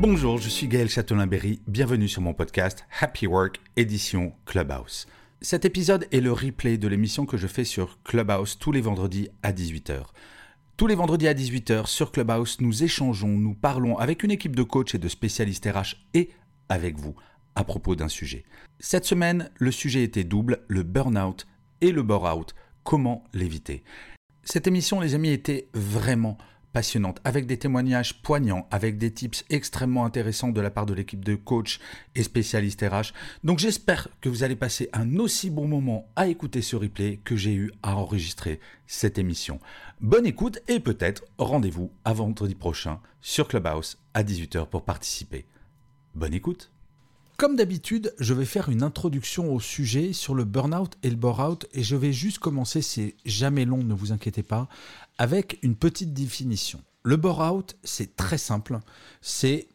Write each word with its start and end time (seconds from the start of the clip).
Bonjour, 0.00 0.38
je 0.38 0.48
suis 0.48 0.68
Gaël 0.68 0.88
Châtelain-Berry, 0.88 1.60
bienvenue 1.66 2.06
sur 2.06 2.22
mon 2.22 2.32
podcast 2.32 2.86
Happy 3.00 3.26
Work 3.26 3.60
édition 3.74 4.32
Clubhouse. 4.46 5.08
Cet 5.40 5.64
épisode 5.64 6.06
est 6.12 6.20
le 6.20 6.30
replay 6.30 6.78
de 6.78 6.86
l'émission 6.86 7.26
que 7.26 7.36
je 7.36 7.48
fais 7.48 7.64
sur 7.64 8.00
Clubhouse 8.04 8.58
tous 8.60 8.70
les 8.70 8.80
vendredis 8.80 9.28
à 9.42 9.50
18h. 9.52 10.04
Tous 10.76 10.86
les 10.86 10.94
vendredis 10.94 11.26
à 11.26 11.34
18h 11.34 11.86
sur 11.86 12.12
Clubhouse, 12.12 12.58
nous 12.60 12.84
échangeons, 12.84 13.36
nous 13.36 13.54
parlons 13.54 13.98
avec 13.98 14.22
une 14.22 14.30
équipe 14.30 14.54
de 14.54 14.62
coachs 14.62 14.94
et 14.94 14.98
de 14.98 15.08
spécialistes 15.08 15.68
RH 15.68 15.96
et 16.14 16.30
avec 16.68 16.96
vous 16.96 17.16
à 17.56 17.64
propos 17.64 17.96
d'un 17.96 18.06
sujet. 18.08 18.44
Cette 18.78 19.04
semaine, 19.04 19.50
le 19.56 19.72
sujet 19.72 20.04
était 20.04 20.22
double, 20.22 20.60
le 20.68 20.84
burn-out 20.84 21.48
et 21.80 21.90
le 21.90 22.04
bore-out. 22.04 22.54
Comment 22.84 23.24
l'éviter? 23.34 23.82
Cette 24.44 24.68
émission, 24.68 25.00
les 25.00 25.16
amis, 25.16 25.30
était 25.30 25.68
vraiment 25.74 26.38
passionnante, 26.72 27.20
avec 27.24 27.46
des 27.46 27.58
témoignages 27.58 28.22
poignants, 28.22 28.66
avec 28.70 28.98
des 28.98 29.12
tips 29.12 29.44
extrêmement 29.50 30.04
intéressants 30.04 30.48
de 30.48 30.60
la 30.60 30.70
part 30.70 30.86
de 30.86 30.94
l'équipe 30.94 31.24
de 31.24 31.34
coachs 31.34 31.78
et 32.14 32.22
spécialistes 32.22 32.82
RH. 32.82 33.12
Donc 33.44 33.58
j'espère 33.58 34.08
que 34.20 34.28
vous 34.28 34.42
allez 34.42 34.56
passer 34.56 34.88
un 34.92 35.18
aussi 35.18 35.50
bon 35.50 35.66
moment 35.66 36.08
à 36.16 36.28
écouter 36.28 36.62
ce 36.62 36.76
replay 36.76 37.20
que 37.24 37.36
j'ai 37.36 37.54
eu 37.54 37.72
à 37.82 37.96
enregistrer 37.96 38.60
cette 38.86 39.18
émission. 39.18 39.60
Bonne 40.00 40.26
écoute 40.26 40.60
et 40.68 40.80
peut-être 40.80 41.24
rendez-vous 41.38 41.90
à 42.04 42.12
vendredi 42.12 42.54
prochain 42.54 43.00
sur 43.20 43.48
Clubhouse 43.48 43.98
à 44.14 44.22
18h 44.22 44.68
pour 44.68 44.84
participer. 44.84 45.46
Bonne 46.14 46.34
écoute 46.34 46.70
comme 47.38 47.54
d'habitude, 47.54 48.12
je 48.18 48.34
vais 48.34 48.44
faire 48.44 48.68
une 48.68 48.82
introduction 48.82 49.54
au 49.54 49.60
sujet 49.60 50.12
sur 50.12 50.34
le 50.34 50.44
burn-out 50.44 50.98
et 51.04 51.08
le 51.08 51.16
bore-out 51.16 51.66
et 51.72 51.84
je 51.84 51.94
vais 51.94 52.12
juste 52.12 52.40
commencer, 52.40 52.82
c'est 52.82 53.14
jamais 53.24 53.64
long, 53.64 53.78
ne 53.78 53.94
vous 53.94 54.10
inquiétez 54.10 54.42
pas, 54.42 54.68
avec 55.18 55.58
une 55.62 55.76
petite 55.76 56.12
définition. 56.12 56.82
Le 57.04 57.16
bore-out, 57.16 57.76
c'est 57.84 58.16
très 58.16 58.38
simple, 58.38 58.80
c'est 59.20 59.68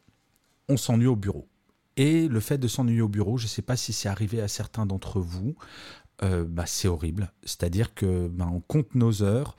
on 0.67 0.75
s'ennuie 0.75 1.07
au 1.07 1.15
bureau. 1.15 1.47
Et 1.95 2.27
le 2.27 2.39
fait 2.41 2.57
de 2.57 2.67
s'ennuyer 2.67 3.01
au 3.01 3.07
bureau, 3.07 3.37
je 3.37 3.45
ne 3.45 3.49
sais 3.49 3.61
pas 3.61 3.77
si 3.77 3.93
c'est 3.93 4.09
arrivé 4.09 4.41
à 4.41 4.49
certains 4.49 4.85
d'entre 4.85 5.21
vous, 5.21 5.55
euh, 6.21 6.43
bah, 6.45 6.65
c'est 6.65 6.89
horrible. 6.89 7.31
C'est-à-dire 7.43 7.93
que 7.93 8.27
bah, 8.27 8.49
on 8.51 8.59
compte 8.59 8.93
nos 8.93 9.23
heures 9.23 9.55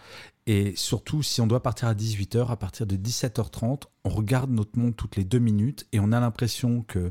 et 0.46 0.74
surtout 0.76 1.22
si 1.22 1.40
on 1.40 1.46
doit 1.46 1.62
partir 1.62 1.88
à 1.88 1.94
18h, 1.94 2.48
à 2.48 2.56
partir 2.56 2.86
de 2.86 2.96
17h30, 2.96 3.84
on 4.04 4.08
regarde 4.10 4.50
notre 4.50 4.78
montre 4.78 4.96
toutes 4.96 5.16
les 5.16 5.24
deux 5.24 5.38
minutes 5.38 5.86
et 5.92 6.00
on 6.00 6.12
a 6.12 6.20
l'impression 6.20 6.82
que 6.82 7.10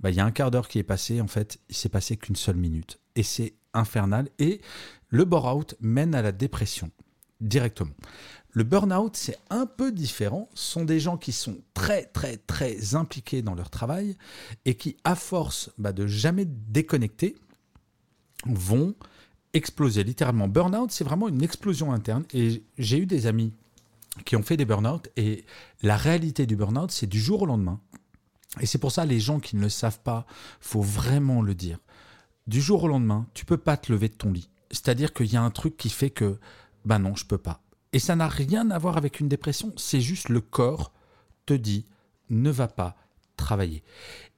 bah, 0.00 0.10
il 0.10 0.16
y 0.16 0.20
a 0.20 0.24
un 0.24 0.30
quart 0.30 0.50
d'heure 0.50 0.68
qui 0.68 0.78
est 0.78 0.84
passé, 0.84 1.20
en 1.20 1.28
fait, 1.28 1.58
il 1.68 1.76
s'est 1.76 1.88
passé 1.88 2.16
qu'une 2.16 2.36
seule 2.36 2.56
minute. 2.56 2.98
Et 3.16 3.22
c'est 3.22 3.54
infernal. 3.74 4.28
Et 4.38 4.60
le 5.08 5.24
bore-out 5.24 5.74
mène 5.80 6.14
à 6.14 6.22
la 6.22 6.32
dépression 6.32 6.90
directement. 7.40 7.94
Le 8.52 8.64
burn-out, 8.64 9.14
c'est 9.14 9.38
un 9.48 9.64
peu 9.64 9.92
différent. 9.92 10.48
Ce 10.54 10.72
sont 10.72 10.84
des 10.84 10.98
gens 10.98 11.16
qui 11.16 11.32
sont 11.32 11.58
très, 11.72 12.04
très, 12.06 12.36
très 12.36 12.94
impliqués 12.94 13.42
dans 13.42 13.54
leur 13.54 13.70
travail 13.70 14.16
et 14.64 14.74
qui, 14.74 14.96
à 15.04 15.14
force 15.14 15.70
bah, 15.78 15.92
de 15.92 16.06
jamais 16.06 16.46
déconnecter, 16.46 17.36
vont 18.46 18.94
exploser. 19.52 20.02
Littéralement, 20.02 20.48
burn-out, 20.48 20.90
c'est 20.90 21.04
vraiment 21.04 21.28
une 21.28 21.42
explosion 21.42 21.92
interne. 21.92 22.24
Et 22.34 22.64
j'ai 22.76 22.98
eu 22.98 23.06
des 23.06 23.26
amis 23.26 23.52
qui 24.24 24.34
ont 24.34 24.42
fait 24.42 24.56
des 24.56 24.64
burn-out 24.64 25.08
et 25.16 25.44
la 25.82 25.96
réalité 25.96 26.46
du 26.46 26.56
burn-out, 26.56 26.90
c'est 26.90 27.06
du 27.06 27.20
jour 27.20 27.42
au 27.42 27.46
lendemain. 27.46 27.80
Et 28.58 28.66
c'est 28.66 28.78
pour 28.78 28.90
ça, 28.90 29.04
les 29.04 29.20
gens 29.20 29.38
qui 29.38 29.56
ne 29.56 29.62
le 29.62 29.68
savent 29.68 30.00
pas, 30.00 30.26
faut 30.60 30.82
vraiment 30.82 31.42
le 31.42 31.54
dire. 31.54 31.78
Du 32.46 32.60
jour 32.60 32.84
au 32.84 32.88
lendemain, 32.88 33.26
tu 33.32 33.44
peux 33.44 33.58
pas 33.58 33.76
te 33.76 33.92
lever 33.92 34.08
de 34.08 34.14
ton 34.14 34.32
lit. 34.32 34.50
C'est-à-dire 34.70 35.12
qu'il 35.12 35.32
y 35.32 35.36
a 35.36 35.42
un 35.42 35.50
truc 35.50 35.76
qui 35.76 35.90
fait 35.90 36.10
que, 36.10 36.38
ben 36.84 36.98
non, 36.98 37.14
je 37.14 37.24
peux 37.24 37.38
pas. 37.38 37.62
Et 37.92 37.98
ça 37.98 38.16
n'a 38.16 38.28
rien 38.28 38.70
à 38.70 38.78
voir 38.78 38.96
avec 38.96 39.20
une 39.20 39.28
dépression. 39.28 39.72
C'est 39.76 40.00
juste 40.00 40.28
le 40.28 40.40
corps 40.40 40.92
te 41.46 41.54
dit, 41.54 41.86
ne 42.28 42.50
va 42.50 42.68
pas 42.68 42.96
travailler. 43.36 43.82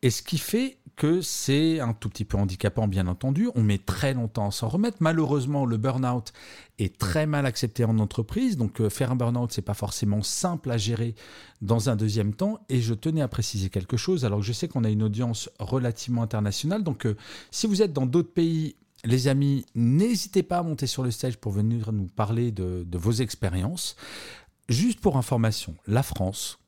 Et 0.03 0.11
ce 0.11 0.22
qui 0.22 0.39
fait 0.39 0.78
que 0.97 1.20
c'est 1.20 1.80
un 1.80 1.92
tout 1.92 2.08
petit 2.08 2.25
peu 2.25 2.36
handicapant, 2.36 2.88
bien 2.88 3.06
entendu. 3.06 3.48
On 3.54 3.62
met 3.62 3.78
très 3.78 4.14
longtemps 4.14 4.48
à 4.48 4.50
s'en 4.50 4.69
remettre. 4.69 4.98
Malheureusement, 5.00 5.64
le 5.64 5.76
burn-out 5.76 6.32
est 6.78 6.98
très 6.98 7.26
mal 7.26 7.47
accepté 7.47 7.84
en 7.84 7.98
entreprise. 7.98 8.56
Donc, 8.56 8.80
euh, 8.80 8.91
faire 8.91 9.12
un 9.12 9.16
burn-out, 9.16 9.53
c'est 9.53 9.62
pas 9.62 9.75
forcément 9.75 10.22
simple 10.22 10.70
à 10.70 10.78
gérer 10.78 11.14
dans 11.60 11.91
un 11.91 11.97
deuxième 11.97 12.34
temps. 12.34 12.60
Et 12.69 12.80
je 12.80 12.94
tenais 12.94 13.22
à 13.22 13.28
préciser 13.28 13.70
quelque 13.70 13.97
chose. 13.97 14.25
Alors, 14.25 14.42
je 14.42 14.53
sais 14.53 14.69
qu'on 14.69 14.84
a 14.84 14.91
une 14.91 15.03
audience 15.03 15.50
relativement 15.58 16.22
internationale. 16.22 16.82
Donc, 16.82 17.06
euh, 17.06 17.16
si 17.50 17.66
vous 17.66 17.82
êtes 17.82 17.92
dans 17.92 18.06
d'autres 18.06 18.32
pays, 18.32 18.76
les 19.04 19.28
amis, 19.28 19.66
n'hésitez 19.74 20.42
pas 20.42 20.59
à 20.59 20.62
monter 20.62 20.86
sur 20.86 21.03
le 21.03 21.10
stage 21.10 21.36
pour 21.36 21.53
venir 21.53 21.92
nous 21.92 22.06
parler 22.06 22.53
de 22.53 22.98
vos 22.98 23.12
expériences. 23.12 23.97
Juste 24.69 25.00
pour 25.00 25.16
information, 25.16 25.74
la 25.88 26.04
France, 26.04 26.59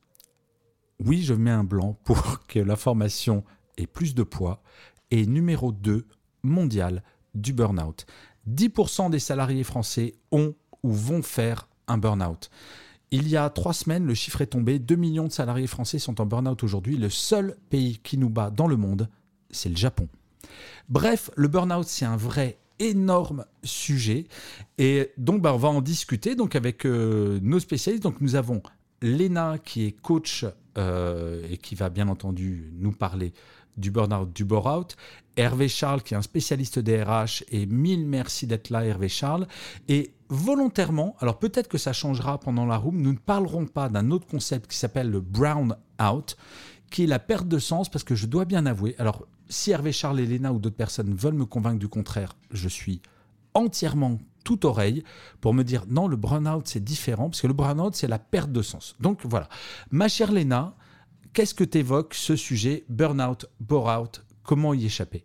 oui, 1.00 1.22
je 1.22 1.34
mets 1.34 1.50
un 1.50 1.64
blanc 1.64 1.98
pour 2.04 2.44
que 2.48 2.58
l'information 2.58 3.44
et 3.76 3.86
plus 3.86 4.14
de 4.14 4.22
poids, 4.22 4.62
et 5.10 5.26
numéro 5.26 5.72
2 5.72 6.06
mondial 6.42 7.02
du 7.34 7.52
burn-out. 7.52 8.06
10% 8.48 9.10
des 9.10 9.18
salariés 9.18 9.64
français 9.64 10.14
ont 10.30 10.54
ou 10.82 10.92
vont 10.92 11.22
faire 11.22 11.68
un 11.88 11.98
burn-out. 11.98 12.50
Il 13.10 13.28
y 13.28 13.36
a 13.36 13.48
trois 13.48 13.72
semaines, 13.72 14.06
le 14.06 14.14
chiffre 14.14 14.40
est 14.40 14.48
tombé. 14.48 14.78
2 14.78 14.96
millions 14.96 15.26
de 15.26 15.32
salariés 15.32 15.66
français 15.66 15.98
sont 15.98 16.20
en 16.20 16.26
burn-out 16.26 16.62
aujourd'hui. 16.62 16.96
Le 16.96 17.10
seul 17.10 17.56
pays 17.70 17.98
qui 18.02 18.18
nous 18.18 18.28
bat 18.28 18.50
dans 18.50 18.66
le 18.66 18.76
monde, 18.76 19.08
c'est 19.50 19.68
le 19.68 19.76
Japon. 19.76 20.08
Bref, 20.88 21.30
le 21.36 21.48
burn-out, 21.48 21.86
c'est 21.86 22.04
un 22.04 22.16
vrai 22.16 22.58
énorme 22.78 23.44
sujet. 23.62 24.26
Et 24.78 25.12
donc, 25.16 25.42
bah, 25.42 25.54
on 25.54 25.58
va 25.58 25.68
en 25.68 25.80
discuter 25.80 26.34
donc, 26.34 26.56
avec 26.56 26.84
euh, 26.84 27.38
nos 27.42 27.60
spécialistes. 27.60 28.02
Donc, 28.02 28.20
nous 28.20 28.34
avons 28.34 28.62
Léna, 29.00 29.58
qui 29.64 29.84
est 29.84 29.92
coach 29.92 30.44
euh, 30.76 31.46
et 31.48 31.56
qui 31.56 31.74
va 31.74 31.90
bien 31.90 32.08
entendu 32.08 32.72
nous 32.74 32.92
parler 32.92 33.32
du 33.76 33.90
burn-out, 33.90 34.32
du 34.32 34.44
bore-out. 34.44 34.96
Hervé 35.36 35.68
Charles, 35.68 36.02
qui 36.02 36.14
est 36.14 36.16
un 36.16 36.22
spécialiste 36.22 36.78
des 36.78 37.02
RH, 37.02 37.44
et 37.50 37.66
mille 37.66 38.06
merci 38.06 38.46
d'être 38.46 38.70
là, 38.70 38.84
Hervé 38.84 39.08
Charles. 39.08 39.46
Et 39.88 40.12
volontairement, 40.28 41.16
alors 41.18 41.38
peut-être 41.38 41.68
que 41.68 41.78
ça 41.78 41.92
changera 41.92 42.38
pendant 42.38 42.66
la 42.66 42.76
room, 42.76 43.00
nous 43.00 43.12
ne 43.12 43.18
parlerons 43.18 43.66
pas 43.66 43.88
d'un 43.88 44.10
autre 44.10 44.26
concept 44.26 44.70
qui 44.70 44.76
s'appelle 44.76 45.10
le 45.10 45.20
brown 45.20 45.76
out, 46.00 46.36
qui 46.90 47.04
est 47.04 47.08
la 47.08 47.18
perte 47.18 47.48
de 47.48 47.58
sens, 47.58 47.88
parce 47.88 48.04
que 48.04 48.14
je 48.14 48.26
dois 48.26 48.44
bien 48.44 48.66
avouer, 48.66 48.94
alors 48.98 49.26
si 49.48 49.72
Hervé 49.72 49.92
Charles 49.92 50.20
et 50.20 50.26
Léna 50.26 50.52
ou 50.52 50.58
d'autres 50.58 50.76
personnes 50.76 51.14
veulent 51.14 51.34
me 51.34 51.44
convaincre 51.44 51.78
du 51.78 51.88
contraire, 51.88 52.36
je 52.50 52.68
suis 52.68 53.00
entièrement 53.54 54.18
tout 54.44 54.66
oreille 54.66 55.02
pour 55.40 55.54
me 55.54 55.64
dire 55.64 55.84
non, 55.88 56.06
le 56.06 56.16
burn-out 56.16 56.66
c'est 56.66 56.82
différent, 56.82 57.30
parce 57.30 57.40
que 57.40 57.46
le 57.46 57.52
burn-out 57.52 57.94
c'est 57.94 58.08
la 58.08 58.18
perte 58.18 58.52
de 58.52 58.62
sens. 58.62 58.94
Donc 59.00 59.20
voilà. 59.24 59.48
Ma 59.90 60.08
chère 60.08 60.32
Léna, 60.32 60.76
qu'est-ce 61.34 61.54
que 61.54 61.64
t'évoques 61.64 62.14
ce 62.14 62.36
sujet 62.36 62.84
burn-out, 62.88 63.46
bore-out? 63.60 64.24
Comment 64.44 64.72
y 64.72 64.86
échapper? 64.86 65.24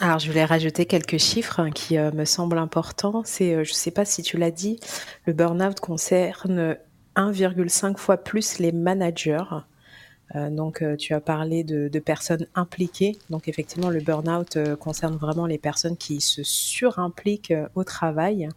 Alors, 0.00 0.18
je 0.18 0.28
voulais 0.28 0.44
rajouter 0.44 0.86
quelques 0.86 1.18
chiffres 1.18 1.60
hein, 1.60 1.70
qui 1.70 1.98
euh, 1.98 2.10
me 2.12 2.24
semblent 2.24 2.56
importants. 2.56 3.22
C'est, 3.24 3.54
euh, 3.54 3.64
je 3.64 3.72
ne 3.72 3.74
sais 3.74 3.90
pas 3.90 4.06
si 4.06 4.22
tu 4.22 4.38
l'as 4.38 4.50
dit, 4.50 4.80
le 5.26 5.34
burn-out 5.34 5.78
concerne 5.80 6.78
1,5 7.16 7.98
fois 7.98 8.16
plus 8.16 8.58
les 8.58 8.72
managers 8.72 9.44
donc, 10.34 10.82
euh, 10.82 10.96
tu 10.96 11.12
as 11.12 11.20
parlé 11.20 11.64
de, 11.64 11.98
personnes 11.98 12.46
impliquées. 12.54 13.18
Donc, 13.30 13.48
effectivement, 13.48 13.90
le 13.90 14.00
burn-out 14.00 14.56
euh, 14.56 14.76
concerne 14.76 15.16
vraiment 15.16 15.46
les 15.46 15.58
personnes 15.58 15.96
qui 15.96 16.20
se 16.20 16.42
surimpliquent 16.42 17.52
au 17.74 17.84
travail. 17.84 18.48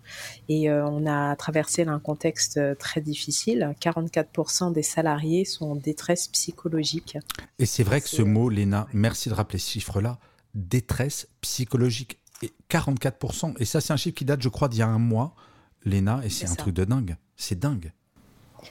Et 0.50 0.72
on 0.72 1.06
a 1.06 1.36
traversé 1.36 1.84
un 1.84 2.00
contexte 2.00 2.60
très 2.78 3.02
difficile. 3.02 3.74
44% 3.82 4.72
des 4.72 4.84
salariés 4.84 5.46
sont 5.46 5.72
en 5.72 5.76
détresse 5.76 6.28
psychologique. 6.28 7.18
Et 7.60 7.66
c'est 7.66 7.84
vrai 7.84 8.02
que 8.02 8.10
ce 8.10 8.22
mot, 8.22 8.50
Léna, 8.50 8.88
merci 8.94 9.30
de 9.30 9.34
rappeler 9.34 9.60
ce 9.60 9.72
chiffre-là, 9.72 10.20
détresse 10.54 11.28
psychologique. 11.42 12.20
Et 12.42 12.52
44%. 12.70 13.56
Et 13.60 13.66
ça, 13.66 13.82
c'est 13.82 13.94
un 13.94 13.98
chiffre 13.98 14.16
qui 14.16 14.26
date, 14.26 14.42
je 14.42 14.50
crois, 14.50 14.68
d'il 14.68 14.80
y 14.80 14.84
a 14.84 14.88
un 14.88 15.00
mois, 15.00 15.36
Léna, 15.86 16.22
et 16.24 16.30
c'est 16.30 16.48
un 16.48 16.56
truc 16.56 16.74
de 16.74 16.86
dingue. 16.86 17.18
C'est 17.36 17.60
dingue. 17.60 17.92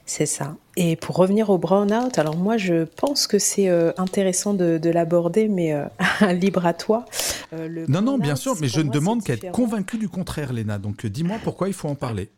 C'est 0.06 0.26
ça. 0.26 0.56
Et 0.76 0.96
pour 0.96 1.16
revenir 1.16 1.50
au 1.50 1.58
burn-out, 1.58 2.18
alors 2.18 2.36
moi 2.36 2.56
je 2.56 2.84
pense 2.84 3.26
que 3.26 3.38
c'est 3.38 3.68
euh, 3.68 3.92
intéressant 3.96 4.54
de, 4.54 4.90
l'aborder, 4.90 5.48
mais 5.48 5.72
euh, 5.72 5.86
libre 6.32 6.66
à 6.66 6.74
toi. 6.74 7.04
Euh, 7.52 7.84
non, 7.88 8.02
non, 8.02 8.18
bien 8.18 8.36
sûr, 8.36 8.54
mais 8.60 8.68
je 8.68 8.80
ne 8.80 8.90
demande 8.90 9.22
qu'à 9.22 9.34
être 9.34 9.52
convaincu 9.52 9.98
du 9.98 10.08
contraire, 10.08 10.52
Léna. 10.52 10.78
Donc 10.78 11.06
dis-moi 11.06 11.36
pourquoi 11.42 11.68
il 11.68 11.74
faut 11.74 11.88
en 11.88 11.94
parler. 11.94 12.30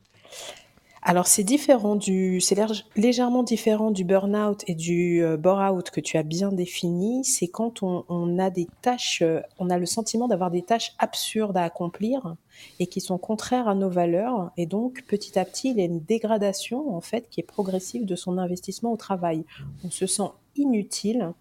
Alors 1.06 1.26
c'est 1.26 1.44
différent 1.44 1.96
du, 1.96 2.40
c'est 2.40 2.56
légèrement 2.96 3.42
différent 3.42 3.90
du 3.90 4.04
burn-out 4.04 4.64
et 4.66 4.74
du 4.74 5.22
euh, 5.22 5.36
bore-out 5.36 5.90
que 5.90 6.00
tu 6.00 6.16
as 6.16 6.22
bien 6.22 6.50
défini. 6.50 7.22
C'est 7.26 7.48
quand 7.48 7.82
on, 7.82 8.38
a 8.38 8.48
des 8.48 8.66
tâches, 8.80 9.20
euh, 9.20 9.42
on 9.58 9.68
a 9.68 9.76
le 9.76 9.84
sentiment 9.84 10.28
d'avoir 10.28 10.50
des 10.50 10.62
tâches 10.62 10.94
absurdes 10.98 11.58
à 11.58 11.64
accomplir 11.64 12.36
et 12.80 12.86
qui 12.86 13.02
sont 13.02 13.18
contraires 13.18 13.68
à 13.68 13.74
nos 13.74 13.90
valeurs. 13.90 14.50
Et 14.56 14.64
donc 14.64 15.04
petit 15.06 15.38
à 15.38 15.44
petit, 15.44 15.72
il 15.72 15.76
y 15.76 15.82
a 15.82 15.84
une 15.84 16.00
dégradation 16.00 16.96
en 16.96 17.02
fait 17.02 17.28
qui 17.28 17.40
est 17.40 17.44
progressive 17.46 18.06
de 18.06 18.16
son 18.16 18.38
investissement 18.38 18.90
au 18.90 18.96
travail. 18.96 19.44
On 19.84 19.90
se 19.90 20.06
sent 20.06 20.30
inutile 20.56 21.34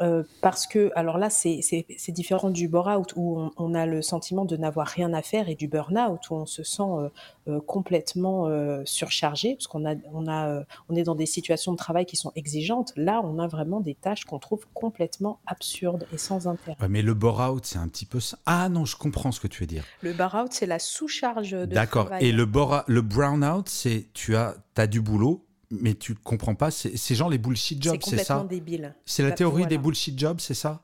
euh, 0.00 0.22
parce 0.40 0.66
que, 0.66 0.90
alors 0.94 1.18
là, 1.18 1.30
c'est 1.30 1.60
différent 2.08 2.50
du 2.50 2.68
bore-out 2.68 3.12
où 3.16 3.50
on, 3.56 3.74
a 3.74 3.86
le 3.86 4.02
sentiment 4.02 4.44
de 4.44 4.56
n'avoir 4.56 4.86
rien 4.86 5.12
à 5.12 5.22
faire 5.22 5.48
et 5.48 5.54
du 5.54 5.68
burn-out 5.68 6.30
où 6.30 6.34
on 6.34 6.46
se 6.46 6.62
sent 6.62 6.82
euh, 6.82 7.08
euh, 7.48 7.60
complètement 7.60 8.48
surchargé 8.84 9.54
parce 9.54 9.66
qu'on 9.66 9.86
a, 9.86 9.94
on 10.12 10.28
a, 10.28 10.62
on 10.88 10.96
est 10.96 11.02
dans 11.02 11.14
des 11.14 11.26
situations 11.26 11.72
de 11.72 11.76
travail 11.76 12.06
qui 12.06 12.16
sont 12.16 12.32
exigeantes. 12.34 12.92
Là, 12.96 13.20
on 13.24 13.38
a 13.38 13.46
vraiment 13.46 13.80
des 13.80 13.94
tâches 13.94 14.24
qu'on 14.24 14.38
trouve 14.38 14.66
complètement 14.74 15.40
absurdes 15.46 16.06
et 16.12 16.18
sans 16.18 16.48
intérêt. 16.48 16.76
mais 16.88 17.02
le 17.02 17.14
bore-out, 17.14 17.64
c'est 17.64 17.78
un 17.78 17.88
petit 17.88 18.06
peu 18.06 18.20
ça. 18.20 18.38
Ah 18.46 18.68
non, 18.68 18.84
je 18.84 18.96
comprends 18.96 19.32
ce 19.32 19.40
que 19.40 19.48
tu 19.48 19.62
veux 19.62 19.66
dire. 19.66 19.84
Le 20.02 20.12
bore-out, 20.12 20.52
c'est 20.52 20.66
la 20.66 20.78
sous-charge 20.78 21.52
de 21.52 21.66
D'accord. 21.66 22.10
Et 22.20 22.32
le, 22.32 22.48
le 22.86 23.02
brown-out, 23.02 23.68
c'est 23.68 24.08
tu 24.14 24.36
as, 24.36 24.54
as 24.76 24.86
du 24.86 25.00
boulot, 25.00 25.47
mais 25.70 25.94
tu 25.94 26.14
comprends 26.14 26.54
pas, 26.54 26.70
ces 26.70 27.14
gens, 27.14 27.28
les 27.28 27.38
bullshit 27.38 27.82
jobs, 27.82 28.00
c'est 28.02 28.18
ça 28.18 28.46
débile. 28.48 28.94
C'est 29.04 29.22
la 29.22 29.32
théorie 29.32 29.66
des 29.66 29.78
bullshit 29.78 30.18
jobs, 30.18 30.40
c'est 30.40 30.54
ça? 30.54 30.82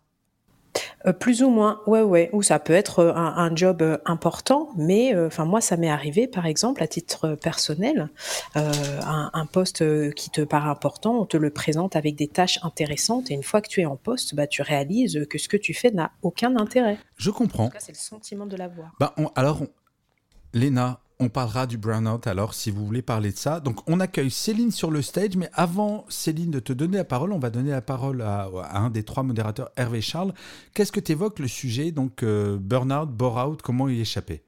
Euh, 1.06 1.12
plus 1.12 1.42
ou 1.42 1.50
moins, 1.50 1.80
ouais, 1.86 2.02
ouais. 2.02 2.30
Ou 2.32 2.42
ça 2.42 2.58
peut 2.58 2.72
être 2.72 3.00
euh, 3.00 3.14
un, 3.14 3.54
job 3.54 3.82
euh, 3.82 3.98
important, 4.04 4.70
mais 4.76 5.16
enfin 5.16 5.44
moi 5.44 5.60
ça 5.60 5.76
m'est 5.76 5.90
arrivé, 5.90 6.26
par 6.26 6.46
exemple, 6.46 6.82
à 6.82 6.86
titre 6.86 7.34
personnel, 7.36 8.08
un, 8.54 9.46
poste 9.52 9.84
qui 10.14 10.30
te 10.30 10.40
paraît 10.40 10.70
important, 10.70 11.20
on 11.20 11.26
te 11.26 11.36
le 11.36 11.50
présente 11.50 11.96
avec 11.96 12.16
des 12.16 12.26
tâches 12.26 12.58
intéressantes, 12.62 13.30
et 13.30 13.34
une 13.34 13.42
fois 13.42 13.60
que 13.60 13.68
tu 13.68 13.80
es 13.80 13.84
en 13.84 13.96
poste, 13.96 14.34
bah 14.34 14.46
tu 14.46 14.62
réalises 14.62 15.26
que 15.30 15.38
ce 15.38 15.48
que 15.48 15.56
tu 15.56 15.74
fais 15.74 15.90
n'a 15.90 16.10
aucun 16.22 16.56
intérêt. 16.56 16.98
Je 17.16 17.30
comprends. 17.30 17.70
c'est 17.78 17.92
le 17.92 17.98
sentiment 17.98 18.46
de 18.46 18.56
l'avoir. 18.56 18.92
Bah, 18.98 19.14
alors, 19.36 19.62
Léna, 20.52 21.00
on 21.20 21.28
parlera 21.28 21.66
du 21.66 21.78
burn-out 21.78 22.26
alors 22.26 22.54
si 22.54 22.70
vous 22.70 22.84
voulez 22.84 23.02
parler 23.02 23.30
de 23.32 23.36
ça. 23.36 23.60
Donc 23.60 23.78
on 23.88 24.00
accueille 24.00 24.30
Céline 24.30 24.70
sur 24.70 24.90
le 24.90 25.02
stage, 25.02 25.36
mais 25.36 25.48
avant 25.52 26.04
Céline 26.08 26.50
de 26.50 26.60
te 26.60 26.72
donner 26.72 26.96
la 26.96 27.04
parole, 27.04 27.32
on 27.32 27.38
va 27.38 27.50
donner 27.50 27.70
la 27.70 27.82
parole 27.82 28.22
à, 28.22 28.48
un 28.72 28.90
des 28.90 29.04
trois 29.04 29.22
modérateurs, 29.22 29.70
Hervé 29.76 30.00
Charles. 30.00 30.34
Qu'est-ce 30.74 30.92
que 30.92 31.00
tu 31.00 31.12
évoques 31.12 31.38
le 31.38 31.48
sujet, 31.48 31.92
donc 31.92 32.22
euh, 32.22 32.58
burn-out, 32.60 33.10
bore-out, 33.10 33.62
comment 33.62 33.88
y 33.88 34.00
échapper? 34.00 34.42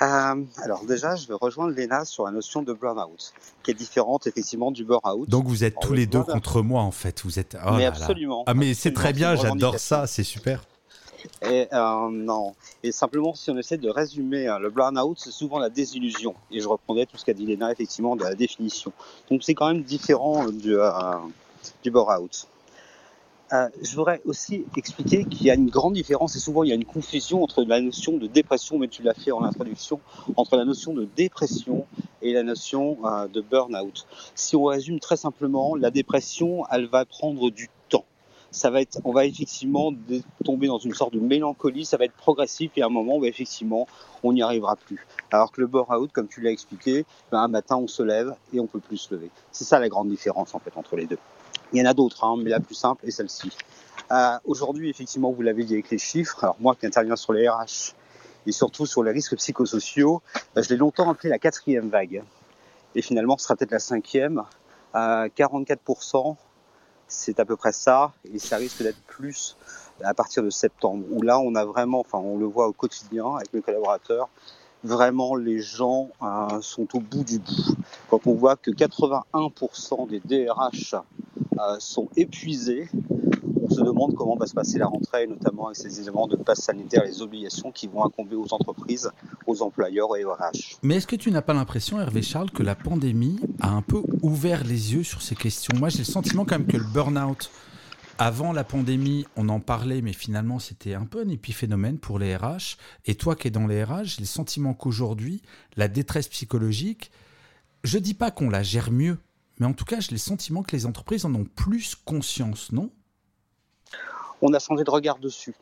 Euh, 0.00 0.44
alors 0.64 0.84
déjà, 0.84 1.14
je 1.14 1.28
vais 1.28 1.34
rejoindre 1.40 1.74
Léna 1.74 2.04
sur 2.04 2.24
la 2.24 2.32
notion 2.32 2.62
de 2.62 2.72
burn-out, 2.72 3.32
qui 3.62 3.70
est 3.70 3.74
différente 3.74 4.26
effectivement 4.26 4.72
du 4.72 4.84
bore-out. 4.84 5.28
Donc 5.28 5.46
vous 5.46 5.62
êtes 5.62 5.76
tous 5.80 5.92
les 5.92 6.06
deux 6.06 6.24
contre 6.24 6.60
moi 6.60 6.82
en 6.82 6.90
fait. 6.90 7.22
Vous 7.22 7.38
êtes. 7.38 7.56
Oh 7.64 7.74
mais 7.76 7.86
absolument. 7.86 8.42
Ah 8.48 8.54
mais 8.54 8.74
c'est 8.74 8.92
très 8.92 9.12
bien, 9.12 9.36
j'adore 9.36 9.78
ça, 9.78 10.08
c'est 10.08 10.24
super. 10.24 10.64
Et 11.42 11.68
euh, 11.72 12.08
non. 12.10 12.54
Et 12.82 12.92
simplement, 12.92 13.34
si 13.34 13.50
on 13.50 13.58
essaie 13.58 13.78
de 13.78 13.88
résumer 13.88 14.48
euh, 14.48 14.58
le 14.58 14.70
burn-out, 14.70 15.18
c'est 15.18 15.30
souvent 15.30 15.58
la 15.58 15.70
désillusion. 15.70 16.34
Et 16.50 16.60
je 16.60 16.68
reprendrai 16.68 17.06
tout 17.06 17.16
ce 17.16 17.24
qu'a 17.24 17.34
dit 17.34 17.46
Léna, 17.46 17.72
effectivement, 17.72 18.16
de 18.16 18.24
la 18.24 18.34
définition. 18.34 18.92
Donc 19.30 19.42
c'est 19.42 19.54
quand 19.54 19.68
même 19.68 19.82
différent 19.82 20.48
du, 20.48 20.78
euh, 20.78 20.90
du 21.82 21.90
burn-out. 21.90 22.46
je 23.50 23.96
voudrais 23.96 24.22
aussi 24.24 24.64
expliquer 24.76 25.24
qu'il 25.24 25.46
y 25.46 25.50
a 25.50 25.54
une 25.54 25.68
grande 25.68 25.94
différence 25.94 26.36
et 26.36 26.38
souvent 26.38 26.64
il 26.64 26.70
y 26.70 26.72
a 26.72 26.74
une 26.74 26.86
confusion 26.86 27.42
entre 27.42 27.62
la 27.64 27.80
notion 27.80 28.16
de 28.16 28.26
dépression, 28.26 28.78
mais 28.78 28.88
tu 28.88 29.02
l'as 29.02 29.14
fait 29.14 29.30
en 29.30 29.42
introduction, 29.42 30.00
entre 30.36 30.56
la 30.56 30.64
notion 30.64 30.94
de 30.94 31.06
dépression 31.16 31.86
et 32.22 32.32
la 32.32 32.42
notion 32.42 32.98
de 33.32 33.40
burn-out. 33.40 34.06
Si 34.34 34.56
on 34.56 34.64
résume 34.64 35.00
très 35.00 35.16
simplement, 35.16 35.76
la 35.76 35.90
dépression, 35.90 36.64
elle 36.70 36.86
va 36.86 37.04
prendre 37.04 37.50
du 37.50 37.68
ça 38.52 38.70
va 38.70 38.80
être, 38.80 39.00
on 39.04 39.12
va 39.12 39.24
effectivement 39.24 39.92
tomber 40.44 40.66
dans 40.66 40.78
une 40.78 40.94
sorte 40.94 41.14
de 41.14 41.20
mélancolie, 41.20 41.84
ça 41.84 41.96
va 41.96 42.04
être 42.04 42.14
progressif 42.14 42.70
et 42.76 42.82
à 42.82 42.86
un 42.86 42.90
moment, 42.90 43.18
bah, 43.18 43.26
effectivement, 43.26 43.88
on 44.22 44.32
n'y 44.32 44.42
arrivera 44.42 44.76
plus. 44.76 45.06
Alors 45.30 45.50
que 45.50 45.60
le 45.60 45.66
bore-out, 45.66 46.12
comme 46.12 46.28
tu 46.28 46.40
l'as 46.40 46.50
expliqué, 46.50 47.04
ben, 47.30 47.38
un 47.38 47.48
matin, 47.48 47.76
on 47.76 47.88
se 47.88 48.02
lève 48.02 48.34
et 48.52 48.60
on 48.60 48.66
peut 48.66 48.80
plus 48.80 48.98
se 48.98 49.14
lever. 49.14 49.30
C'est 49.50 49.64
ça 49.64 49.78
la 49.78 49.88
grande 49.88 50.08
différence 50.08 50.54
en 50.54 50.58
fait 50.58 50.72
entre 50.76 50.96
les 50.96 51.06
deux. 51.06 51.18
Il 51.72 51.80
y 51.80 51.82
en 51.82 51.86
a 51.86 51.94
d'autres, 51.94 52.24
hein, 52.24 52.36
mais 52.38 52.50
la 52.50 52.60
plus 52.60 52.74
simple 52.74 53.06
est 53.06 53.10
celle-ci. 53.10 53.50
Euh, 54.10 54.38
Aujourd'hui, 54.44 54.90
effectivement, 54.90 55.32
vous 55.32 55.42
l'avez 55.42 55.64
dit 55.64 55.72
avec 55.72 55.90
les 55.90 55.98
chiffres. 55.98 56.44
Alors 56.44 56.56
moi 56.60 56.74
qui 56.74 56.86
interviens 56.86 57.16
sur 57.16 57.32
les 57.32 57.48
RH 57.48 57.94
et 58.46 58.52
surtout 58.52 58.84
sur 58.84 59.02
les 59.02 59.12
risques 59.12 59.36
psychosociaux, 59.36 60.20
ben, 60.54 60.62
je 60.62 60.68
l'ai 60.68 60.76
longtemps 60.76 61.10
appelé 61.10 61.30
la 61.30 61.38
quatrième 61.38 61.88
vague. 61.88 62.22
Et 62.94 63.00
finalement, 63.00 63.38
ce 63.38 63.44
sera 63.44 63.56
peut-être 63.56 63.70
la 63.70 63.78
cinquième. 63.78 64.42
Euh, 64.94 65.28
44% 65.34 66.36
c'est 67.12 67.38
à 67.40 67.44
peu 67.44 67.56
près 67.56 67.72
ça, 67.72 68.12
et 68.32 68.38
ça 68.38 68.56
risque 68.56 68.82
d'être 68.82 69.00
plus 69.06 69.56
à 70.02 70.14
partir 70.14 70.42
de 70.42 70.50
septembre, 70.50 71.04
où 71.10 71.22
là 71.22 71.38
on 71.38 71.54
a 71.54 71.64
vraiment, 71.64 72.00
enfin 72.00 72.18
on 72.18 72.38
le 72.38 72.46
voit 72.46 72.66
au 72.66 72.72
quotidien 72.72 73.36
avec 73.36 73.52
mes 73.52 73.60
collaborateurs, 73.60 74.28
vraiment 74.82 75.36
les 75.36 75.60
gens 75.60 76.08
euh, 76.22 76.60
sont 76.60 76.88
au 76.94 77.00
bout 77.00 77.24
du 77.24 77.38
bout. 77.38 77.76
Quand 78.08 78.26
on 78.26 78.34
voit 78.34 78.56
que 78.56 78.70
81% 78.70 80.08
des 80.08 80.20
DRH 80.20 80.94
euh, 80.94 81.76
sont 81.78 82.08
épuisés, 82.16 82.88
on 83.62 83.70
se 83.70 83.80
demande 83.80 84.14
comment 84.14 84.36
va 84.36 84.46
se 84.46 84.54
passer 84.54 84.78
la 84.78 84.86
rentrée, 84.86 85.26
notamment 85.26 85.66
avec 85.66 85.76
ces 85.76 86.00
éléments 86.00 86.26
de 86.26 86.36
passe 86.36 86.62
sanitaire, 86.62 87.04
les 87.04 87.22
obligations 87.22 87.70
qui 87.70 87.86
vont 87.86 88.04
incomber 88.04 88.36
aux 88.36 88.52
entreprises, 88.52 89.10
aux 89.46 89.62
employeurs 89.62 90.16
et 90.16 90.24
aux 90.24 90.32
RH. 90.32 90.78
Mais 90.82 90.96
est-ce 90.96 91.06
que 91.06 91.16
tu 91.16 91.30
n'as 91.30 91.42
pas 91.42 91.54
l'impression, 91.54 92.00
Hervé 92.00 92.22
Charles, 92.22 92.50
que 92.50 92.62
la 92.62 92.74
pandémie 92.74 93.38
a 93.60 93.70
un 93.70 93.82
peu 93.82 94.02
ouvert 94.22 94.64
les 94.64 94.94
yeux 94.94 95.04
sur 95.04 95.22
ces 95.22 95.36
questions? 95.36 95.74
Moi, 95.78 95.88
j'ai 95.88 95.98
le 95.98 96.04
sentiment 96.04 96.44
quand 96.44 96.58
même 96.58 96.66
que 96.66 96.76
le 96.76 96.84
burn-out, 96.84 97.50
avant 98.18 98.52
la 98.52 98.64
pandémie, 98.64 99.26
on 99.36 99.48
en 99.48 99.60
parlait, 99.60 100.02
mais 100.02 100.12
finalement, 100.12 100.58
c'était 100.58 100.94
un 100.94 101.06
peu 101.06 101.22
un 101.22 101.28
épiphénomène 101.28 101.98
pour 101.98 102.18
les 102.18 102.36
RH. 102.36 102.76
Et 103.06 103.14
toi 103.14 103.36
qui 103.36 103.48
es 103.48 103.50
dans 103.50 103.66
les 103.66 103.84
RH, 103.84 104.04
j'ai 104.04 104.20
le 104.20 104.26
sentiment 104.26 104.74
qu'aujourd'hui, 104.74 105.42
la 105.76 105.88
détresse 105.88 106.28
psychologique, 106.28 107.10
je 107.84 107.98
dis 107.98 108.14
pas 108.14 108.30
qu'on 108.30 108.50
la 108.50 108.62
gère 108.62 108.90
mieux, 108.90 109.18
mais 109.58 109.66
en 109.66 109.72
tout 109.72 109.84
cas, 109.84 110.00
j'ai 110.00 110.12
le 110.12 110.18
sentiment 110.18 110.62
que 110.62 110.74
les 110.74 110.86
entreprises 110.86 111.24
en 111.24 111.34
ont 111.34 111.44
plus 111.44 111.94
conscience, 111.94 112.72
non? 112.72 112.90
On 114.40 114.52
a 114.52 114.58
changé 114.58 114.84
de 114.84 114.90
regard 114.90 115.18
dessus. 115.18 115.54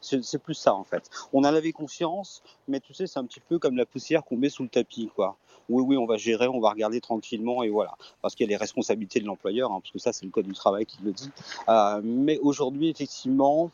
C'est 0.00 0.38
plus 0.38 0.54
ça 0.54 0.74
en 0.74 0.84
fait. 0.84 1.10
On 1.32 1.40
en 1.40 1.44
avait 1.44 1.72
conscience, 1.72 2.42
mais 2.68 2.80
tu 2.80 2.94
sais, 2.94 3.06
c'est 3.06 3.18
un 3.18 3.24
petit 3.26 3.40
peu 3.40 3.58
comme 3.58 3.76
la 3.76 3.84
poussière 3.84 4.24
qu'on 4.24 4.36
met 4.36 4.48
sous 4.48 4.62
le 4.62 4.68
tapis, 4.68 5.10
quoi. 5.14 5.36
Oui, 5.68 5.84
oui, 5.86 5.96
on 5.96 6.06
va 6.06 6.16
gérer, 6.16 6.48
on 6.48 6.58
va 6.58 6.70
regarder 6.70 7.00
tranquillement 7.00 7.62
et 7.62 7.68
voilà. 7.68 7.94
Parce 8.22 8.34
qu'il 8.34 8.44
y 8.44 8.48
a 8.48 8.50
les 8.50 8.56
responsabilités 8.56 9.20
de 9.20 9.26
l'employeur, 9.26 9.70
hein, 9.70 9.80
parce 9.80 9.92
que 9.92 9.98
ça, 9.98 10.12
c'est 10.12 10.24
le 10.24 10.32
code 10.32 10.46
du 10.46 10.54
travail 10.54 10.86
qui 10.86 10.98
le 11.02 11.12
dit. 11.12 11.30
Euh, 11.68 12.00
mais 12.02 12.38
aujourd'hui, 12.38 12.88
effectivement, 12.88 13.70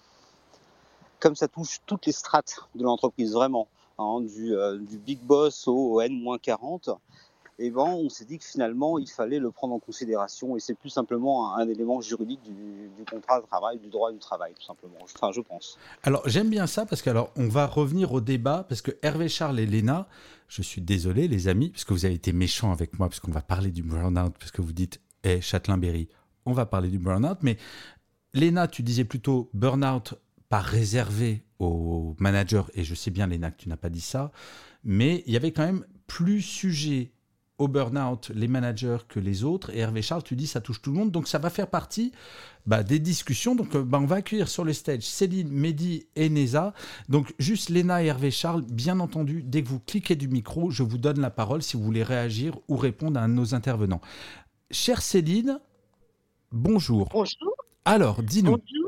comme 1.21 1.37
ça 1.37 1.49
touche 1.49 1.81
toutes 1.87 2.05
les 2.07 2.13
strates 2.13 2.61
de 2.75 2.83
l'entreprise, 2.83 3.33
vraiment, 3.33 3.69
hein, 3.99 4.21
du, 4.21 4.55
euh, 4.55 4.79
du, 4.79 4.99
big 4.99 5.21
boss 5.21 5.67
au 5.69 6.01
N-40, 6.01 6.99
et 7.59 7.69
eh 7.69 7.71
ben, 7.71 7.85
on 7.85 8.11
s'est 8.11 8.27
dit 8.27 8.39
que 8.39 8.45
finalement, 8.45 8.99
il 8.99 9.09
fallait 9.09 9.39
le 9.39 9.51
prendre 9.51 9.73
en 9.73 9.79
considération 9.79 10.59
et 10.59 10.61
c'est 10.61 10.75
plus 10.75 10.91
simplement 10.91 11.57
un, 11.57 11.67
élément 11.67 12.03
juridique 12.03 12.43
du, 12.43 13.05
contrat 13.11 13.41
de 13.41 13.47
travail, 13.47 13.79
du 13.79 13.89
droit 13.89 14.13
du 14.13 14.19
travail, 14.19 14.53
tout 14.53 14.63
simplement. 14.63 14.99
Enfin, 15.01 15.33
je 15.33 15.41
pense. 15.41 15.79
Alors, 16.03 16.21
j'aime 16.29 16.51
bien 16.51 16.67
ça 16.67 16.85
parce 16.85 17.01
que, 17.01 17.09
alors, 17.09 17.33
on 17.35 17.49
va 17.49 17.67
revenir 17.67 18.13
au 18.13 18.21
débat 18.21 18.67
parce 18.69 18.83
que 18.83 18.91
Hervé 19.01 19.31
Charles 19.31 19.59
et 19.59 19.65
Léna, 19.65 20.07
je 20.49 20.61
suis 20.61 20.83
désolé, 20.83 21.29
les 21.29 21.49
amis, 21.49 21.71
parce 21.71 21.87
que 21.87 21.95
vous 21.95 22.05
avez 22.05 22.13
été 22.13 22.35
méchants 22.35 22.73
avec 22.73 22.99
moi 22.99 23.09
parce 23.09 23.21
qu'on 23.21 23.33
va 23.33 23.41
parler 23.41 23.71
du 23.71 23.83
burn-out, 23.83 24.35
parce 24.39 24.51
que 24.51 24.61
vous 24.61 24.75
dites, 24.75 25.01
hé, 25.25 25.41
Châtelain-Berry, 25.41 26.09
on 26.45 26.53
va 26.53 26.67
parler 26.67 26.91
du 26.91 26.99
burn-out, 26.99 27.39
mais 27.41 27.57
Léna, 28.35 28.69
tu 28.69 28.83
disais 28.83 29.05
plutôt 29.05 29.49
burn-out 29.55 30.13
pas 30.51 30.61
réservé 30.61 31.43
aux 31.59 32.15
managers, 32.19 32.65
et 32.75 32.85
je 32.85 32.95
sais 32.95 33.11
bien, 33.11 33.27
Léna, 33.27 33.51
que 33.51 33.57
tu 33.57 33.71
n'as 33.71 33.79
pas 33.79 33.89
dit 33.89 34.03
ça, 34.03 34.31
mais 34.85 35.25
il 35.27 35.33
y 35.33 35.37
avait 35.37 35.53
quand 35.53 35.65
même 35.65 35.87
plus 36.07 36.43
sujet 36.43 37.13
au 37.59 37.69
burn-out 37.69 38.31
les 38.35 38.49
managers 38.49 38.99
que 39.09 39.19
les 39.19 39.45
autres. 39.45 39.71
Et 39.71 39.79
Hervé 39.79 40.03
Charles, 40.03 40.23
tu 40.23 40.37
dis 40.37 40.47
ça 40.47 40.61
touche 40.61 40.83
tout 40.83 40.93
le 40.93 40.99
monde. 40.99 41.11
Donc 41.11 41.29
ça 41.29 41.39
va 41.39 41.51
faire 41.51 41.69
partie 41.69 42.13
bah, 42.67 42.83
des 42.83 42.99
discussions. 42.99 43.55
Donc 43.55 43.75
euh, 43.75 43.83
bah, 43.83 43.99
on 44.01 44.07
va 44.07 44.17
accueillir 44.17 44.49
sur 44.49 44.65
le 44.65 44.73
stage 44.73 45.03
Céline, 45.03 45.49
Mehdi 45.51 46.07
et 46.17 46.29
Neza. 46.29 46.75
Donc 47.09 47.35
juste 47.39 47.71
Léna 47.71 48.03
et 48.03 48.07
Hervé 48.07 48.31
Charles, 48.31 48.63
bien 48.63 49.01
entendu, 49.01 49.43
dès 49.43 49.63
que 49.63 49.69
vous 49.69 49.81
cliquez 49.81 50.17
du 50.17 50.29
micro, 50.29 50.71
je 50.71 50.83
vous 50.83 50.99
donne 50.99 51.21
la 51.21 51.31
parole 51.31 51.63
si 51.63 51.77
vous 51.77 51.83
voulez 51.83 52.03
réagir 52.03 52.59
ou 52.69 52.77
répondre 52.77 53.19
à 53.19 53.25
un 53.25 53.29
de 53.29 53.35
nos 53.35 53.55
intervenants. 53.55 54.01
Chère 54.71 55.01
Céline, 55.01 55.61
bonjour. 56.53 57.09
Bonjour. 57.13 57.55
Alors, 57.85 58.23
dis-nous. 58.23 58.57
Bonjour. 58.57 58.87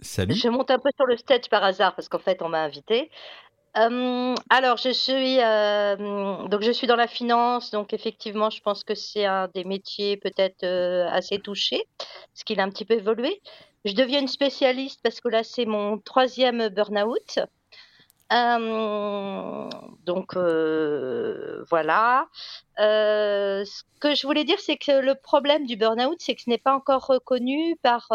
Salut. 0.00 0.34
Je 0.34 0.48
monte 0.48 0.70
un 0.70 0.78
peu 0.78 0.90
sur 0.96 1.06
le 1.06 1.16
stage 1.16 1.48
par 1.50 1.64
hasard 1.64 1.94
parce 1.96 2.08
qu'en 2.08 2.18
fait, 2.18 2.42
on 2.42 2.48
m'a 2.48 2.62
invité. 2.62 3.10
Alors 3.74 4.76
je 4.76 4.92
suis, 4.92 5.36
donc 6.48 6.62
je 6.62 6.70
suis 6.72 6.86
dans 6.86 6.96
la 6.96 7.08
finance, 7.08 7.70
donc 7.72 7.92
effectivement, 7.92 8.50
je 8.50 8.60
pense 8.60 8.84
que 8.84 8.94
c'est 8.94 9.24
un 9.24 9.48
des 9.54 9.64
métiers 9.64 10.16
peut-être, 10.16 10.64
assez 11.10 11.38
touchés, 11.38 11.82
parce 11.98 12.44
qu'il 12.44 12.60
a 12.60 12.62
un 12.62 12.70
petit 12.70 12.84
peu 12.84 12.94
évolué. 12.94 13.40
Je 13.84 13.92
deviens 13.92 14.20
une 14.20 14.28
spécialiste 14.28 15.00
parce 15.02 15.20
que 15.20 15.28
là, 15.28 15.42
c'est 15.44 15.66
mon 15.66 15.98
troisième 15.98 16.68
burn-out. 16.68 17.40
donc 20.06 20.36
voilà. 21.68 22.28
ce 22.78 23.82
que 24.00 24.14
je 24.14 24.26
voulais 24.26 24.44
dire, 24.44 24.60
c'est 24.60 24.76
que 24.76 25.00
le 25.00 25.16
problème 25.16 25.66
du 25.66 25.76
burn-out, 25.76 26.16
c'est 26.20 26.34
que 26.36 26.42
ce 26.42 26.50
n'est 26.50 26.58
pas 26.58 26.74
encore 26.74 27.06
reconnu 27.06 27.76
par, 27.82 28.06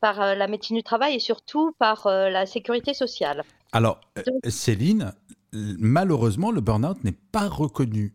par 0.00 0.34
la 0.34 0.46
médecine 0.48 0.76
du 0.76 0.82
travail 0.82 1.14
et 1.14 1.20
surtout 1.20 1.72
par 1.78 2.08
la 2.08 2.46
sécurité 2.46 2.94
sociale. 2.94 3.44
Alors, 3.72 4.00
euh, 4.18 4.22
Céline, 4.50 5.12
malheureusement, 5.52 6.50
le 6.50 6.60
burn-out 6.60 7.02
n'est 7.04 7.12
pas 7.12 7.48
reconnu 7.48 8.14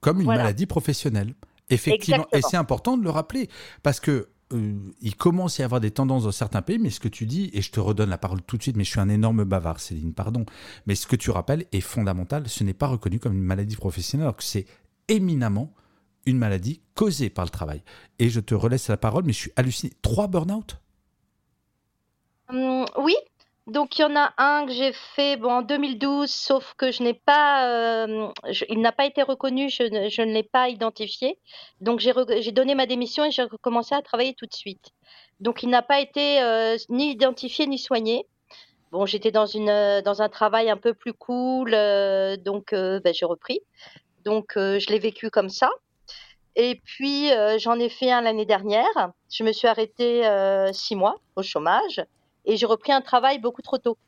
comme 0.00 0.20
une 0.20 0.26
maladie 0.26 0.66
professionnelle. 0.66 1.34
Effectivement, 1.68 2.26
et 2.32 2.42
c'est 2.42 2.56
important 2.56 2.96
de 2.96 3.02
le 3.02 3.10
rappeler 3.10 3.48
parce 3.82 3.98
que 3.98 4.28
euh, 4.52 4.74
il 5.00 5.16
commence 5.16 5.58
à 5.58 5.62
y 5.62 5.64
avoir 5.64 5.80
des 5.80 5.90
tendances 5.90 6.22
dans 6.22 6.32
certains 6.32 6.62
pays, 6.62 6.78
mais 6.78 6.90
ce 6.90 7.00
que 7.00 7.08
tu 7.08 7.26
dis, 7.26 7.50
et 7.52 7.60
je 7.62 7.72
te 7.72 7.80
redonne 7.80 8.10
la 8.10 8.18
parole 8.18 8.40
tout 8.42 8.56
de 8.56 8.62
suite, 8.62 8.76
mais 8.76 8.84
je 8.84 8.90
suis 8.90 9.00
un 9.00 9.08
énorme 9.08 9.42
bavard, 9.42 9.80
Céline, 9.80 10.14
pardon, 10.14 10.46
mais 10.86 10.94
ce 10.94 11.08
que 11.08 11.16
tu 11.16 11.30
rappelles 11.30 11.66
est 11.72 11.80
fondamental, 11.80 12.48
ce 12.48 12.62
n'est 12.62 12.74
pas 12.74 12.86
reconnu 12.86 13.18
comme 13.18 13.32
une 13.32 13.42
maladie 13.42 13.74
professionnelle, 13.74 14.26
alors 14.26 14.36
que 14.36 14.44
c'est 14.44 14.66
éminemment 15.08 15.74
une 16.26 16.38
maladie 16.38 16.80
causée 16.94 17.30
par 17.30 17.44
le 17.44 17.50
travail. 17.50 17.82
Et 18.20 18.28
je 18.28 18.38
te 18.38 18.54
relaisse 18.54 18.88
la 18.88 18.96
parole, 18.96 19.24
mais 19.24 19.32
je 19.32 19.38
suis 19.38 19.52
halluciné. 19.56 19.92
Trois 20.02 20.28
burn-out? 20.28 20.80
Hum, 22.48 22.84
Oui, 23.02 23.14
donc 23.66 23.98
il 23.98 24.02
y 24.02 24.04
en 24.04 24.14
a 24.14 24.32
un 24.38 24.64
que 24.64 24.72
j'ai 24.72 24.92
fait 24.92 25.36
bon, 25.36 25.50
en 25.50 25.62
2012, 25.62 26.30
sauf 26.30 26.74
que 26.74 26.92
je 26.92 27.02
n'ai 27.02 27.14
pas, 27.14 27.68
euh, 27.68 28.28
il 28.68 28.80
n'a 28.80 28.92
pas 28.92 29.06
été 29.06 29.22
reconnu, 29.22 29.68
je 29.70 29.82
ne, 29.82 30.32
l'ai 30.32 30.42
pas 30.44 30.68
identifié. 30.68 31.38
Donc 31.80 31.98
j'ai, 31.98 32.12
j'ai 32.42 32.52
donné 32.52 32.76
ma 32.76 32.86
démission 32.86 33.24
et 33.24 33.32
j'ai 33.32 33.42
recommencé 33.42 33.94
à 33.96 34.02
travailler 34.02 34.34
tout 34.34 34.46
de 34.46 34.54
suite. 34.54 34.92
Donc 35.40 35.64
il 35.64 35.68
n'a 35.68 35.82
pas 35.82 36.00
été 36.00 36.40
euh, 36.42 36.76
ni 36.90 37.10
identifié 37.10 37.66
ni 37.66 37.76
soigné. 37.76 38.26
Bon, 38.92 39.04
j'étais 39.04 39.32
dans 39.32 39.46
une 39.46 39.68
euh, 39.68 40.00
dans 40.00 40.22
un 40.22 40.28
travail 40.28 40.70
un 40.70 40.76
peu 40.76 40.94
plus 40.94 41.12
cool, 41.12 41.72
donc 42.44 42.72
ben, 42.72 43.12
j'ai 43.12 43.26
repris. 43.26 43.60
Donc 44.24 44.52
je 44.54 44.90
l'ai 44.90 45.00
vécu 45.00 45.28
comme 45.28 45.48
ça. 45.48 45.70
Et 46.54 46.80
puis 46.84 47.30
j'en 47.58 47.80
ai 47.80 47.88
fait 47.88 48.12
un 48.12 48.20
l'année 48.20 48.46
dernière. 48.46 49.10
Je 49.28 49.42
me 49.42 49.52
suis 49.52 49.66
arrêtée 49.66 50.22
six 50.72 50.94
mois 50.94 51.16
au 51.34 51.42
chômage 51.42 52.06
et 52.46 52.56
j'ai 52.56 52.66
repris 52.66 52.92
un 52.92 53.00
travail 53.00 53.38
beaucoup 53.38 53.62
trop 53.62 53.78
tôt. 53.78 53.98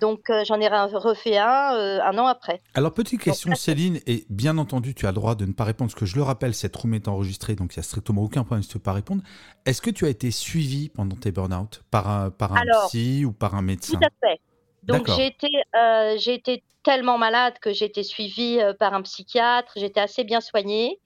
Donc 0.00 0.28
euh, 0.28 0.44
j'en 0.44 0.60
ai 0.60 0.68
refait 0.68 1.38
un 1.38 1.74
euh, 1.74 2.00
un 2.02 2.18
an 2.18 2.26
après. 2.26 2.60
Alors 2.74 2.92
petite 2.92 3.20
question 3.20 3.54
Céline, 3.54 4.00
et 4.06 4.26
bien 4.28 4.58
entendu 4.58 4.94
tu 4.94 5.06
as 5.06 5.10
le 5.10 5.14
droit 5.14 5.34
de 5.34 5.46
ne 5.46 5.52
pas 5.52 5.64
répondre, 5.64 5.90
parce 5.90 5.98
que 5.98 6.06
je 6.06 6.16
le 6.16 6.22
rappelle, 6.22 6.54
cette 6.54 6.74
room 6.76 6.94
est 6.94 7.08
enregistrée, 7.08 7.54
donc 7.54 7.74
il 7.74 7.78
n'y 7.78 7.80
a 7.80 7.84
strictement 7.84 8.22
aucun 8.22 8.42
problème 8.42 8.62
si 8.62 8.68
tu 8.68 8.76
ne 8.76 8.80
peux 8.80 8.84
pas 8.84 8.92
répondre. 8.92 9.22
Est-ce 9.66 9.80
que 9.80 9.90
tu 9.90 10.04
as 10.04 10.08
été 10.08 10.30
suivi 10.30 10.88
pendant 10.88 11.16
tes 11.16 11.30
burn-out 11.30 11.82
par 11.90 12.08
un, 12.08 12.30
par 12.30 12.52
un 12.52 12.62
psy 12.86 13.24
ou 13.24 13.32
par 13.32 13.54
un 13.54 13.62
médecin? 13.62 13.98
Tout 13.98 14.06
à 14.06 14.28
fait. 14.28 14.40
Donc 14.82 15.08
j'ai 15.10 15.26
été, 15.26 15.48
euh, 15.76 16.16
j'ai 16.18 16.34
été 16.34 16.62
tellement 16.82 17.16
malade 17.16 17.54
que 17.60 17.72
j'ai 17.72 17.86
été 17.86 18.02
suivie 18.02 18.58
par 18.78 18.92
un 18.94 19.02
psychiatre, 19.02 19.72
j'étais 19.76 20.00
assez 20.00 20.24
bien 20.24 20.40
soignée. 20.40 21.00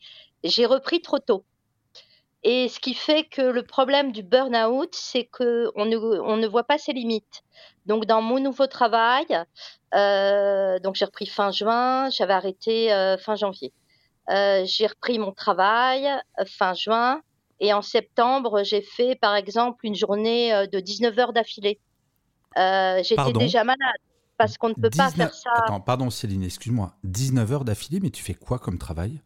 J'ai 0.45 0.67
repris 0.67 1.01
trop 1.03 1.19
tôt. 1.19 1.45
Et 2.45 2.69
ce 2.69 2.79
qui 2.79 2.95
fait 2.95 3.25
que 3.25 3.43
le 3.43 3.63
problème 3.63 4.13
du 4.13 4.23
burn-out, 4.23 4.91
c'est 4.93 5.25
qu'on 5.25 5.85
ne, 5.85 5.97
on 5.97 6.37
ne 6.37 6.47
voit 6.47 6.65
pas 6.65 6.79
ses 6.79 6.93
limites. 6.93 7.43
Donc, 7.87 8.07
dans 8.07 8.23
mon 8.23 8.39
nouveau 8.39 8.67
travail, 8.67 9.27
euh, 9.95 10.79
donc 10.79 10.95
j'ai 10.95 11.05
repris 11.05 11.27
fin 11.27 11.51
juin, 11.51 12.11
j'avais 12.11 12.35
arrêté 12.35 12.93
euh, 12.93 13.17
fin 13.19 13.35
janvier. 13.35 13.73
Euh, 14.31 14.63
j'ai 14.67 14.87
repris 14.87 15.19
mon 15.19 15.33
travail 15.33 16.07
fin 16.47 16.75
juin 16.75 17.23
et 17.61 17.73
en 17.73 17.83
septembre, 17.83 18.63
j'ai 18.63 18.83
fait 18.83 19.17
par 19.17 19.35
exemple 19.35 19.87
une 19.87 19.95
journée 19.95 20.67
de 20.71 20.81
19 20.81 21.19
heures 21.19 21.33
d'affilée. 21.33 21.81
J'étais 22.57 23.33
déjà 23.33 23.65
malade 23.65 23.79
parce 24.37 24.59
qu'on 24.59 24.69
ne 24.69 24.75
peut 24.75 24.91
pas 24.91 25.11
faire 25.11 25.35
ça. 25.35 25.51
Attends, 25.57 25.81
pardon 25.81 26.11
Céline, 26.11 26.45
excuse-moi. 26.45 26.93
19 27.03 27.53
heures 27.53 27.65
d'affilée, 27.65 27.99
mais 28.01 28.11
tu 28.11 28.23
fais 28.23 28.35
quoi 28.35 28.59
comme 28.59 28.79
travail? 28.79 29.21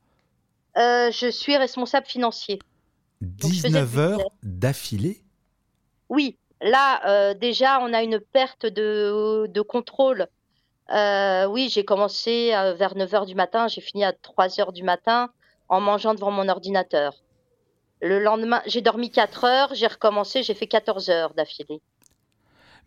Je 0.77 1.31
suis 1.31 1.57
responsable 1.59 2.07
financier. 2.07 2.61
19 3.23 3.99
heures 3.99 4.31
d'affilée 4.43 5.23
Oui, 6.09 6.37
là, 6.61 7.01
euh, 7.07 7.35
déjà, 7.35 7.81
on 7.81 7.93
a 7.93 8.03
une 8.03 8.21
perte 8.21 8.67
de, 8.67 9.47
de 9.49 9.61
contrôle. 9.61 10.27
Euh, 10.91 11.47
oui, 11.47 11.71
j'ai 11.73 11.85
commencé 11.85 12.53
euh, 12.53 12.75
vers 12.75 12.97
9 12.97 13.15
heures 13.15 13.27
du 13.27 13.35
matin, 13.35 13.69
j'ai 13.69 13.81
fini 13.81 14.05
à 14.05 14.13
3 14.13 14.61
heures 14.61 14.73
du 14.73 14.83
matin 14.83 15.31
en 15.69 15.81
mangeant 15.81 16.15
devant 16.15 16.31
mon 16.31 16.49
ordinateur. 16.49 17.15
Le 18.03 18.19
lendemain, 18.19 18.61
j'ai 18.67 18.83
dormi 18.83 19.11
4 19.11 19.45
heures, 19.45 19.75
j'ai 19.75 19.87
recommencé, 19.87 20.43
j'ai 20.43 20.55
fait 20.55 20.67
14 20.67 21.09
heures 21.09 21.35
d'affilée. 21.35 21.81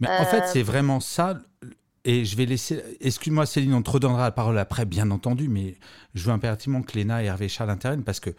Mais 0.02 0.10
en 0.10 0.26
fait, 0.26 0.46
c'est 0.48 0.62
vraiment 0.62 1.00
ça. 1.00 1.40
Et 2.04 2.26
je 2.26 2.36
vais 2.36 2.46
laisser. 2.46 2.84
Excuse-moi, 3.00 3.46
Céline, 3.46 3.74
on 3.74 3.82
te 3.82 3.90
redonnera 3.90 4.24
la 4.24 4.32
parole 4.32 4.60
après, 4.60 4.86
bien 4.86 5.10
entendu, 5.10 5.48
mais 5.48 5.78
je 6.14 6.26
veux 6.26 6.34
impérativement 6.34 6.82
que 6.82 6.94
Léna 6.94 7.24
et 7.24 7.28
Hervé 7.28 7.48
Charles 7.48 7.70
interviennent 7.70 8.04
parce 8.04 8.20
que, 8.20 8.32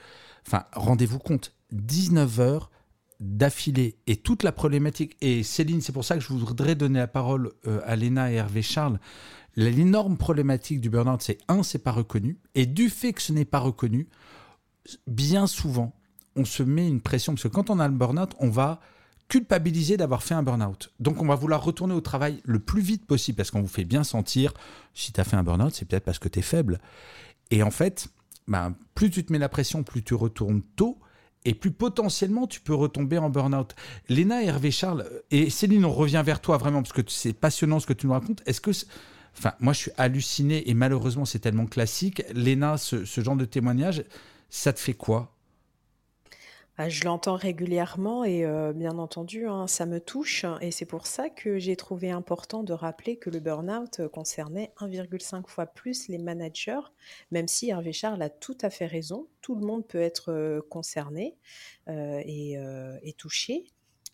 enfin, 0.46 0.64
rendez-vous 0.72 1.18
compte, 1.18 1.52
19 1.72 2.40
heures 2.40 2.70
d'affilée 3.20 3.96
et 4.06 4.16
toute 4.16 4.42
la 4.42 4.52
problématique. 4.52 5.16
Et 5.20 5.42
Céline, 5.42 5.80
c'est 5.80 5.92
pour 5.92 6.04
ça 6.04 6.16
que 6.16 6.20
je 6.20 6.32
voudrais 6.32 6.74
donner 6.74 6.98
la 6.98 7.06
parole 7.06 7.52
euh, 7.66 7.80
à 7.84 7.96
Léna 7.96 8.30
et 8.30 8.34
Hervé 8.34 8.62
Charles. 8.62 8.98
L'énorme 9.56 10.18
problématique 10.18 10.80
du 10.80 10.90
burn-out, 10.90 11.22
c'est 11.22 11.38
un, 11.48 11.62
c'est 11.62 11.78
pas 11.78 11.92
reconnu. 11.92 12.38
Et 12.54 12.66
du 12.66 12.90
fait 12.90 13.14
que 13.14 13.22
ce 13.22 13.32
n'est 13.32 13.46
pas 13.46 13.58
reconnu, 13.58 14.08
bien 15.06 15.46
souvent, 15.46 15.94
on 16.36 16.44
se 16.44 16.62
met 16.62 16.86
une 16.86 17.00
pression. 17.00 17.32
Parce 17.32 17.44
que 17.44 17.48
quand 17.48 17.70
on 17.70 17.80
a 17.80 17.88
le 17.88 17.94
burn-out, 17.94 18.34
on 18.38 18.50
va 18.50 18.80
culpabiliser 19.28 19.96
d'avoir 19.96 20.22
fait 20.22 20.34
un 20.34 20.42
burn-out. 20.42 20.92
Donc 21.00 21.20
on 21.20 21.26
va 21.26 21.34
vouloir 21.34 21.64
retourner 21.64 21.94
au 21.94 22.00
travail 22.00 22.40
le 22.44 22.58
plus 22.58 22.82
vite 22.82 23.06
possible 23.06 23.36
parce 23.36 23.50
qu'on 23.50 23.62
vous 23.62 23.66
fait 23.66 23.84
bien 23.84 24.04
sentir, 24.04 24.52
si 24.94 25.12
tu 25.12 25.20
as 25.20 25.24
fait 25.24 25.36
un 25.36 25.42
burn-out, 25.42 25.74
c'est 25.74 25.86
peut-être 25.86 26.04
parce 26.04 26.18
que 26.18 26.28
tu 26.28 26.38
es 26.38 26.42
faible. 26.42 26.80
Et 27.50 27.62
en 27.62 27.70
fait, 27.70 28.08
ben, 28.46 28.74
plus 28.94 29.10
tu 29.10 29.24
te 29.24 29.32
mets 29.32 29.38
la 29.38 29.48
pression, 29.48 29.82
plus 29.82 30.02
tu 30.02 30.14
retournes 30.14 30.62
tôt 30.76 30.98
et 31.44 31.54
plus 31.54 31.70
potentiellement 31.70 32.46
tu 32.46 32.60
peux 32.60 32.74
retomber 32.74 33.18
en 33.18 33.30
burn-out. 33.30 33.74
Léna 34.08 34.42
Hervé 34.42 34.70
Charles, 34.70 35.08
et 35.30 35.50
Céline, 35.50 35.84
on 35.84 35.92
revient 35.92 36.22
vers 36.24 36.40
toi 36.40 36.56
vraiment 36.56 36.82
parce 36.82 36.92
que 36.92 37.02
c'est 37.08 37.32
passionnant 37.32 37.80
ce 37.80 37.86
que 37.86 37.92
tu 37.92 38.06
nous 38.06 38.12
racontes. 38.12 38.42
Est-ce 38.46 38.60
que. 38.60 38.70
Enfin, 39.38 39.52
moi 39.60 39.74
je 39.74 39.80
suis 39.80 39.90
halluciné 39.98 40.68
et 40.70 40.74
malheureusement 40.74 41.26
c'est 41.26 41.38
tellement 41.38 41.66
classique. 41.66 42.22
Léna, 42.32 42.78
ce 42.78 43.20
genre 43.20 43.36
de 43.36 43.44
témoignage, 43.44 44.02
ça 44.48 44.72
te 44.72 44.80
fait 44.80 44.94
quoi? 44.94 45.35
Bah, 46.76 46.88
je 46.88 47.04
l'entends 47.04 47.36
régulièrement 47.36 48.24
et 48.24 48.44
euh, 48.44 48.72
bien 48.72 48.98
entendu, 48.98 49.46
hein, 49.46 49.66
ça 49.66 49.86
me 49.86 49.98
touche 49.98 50.44
et 50.60 50.70
c'est 50.70 50.84
pour 50.84 51.06
ça 51.06 51.30
que 51.30 51.58
j'ai 51.58 51.74
trouvé 51.74 52.10
important 52.10 52.62
de 52.62 52.72
rappeler 52.72 53.16
que 53.16 53.30
le 53.30 53.40
burn-out 53.40 54.00
euh, 54.00 54.08
concernait 54.08 54.72
1,5 54.78 55.46
fois 55.48 55.66
plus 55.66 56.08
les 56.08 56.18
managers, 56.18 56.80
même 57.30 57.48
si 57.48 57.70
Hervé 57.70 57.92
Charles 57.92 58.20
a 58.20 58.28
tout 58.28 58.58
à 58.60 58.68
fait 58.68 58.86
raison, 58.86 59.26
tout 59.40 59.54
le 59.54 59.64
monde 59.64 59.86
peut 59.86 60.00
être 60.00 60.32
euh, 60.32 60.60
concerné 60.68 61.36
et, 61.88 62.56
et 63.02 63.12
touché, 63.12 63.64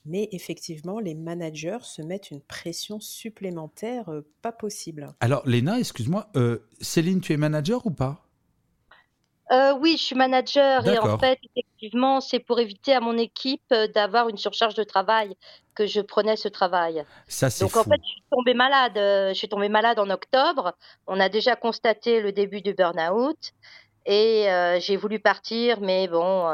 mais 0.05 0.29
effectivement, 0.33 1.01
les 1.01 1.15
managers 1.15 1.79
se 1.83 2.03
mettent 2.03 2.31
une 2.31 2.43
pression 2.43 3.01
supplémentaire 3.01 4.11
pas 4.43 4.53
possible. 4.53 5.15
Alors 5.21 5.49
Léna, 5.49 5.79
excuse-moi, 5.79 6.31
Céline, 6.83 7.23
tu 7.23 7.33
es 7.33 7.39
manager 7.39 7.87
ou 7.87 7.91
pas? 7.91 8.29
Euh, 9.53 9.75
oui, 9.79 9.97
je 9.99 10.03
suis 10.03 10.17
manager 10.17 10.87
et 10.87 10.99
en 10.99 11.19
fait, 11.19 11.39
effectivement, 11.83 12.21
c'est 12.21 12.39
pour 12.39 12.61
éviter 12.61 12.95
à 12.95 13.01
mon 13.01 13.19
équipe 13.19 13.61
euh, 13.73 13.89
d'avoir 13.89 14.29
une 14.29 14.37
surcharge 14.37 14.75
de 14.75 14.85
travail 14.85 15.35
que 15.75 15.87
je 15.87 16.01
prenais 16.01 16.37
ce 16.37 16.49
travail. 16.49 17.05
Ça, 17.27 17.51
c'est 17.51 17.65
Donc 17.65 17.77
en 17.77 17.83
fait, 17.83 18.01
je 18.03 18.09
suis 18.09 18.23
tombée 18.31 18.55
malade. 18.55 18.97
Euh, 18.97 19.29
je 19.31 19.35
suis 19.35 19.49
tombée 19.49 19.69
malade 19.69 19.99
en 19.99 20.09
octobre. 20.11 20.75
On 21.07 21.19
a 21.19 21.29
déjà 21.29 21.57
constaté 21.57 22.21
le 22.21 22.31
début 22.31 22.61
du 22.61 22.75
burn-out 22.75 23.53
et 24.05 24.49
j'ai 24.81 24.97
voulu 24.97 25.21
partir, 25.21 25.81
mais 25.81 26.09
bon, 26.09 26.51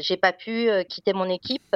j'ai 0.00 0.18
pas 0.18 0.34
pu 0.34 0.68
quitter 0.86 1.14
mon 1.14 1.30
équipe. 1.30 1.74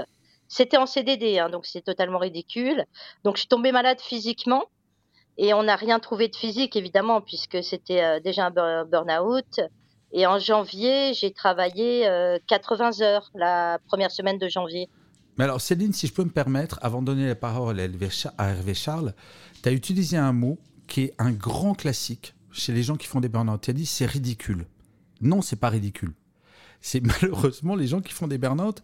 C'était 0.48 0.76
en 0.76 0.84
CDD, 0.84 1.38
hein, 1.38 1.48
donc 1.48 1.64
c'est 1.64 1.80
totalement 1.80 2.18
ridicule. 2.18 2.84
Donc 3.24 3.36
je 3.36 3.40
suis 3.40 3.48
tombée 3.48 3.72
malade 3.72 4.02
physiquement 4.02 4.64
et 5.38 5.54
on 5.54 5.62
n'a 5.62 5.76
rien 5.76 5.98
trouvé 5.98 6.28
de 6.28 6.36
physique 6.36 6.76
évidemment 6.76 7.22
puisque 7.22 7.64
c'était 7.64 8.20
déjà 8.20 8.52
un 8.54 8.84
burn-out. 8.84 9.60
Et 10.16 10.26
en 10.26 10.38
janvier, 10.38 11.12
j'ai 11.12 11.32
travaillé 11.32 12.08
80 12.46 13.00
euh, 13.00 13.04
heures 13.04 13.30
la 13.34 13.80
première 13.88 14.12
semaine 14.12 14.38
de 14.38 14.48
janvier. 14.48 14.88
Mais 15.36 15.44
alors, 15.44 15.60
Céline, 15.60 15.92
si 15.92 16.06
je 16.06 16.12
peux 16.12 16.22
me 16.22 16.30
permettre, 16.30 16.78
avant 16.82 17.02
de 17.02 17.06
donner 17.06 17.26
la 17.26 17.34
parole 17.34 17.80
à 17.80 18.48
Hervé 18.48 18.74
Charles, 18.74 19.12
tu 19.60 19.68
as 19.68 19.72
utilisé 19.72 20.16
un 20.16 20.32
mot 20.32 20.56
qui 20.86 21.02
est 21.02 21.14
un 21.18 21.32
grand 21.32 21.74
classique 21.74 22.34
chez 22.52 22.72
les 22.72 22.84
gens 22.84 22.94
qui 22.94 23.08
font 23.08 23.20
des 23.20 23.28
burn-out. 23.28 23.60
Tu 23.60 23.70
as 23.70 23.74
dit 23.74 23.86
c'est 23.86 24.06
ridicule. 24.06 24.66
Non, 25.20 25.42
c'est 25.42 25.56
pas 25.56 25.68
ridicule. 25.68 26.12
C'est 26.84 27.00
malheureusement 27.22 27.76
les 27.76 27.86
gens 27.86 28.02
qui 28.02 28.12
font 28.12 28.28
des 28.28 28.36
burn-out, 28.36 28.82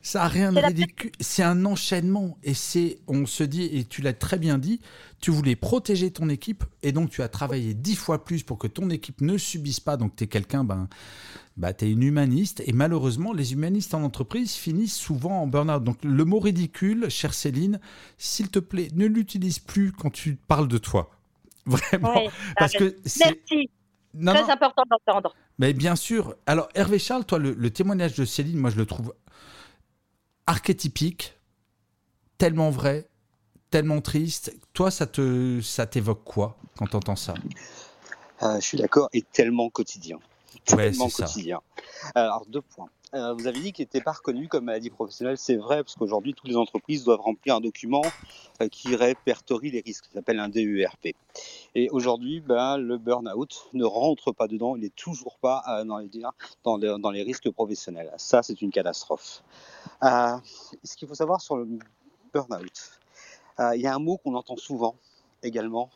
ça 0.00 0.24
a 0.24 0.28
rien 0.28 0.52
de 0.52 0.58
ridicule. 0.58 1.12
C'est 1.20 1.42
un 1.42 1.66
enchaînement 1.66 2.38
et 2.42 2.54
c'est, 2.54 3.00
on 3.08 3.26
se 3.26 3.44
dit, 3.44 3.64
et 3.64 3.84
tu 3.84 4.00
l'as 4.00 4.14
très 4.14 4.38
bien 4.38 4.56
dit, 4.56 4.80
tu 5.20 5.30
voulais 5.30 5.54
protéger 5.54 6.10
ton 6.10 6.30
équipe 6.30 6.64
et 6.82 6.92
donc 6.92 7.10
tu 7.10 7.20
as 7.20 7.28
travaillé 7.28 7.74
dix 7.74 7.94
fois 7.94 8.24
plus 8.24 8.42
pour 8.42 8.56
que 8.56 8.66
ton 8.66 8.88
équipe 8.88 9.20
ne 9.20 9.36
subisse 9.36 9.80
pas. 9.80 9.98
Donc 9.98 10.16
tu 10.16 10.24
es 10.24 10.28
quelqu'un, 10.28 10.64
ben, 10.64 10.88
bah, 11.58 11.74
tu 11.74 11.84
es 11.84 11.90
une 11.90 12.02
humaniste 12.02 12.62
et 12.66 12.72
malheureusement, 12.72 13.34
les 13.34 13.52
humanistes 13.52 13.92
en 13.92 14.02
entreprise 14.02 14.54
finissent 14.54 14.96
souvent 14.96 15.42
en 15.42 15.46
burn-out. 15.46 15.84
Donc 15.84 15.98
le 16.02 16.24
mot 16.24 16.38
ridicule, 16.38 17.10
chère 17.10 17.34
Céline, 17.34 17.80
s'il 18.16 18.48
te 18.48 18.60
plaît, 18.60 18.88
ne 18.94 19.04
l'utilise 19.04 19.58
plus 19.58 19.92
quand 19.92 20.10
tu 20.10 20.36
parles 20.36 20.68
de 20.68 20.78
toi. 20.78 21.10
Vraiment. 21.66 22.22
parce 22.56 22.72
que 22.72 22.96
Merci. 23.20 23.68
Très 24.14 24.50
important 24.50 24.82
d'entendre. 24.90 25.34
Mais 25.58 25.72
bien 25.72 25.96
sûr. 25.96 26.36
Alors, 26.46 26.68
Hervé 26.74 26.98
Charles, 26.98 27.24
toi, 27.24 27.38
le, 27.38 27.70
témoignage 27.70 28.14
de 28.14 28.24
Céline, 28.24 28.58
moi, 28.58 28.70
je 28.70 28.76
le 28.76 28.86
trouve 28.86 29.14
archétypique, 30.46 31.38
tellement 32.36 32.70
vrai, 32.70 33.08
tellement 33.70 34.00
triste. 34.00 34.54
Toi, 34.72 34.90
ça 34.90 35.06
te, 35.06 35.60
ça 35.62 35.86
t'évoque 35.86 36.24
quoi 36.24 36.56
quand 36.76 36.86
tu 36.86 36.96
entends 36.96 37.16
ça? 37.16 37.34
Euh, 38.42 38.56
Je 38.56 38.64
suis 38.64 38.78
d'accord, 38.78 39.08
et 39.12 39.22
tellement 39.22 39.70
quotidien. 39.70 40.18
Tellement 40.64 41.08
quotidien. 41.08 41.60
Alors, 42.14 42.44
deux 42.46 42.60
points. 42.62 42.88
Euh, 43.14 43.34
vous 43.34 43.46
avez 43.46 43.60
dit 43.60 43.72
qu'il 43.72 43.82
n'était 43.82 44.00
pas 44.00 44.12
reconnu 44.12 44.48
comme 44.48 44.64
maladie 44.64 44.88
professionnelle. 44.88 45.36
C'est 45.36 45.56
vrai, 45.56 45.82
parce 45.82 45.96
qu'aujourd'hui, 45.96 46.32
toutes 46.32 46.48
les 46.48 46.56
entreprises 46.56 47.04
doivent 47.04 47.20
remplir 47.20 47.56
un 47.56 47.60
document 47.60 48.02
euh, 48.62 48.68
qui 48.68 48.96
répertorie 48.96 49.70
les 49.70 49.80
risques, 49.80 50.06
qui 50.06 50.12
s'appelle 50.12 50.40
un 50.40 50.48
DERP. 50.48 51.14
Et 51.74 51.90
aujourd'hui, 51.90 52.40
ben, 52.40 52.78
le 52.78 52.96
burn-out 52.96 53.68
ne 53.74 53.84
rentre 53.84 54.32
pas 54.32 54.48
dedans, 54.48 54.76
il 54.76 54.82
n'est 54.82 54.88
toujours 54.88 55.36
pas 55.38 55.62
euh, 55.68 55.84
dans, 55.84 55.98
les, 55.98 56.98
dans, 56.98 57.10
les, 57.10 57.22
risques 57.22 57.50
professionnels. 57.50 58.10
Ça, 58.16 58.42
c'est 58.42 58.62
une 58.62 58.70
catastrophe. 58.70 59.42
ce 60.02 60.96
qu'il 60.96 61.06
faut 61.06 61.14
savoir 61.14 61.42
sur 61.42 61.58
le 61.58 61.68
burn-out, 62.32 63.00
il 63.74 63.80
y 63.80 63.86
a 63.86 63.94
un 63.94 63.98
mot 63.98 64.16
qu'on 64.16 64.34
entend 64.34 64.56
souvent 64.56 64.96
également, 65.42 65.90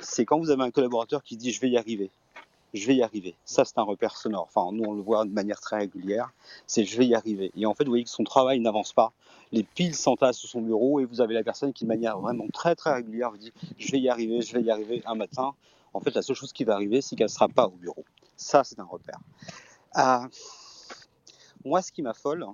c'est 0.00 0.24
quand 0.24 0.38
vous 0.38 0.50
avez 0.50 0.62
un 0.62 0.70
collaborateur 0.70 1.22
qui 1.22 1.36
dit 1.36 1.52
je 1.52 1.60
vais 1.60 1.68
y 1.68 1.76
arriver 1.76 2.10
je 2.74 2.86
vais 2.86 2.96
y 2.96 3.02
arriver. 3.02 3.34
Ça, 3.44 3.64
c'est 3.64 3.78
un 3.78 3.82
repère 3.82 4.16
sonore. 4.16 4.48
Enfin, 4.54 4.72
nous, 4.72 4.84
on 4.84 4.92
le 4.92 5.02
voit 5.02 5.24
de 5.24 5.30
manière 5.30 5.60
très 5.60 5.78
régulière. 5.78 6.32
C'est 6.66 6.84
je 6.84 6.96
vais 6.96 7.06
y 7.06 7.14
arriver. 7.14 7.52
Et 7.56 7.66
en 7.66 7.74
fait, 7.74 7.84
vous 7.84 7.90
voyez 7.90 8.04
que 8.04 8.10
son 8.10 8.24
travail 8.24 8.60
n'avance 8.60 8.92
pas. 8.92 9.12
Les 9.52 9.62
piles 9.62 9.94
s'entassent 9.94 10.38
sur 10.38 10.48
son 10.48 10.62
bureau 10.62 11.00
et 11.00 11.04
vous 11.04 11.20
avez 11.20 11.34
la 11.34 11.44
personne 11.44 11.72
qui, 11.72 11.84
de 11.84 11.88
manière 11.88 12.18
vraiment 12.18 12.46
très, 12.52 12.74
très 12.74 12.92
régulière, 12.94 13.30
vous 13.30 13.36
dit 13.36 13.52
je 13.76 13.92
vais 13.92 14.00
y 14.00 14.08
arriver, 14.08 14.40
je 14.40 14.54
vais 14.54 14.62
y 14.62 14.70
arriver 14.70 15.02
un 15.04 15.14
matin. 15.14 15.54
En 15.92 16.00
fait, 16.00 16.14
la 16.14 16.22
seule 16.22 16.36
chose 16.36 16.52
qui 16.52 16.64
va 16.64 16.74
arriver, 16.74 17.02
c'est 17.02 17.16
qu'elle 17.16 17.26
ne 17.26 17.32
sera 17.32 17.48
pas 17.48 17.66
au 17.66 17.76
bureau. 17.76 18.04
Ça, 18.36 18.64
c'est 18.64 18.80
un 18.80 18.84
repère. 18.84 19.18
Euh, 19.98 20.26
moi, 21.64 21.82
ce 21.82 21.92
qui 21.92 22.00
m'affole, 22.00 22.46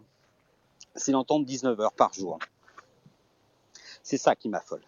c'est 0.96 1.12
d'entendre 1.12 1.46
19 1.46 1.78
heures 1.80 1.92
par 1.92 2.12
jour. 2.12 2.38
C'est 4.02 4.18
ça 4.18 4.34
qui 4.34 4.48
m'affole. 4.48 4.82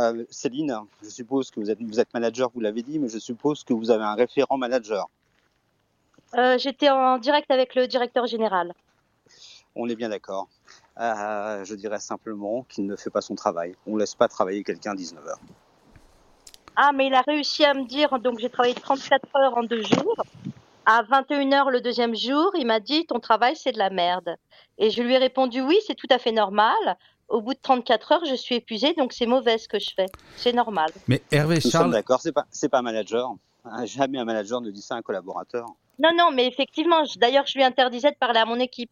Euh, 0.00 0.24
Céline, 0.30 0.74
je 1.02 1.10
suppose 1.10 1.50
que 1.50 1.60
vous 1.60 1.70
êtes, 1.70 1.80
vous 1.82 2.00
êtes 2.00 2.12
manager, 2.14 2.50
vous 2.54 2.60
l'avez 2.60 2.82
dit, 2.82 2.98
mais 2.98 3.08
je 3.08 3.18
suppose 3.18 3.64
que 3.64 3.74
vous 3.74 3.90
avez 3.90 4.04
un 4.04 4.14
référent 4.14 4.56
manager. 4.56 5.08
Euh, 6.34 6.56
j'étais 6.58 6.88
en 6.88 7.18
direct 7.18 7.50
avec 7.50 7.74
le 7.74 7.86
directeur 7.86 8.26
général. 8.26 8.72
On 9.74 9.88
est 9.88 9.96
bien 9.96 10.08
d'accord. 10.08 10.48
Euh, 10.98 11.64
je 11.64 11.74
dirais 11.74 11.98
simplement 11.98 12.64
qu'il 12.68 12.86
ne 12.86 12.96
fait 12.96 13.10
pas 13.10 13.20
son 13.20 13.34
travail. 13.34 13.74
On 13.86 13.94
ne 13.94 13.98
laisse 13.98 14.14
pas 14.14 14.28
travailler 14.28 14.64
quelqu'un 14.64 14.94
19 14.94 15.26
heures. 15.26 15.40
Ah, 16.76 16.92
mais 16.94 17.08
il 17.08 17.14
a 17.14 17.22
réussi 17.22 17.64
à 17.64 17.74
me 17.74 17.84
dire, 17.84 18.18
donc 18.20 18.38
j'ai 18.38 18.48
travaillé 18.48 18.74
34 18.74 19.28
heures 19.36 19.58
en 19.58 19.64
deux 19.64 19.82
jours. 19.82 20.16
À 20.86 21.02
21 21.02 21.52
heures 21.52 21.70
le 21.70 21.80
deuxième 21.80 22.16
jour, 22.16 22.52
il 22.56 22.66
m'a 22.66 22.80
dit, 22.80 23.06
ton 23.06 23.20
travail, 23.20 23.54
c'est 23.54 23.72
de 23.72 23.78
la 23.78 23.90
merde. 23.90 24.36
Et 24.78 24.90
je 24.90 25.02
lui 25.02 25.14
ai 25.14 25.18
répondu, 25.18 25.60
oui, 25.60 25.78
c'est 25.86 25.94
tout 25.94 26.08
à 26.10 26.18
fait 26.18 26.32
normal 26.32 26.96
au 27.30 27.40
bout 27.40 27.54
de 27.54 27.60
34 27.62 28.12
heures, 28.12 28.24
je 28.24 28.34
suis 28.34 28.56
épuisée, 28.56 28.92
donc 28.94 29.12
c'est 29.12 29.26
mauvais 29.26 29.56
ce 29.56 29.68
que 29.68 29.78
je 29.78 29.90
fais. 29.94 30.06
C'est 30.36 30.52
normal. 30.52 30.90
Mais 31.08 31.22
Hervé 31.30 31.60
Charles. 31.60 31.92
d'accord, 31.92 32.20
c'est 32.20 32.32
pas, 32.32 32.46
c'est 32.50 32.68
pas 32.68 32.80
un 32.80 32.82
manager. 32.82 33.32
Hein, 33.64 33.86
jamais 33.86 34.18
un 34.18 34.24
manager 34.24 34.60
ne 34.60 34.70
dit 34.70 34.82
ça 34.82 34.96
à 34.96 34.98
un 34.98 35.02
collaborateur. 35.02 35.66
Non, 35.98 36.10
non, 36.16 36.30
mais 36.32 36.46
effectivement, 36.46 37.02
d'ailleurs, 37.16 37.46
je 37.46 37.56
lui 37.56 37.64
interdisais 37.64 38.10
de 38.10 38.16
parler 38.16 38.40
à 38.40 38.44
mon 38.44 38.58
équipe. 38.58 38.90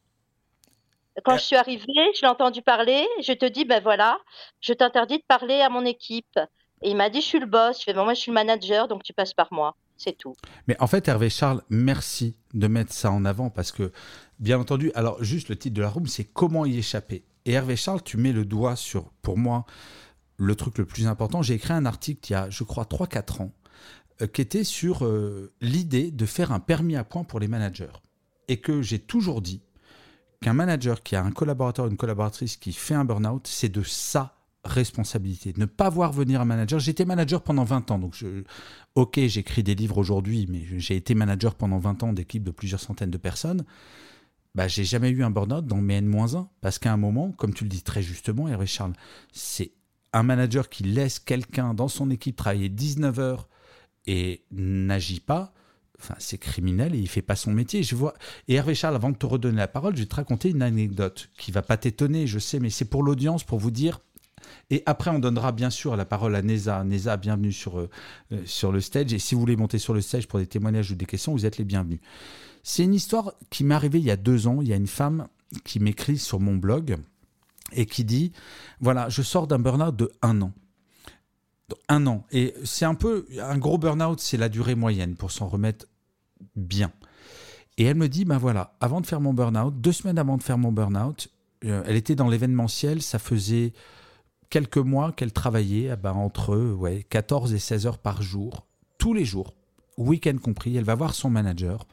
Quand 1.25 1.37
je 1.37 1.43
suis 1.43 1.57
arrivée, 1.57 1.85
je 2.15 2.21
l'ai 2.23 2.29
entendu 2.29 2.63
parler, 2.63 3.05
je 3.21 3.33
te 3.33 3.45
dis, 3.45 3.65
ben 3.65 3.83
voilà, 3.83 4.19
je 4.61 4.73
t'interdis 4.73 5.19
de 5.19 5.25
parler 5.27 5.61
à 5.61 5.69
mon 5.69 5.85
équipe. 5.85 6.39
Et 6.83 6.91
il 6.91 6.97
m'a 6.97 7.11
dit, 7.11 7.21
je 7.21 7.27
suis 7.27 7.41
le 7.41 7.47
boss. 7.47 7.81
Je 7.81 7.85
fais, 7.85 7.93
bon, 7.93 8.05
moi, 8.05 8.15
je 8.15 8.21
suis 8.21 8.31
le 8.31 8.35
manager, 8.35 8.87
donc 8.87 9.03
tu 9.03 9.13
passes 9.13 9.35
par 9.35 9.49
moi. 9.53 9.75
C'est 9.97 10.17
tout. 10.17 10.35
Mais 10.69 10.77
en 10.81 10.87
fait, 10.87 11.09
Hervé 11.09 11.29
Charles, 11.29 11.61
merci 11.71 12.37
de 12.55 12.69
mettre 12.69 12.93
ça 12.93 13.11
en 13.11 13.25
avant 13.25 13.51
parce 13.51 13.73
que, 13.73 13.91
bien 14.39 14.61
entendu, 14.61 14.93
alors 14.95 15.23
juste 15.25 15.49
le 15.49 15.57
titre 15.57 15.75
de 15.75 15.83
la 15.83 15.89
room, 15.89 16.07
c'est 16.07 16.23
comment 16.25 16.67
y 16.67 16.79
échapper. 16.79 17.25
Et 17.49 17.53
Hervé 17.53 17.77
Charles, 17.77 18.03
tu 18.03 18.19
mets 18.19 18.33
le 18.33 18.45
doigt 18.45 18.77
sur, 18.77 19.05
pour 19.23 19.39
moi, 19.39 19.65
le 20.37 20.55
truc 20.55 20.77
le 20.77 20.85
plus 20.85 21.07
important. 21.07 21.41
J'ai 21.41 21.55
écrit 21.55 21.73
un 21.73 21.87
article 21.87 22.21
il 22.29 22.33
y 22.35 22.37
a, 22.37 22.51
je 22.51 22.63
crois, 22.63 22.85
3-4 22.85 23.41
ans, 23.41 23.53
euh, 24.21 24.27
qui 24.27 24.43
était 24.43 24.65
sur 24.65 25.07
euh, 25.07 25.51
l'idée 25.63 26.11
de 26.11 26.27
faire 26.27 26.53
un 26.53 26.61
permis 26.61 26.95
à 26.95 27.05
points 27.05 27.25
pour 27.25 27.41
les 27.41 27.49
managers. 27.49 28.03
Et 28.49 28.59
que 28.59 28.83
j'ai 28.83 28.99
toujours 28.99 29.41
dit 29.41 29.63
qu'un 30.43 30.53
manager 30.53 31.03
qui 31.03 31.17
a 31.17 31.25
un 31.25 31.31
collaborateur 31.31 31.87
ou 31.87 31.89
une 31.89 31.97
collaboratrice 31.97 32.59
qui 32.59 32.75
fait 32.75 32.93
un 32.93 33.07
burn-out, 33.07 33.47
c'est 33.47 33.71
de 33.71 33.83
sa 33.83 34.35
responsabilité. 34.65 35.55
Ne 35.57 35.65
pas 35.65 35.89
voir 35.89 36.13
venir 36.13 36.43
un 36.43 36.45
manager. 36.45 36.79
J'étais 36.79 37.07
manager 37.07 37.41
pendant 37.41 37.65
20 37.65 37.91
ans, 37.93 37.99
donc 37.99 38.23
ok, 38.95 39.21
j'écris 39.21 39.63
des 39.63 39.75
livres 39.75 39.97
aujourd'hui, 39.97 40.47
mais 40.51 40.67
j'ai 40.79 40.97
été 40.97 41.15
manager 41.15 41.55
pendant 41.55 41.79
20 41.79 42.03
ans 42.03 42.13
d'équipes 42.13 42.45
de 42.45 42.51
plusieurs 42.51 42.81
centaines 42.81 43.11
de 43.11 43.17
personnes 43.17 43.65
bah, 44.55 44.69
j'ai 44.69 44.85
jamais 44.85 45.11
eu 45.11 45.23
un 45.23 45.31
burn-out 45.31 45.67
dans 45.67 45.77
mes 45.77 45.97
N-1. 45.97 46.49
Parce 46.61 46.79
qu'à 46.79 46.93
un 46.93 46.97
moment, 46.97 47.33
comme 47.33 47.55
tu 47.55 47.65
le 47.65 47.71
dis 47.71 47.83
très 47.83 48.03
justement, 48.03 48.49
Hervé 48.49 48.67
Charles, 48.67 48.95
c'est 49.33 49.73
un 50.13 50.23
manager 50.23 50.69
qui 50.69 50.85
laisse 50.85 51.19
quelqu'un 51.19 51.75
dans 51.75 51.89
son 51.89 52.11
équipe 52.11 52.37
travailler 52.37 52.69
19 52.69 53.19
heures 53.19 53.49
et 54.07 54.45
n'agit 54.51 55.21
pas. 55.21 55.53
Enfin, 56.01 56.15
c'est 56.19 56.39
criminel 56.39 56.95
et 56.95 56.99
il 56.99 57.09
fait 57.09 57.23
pas 57.23 57.37
son 57.37 57.53
métier. 57.53 57.83
Je 57.83 57.95
vois. 57.95 58.15
Et 58.47 58.55
Hervé 58.55 58.75
Charles, 58.75 58.95
avant 58.95 59.11
de 59.11 59.17
te 59.17 59.27
redonner 59.27 59.59
la 59.59 59.69
parole, 59.69 59.97
je 59.97 60.03
vais 60.03 60.07
te 60.07 60.15
raconter 60.15 60.51
une 60.51 60.63
anecdote 60.63 61.31
qui 61.37 61.51
va 61.51 61.63
pas 61.63 61.77
t'étonner, 61.77 62.27
je 62.27 62.39
sais, 62.39 62.61
mais 62.61 62.71
c'est 62.71 62.85
pour 62.85 63.03
l'audience, 63.03 63.45
pour 63.45 63.59
vous 63.59 63.71
dire. 63.71 64.01
Et 64.71 64.83
après, 64.87 65.11
on 65.11 65.19
donnera 65.19 65.53
bien 65.53 65.71
sûr 65.71 65.97
la 65.97 66.05
parole 66.05 66.35
à 66.37 66.43
Neza. 66.43 66.85
Neza, 66.85 67.17
bienvenue 67.17 67.53
sur, 67.53 67.81
euh, 67.81 67.89
sur 68.45 68.73
le 68.73 68.81
stage. 68.81 69.13
Et 69.13 69.19
si 69.19 69.35
vous 69.35 69.41
voulez 69.41 69.57
monter 69.57 69.79
sur 69.79 69.95
le 69.95 70.01
stage 70.01 70.29
pour 70.29 70.39
des 70.39 70.47
témoignages 70.47 70.91
ou 70.91 70.95
des 70.95 71.07
questions, 71.07 71.33
vous 71.33 71.47
êtes 71.47 71.59
les 71.59 71.65
bienvenus. 71.65 72.01
C'est 72.63 72.85
une 72.85 72.95
histoire 72.95 73.33
qui 73.51 73.65
m'est 73.65 73.75
arrivée 73.75 73.99
il 73.99 74.05
y 74.05 74.11
a 74.11 74.17
deux 74.17 74.47
ans. 74.47 74.61
Il 74.61 74.69
y 74.69 74.73
a 74.73 74.77
une 74.77 74.87
femme 74.87 75.29
qui 75.65 75.81
m'écrit 75.81 76.19
sur 76.19 76.41
mon 76.41 76.57
blog 76.57 76.97
et 77.73 77.87
qui 77.87 78.05
dit 78.05 78.33
Voilà, 78.81 79.09
je 79.09 79.23
sors 79.23 79.47
d'un 79.47 79.59
burn-out 79.59 79.97
de 79.97 80.11
un 80.23 80.43
an. 80.43 80.53
Un 81.89 82.07
an. 82.07 82.25
Et 82.31 82.55
c'est 82.65 82.85
un 82.85 82.95
peu. 82.95 83.27
Un 83.41 83.59
gros 83.59 83.79
burn-out, 83.79 84.21
c'est 84.21 84.37
la 84.37 84.49
durée 84.49 84.75
moyenne 84.75 85.17
pour 85.17 85.31
s'en 85.31 85.49
remettre 85.49 85.87
bien. 86.57 86.93
Et 87.77 87.85
elle 87.85 87.97
me 87.97 88.09
dit 88.09 88.25
Ben 88.25 88.39
voilà, 88.39 88.77
avant 88.81 89.01
de 89.01 89.07
faire 89.07 89.21
mon 89.21 89.33
burn-out, 89.33 89.75
deux 89.81 89.93
semaines 89.93 90.19
avant 90.19 90.37
de 90.37 90.43
faire 90.43 90.59
mon 90.59 90.73
burn-out, 90.73 91.29
euh, 91.65 91.83
elle 91.87 91.97
était 91.97 92.15
dans 92.15 92.29
l'événementiel, 92.29 93.03
ça 93.03 93.19
faisait 93.19 93.73
quelques 94.51 94.79
mois 94.79 95.13
qu'elle 95.13 95.33
travaillait 95.33 95.97
ben, 95.97 96.13
entre 96.13 96.57
ouais, 96.57 97.05
14 97.11 97.55
et 97.55 97.59
16 97.59 97.87
heures 97.87 97.99
par 97.99 98.23
jour, 98.23 98.67
tous 98.99 99.15
les 99.15 99.25
jours, 99.25 99.55
week-end 99.97 100.37
compris. 100.43 100.77
Elle 100.77 100.85
va 100.85 100.95
voir 100.95 101.15
son 101.15 101.31
manager 101.31 101.87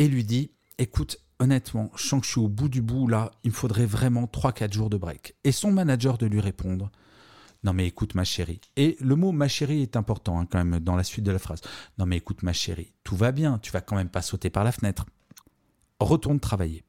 et 0.00 0.08
lui 0.08 0.24
dit 0.24 0.50
Écoute, 0.78 1.18
honnêtement, 1.38 1.92
je 1.94 2.02
sens 2.04 2.20
que 2.22 2.26
je 2.26 2.32
suis 2.32 2.40
au 2.40 2.48
bout 2.48 2.70
du 2.70 2.80
bout 2.80 3.06
là, 3.06 3.30
il 3.44 3.50
me 3.50 3.54
faudrait 3.54 3.84
vraiment 3.84 4.24
3-4 4.24 4.72
jours 4.72 4.90
de 4.90 4.96
break. 4.96 5.36
Et 5.44 5.52
son 5.52 5.70
manager 5.70 6.16
de 6.16 6.24
lui 6.24 6.40
répondre 6.40 6.90
Non, 7.64 7.74
mais 7.74 7.86
écoute, 7.86 8.14
ma 8.14 8.24
chérie. 8.24 8.62
Et 8.76 8.96
le 9.00 9.14
mot 9.14 9.30
ma 9.30 9.46
chérie 9.46 9.82
est 9.82 9.96
important 9.96 10.40
hein, 10.40 10.46
quand 10.50 10.64
même 10.64 10.80
dans 10.80 10.96
la 10.96 11.04
suite 11.04 11.24
de 11.24 11.30
la 11.30 11.38
phrase. 11.38 11.60
Non, 11.98 12.06
mais 12.06 12.16
écoute, 12.16 12.42
ma 12.42 12.54
chérie, 12.54 12.94
tout 13.04 13.14
va 13.14 13.30
bien, 13.30 13.58
tu 13.58 13.70
vas 13.70 13.82
quand 13.82 13.94
même 13.94 14.08
pas 14.08 14.22
sauter 14.22 14.48
par 14.48 14.64
la 14.64 14.72
fenêtre. 14.72 15.04
Retourne 16.00 16.40
travailler. 16.40 16.82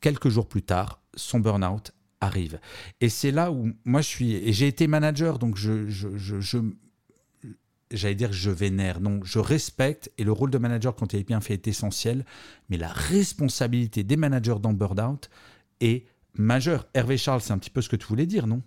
Quelques 0.00 0.30
jours 0.30 0.48
plus 0.48 0.62
tard, 0.62 1.02
son 1.14 1.40
burn-out 1.40 1.92
arrive. 2.22 2.58
Et 3.02 3.10
c'est 3.10 3.32
là 3.32 3.52
où 3.52 3.70
moi 3.84 4.00
je 4.00 4.08
suis, 4.08 4.32
et 4.32 4.54
j'ai 4.54 4.66
été 4.66 4.86
manager, 4.86 5.38
donc 5.38 5.56
je, 5.56 6.70
j'allais 7.90 8.14
dire 8.14 8.32
je 8.32 8.50
vénère, 8.50 9.00
non, 9.00 9.20
je 9.24 9.38
respecte, 9.38 10.10
et 10.18 10.24
le 10.24 10.32
rôle 10.32 10.50
de 10.50 10.58
manager 10.58 10.94
quand 10.94 11.12
il 11.12 11.20
est 11.20 11.24
bien 11.24 11.40
fait 11.40 11.54
est 11.54 11.68
essentiel, 11.68 12.24
mais 12.68 12.76
la 12.76 12.88
responsabilité 12.88 14.04
des 14.04 14.16
managers 14.16 14.56
dans 14.60 14.72
Burnout 14.72 15.30
est 15.80 16.06
majeure. 16.34 16.86
Hervé 16.94 17.16
Charles, 17.16 17.40
c'est 17.40 17.52
un 17.52 17.58
petit 17.58 17.70
peu 17.70 17.82
ce 17.82 17.88
que 17.88 17.96
tu 17.96 18.06
voulais 18.06 18.26
dire, 18.26 18.46
non? 18.46 18.62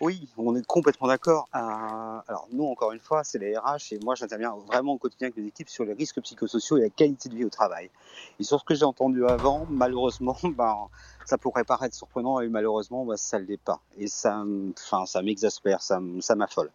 Oui, 0.00 0.28
on 0.36 0.54
est 0.54 0.64
complètement 0.64 1.08
d'accord. 1.08 1.48
Euh, 1.54 1.58
alors 1.58 2.46
nous, 2.52 2.64
encore 2.64 2.92
une 2.92 3.00
fois, 3.00 3.24
c'est 3.24 3.38
les 3.38 3.56
RH 3.56 3.92
et 3.92 3.98
moi, 3.98 4.14
j'interviens 4.14 4.54
vraiment 4.66 4.92
au 4.92 4.98
quotidien 4.98 5.26
avec 5.26 5.36
les 5.36 5.46
équipes 5.46 5.68
sur 5.68 5.84
les 5.84 5.92
risques 5.92 6.20
psychosociaux 6.20 6.76
et 6.76 6.82
la 6.82 6.90
qualité 6.90 7.28
de 7.28 7.34
vie 7.34 7.44
au 7.44 7.50
travail. 7.50 7.90
Et 8.38 8.44
sur 8.44 8.60
ce 8.60 8.64
que 8.64 8.76
j'ai 8.76 8.84
entendu 8.84 9.26
avant, 9.26 9.66
malheureusement, 9.68 10.36
ben, 10.44 10.88
ça 11.24 11.36
pourrait 11.36 11.64
paraître 11.64 11.96
surprenant 11.96 12.38
et 12.40 12.48
malheureusement, 12.48 13.04
ben, 13.04 13.16
ça 13.16 13.40
ne 13.40 13.44
l'est 13.44 13.56
pas. 13.56 13.80
Et 13.96 14.06
ça, 14.06 14.44
enfin, 14.78 15.04
ça 15.06 15.20
m'exaspère, 15.22 15.82
ça, 15.82 16.00
ça 16.20 16.36
m'affole. 16.36 16.70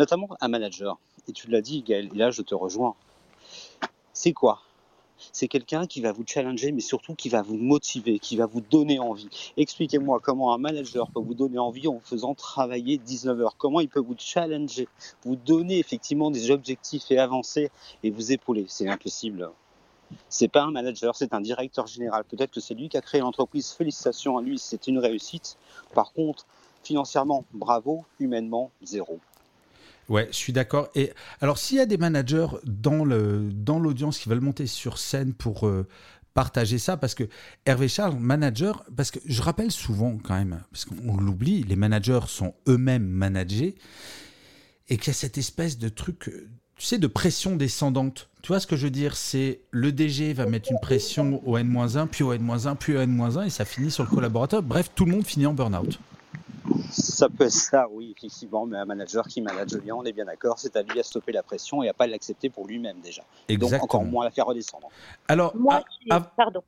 Notamment 0.00 0.28
un 0.40 0.48
manager. 0.48 0.98
Et 1.28 1.32
tu 1.32 1.48
l'as 1.48 1.62
dit, 1.62 1.82
Gaël, 1.82 2.10
et 2.12 2.16
là, 2.16 2.30
je 2.30 2.42
te 2.42 2.54
rejoins. 2.54 2.96
C'est 4.12 4.32
quoi? 4.32 4.60
C'est 5.32 5.48
quelqu'un 5.48 5.86
qui 5.86 6.00
va 6.00 6.12
vous 6.12 6.24
challenger, 6.26 6.72
mais 6.72 6.80
surtout 6.80 7.14
qui 7.14 7.28
va 7.28 7.42
vous 7.42 7.56
motiver, 7.56 8.18
qui 8.18 8.36
va 8.36 8.46
vous 8.46 8.60
donner 8.60 8.98
envie. 8.98 9.28
Expliquez-moi 9.56 10.20
comment 10.20 10.52
un 10.54 10.58
manager 10.58 11.10
peut 11.10 11.20
vous 11.20 11.34
donner 11.34 11.58
envie 11.58 11.88
en 11.88 12.00
faisant 12.00 12.34
travailler 12.34 12.98
19 12.98 13.40
heures. 13.40 13.56
Comment 13.56 13.80
il 13.80 13.88
peut 13.88 14.00
vous 14.00 14.16
challenger, 14.18 14.88
vous 15.24 15.36
donner 15.36 15.78
effectivement 15.78 16.30
des 16.30 16.50
objectifs 16.50 17.10
et 17.10 17.18
avancer 17.18 17.70
et 18.02 18.10
vous 18.10 18.32
épauler. 18.32 18.66
C'est 18.68 18.88
impossible. 18.88 19.50
C'est 20.28 20.48
pas 20.48 20.62
un 20.62 20.70
manager, 20.70 21.16
c'est 21.16 21.34
un 21.34 21.40
directeur 21.40 21.86
général. 21.86 22.24
Peut-être 22.24 22.52
que 22.52 22.60
c'est 22.60 22.74
lui 22.74 22.88
qui 22.88 22.96
a 22.96 23.00
créé 23.00 23.20
l'entreprise. 23.20 23.72
Félicitations 23.72 24.38
à 24.38 24.42
lui, 24.42 24.58
c'est 24.58 24.86
une 24.86 24.98
réussite. 24.98 25.56
Par 25.94 26.12
contre, 26.12 26.46
financièrement, 26.82 27.44
bravo. 27.52 28.04
Humainement, 28.20 28.70
zéro. 28.82 29.18
Ouais, 30.08 30.28
je 30.30 30.36
suis 30.36 30.52
d'accord. 30.52 30.88
Et 30.94 31.12
alors, 31.40 31.58
s'il 31.58 31.78
y 31.78 31.80
a 31.80 31.86
des 31.86 31.96
managers 31.96 32.46
dans 32.64 33.04
le 33.04 33.48
dans 33.52 33.78
l'audience 33.78 34.18
qui 34.18 34.28
veulent 34.28 34.40
monter 34.40 34.66
sur 34.66 34.98
scène 34.98 35.32
pour 35.34 35.66
euh, 35.66 35.86
partager 36.36 36.78
ça, 36.78 36.96
parce 36.96 37.14
que 37.14 37.24
Hervé 37.64 37.88
Charles, 37.88 38.16
manager, 38.18 38.84
parce 38.94 39.10
que 39.10 39.18
je 39.24 39.42
rappelle 39.42 39.72
souvent 39.72 40.18
quand 40.22 40.34
même, 40.34 40.62
parce 40.70 40.84
qu'on 40.84 41.16
l'oublie, 41.16 41.64
les 41.64 41.76
managers 41.76 42.26
sont 42.28 42.54
eux-mêmes 42.68 43.06
managés, 43.06 43.74
et 44.88 44.98
qu'il 44.98 45.08
y 45.08 45.10
a 45.10 45.14
cette 45.14 45.38
espèce 45.38 45.78
de 45.78 45.88
truc, 45.88 46.30
tu 46.76 46.86
sais, 46.86 46.98
de 46.98 47.06
pression 47.06 47.56
descendante. 47.56 48.28
Tu 48.42 48.48
vois 48.48 48.60
ce 48.60 48.66
que 48.66 48.76
je 48.76 48.84
veux 48.84 48.90
dire? 48.90 49.16
C'est 49.16 49.62
le 49.70 49.90
DG 49.90 50.34
va 50.34 50.46
mettre 50.46 50.70
une 50.70 50.78
pression 50.78 51.42
au 51.48 51.56
N-1, 51.56 52.06
puis 52.06 52.22
au 52.22 52.32
N-1, 52.32 52.76
puis 52.76 52.94
au 52.96 53.00
N-1, 53.00 53.46
et 53.46 53.50
ça 53.50 53.64
finit 53.64 53.90
sur 53.90 54.04
le 54.04 54.10
collaborateur. 54.10 54.62
Bref, 54.62 54.90
tout 54.94 55.04
le 55.06 55.12
monde 55.12 55.26
finit 55.26 55.46
en 55.46 55.54
burn-out. 55.54 55.98
Ça 57.16 57.30
peut 57.30 57.44
être 57.44 57.50
ça, 57.50 57.86
oui, 57.90 58.12
effectivement, 58.14 58.66
mais 58.66 58.76
un 58.76 58.84
manager 58.84 59.26
qui 59.26 59.40
manage 59.40 59.74
bien, 59.78 59.94
on 59.94 60.04
est 60.04 60.12
bien 60.12 60.26
d'accord, 60.26 60.58
c'est 60.58 60.76
à 60.76 60.82
lui 60.82 61.00
à 61.00 61.02
stopper 61.02 61.32
la 61.32 61.42
pression 61.42 61.82
et 61.82 61.88
à 61.88 61.94
pas 61.94 62.06
l'accepter 62.06 62.50
pour 62.50 62.66
lui-même 62.66 63.00
déjà. 63.00 63.24
Et 63.48 63.56
donc 63.56 63.72
encore 63.72 64.04
moins 64.04 64.26
la 64.26 64.30
faire 64.30 64.44
redescendre. 64.44 64.88
Alors, 65.26 65.56
Moi, 65.56 65.82
pardon. 66.36 66.62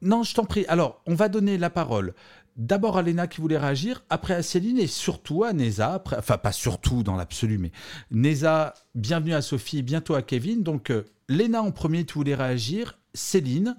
Non, 0.00 0.22
je 0.22 0.32
t'en 0.32 0.44
prie. 0.44 0.64
Alors, 0.68 1.00
on 1.06 1.16
va 1.16 1.28
donner 1.28 1.58
la 1.58 1.70
parole 1.70 2.14
d'abord 2.56 2.98
à 2.98 3.02
Léna 3.02 3.26
qui 3.26 3.40
voulait 3.40 3.58
réagir, 3.58 4.04
après 4.10 4.34
à 4.34 4.44
Céline 4.44 4.78
et 4.78 4.86
surtout 4.86 5.42
à 5.42 5.52
Neza. 5.52 6.00
enfin, 6.16 6.38
pas 6.38 6.52
surtout 6.52 7.02
dans 7.02 7.16
l'absolu, 7.16 7.58
mais 7.58 7.72
Neza, 8.12 8.74
bienvenue 8.94 9.34
à 9.34 9.42
Sophie 9.42 9.78
et 9.78 9.82
bientôt 9.82 10.14
à 10.14 10.22
Kevin. 10.22 10.62
Donc, 10.62 10.90
euh, 10.90 11.04
Léna 11.28 11.62
en 11.62 11.72
premier, 11.72 12.06
tu 12.06 12.14
voulais 12.14 12.36
réagir, 12.36 12.96
Céline 13.12 13.76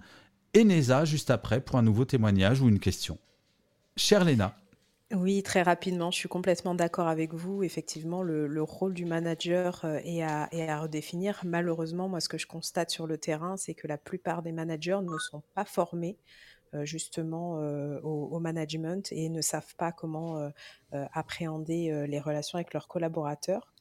et 0.54 0.65
Neza 0.65 1.06
juste 1.06 1.32
après 1.32 1.62
pour 1.62 1.78
un 1.78 1.84
nouveau 1.84 2.04
témoignage 2.04 2.60
ou 2.60 2.67
une 2.67 2.80
question. 2.80 3.17
Chère 3.95 4.26
Léna. 4.26 4.58
Oui, 5.13 5.43
très 5.43 5.62
rapidement, 5.62 6.10
je 6.10 6.17
suis 6.17 6.30
complètement 6.30 6.74
d'accord 6.74 7.08
avec 7.08 7.34
vous. 7.34 7.63
Effectivement, 7.63 8.24
le, 8.24 8.63
rôle 8.63 8.93
du 8.93 9.06
manager 9.06 9.82
euh, 9.84 10.00
est 10.06 10.21
à, 10.21 10.47
redéfinir. 10.80 11.41
Malheureusement, 11.43 12.08
moi, 12.08 12.21
ce 12.21 12.30
que 12.30 12.38
je 12.38 12.47
constate 12.47 12.91
sur 12.91 13.08
le 13.08 13.17
terrain, 13.17 13.58
c'est 13.58 13.74
que 13.74 13.88
la 13.88 13.97
plupart 13.97 14.41
des 14.41 14.54
managers 14.54 15.00
ne 15.02 15.17
sont 15.17 15.43
pas 15.54 15.65
formés 15.65 16.17
euh, 16.74 16.86
justement 16.86 17.60
euh, 17.60 18.00
au, 18.02 18.39
management 18.39 19.12
et 19.12 19.28
ne 19.28 19.41
savent 19.41 19.76
pas 19.76 19.91
comment 19.91 20.50
appréhender 20.91 22.06
les 22.08 22.19
relations 22.19 22.58
avec 22.58 22.74
leurs 22.74 22.88
collaborateurs. 22.88 23.74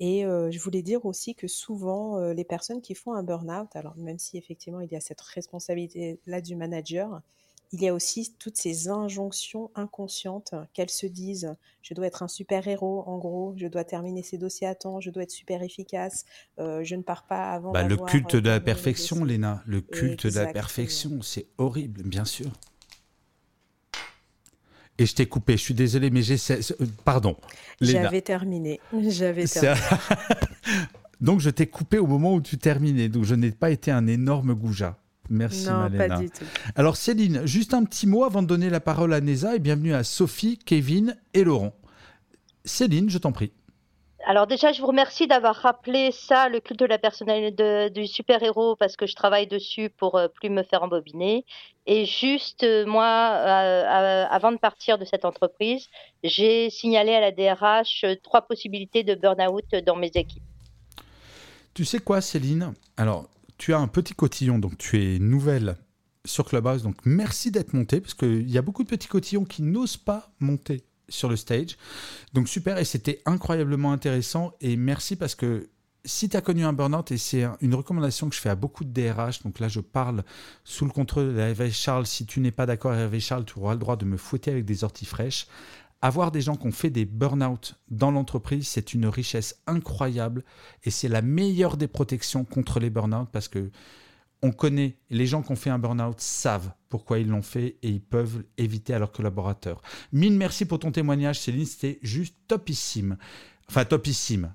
Et 0.00 0.22
je 0.22 0.58
voulais 0.58 0.82
dire 0.82 1.06
aussi 1.06 1.36
que 1.36 1.46
souvent, 1.46 2.18
les 2.32 2.44
personnes 2.44 2.82
qui 2.82 2.94
font 2.94 3.14
un 3.14 3.22
burn-out, 3.22 3.74
alors 3.76 3.96
même 3.96 4.18
si 4.18 4.36
effectivement 4.36 4.80
il 4.80 4.90
y 4.90 4.96
a 4.96 5.00
cette 5.00 5.20
responsabilité-là 5.20 6.40
du 6.40 6.56
manager, 6.56 7.22
il 7.72 7.82
y 7.82 7.88
a 7.88 7.94
aussi 7.94 8.34
toutes 8.38 8.56
ces 8.56 8.88
injonctions 8.88 9.70
inconscientes 9.74 10.54
qu'elles 10.74 10.90
se 10.90 11.06
disent 11.06 11.54
je 11.82 11.94
dois 11.94 12.06
être 12.06 12.22
un 12.22 12.28
super 12.28 12.68
héros 12.68 13.02
en 13.06 13.18
gros 13.18 13.54
je 13.56 13.66
dois 13.66 13.84
terminer 13.84 14.22
ces 14.22 14.38
dossiers 14.38 14.66
à 14.66 14.74
temps 14.74 15.00
je 15.00 15.10
dois 15.10 15.22
être 15.22 15.30
super 15.30 15.62
efficace 15.62 16.24
euh, 16.58 16.84
je 16.84 16.94
ne 16.94 17.02
pars 17.02 17.26
pas 17.26 17.50
avant 17.50 17.72
bah, 17.72 17.82
le 17.82 17.96
culte 17.96 18.36
de 18.36 18.48
la 18.48 18.60
perfection 18.60 19.24
Léna 19.24 19.62
le 19.66 19.80
culte 19.80 20.26
de 20.26 20.38
la 20.38 20.52
perfection 20.52 21.22
c'est 21.22 21.46
horrible 21.58 22.02
bien 22.02 22.24
sûr 22.24 22.50
et 24.98 25.06
je 25.06 25.14
t'ai 25.14 25.26
coupé, 25.26 25.54
je 25.54 25.62
suis 25.62 25.74
désolé, 25.74 26.10
mais 26.10 26.22
j'ai. 26.22 26.36
Euh, 26.52 26.86
pardon. 27.04 27.36
J'avais 27.80 28.20
terminé. 28.20 28.78
J'avais 29.08 29.46
terminé. 29.46 29.86
Donc 31.20 31.40
je 31.40 31.50
t'ai 31.50 31.66
coupé 31.66 31.98
au 31.98 32.06
moment 32.06 32.34
où 32.34 32.40
tu 32.40 32.58
terminais. 32.58 33.08
Donc 33.08 33.24
je 33.24 33.34
n'ai 33.34 33.52
pas 33.52 33.70
été 33.70 33.90
un 33.90 34.06
énorme 34.06 34.54
goujat. 34.54 34.98
Merci 35.32 35.68
non, 35.68 35.90
Pas 35.96 36.18
du 36.18 36.28
tout. 36.28 36.44
Alors 36.76 36.96
Céline, 36.96 37.46
juste 37.46 37.72
un 37.72 37.84
petit 37.84 38.06
mot 38.06 38.24
avant 38.24 38.42
de 38.42 38.46
donner 38.46 38.68
la 38.68 38.80
parole 38.80 39.14
à 39.14 39.20
Neza 39.22 39.56
et 39.56 39.58
bienvenue 39.58 39.94
à 39.94 40.04
Sophie, 40.04 40.58
Kevin 40.58 41.16
et 41.32 41.42
Laurent. 41.42 41.72
Céline, 42.66 43.08
je 43.08 43.16
t'en 43.16 43.32
prie. 43.32 43.50
Alors 44.26 44.46
déjà, 44.46 44.72
je 44.72 44.80
vous 44.80 44.86
remercie 44.86 45.26
d'avoir 45.26 45.56
rappelé 45.56 46.10
ça, 46.12 46.50
le 46.50 46.60
culte 46.60 46.78
de 46.80 46.84
la 46.84 46.98
personnalité 46.98 47.88
du 47.90 48.06
super-héros, 48.06 48.76
parce 48.76 48.96
que 48.96 49.06
je 49.06 49.16
travaille 49.16 49.46
dessus 49.46 49.88
pour 49.88 50.16
euh, 50.16 50.28
plus 50.28 50.50
me 50.50 50.62
faire 50.62 50.82
embobiner. 50.82 51.44
Et 51.86 52.04
juste, 52.04 52.62
euh, 52.62 52.84
moi, 52.86 53.04
euh, 53.04 54.26
avant 54.30 54.52
de 54.52 54.58
partir 54.58 54.98
de 54.98 55.04
cette 55.06 55.24
entreprise, 55.24 55.88
j'ai 56.22 56.68
signalé 56.68 57.14
à 57.14 57.20
la 57.20 57.32
DRH 57.32 58.04
trois 58.22 58.42
possibilités 58.42 59.02
de 59.02 59.14
burn-out 59.14 59.64
dans 59.84 59.96
mes 59.96 60.10
équipes. 60.14 60.44
Tu 61.74 61.84
sais 61.84 61.98
quoi, 61.98 62.20
Céline? 62.20 62.74
Alors, 62.96 63.28
tu 63.62 63.72
as 63.74 63.78
un 63.78 63.86
petit 63.86 64.12
cotillon, 64.12 64.58
donc 64.58 64.76
tu 64.76 65.00
es 65.00 65.20
nouvelle 65.20 65.76
sur 66.24 66.46
Clubhouse, 66.46 66.82
donc 66.82 66.96
merci 67.04 67.52
d'être 67.52 67.74
montée, 67.74 68.00
parce 68.00 68.14
qu'il 68.14 68.50
y 68.50 68.58
a 68.58 68.62
beaucoup 68.62 68.82
de 68.82 68.88
petits 68.88 69.06
cotillons 69.06 69.44
qui 69.44 69.62
n'osent 69.62 69.96
pas 69.96 70.32
monter 70.40 70.82
sur 71.08 71.28
le 71.28 71.36
stage. 71.36 71.76
Donc 72.32 72.48
super, 72.48 72.78
et 72.78 72.84
c'était 72.84 73.22
incroyablement 73.24 73.92
intéressant, 73.92 74.52
et 74.60 74.76
merci 74.76 75.14
parce 75.14 75.36
que 75.36 75.68
si 76.04 76.28
tu 76.28 76.36
as 76.36 76.40
connu 76.40 76.64
un 76.64 76.72
burn-out, 76.72 77.12
et 77.12 77.18
c'est 77.18 77.44
une 77.60 77.76
recommandation 77.76 78.28
que 78.28 78.34
je 78.34 78.40
fais 78.40 78.48
à 78.48 78.56
beaucoup 78.56 78.82
de 78.82 78.90
DRH, 78.90 79.44
donc 79.44 79.60
là 79.60 79.68
je 79.68 79.78
parle 79.78 80.24
sous 80.64 80.84
le 80.84 80.90
contrôle 80.90 81.32
de 81.32 81.38
Hervé 81.38 81.70
Charles, 81.70 82.06
si 82.06 82.26
tu 82.26 82.40
n'es 82.40 82.50
pas 82.50 82.66
d'accord 82.66 82.92
Hervé 82.94 83.20
Charles, 83.20 83.44
tu 83.44 83.60
auras 83.60 83.74
le 83.74 83.78
droit 83.78 83.94
de 83.94 84.04
me 84.04 84.16
fouetter 84.16 84.50
avec 84.50 84.64
des 84.64 84.82
orties 84.82 85.06
fraîches 85.06 85.46
avoir 86.02 86.32
des 86.32 86.40
gens 86.40 86.56
qui 86.56 86.66
ont 86.66 86.72
fait 86.72 86.90
des 86.90 87.04
burn-out 87.04 87.76
dans 87.88 88.10
l'entreprise, 88.10 88.66
c'est 88.68 88.92
une 88.92 89.06
richesse 89.06 89.62
incroyable 89.66 90.44
et 90.82 90.90
c'est 90.90 91.08
la 91.08 91.22
meilleure 91.22 91.76
des 91.76 91.86
protections 91.86 92.44
contre 92.44 92.80
les 92.80 92.90
burn-out 92.90 93.28
parce 93.32 93.48
que 93.48 93.70
on 94.42 94.50
connaît, 94.50 94.98
les 95.08 95.26
gens 95.26 95.40
qui 95.40 95.52
ont 95.52 95.56
fait 95.56 95.70
un 95.70 95.78
burn-out 95.78 96.20
savent 96.20 96.72
pourquoi 96.88 97.20
ils 97.20 97.28
l'ont 97.28 97.42
fait 97.42 97.76
et 97.82 97.88
ils 97.88 98.02
peuvent 98.02 98.42
éviter 98.58 98.92
à 98.92 98.98
leurs 98.98 99.12
collaborateurs. 99.12 99.80
Mille 100.12 100.36
merci 100.36 100.64
pour 100.64 100.80
ton 100.80 100.90
témoignage, 100.90 101.38
Céline, 101.38 101.64
c'était 101.64 102.00
juste 102.02 102.36
topissime. 102.48 103.16
Enfin, 103.68 103.84
topissime. 103.84 104.52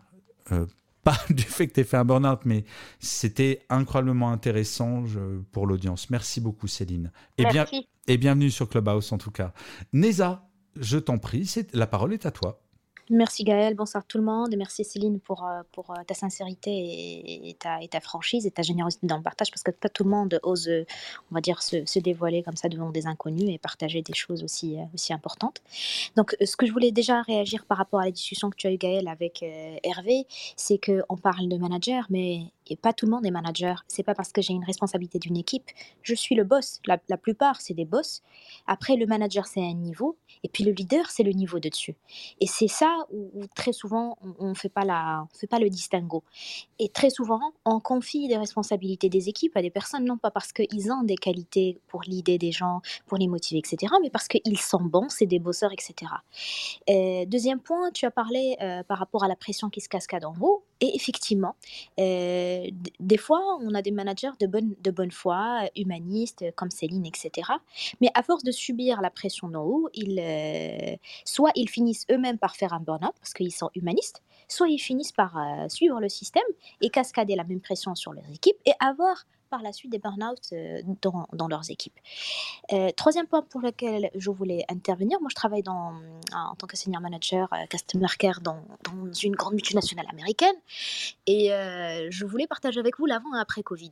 Euh, 0.51 0.65
pas 1.07 1.17
du 1.29 1.43
fait 1.43 1.67
que 1.67 1.73
tu 1.73 1.79
aies 1.79 1.86
fait 1.86 1.95
un 1.95 2.03
burn-out, 2.03 2.41
mais 2.43 2.65
c'était 2.99 3.65
incroyablement 3.69 4.29
intéressant 4.29 5.05
pour 5.53 5.65
l'audience. 5.65 6.10
Merci 6.10 6.41
beaucoup, 6.41 6.67
Céline. 6.67 7.13
Et, 7.38 7.45
bien, 7.45 7.65
et 8.07 8.17
bienvenue 8.17 8.51
sur 8.51 8.67
Clubhouse, 8.67 9.13
en 9.13 9.17
tout 9.17 9.31
cas. 9.31 9.53
Neza, 9.93 10.46
je 10.80 10.98
t'en 10.98 11.18
prie, 11.18 11.54
la 11.74 11.88
parole 11.88 12.13
est 12.13 12.26
à 12.26 12.32
toi. 12.32 12.60
Merci 13.10 13.46
Gaël, 13.46 13.74
bonsoir 13.74 14.06
tout 14.06 14.18
le 14.18 14.24
monde 14.26 14.54
et 14.54 14.58
merci 14.58 14.84
Céline 14.84 15.22
pour, 15.22 15.46
euh, 15.46 15.62
euh, 15.78 16.04
ta 16.06 16.13
sincérité 16.13 16.70
et, 16.70 17.54
ta, 17.54 18.02
franchise 18.02 18.46
et 18.46 18.52
ta 18.52 18.63
générosité 18.63 19.08
dans 19.08 19.16
le 19.16 19.24
partage 19.24 19.50
parce 19.50 19.63
que 19.63 19.72
pas 19.72 19.88
tout 19.88 20.04
le 20.04 20.10
monde 20.10 20.38
ose, 20.44 20.70
on 21.32 21.36
va 21.36 21.40
dire, 21.40 21.63
se, 21.63 22.00
dévoiler 22.00 22.44
comme 22.44 22.58
ça 22.58 22.68
devant 22.68 22.90
des 22.90 23.08
inconnus 23.08 23.50
et 23.50 23.60
partager 23.60 24.02
des 24.02 24.13
choses 24.13 24.44
aussi, 24.44 24.78
euh, 24.78 25.13
importantes. 25.13 25.62
Donc 26.18 26.36
ce 26.44 26.58
que 26.58 26.66
je 26.66 26.74
voulais 26.74 26.92
déjà 26.92 27.22
réagir 27.22 27.66
par 27.66 27.78
rapport 27.78 28.02
à 28.02 28.06
la 28.06 28.12
discussion 28.12 28.50
que 28.50 28.58
tu 28.58 28.68
as 28.68 28.74
eu 28.74 28.78
Gaël 28.78 29.08
avec 29.08 29.42
Hervé, 29.84 30.28
c'est 30.58 30.78
qu'on 30.78 31.16
parle 31.16 31.48
de 31.48 31.56
manager 31.58 32.08
mais 32.10 32.42
et 32.69 32.75
pas 32.75 32.93
tout 32.93 33.06
le 33.06 33.12
monde 33.12 33.25
est 33.25 33.32
manager. 33.32 33.84
C'est 33.88 34.03
pas 34.03 34.15
parce 34.15 34.32
que 34.32 34.41
j'ai 34.41 34.53
une 34.53 34.63
responsabilité 34.63 35.19
d'une 35.19 35.38
équipe, 35.38 35.69
je 36.01 36.13
suis 36.13 36.36
le 36.36 36.43
boss. 36.43 36.80
La, 36.86 36.97
plupart, 37.17 37.62
c'est 37.62 37.73
des 37.73 37.86
boss. 37.86 38.21
Après, 38.67 38.95
le 38.95 39.06
manager, 39.06 39.45
c'est 39.47 39.62
un 39.62 39.73
niveau, 39.73 40.17
et 40.43 40.49
puis 40.49 40.63
le 40.63 40.71
leader, 40.71 41.10
c'est 41.10 41.23
le 41.23 41.32
niveau 41.32 41.60
de 41.60 41.69
dessus. 41.69 41.95
Et 42.39 42.47
c'est 42.47 42.67
ça 42.67 42.95
où, 43.12 43.45
très 43.56 43.73
souvent, 43.73 44.17
on, 44.39 44.49
ne 44.49 44.53
fait 44.53 44.69
pas 44.69 44.86
la, 44.86 45.27
fait 45.34 45.47
pas 45.47 45.60
le 45.60 45.69
distinguo. 45.69 46.23
Et 46.80 46.89
très 46.89 47.10
souvent, 47.10 47.53
on 47.65 47.80
confie 47.80 48.27
des 48.27 48.38
responsabilités 48.38 49.10
des 49.10 49.30
équipes 49.30 49.56
à 49.58 49.62
des 49.62 49.69
personnes, 49.69 50.06
non 50.06 50.17
pas 50.17 50.32
parce 50.32 50.53
qu'ils 50.53 50.91
ont 50.91 51.03
des 51.03 51.15
qualités 51.15 51.80
pour 51.88 52.01
l'idée 52.03 52.38
des 52.38 52.51
gens, 52.51 52.82
pour 53.06 53.17
les 53.17 53.27
motiver, 53.27 53.60
etc., 53.60 53.93
mais 54.01 54.10
parce 54.10 54.27
qu'ils 54.27 54.60
sont 54.60 54.82
bons, 54.82 55.10
c'est 55.10 55.25
des 55.25 55.39
bosseurs, 55.39 55.71
etc. 55.71 56.12
Euh, 56.89 57.25
deuxième 57.25 57.60
point, 57.60 57.91
tu 57.91 58.06
as 58.06 58.12
parlé 58.12 58.56
euh, 58.62 58.84
par 58.84 58.99
rapport 58.99 59.23
à 59.23 59.27
la 59.27 59.36
pression 59.36 59.69
qui 59.69 59.82
se 59.82 59.89
cascade 59.89 60.25
en 60.25 60.34
haut. 60.39 60.63
Et 60.80 60.96
effectivement, 60.96 61.56
euh, 62.00 62.68
des 63.00 63.18
fois, 63.18 63.42
on 63.62 63.74
a 63.74 63.82
des 63.82 63.92
managers 63.92 64.32
de 64.40 64.48
bonne, 64.48 64.76
de 64.80 64.92
bonne 64.92 65.12
foi, 65.12 65.70
humanistes, 65.76 66.46
comme 66.56 66.70
Céline, 66.70 67.06
etc. 67.06 67.50
Mais 68.00 68.10
à 68.13 68.22
force 68.22 68.44
de 68.44 68.52
subir 68.52 69.02
la 69.02 69.10
pression 69.10 69.50
d'en 69.50 69.63
haut, 69.63 69.90
ils, 69.94 70.20
euh, 70.20 70.96
soit 71.26 71.52
ils 71.56 71.70
finissent 71.70 72.06
eux-mêmes 72.12 72.38
par 72.38 72.56
faire 72.56 72.74
un 72.74 72.80
burn-out 72.80 73.13
parce 73.20 73.34
qu'ils 73.34 73.54
sont 73.54 73.72
humanistes, 73.76 74.22
soit 74.48 74.70
ils 74.70 74.80
finissent 74.80 75.12
par 75.12 75.38
euh, 75.38 75.68
suivre 75.70 76.00
le 76.00 76.10
système 76.10 76.44
et 76.82 76.90
cascader 76.90 77.36
la 77.36 77.44
même 77.44 77.62
pression 77.62 77.96
sur 77.96 78.13
leurs 78.13 78.30
équipes 78.30 78.58
et 78.66 78.74
avoir 78.80 79.26
par 79.49 79.62
la 79.62 79.71
suite 79.71 79.91
des 79.91 79.99
burn-out 79.99 80.39
euh, 80.53 80.81
dans, 81.01 81.27
dans, 81.33 81.47
leurs 81.47 81.69
équipes. 81.69 81.97
Euh, 82.73 82.89
troisième 82.95 83.27
point 83.27 83.41
pour 83.41 83.62
lequel 83.62 84.10
je 84.15 84.29
voulais 84.29 84.65
intervenir, 84.69 85.19
moi 85.19 85.29
je 85.29 85.36
travaille 85.36 85.63
dans, 85.63 85.93
en 86.33 86.55
tant 86.55 86.67
que 86.67 86.77
senior 86.77 87.01
manager 87.01 87.49
customer 87.69 88.07
care 88.17 88.41
dans, 88.41 88.62
dans, 88.83 89.12
une 89.13 89.36
grande 89.36 89.53
multinationale 89.53 90.07
américaine 90.12 90.55
et 91.25 91.49
je 91.49 92.25
voulais 92.25 92.47
partager 92.47 92.79
avec 92.79 92.99
vous 92.99 93.05
l'avant 93.05 93.36
et 93.36 93.39
après 93.39 93.63
Covid. 93.63 93.91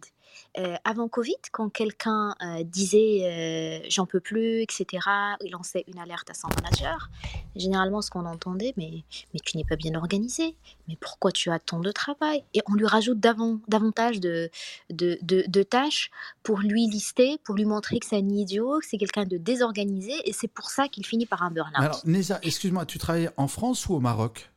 avant 0.84 1.08
Covid, 1.08 1.38
quand 1.52 1.70
quelqu'un 1.70 2.36
disait 2.64 3.84
j'en 3.90 4.06
peux 4.06 4.20
plus, 4.20 4.62
etc., 4.62 5.08
il 5.42 5.52
lançait 5.52 5.84
une 5.88 6.00
alerte 6.00 6.30
à 6.30 6.34
son 6.34 6.48
manager, 6.50 7.10
généralement 7.56 8.02
ce 8.02 8.10
qu'on 8.10 8.26
entendait, 8.26 8.74
mais, 8.78 9.04
mais 9.34 9.40
tu 9.44 9.58
n'es 9.58 9.64
pas 9.64 9.76
bien 9.76 9.96
organisé, 9.96 10.56
mais 10.88 10.98
pourquoi 11.00 11.32
tu 11.32 11.50
as 11.52 11.60
tant 11.60 11.80
de 11.80 11.92
travail? 11.92 12.44
Et 12.54 12.62
on 12.68 12.74
lui 12.74 12.86
rajoute 12.86 13.20
davantage 13.20 14.20
de, 14.20 14.50
de, 14.90 15.18
de, 15.22 15.45
tâches 15.64 16.12
pour 16.44 16.60
lui 16.60 16.88
lister, 16.88 17.38
pour 17.44 17.56
lui 17.56 17.66
montrer 17.66 18.00
que 18.00 18.06
c'est 18.06 18.18
un 18.18 18.30
idiot, 18.30 18.80
que 18.80 18.86
c'est 18.86 18.98
quelqu'un 18.98 19.26
de 19.26 19.38
désorganisé, 19.38 20.14
et 20.26 20.34
c'est 20.34 20.48
pour 20.48 20.70
ça 20.70 20.88
qu'il 20.88 21.06
finit 21.06 21.26
par 21.26 21.44
un 21.44 21.52
burn-out. 21.52 21.84
Alors, 21.84 22.02
Neza, 22.06 22.40
excuse-moi, 22.44 22.86
tu 22.86 22.98
travailles 22.98 23.30
en 23.38 23.48
France 23.48 23.88
ou 23.88 23.96
au 23.96 24.00
Maroc? 24.00 24.52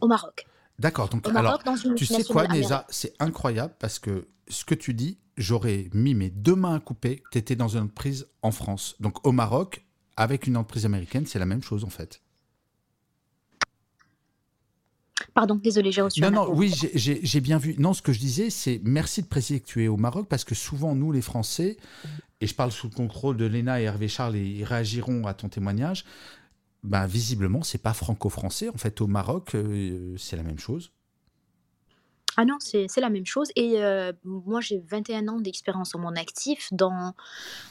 Au 0.00 0.06
Maroc. 0.06 0.46
D'accord, 0.78 1.08
donc 1.08 1.28
alors, 1.28 1.62
tu 1.96 2.06
sais 2.06 2.24
quoi, 2.24 2.48
Neza, 2.48 2.86
c'est 2.88 3.14
incroyable 3.20 3.74
parce 3.78 3.98
que 3.98 4.28
ce 4.48 4.64
que 4.64 4.74
tu 4.74 4.92
dis, 4.92 5.18
j'aurais 5.36 5.88
mis 5.92 6.14
mes 6.14 6.30
deux 6.30 6.56
mains 6.56 6.74
à 6.74 6.80
couper, 6.80 7.22
tu 7.30 7.38
étais 7.38 7.56
dans 7.56 7.68
une 7.68 7.82
entreprise 7.82 8.26
en 8.42 8.50
France. 8.50 8.96
Donc 9.00 9.26
au 9.26 9.32
Maroc, 9.32 9.84
avec 10.16 10.46
une 10.46 10.56
entreprise 10.56 10.84
américaine, 10.84 11.26
c'est 11.26 11.38
la 11.38 11.46
même 11.46 11.62
chose 11.62 11.84
en 11.84 11.90
fait. 11.90 12.20
Pardon, 15.34 15.56
désolé, 15.56 15.90
j'ai 15.90 16.00
reçu. 16.00 16.20
Non, 16.20 16.30
non, 16.30 16.48
oui, 16.52 16.72
j'ai 16.94 17.40
bien 17.40 17.58
vu. 17.58 17.74
Non, 17.78 17.92
ce 17.92 18.02
que 18.02 18.12
je 18.12 18.20
disais, 18.20 18.50
c'est 18.50 18.80
merci 18.84 19.20
de 19.20 19.26
préciser 19.26 19.60
que 19.60 19.66
tu 19.66 19.82
es 19.82 19.88
au 19.88 19.96
Maroc 19.96 20.28
parce 20.28 20.44
que 20.44 20.54
souvent, 20.54 20.94
nous, 20.94 21.10
les 21.10 21.22
Français, 21.22 21.76
et 22.40 22.46
je 22.46 22.54
parle 22.54 22.70
sous 22.70 22.88
le 22.88 22.94
contrôle 22.94 23.36
de 23.36 23.44
Léna 23.44 23.80
et 23.80 23.84
Hervé 23.84 24.06
Charles, 24.06 24.36
et 24.36 24.44
ils 24.44 24.64
réagiront 24.64 25.26
à 25.26 25.34
ton 25.34 25.48
témoignage. 25.48 26.04
Ben, 26.84 27.06
visiblement, 27.06 27.62
c'est 27.62 27.82
pas 27.82 27.94
franco-français. 27.94 28.68
En 28.68 28.76
fait, 28.76 29.00
au 29.00 29.08
Maroc, 29.08 29.54
euh, 29.54 30.14
c'est 30.18 30.36
la 30.36 30.42
même 30.42 30.58
chose. 30.58 30.92
Ah 32.36 32.44
non, 32.44 32.56
c'est 32.60 32.96
la 32.98 33.10
même 33.10 33.26
chose. 33.26 33.48
Et 33.56 33.82
euh, 33.82 34.12
moi, 34.24 34.60
j'ai 34.60 34.82
21 34.88 35.28
ans 35.28 35.40
d'expérience 35.40 35.94
en 35.94 36.00
mon 36.00 36.16
actif 36.16 36.68
dans, 36.72 37.14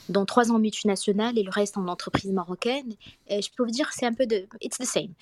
dans 0.09 0.25
3 0.25 0.51
ans 0.51 0.59
multinationales 0.59 1.37
et 1.37 1.43
le 1.43 1.51
reste 1.51 1.77
en 1.77 1.87
entreprise 1.87 2.31
marocaine. 2.31 2.93
Je 3.29 3.47
peux 3.55 3.63
vous 3.63 3.71
dire, 3.71 3.91
c'est 3.93 4.05
un 4.05 4.13
peu 4.13 4.25
de. 4.25 4.47
It's 4.61 4.77
the 4.77 4.85
same. 4.85 5.13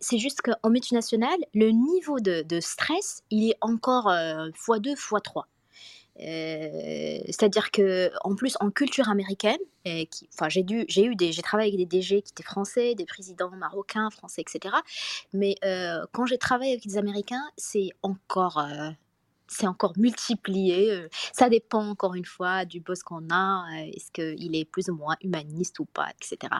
C'est 0.00 0.18
juste 0.18 0.42
qu'en 0.42 0.70
multinationale, 0.70 1.38
le 1.54 1.70
niveau 1.70 2.20
de, 2.20 2.42
de, 2.42 2.60
stress, 2.60 3.22
il 3.30 3.50
est 3.50 3.56
encore 3.60 4.08
x2, 4.08 4.94
x3. 4.94 5.44
Euh, 6.22 7.18
c'est-à-dire 7.26 7.70
que 7.70 8.10
en 8.22 8.34
plus 8.34 8.56
en 8.60 8.70
culture 8.70 9.08
américaine, 9.08 9.58
enfin 10.34 10.48
j'ai 10.48 10.60
eu 10.62 11.16
des, 11.16 11.32
j'ai 11.32 11.42
travaillé 11.42 11.72
avec 11.72 11.88
des 11.88 11.98
DG 11.98 12.22
qui 12.22 12.32
étaient 12.32 12.42
français, 12.42 12.94
des 12.94 13.04
présidents 13.06 13.50
marocains, 13.50 14.10
français, 14.10 14.42
etc. 14.42 14.74
Mais 15.32 15.56
euh, 15.64 16.04
quand 16.12 16.26
j'ai 16.26 16.38
travaillé 16.38 16.72
avec 16.72 16.86
des 16.86 16.96
Américains, 16.96 17.44
c'est 17.56 17.90
encore 18.02 18.58
euh, 18.58 18.90
c'est 19.52 19.66
encore 19.66 19.92
multiplié. 19.96 20.90
Euh, 20.90 21.08
ça 21.32 21.48
dépend 21.48 21.86
encore 21.88 22.14
une 22.14 22.24
fois 22.24 22.64
du 22.64 22.80
boss 22.80 23.02
qu'on 23.02 23.28
a, 23.30 23.64
euh, 23.72 23.90
est-ce 23.92 24.10
qu'il 24.10 24.56
est 24.56 24.64
plus 24.64 24.88
ou 24.88 24.94
moins 24.94 25.16
humaniste 25.22 25.78
ou 25.80 25.84
pas, 25.84 26.08
etc. 26.10 26.52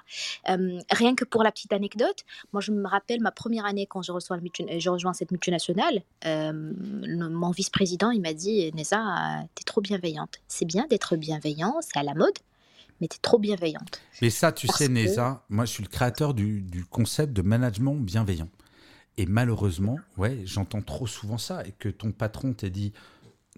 rien 0.91 1.15
que 1.15 1.25
pour 1.25 1.43
la 1.43 1.51
petite 1.51 1.73
anecdote, 1.73 2.25
moi 2.53 2.61
je 2.61 2.73
me 2.73 2.87
rappelle 2.87 3.21
ma 3.21 3.31
première 3.31 3.67
année 3.67 3.87
quand 3.87 4.03
je, 4.03 4.13
reçois 4.13 4.39
je 4.39 4.91
rejoins 4.91 5.13
cette 5.13 5.31
multinationale, 5.31 6.03
mon 6.25 7.51
vice-président 7.51 8.11
il 8.11 8.21
m'a 8.21 8.33
dit 8.33 8.71
Nessa, 8.75 9.45
t'es 9.55 9.65
trop 9.65 9.81
bienveillante. 9.81 10.41
C'est 10.49 10.65
bien 10.65 10.87
d'être 10.89 11.17
bienveillant, 11.17 11.77
c'est 11.81 11.99
à 11.99 12.03
la 12.03 12.15
mode, 12.15 12.39
mais 13.01 13.09
t'es 13.09 13.19
trop 13.21 13.39
bienveillante. 13.39 14.01
Mais 14.21 14.31
ça, 14.31 14.53
tu 14.53 14.67
sais, 14.69 14.89
Neza, 14.89 15.45
moi 15.49 15.65
je 15.65 15.73
suis 15.73 15.83
le 15.83 15.89
créateur 15.89 16.35
du, 16.35 16.63
du 16.63 16.85
concept 16.85 17.33
de 17.33 17.43
management 17.43 17.95
bienveillant. 17.97 18.49
Et 19.19 19.27
malheureusement, 19.27 19.99
ouais, 20.17 20.41
j'entends 20.45 20.83
trop 20.83 21.07
souvent 21.07 21.39
ça 21.39 21.67
et 21.67 21.73
que 21.73 21.89
ton 21.89 22.13
patron 22.13 22.53
t'ait 22.55 22.71
dit 22.71 22.93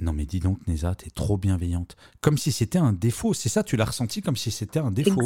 non 0.01 0.12
mais 0.12 0.27
dis 0.27 0.40
donc 0.40 0.59
Neza, 0.67 0.95
t'es 0.95 1.11
trop 1.11 1.37
bienveillante. 1.37 1.97
Comme 2.21 2.38
si 2.38 2.51
c'était 2.51 2.79
un 2.79 2.93
défaut. 2.93 3.33
C'est 3.35 3.49
ça, 3.49 3.62
tu 3.62 3.77
l'as 3.77 3.85
ressenti 3.85 4.23
comme 4.23 4.37
si 4.37 4.51
c'était 4.51 4.81
un 4.81 4.90
défaut. 4.90 5.21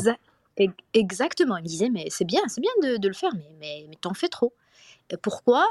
Exactement. 0.92 1.56
Il 1.56 1.62
me 1.62 1.68
disait 1.68 1.88
mais 1.88 2.06
c'est 2.10 2.24
bien, 2.24 2.42
c'est 2.48 2.60
bien 2.60 2.70
de, 2.82 2.98
de, 2.98 3.08
le 3.08 3.14
faire, 3.14 3.30
mais, 3.34 3.50
mais, 3.60 3.86
mais 3.88 3.96
t'en 4.00 4.12
fais 4.14 4.28
trop. 4.28 4.52
Pourquoi? 5.22 5.66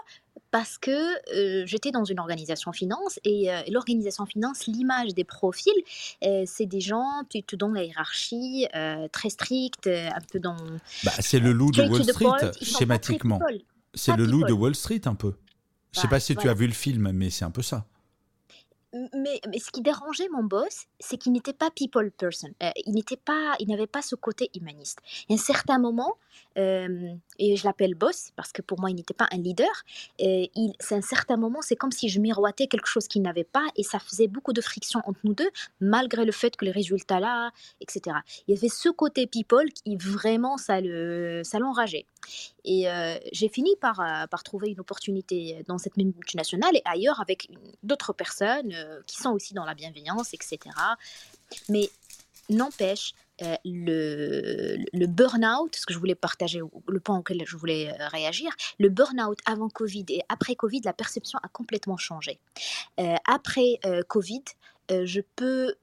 Parce 0.50 0.78
que 0.78 0.92
euh, 0.92 1.66
j'étais 1.66 1.92
dans 1.92 2.06
une 2.06 2.20
organisation 2.20 2.72
finance 2.72 3.20
et 3.24 3.52
euh, 3.52 3.62
l'organisation 3.70 4.26
finance, 4.26 4.66
l'image 4.66 5.14
des 5.14 5.26
profils, 5.26 5.74
euh, 6.24 6.44
c'est 6.48 6.66
des 6.66 6.80
gens 6.80 7.24
plutôt 7.30 7.58
dans 7.58 7.70
la 7.70 7.84
hiérarchie, 7.84 8.66
très 9.12 9.30
stricte, 9.30 9.88
un 9.88 10.22
peu 10.32 10.40
dans. 10.40 10.58
Bah, 11.04 11.12
c'est 11.20 11.40
le 11.40 11.52
loup 11.52 11.72
de 11.72 11.84
Wall 11.84 12.04
Street, 12.04 12.52
schématiquement. 12.62 13.40
C'est 13.94 14.16
le 14.16 14.26
loup 14.26 14.44
de 14.44 14.54
Wall 14.54 14.76
Street 14.76 15.02
un 15.06 15.16
peu. 15.16 15.36
Je 15.94 16.02
sais 16.02 16.08
pas 16.08 16.20
si 16.20 16.36
tu 16.36 16.50
as 16.50 16.54
vu 16.54 16.68
le 16.68 16.74
film, 16.74 17.12
mais 17.12 17.30
c'est 17.30 17.46
un 17.46 17.52
peu 17.52 17.62
ça 17.62 17.88
mais, 19.14 19.42
mais, 19.50 19.60
ce 19.60 19.70
qui 19.72 19.82
dérangeait 19.82 20.30
mon 20.30 20.44
boss, 20.44 20.86
c'est 21.00 21.18
qu'il 21.18 21.32
n'était 21.32 21.54
pas 21.54 21.70
people 21.72 22.12
person. 22.12 22.50
Euh, 22.64 22.70
il 22.86 22.94
n'était 22.94 23.18
pas, 23.18 23.56
il 23.60 23.68
n'avait 23.68 23.88
pas 23.88 24.02
ce 24.02 24.16
côté 24.16 24.50
humaniste. 24.56 25.00
Et 25.30 25.34
à 25.34 25.36
un 25.36 25.38
certain 25.38 25.78
moment, 25.78 26.18
euh, 26.58 27.14
et 27.40 27.56
je 27.56 27.66
l'appelle 27.66 27.96
boss 27.96 28.32
parce 28.36 28.52
que 28.52 28.62
pour 28.62 28.80
moi 28.80 28.90
il 28.90 28.96
n'était 28.96 29.14
pas 29.14 29.28
un 29.32 29.38
leader. 29.38 29.70
Il, 30.20 30.74
c'est 30.80 30.96
un 30.96 31.02
certain 31.02 31.38
moment, 31.38 31.62
c'est 31.62 31.76
comme 31.76 31.92
si 31.92 32.10
je 32.10 32.20
miroitais 32.20 32.68
quelque 32.68 32.88
chose 32.88 33.08
qu'il 33.08 33.22
n'avait 33.22 33.44
pas, 33.44 33.66
et 33.76 33.84
ça 33.84 34.00
faisait 34.00 34.28
beaucoup 34.28 34.54
de 34.54 34.62
friction 34.62 35.02
entre 35.06 35.20
nous 35.24 35.34
deux, 35.34 35.50
malgré 35.80 36.26
le 36.26 36.32
fait 36.32 36.56
que 36.56 36.66
les 36.66 36.72
résultats 36.72 37.20
là, 37.20 37.52
etc. 37.82 38.18
Il 38.48 38.56
y 38.56 38.58
avait 38.58 38.70
ce 38.70 38.90
côté 38.90 39.28
people 39.28 39.72
qui 39.72 39.96
vraiment 39.96 40.58
ça 40.58 40.82
le, 40.82 41.42
ça 41.44 41.60
l'enrageait. 41.60 42.06
Et 42.66 42.90
euh, 42.90 43.18
j'ai 43.32 43.48
fini 43.48 43.76
par, 43.80 44.02
par 44.30 44.44
trouver 44.44 44.70
une 44.70 44.80
opportunité 44.80 45.64
dans 45.68 45.78
cette 45.78 45.98
même 45.98 46.12
multinationale 46.16 46.76
et 46.76 46.82
ailleurs 46.86 47.22
avec 47.22 47.50
d'autres 47.84 48.14
personnes 48.14 48.74
euh, 48.74 49.02
qui 49.06 49.18
sont 49.18 49.32
aussi 49.32 49.54
dans 49.54 49.66
la 49.66 49.74
bienveillance, 49.74 50.34
etc. 50.34 50.60
Mais 51.70 51.90
n'empêche, 52.50 53.14
euh, 53.42 53.56
le, 53.66 54.78
le 54.94 55.08
burn-out, 55.08 55.76
ce 55.76 55.86
que 55.86 55.94
je 55.94 56.00
voulais 56.00 56.16
partager, 56.16 56.62
le 56.88 57.00
point 57.00 57.18
auquel 57.18 57.44
je 57.46 57.58
voulais 57.58 57.90
euh, 57.90 58.08
réagir, 58.08 58.52
le 58.80 58.90
burn-out 58.90 59.40
avant 59.46 59.70
Covid 59.70 60.06
et 60.10 60.22
après 60.30 60.56
Covid, 60.56 60.82
la 60.86 60.94
perception 60.94 61.40
a 61.44 61.48
complètement 61.48 61.98
changé. 61.98 62.40
après 63.26 63.80
Covid, 64.08 64.44
je 64.90 65.22
peux 65.36 65.76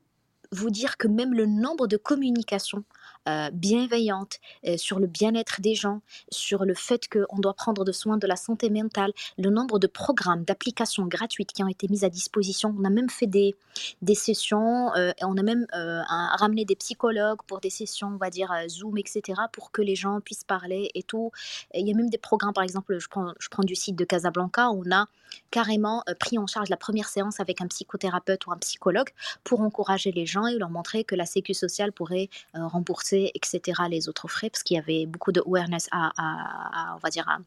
vous 0.55 0.71
dire 0.71 0.97
que 0.97 1.09
même 1.09 1.35
le 1.35 1.47
nombre 1.47 1.87
de 1.87 1.97
communications 1.97 2.85
euh, 3.27 3.49
bienveillante 3.51 4.39
euh, 4.67 4.77
sur 4.77 4.99
le 4.99 5.07
bien-être 5.07 5.63
des 5.63 5.75
gens, 5.75 6.03
sur 6.31 6.67
le 6.67 6.75
fait 6.75 7.09
qu'on 7.09 7.39
doit 7.39 7.55
prendre 7.55 7.83
de 7.83 7.91
soin 7.91 8.19
de 8.19 8.27
la 8.27 8.37
santé 8.37 8.69
mentale, 8.69 9.13
le 9.39 9.49
nombre 9.49 9.79
de 9.79 9.87
programmes, 9.87 10.45
d'applications 10.45 11.07
gratuites 11.07 11.55
qui 11.55 11.63
ont 11.63 11.69
été 11.69 11.89
mises 11.89 12.05
à 12.05 12.11
disposition. 12.11 12.75
On 12.79 12.85
a 12.85 12.91
même 12.91 13.09
fait 13.09 13.27
des, 13.27 13.57
des 14.03 14.15
sessions, 14.15 14.95
euh, 14.97 15.13
on 15.23 15.39
a 15.39 15.43
même 15.43 15.67
ramené 15.73 16.67
des 16.67 16.77
psychologues 16.77 17.41
pour 17.47 17.61
des 17.61 17.71
sessions, 17.71 18.09
on 18.09 18.19
va 18.19 18.29
dire 18.29 18.53
Zoom, 18.69 18.99
etc., 18.99 19.41
pour 19.53 19.73
que 19.73 19.81
les 19.81 19.95
gens 19.95 20.21
puissent 20.21 20.45
parler 20.45 20.91
et 20.95 21.03
tout. 21.03 21.31
il 21.73 21.89
y 21.89 21.93
a 21.93 21.95
même 21.95 22.11
des 22.11 22.19
programmes, 22.19 22.53
par 22.53 22.65
exemple, 22.65 22.99
je 22.99 23.09
prends, 23.09 23.33
je 23.39 23.49
prends 23.49 23.65
du 23.65 23.75
site 23.75 23.97
de 23.97 24.05
Casablanca, 24.05 24.71
on 24.71 24.91
a 24.93 25.07
carrément 25.51 26.05
pris 26.21 26.39
en 26.39 26.47
charge 26.47 26.69
la 26.69 26.77
première 26.77 27.09
séance 27.09 27.41
avec 27.41 27.61
un 27.61 27.67
psychothérapeute 27.67 28.47
ou 28.47 28.53
un 28.53 28.59
psychologue 28.59 29.11
pour 29.43 29.63
encourager 29.63 30.13
les 30.13 30.27
gens 30.27 30.44
et 30.47 30.59
leur 30.59 30.71
montrer 30.71 31.05
que 31.05 31.15
la 31.15 31.27
sécu 31.27 31.55
sociale 31.55 31.93
pourrait 31.93 32.29
rembourser 32.55 33.31
etc., 33.35 33.83
les 33.89 34.09
autres 34.09 34.29
frais, 34.29 34.51
parce 34.51 34.63
qu'il 34.63 34.77
y 34.77 34.81
avait 34.81 35.07
beaucoup 35.07 35.33
de 35.33 35.41
awareness 35.41 35.89
à, 35.93 36.95
on 36.95 36.99
va 36.99 37.11
dire, 37.11 37.29
à, 37.29 37.39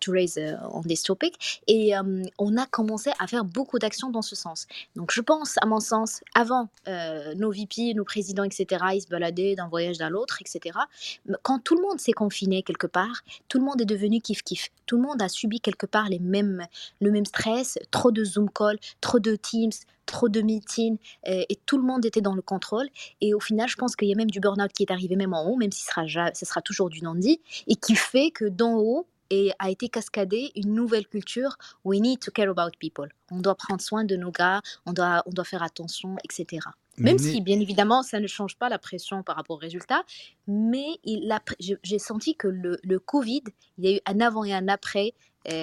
to 0.00 0.12
raise 0.12 0.38
euh, 0.38 0.54
on 0.70 0.82
this 0.82 1.02
topic. 1.02 1.62
Et 1.66 1.96
euh, 1.96 2.22
on 2.38 2.56
a 2.56 2.66
commencé 2.66 3.10
à 3.18 3.26
faire 3.26 3.44
beaucoup 3.44 3.78
d'actions 3.78 4.10
dans 4.10 4.22
ce 4.22 4.36
sens. 4.36 4.66
Donc, 4.96 5.12
je 5.12 5.20
pense, 5.20 5.56
à 5.60 5.66
mon 5.66 5.80
sens, 5.80 6.20
avant 6.34 6.68
euh, 6.88 7.34
nos 7.34 7.50
VP, 7.50 7.94
nos 7.94 8.04
présidents, 8.04 8.44
etc., 8.44 8.66
ils 8.94 9.02
se 9.02 9.08
baladaient 9.08 9.54
d'un 9.54 9.68
voyage 9.68 10.00
à 10.00 10.10
l'autre, 10.10 10.38
etc. 10.40 10.78
Quand 11.42 11.58
tout 11.58 11.76
le 11.76 11.82
monde 11.82 12.00
s'est 12.00 12.12
confiné 12.12 12.62
quelque 12.62 12.86
part, 12.86 13.22
tout 13.48 13.58
le 13.58 13.64
monde 13.64 13.80
est 13.80 13.86
devenu 13.86 14.18
kiff-kiff. 14.18 14.68
Tout 14.86 14.96
le 14.96 15.02
monde 15.02 15.20
a 15.22 15.28
subi 15.28 15.60
quelque 15.60 15.86
part 15.86 16.08
les 16.08 16.18
mêmes, 16.18 16.66
le 17.00 17.10
même 17.10 17.24
stress, 17.24 17.78
trop 17.90 18.10
de 18.10 18.24
Zoom 18.24 18.50
call, 18.50 18.78
trop 19.00 19.18
de 19.18 19.36
Teams, 19.36 19.72
trop 20.06 20.28
de 20.28 20.42
meetings 20.42 20.98
euh, 21.28 21.42
et, 21.48 21.58
tout 21.66 21.78
le 21.78 21.84
monde 21.84 22.04
était 22.04 22.20
dans 22.20 22.34
le 22.34 22.42
contrôle. 22.42 22.88
Et 23.20 23.34
au 23.34 23.40
final, 23.40 23.68
je 23.68 23.76
pense 23.76 23.96
qu'il 23.96 24.08
y 24.08 24.12
a 24.12 24.16
même 24.16 24.30
du 24.30 24.40
burn-out 24.40 24.72
qui 24.72 24.82
est 24.82 24.90
arrivé 24.90 25.16
même 25.16 25.32
en 25.32 25.46
haut, 25.46 25.56
même 25.56 25.72
si 25.72 25.82
ce 25.82 25.88
sera, 25.88 26.34
ce 26.34 26.44
sera 26.44 26.60
toujours 26.60 26.90
du 26.90 27.02
non-dit, 27.02 27.40
et 27.66 27.76
qui 27.76 27.94
fait 27.94 28.30
que 28.30 28.44
d'en 28.44 28.74
haut, 28.74 29.06
et 29.32 29.50
a 29.58 29.70
été 29.70 29.88
cascadée 29.88 30.52
une 30.56 30.74
nouvelle 30.74 31.08
culture. 31.08 31.56
We 31.84 32.00
need 32.00 32.20
to 32.20 32.30
care 32.30 32.50
about 32.50 32.72
people. 32.78 33.08
On 33.30 33.38
doit 33.38 33.54
prendre 33.54 33.80
soin 33.80 34.04
de 34.04 34.14
nos 34.14 34.30
gars, 34.30 34.60
on 34.84 34.92
doit, 34.92 35.22
on 35.24 35.30
doit 35.30 35.44
faire 35.44 35.62
attention, 35.62 36.16
etc. 36.22 36.66
Même 36.98 37.18
si, 37.18 37.40
bien 37.40 37.58
évidemment, 37.58 38.02
ça 38.02 38.20
ne 38.20 38.26
change 38.26 38.58
pas 38.58 38.68
la 38.68 38.78
pression 38.78 39.22
par 39.22 39.36
rapport 39.36 39.56
aux 39.56 39.60
résultats, 39.60 40.02
mais 40.46 41.00
j'ai 41.58 41.98
senti 41.98 42.36
que 42.36 42.46
le, 42.48 42.78
le, 42.82 42.98
Covid, 42.98 43.44
il 43.78 43.84
y 43.86 43.94
a 43.94 43.96
eu 43.96 44.00
un 44.04 44.20
avant 44.20 44.44
et 44.44 44.52
un 44.52 44.68
après 44.68 45.14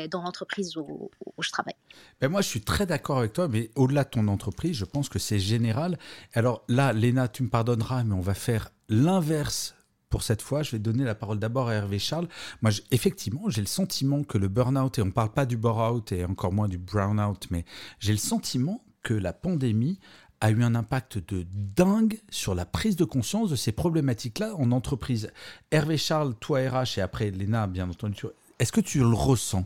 dans 0.10 0.24
l'entreprise 0.24 0.76
où, 0.76 1.12
je 1.40 1.52
travaille. 1.52 1.76
Ben 2.20 2.30
moi, 2.30 2.42
je 2.42 2.48
suis 2.48 2.62
très 2.62 2.88
d'accord 2.88 3.20
avec 3.20 3.34
toi, 3.34 3.48
mais 3.48 3.70
au-delà 3.76 4.04
de 4.04 4.10
ton 4.10 4.28
entreprise, 4.28 4.76
je 4.76 4.86
pense 4.86 5.08
que 5.08 5.20
c'est 5.20 5.40
général. 5.40 6.00
Alors 6.34 6.64
là, 6.68 6.92
Léna, 6.92 7.28
tu 7.28 7.44
me 7.44 7.50
pardonneras, 7.50 8.04
mais 8.04 8.16
on 8.16 8.22
va 8.22 8.34
faire 8.34 8.72
l'inverse 8.90 9.76
pour 10.10 10.24
cette 10.24 10.42
fois, 10.42 10.64
je 10.64 10.72
vais 10.72 10.80
donner 10.80 11.04
la 11.04 11.16
parole 11.16 11.40
d'abord 11.40 11.70
à 11.70 11.76
Hervé 11.76 12.00
Charles. 12.00 12.28
Moi, 12.62 12.72
effectivement, 12.92 13.50
j'ai 13.50 13.62
le 13.62 13.68
sentiment 13.68 14.24
que 14.24 14.38
le 14.38 14.48
burn-out, 14.48 14.98
et 14.98 15.02
on 15.02 15.06
ne 15.06 15.12
parle 15.12 15.32
pas 15.32 15.46
du 15.46 15.58
bore-out 15.58 16.12
et 16.12 16.26
encore 16.26 16.52
moins 16.52 16.68
du 16.68 16.78
brown-out, 16.78 17.48
mais 17.52 17.64
j'ai 18.00 18.12
le 18.12 18.18
sentiment 18.18 18.84
que 19.04 19.14
la 19.14 19.34
pandémie 19.34 20.00
a 20.42 20.52
eu 20.52 20.64
un 20.64 20.74
impact 20.74 21.18
de 21.18 21.46
dingue 21.54 22.20
sur 22.30 22.56
la 22.56 22.66
prise 22.66 22.96
de 22.96 23.04
conscience 23.04 23.50
de 23.50 23.56
ces 23.56 23.72
problématiques-là 23.72 24.56
en 24.56 24.72
entreprise. 24.72 25.32
Hervé 25.70 25.98
Charles, 25.98 26.34
toi 26.36 26.60
RH 26.60 26.98
et 26.98 27.02
après 27.02 27.30
Léna, 27.30 27.68
bien 27.68 27.90
entendu, 27.90 28.24
est-ce 28.58 28.72
que 28.72 28.82
tu 28.82 29.00
le 29.00 29.14
ressens? 29.14 29.66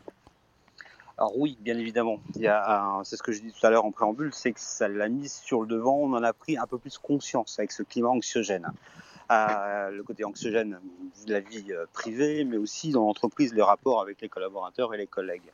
Alors 1.18 1.38
oui, 1.38 1.58
bien 1.62 1.78
évidemment. 1.78 2.20
c'est 2.34 3.16
ce 3.16 3.24
que 3.24 3.32
je 3.32 3.42
dis 3.42 3.52
tout 3.52 3.66
à 3.66 3.70
l'heure 3.70 3.86
en 3.86 3.92
préambule, 3.92 4.32
c'est 4.34 4.52
que 4.52 4.60
ça 4.60 4.88
l'a 4.88 5.10
mis 5.10 5.30
sur 5.30 5.62
le 5.62 5.68
devant. 5.68 5.98
On 5.98 6.14
en 6.14 6.24
a 6.24 6.34
pris 6.34 6.58
un 6.58 6.66
peu 6.66 6.80
plus 6.80 6.98
conscience 6.98 7.60
avec 7.60 7.72
ce 7.72 7.84
climat 7.84 8.10
anxiogène. 8.10 8.68
Euh, 9.32 9.90
le 9.90 10.04
côté 10.04 10.26
anxiogène 10.26 10.80
de 11.26 11.34
la 11.34 11.40
vie 11.40 11.72
euh, 11.72 11.86
privée, 11.94 12.44
mais 12.44 12.58
aussi 12.58 12.92
dans 12.92 13.06
l'entreprise, 13.06 13.54
les 13.54 13.62
rapports 13.62 14.02
avec 14.02 14.22
les 14.22 14.30
collaborateurs 14.30 14.94
et 14.94 14.98
les 14.98 15.08
collègues. 15.08 15.52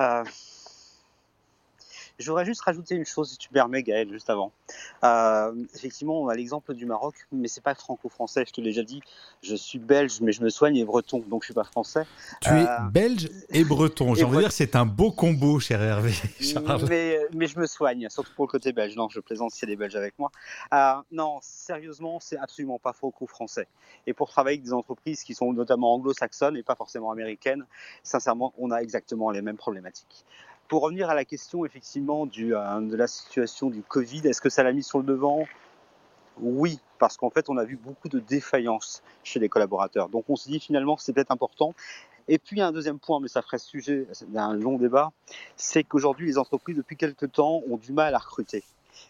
Euh, 0.00 0.24
je 2.18 2.30
voudrais 2.30 2.44
juste 2.44 2.62
rajouter 2.62 2.94
une 2.94 3.04
chose, 3.04 3.30
si 3.30 3.38
tu 3.38 3.48
permets, 3.50 3.82
Gaël, 3.82 4.10
juste 4.10 4.30
avant. 4.30 4.52
Euh, 5.04 5.52
effectivement, 5.74 6.22
on 6.22 6.28
a 6.28 6.34
l'exemple 6.34 6.74
du 6.74 6.86
Maroc, 6.86 7.14
mais 7.30 7.48
c'est 7.48 7.62
pas 7.62 7.74
franco-français. 7.74 8.44
Je 8.46 8.52
te 8.52 8.60
l'ai 8.60 8.68
déjà 8.68 8.82
dit. 8.82 9.02
Je 9.42 9.54
suis 9.54 9.78
belge, 9.78 10.20
mais 10.20 10.32
je 10.32 10.42
me 10.42 10.48
soigne 10.48 10.76
et 10.76 10.84
breton, 10.84 11.22
donc 11.28 11.42
je 11.42 11.48
suis 11.48 11.54
pas 11.54 11.64
français. 11.64 12.06
Tu 12.40 12.48
es 12.48 12.66
euh, 12.66 12.78
belge 12.90 13.28
et 13.50 13.64
breton. 13.64 14.14
J'ai 14.14 14.24
envie 14.24 14.36
de 14.36 14.42
dire, 14.42 14.52
c'est 14.52 14.76
un 14.76 14.86
beau 14.86 15.12
combo, 15.12 15.60
cher 15.60 15.82
Hervé. 15.82 16.12
Mais, 16.88 17.18
mais, 17.34 17.46
je 17.46 17.58
me 17.58 17.66
soigne, 17.66 18.08
surtout 18.08 18.32
pour 18.34 18.46
le 18.46 18.50
côté 18.50 18.72
belge. 18.72 18.96
Non, 18.96 19.08
je 19.08 19.20
plaisante 19.20 19.52
s'il 19.52 19.68
y 19.68 19.72
a 19.72 19.74
des 19.74 19.78
Belges 19.78 19.96
avec 19.96 20.18
moi. 20.18 20.30
Euh, 20.72 20.94
non, 21.12 21.38
sérieusement, 21.42 22.18
c'est 22.20 22.38
absolument 22.38 22.78
pas 22.78 22.92
franco-français. 22.92 23.68
Et 24.06 24.14
pour 24.14 24.30
travailler 24.30 24.56
avec 24.56 24.64
des 24.64 24.72
entreprises 24.72 25.22
qui 25.22 25.34
sont 25.34 25.52
notamment 25.52 25.94
anglo-saxonnes 25.94 26.56
et 26.56 26.62
pas 26.62 26.74
forcément 26.74 27.10
américaines, 27.10 27.66
sincèrement, 28.02 28.54
on 28.58 28.70
a 28.70 28.78
exactement 28.78 29.30
les 29.30 29.42
mêmes 29.42 29.56
problématiques. 29.56 30.24
Pour 30.68 30.82
revenir 30.82 31.08
à 31.10 31.14
la 31.14 31.24
question 31.24 31.64
effectivement 31.64 32.26
euh, 32.26 32.80
de 32.80 32.96
la 32.96 33.06
situation 33.06 33.70
du 33.70 33.82
Covid, 33.82 34.26
est-ce 34.26 34.40
que 34.40 34.48
ça 34.48 34.62
l'a 34.62 34.72
mis 34.72 34.82
sur 34.82 34.98
le 34.98 35.04
devant? 35.04 35.46
Oui, 36.38 36.80
parce 36.98 37.16
qu'en 37.16 37.30
fait 37.30 37.48
on 37.48 37.56
a 37.56 37.64
vu 37.64 37.76
beaucoup 37.76 38.08
de 38.08 38.18
défaillances 38.18 39.02
chez 39.22 39.38
les 39.38 39.48
collaborateurs. 39.48 40.08
Donc 40.08 40.24
on 40.28 40.36
se 40.36 40.48
dit 40.48 40.58
finalement 40.58 40.96
que 40.96 41.02
c'est 41.02 41.12
peut-être 41.12 41.30
important. 41.30 41.72
Et 42.28 42.38
puis 42.38 42.60
un 42.60 42.72
deuxième 42.72 42.98
point, 42.98 43.20
mais 43.20 43.28
ça 43.28 43.42
ferait 43.42 43.58
sujet 43.58 44.08
d'un 44.28 44.54
long 44.54 44.76
débat, 44.76 45.12
c'est 45.56 45.84
qu'aujourd'hui 45.84 46.26
les 46.26 46.38
entreprises 46.38 46.76
depuis 46.76 46.96
quelques 46.96 47.30
temps 47.30 47.62
ont 47.70 47.76
du 47.76 47.92
mal 47.92 48.14
à 48.14 48.18
recruter. 48.18 48.64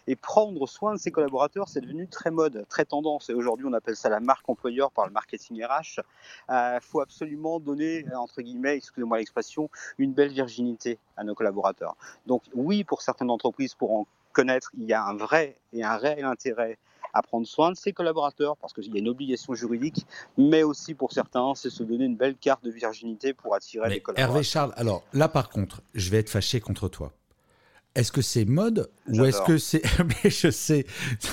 Et 0.07 0.15
prendre 0.15 0.67
soin 0.67 0.93
de 0.93 0.99
ses 0.99 1.11
collaborateurs, 1.11 1.67
c'est 1.67 1.81
devenu 1.81 2.07
très 2.07 2.31
mode, 2.31 2.65
très 2.69 2.85
tendance. 2.85 3.29
Et 3.29 3.33
aujourd'hui, 3.33 3.65
on 3.67 3.73
appelle 3.73 3.95
ça 3.95 4.09
la 4.09 4.19
marque 4.19 4.47
employeur 4.49 4.91
par 4.91 5.05
le 5.05 5.11
marketing 5.11 5.63
RH. 5.63 5.99
Il 6.49 6.53
euh, 6.53 6.79
faut 6.81 7.01
absolument 7.01 7.59
donner, 7.59 8.05
entre 8.15 8.41
guillemets, 8.41 8.77
excusez-moi 8.77 9.17
l'expression, 9.17 9.69
une 9.97 10.13
belle 10.13 10.31
virginité 10.31 10.97
à 11.15 11.23
nos 11.23 11.35
collaborateurs. 11.35 11.95
Donc 12.25 12.43
oui, 12.53 12.83
pour 12.83 13.01
certaines 13.01 13.29
entreprises, 13.29 13.73
pour 13.75 13.93
en 13.93 14.07
connaître, 14.33 14.71
il 14.77 14.85
y 14.85 14.93
a 14.93 15.03
un 15.03 15.15
vrai 15.15 15.57
et 15.73 15.83
un 15.83 15.97
réel 15.97 16.25
intérêt 16.25 16.77
à 17.13 17.21
prendre 17.21 17.47
soin 17.47 17.71
de 17.71 17.75
ses 17.75 17.93
collaborateurs 17.93 18.57
parce 18.57 18.73
qu'il 18.73 18.93
y 18.93 18.97
a 18.97 18.99
une 18.99 19.09
obligation 19.09 19.55
juridique, 19.55 20.05
mais 20.37 20.63
aussi 20.63 20.93
pour 20.93 21.11
certains, 21.11 21.53
c'est 21.55 21.69
se 21.69 21.83
donner 21.83 22.05
une 22.05 22.15
belle 22.15 22.35
carte 22.35 22.63
de 22.63 22.69
virginité 22.69 23.33
pour 23.33 23.55
attirer 23.55 23.89
les 23.89 23.99
collaborateurs. 23.99 24.35
Hervé 24.35 24.43
Charles, 24.43 24.73
alors 24.75 25.03
là 25.13 25.27
par 25.27 25.49
contre, 25.49 25.81
je 25.95 26.09
vais 26.11 26.17
être 26.19 26.29
fâché 26.29 26.59
contre 26.59 26.87
toi. 26.89 27.11
Est-ce 27.97 28.11
que 28.11 28.21
c'est 28.21 28.45
mode 28.45 28.91
ou 29.07 29.25
est-ce 29.25 29.41
que 29.41 29.57
c'est 29.57 29.81
mais 30.23 30.29
je 30.29 30.51
sais 30.51 30.85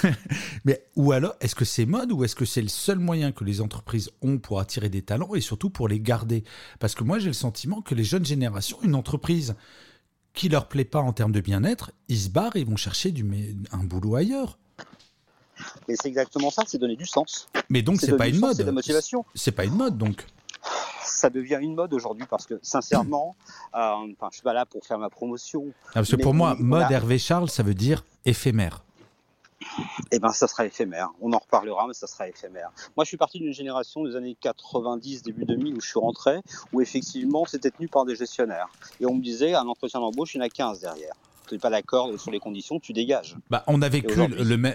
mais 0.65 0.83
ou 0.97 1.13
alors 1.13 1.37
est-ce 1.41 1.55
que 1.55 1.67
c'est 1.67 1.85
mode 1.85 2.11
ou 2.11 2.25
est-ce 2.25 2.35
que 2.35 2.47
c'est 2.47 2.63
le 2.63 2.69
seul 2.69 2.99
moyen 2.99 3.33
que 3.33 3.45
les 3.45 3.61
entreprises 3.61 4.11
ont 4.23 4.39
pour 4.39 4.61
attirer 4.61 4.89
des 4.89 5.03
talents 5.03 5.35
et 5.35 5.43
surtout 5.43 5.69
pour 5.69 5.89
les 5.89 6.01
garder? 6.01 6.43
Parce 6.81 6.95
que 6.95 7.05
moi 7.05 7.19
j'ai 7.19 7.27
le 7.27 7.35
sentiment 7.35 7.83
que 7.83 7.95
les 7.95 8.03
jeunes 8.03 8.25
générations 8.25 8.79
une 8.83 8.95
entreprise 8.95 9.57
qui 10.33 10.49
leur 10.49 10.67
plaît 10.67 10.87
pas 10.87 11.01
en 11.01 11.13
termes 11.13 11.33
de 11.33 11.41
bien-être, 11.41 11.93
ils 12.09 12.19
se 12.19 12.29
barrent 12.31 12.57
et 12.57 12.65
vont 12.65 12.77
chercher 12.77 13.13
du, 13.13 13.25
un 13.71 13.85
boulot 13.85 14.17
ailleurs. 14.17 14.59
Mais 15.87 15.97
c'est 16.01 16.09
exactement 16.09 16.51
ça, 16.51 16.65
c'est 16.67 16.79
donner 16.79 16.97
du 16.97 17.07
sens. 17.07 17.47
Mais 17.69 17.83
donc 17.83 18.01
c'est 18.01 18.17
pas 18.17 18.27
une 18.27 18.41
mode. 18.41 18.57
C'est 18.57 18.63
de 18.63 18.69
la 18.69 18.73
motivation. 18.73 19.25
C'est 19.35 19.53
pas 19.53 19.67
une 19.67 19.77
mode 19.77 19.99
donc 19.99 20.27
ça 21.15 21.31
devient 21.31 21.59
une 21.61 21.75
mode 21.75 21.93
aujourd'hui 21.93 22.27
parce 22.29 22.47
que 22.47 22.59
sincèrement, 22.63 23.37
euh, 23.75 23.79
enfin, 23.79 24.29
je 24.31 24.37
suis 24.37 24.43
pas 24.43 24.53
là 24.53 24.67
pour 24.67 24.85
faire 24.85 24.99
ma 24.99 25.11
promotion. 25.11 25.67
parce 25.93 26.11
que 26.11 26.17
pour 26.17 26.35
moi, 26.35 26.57
mode 26.59 26.91
Hervé 26.91 27.19
Charles, 27.19 27.49
ça 27.49 27.63
veut 27.63 27.75
dire 27.75 28.05
éphémère. 28.25 28.85
Eh 30.11 30.19
ben, 30.19 30.31
ça 30.31 30.47
sera 30.47 30.67
éphémère. 30.67 31.11
On 31.21 31.33
en 31.33 31.39
reparlera, 31.39 31.87
mais 31.87 31.95
ça 31.95 32.07
sera 32.07 32.29
éphémère. 32.29 32.71
Moi, 32.97 33.05
je 33.05 33.09
suis 33.09 33.17
parti 33.17 33.39
d'une 33.39 33.53
génération 33.53 34.05
des 34.05 34.15
années 34.15 34.37
90, 34.41 35.23
début 35.23 35.45
2000, 35.45 35.75
où 35.75 35.81
je 35.81 35.89
suis 35.89 35.99
rentré, 35.99 36.41
où 36.73 36.81
effectivement, 36.81 37.45
c'était 37.47 37.71
tenu 37.71 37.89
par 37.89 38.05
des 38.05 38.15
gestionnaires. 38.15 38.69
Et 39.01 39.07
on 39.07 39.15
me 39.15 39.23
disait, 39.23 39.55
un 39.55 39.67
entretien 39.67 40.01
d'embauche, 40.01 40.35
il 40.35 40.39
y 40.39 40.41
en 40.41 40.45
a 40.45 40.49
15 40.49 40.81
derrière 40.81 41.15
tu 41.47 41.55
n'es 41.55 41.59
pas 41.59 41.71
d'accord 41.71 42.09
sur 42.19 42.31
les 42.31 42.39
conditions, 42.39 42.81
tu 42.81 42.93
dégages. 42.93 43.37
Bah, 43.51 43.65
on 43.67 43.83
a 43.83 43.89
vécu 43.89 44.19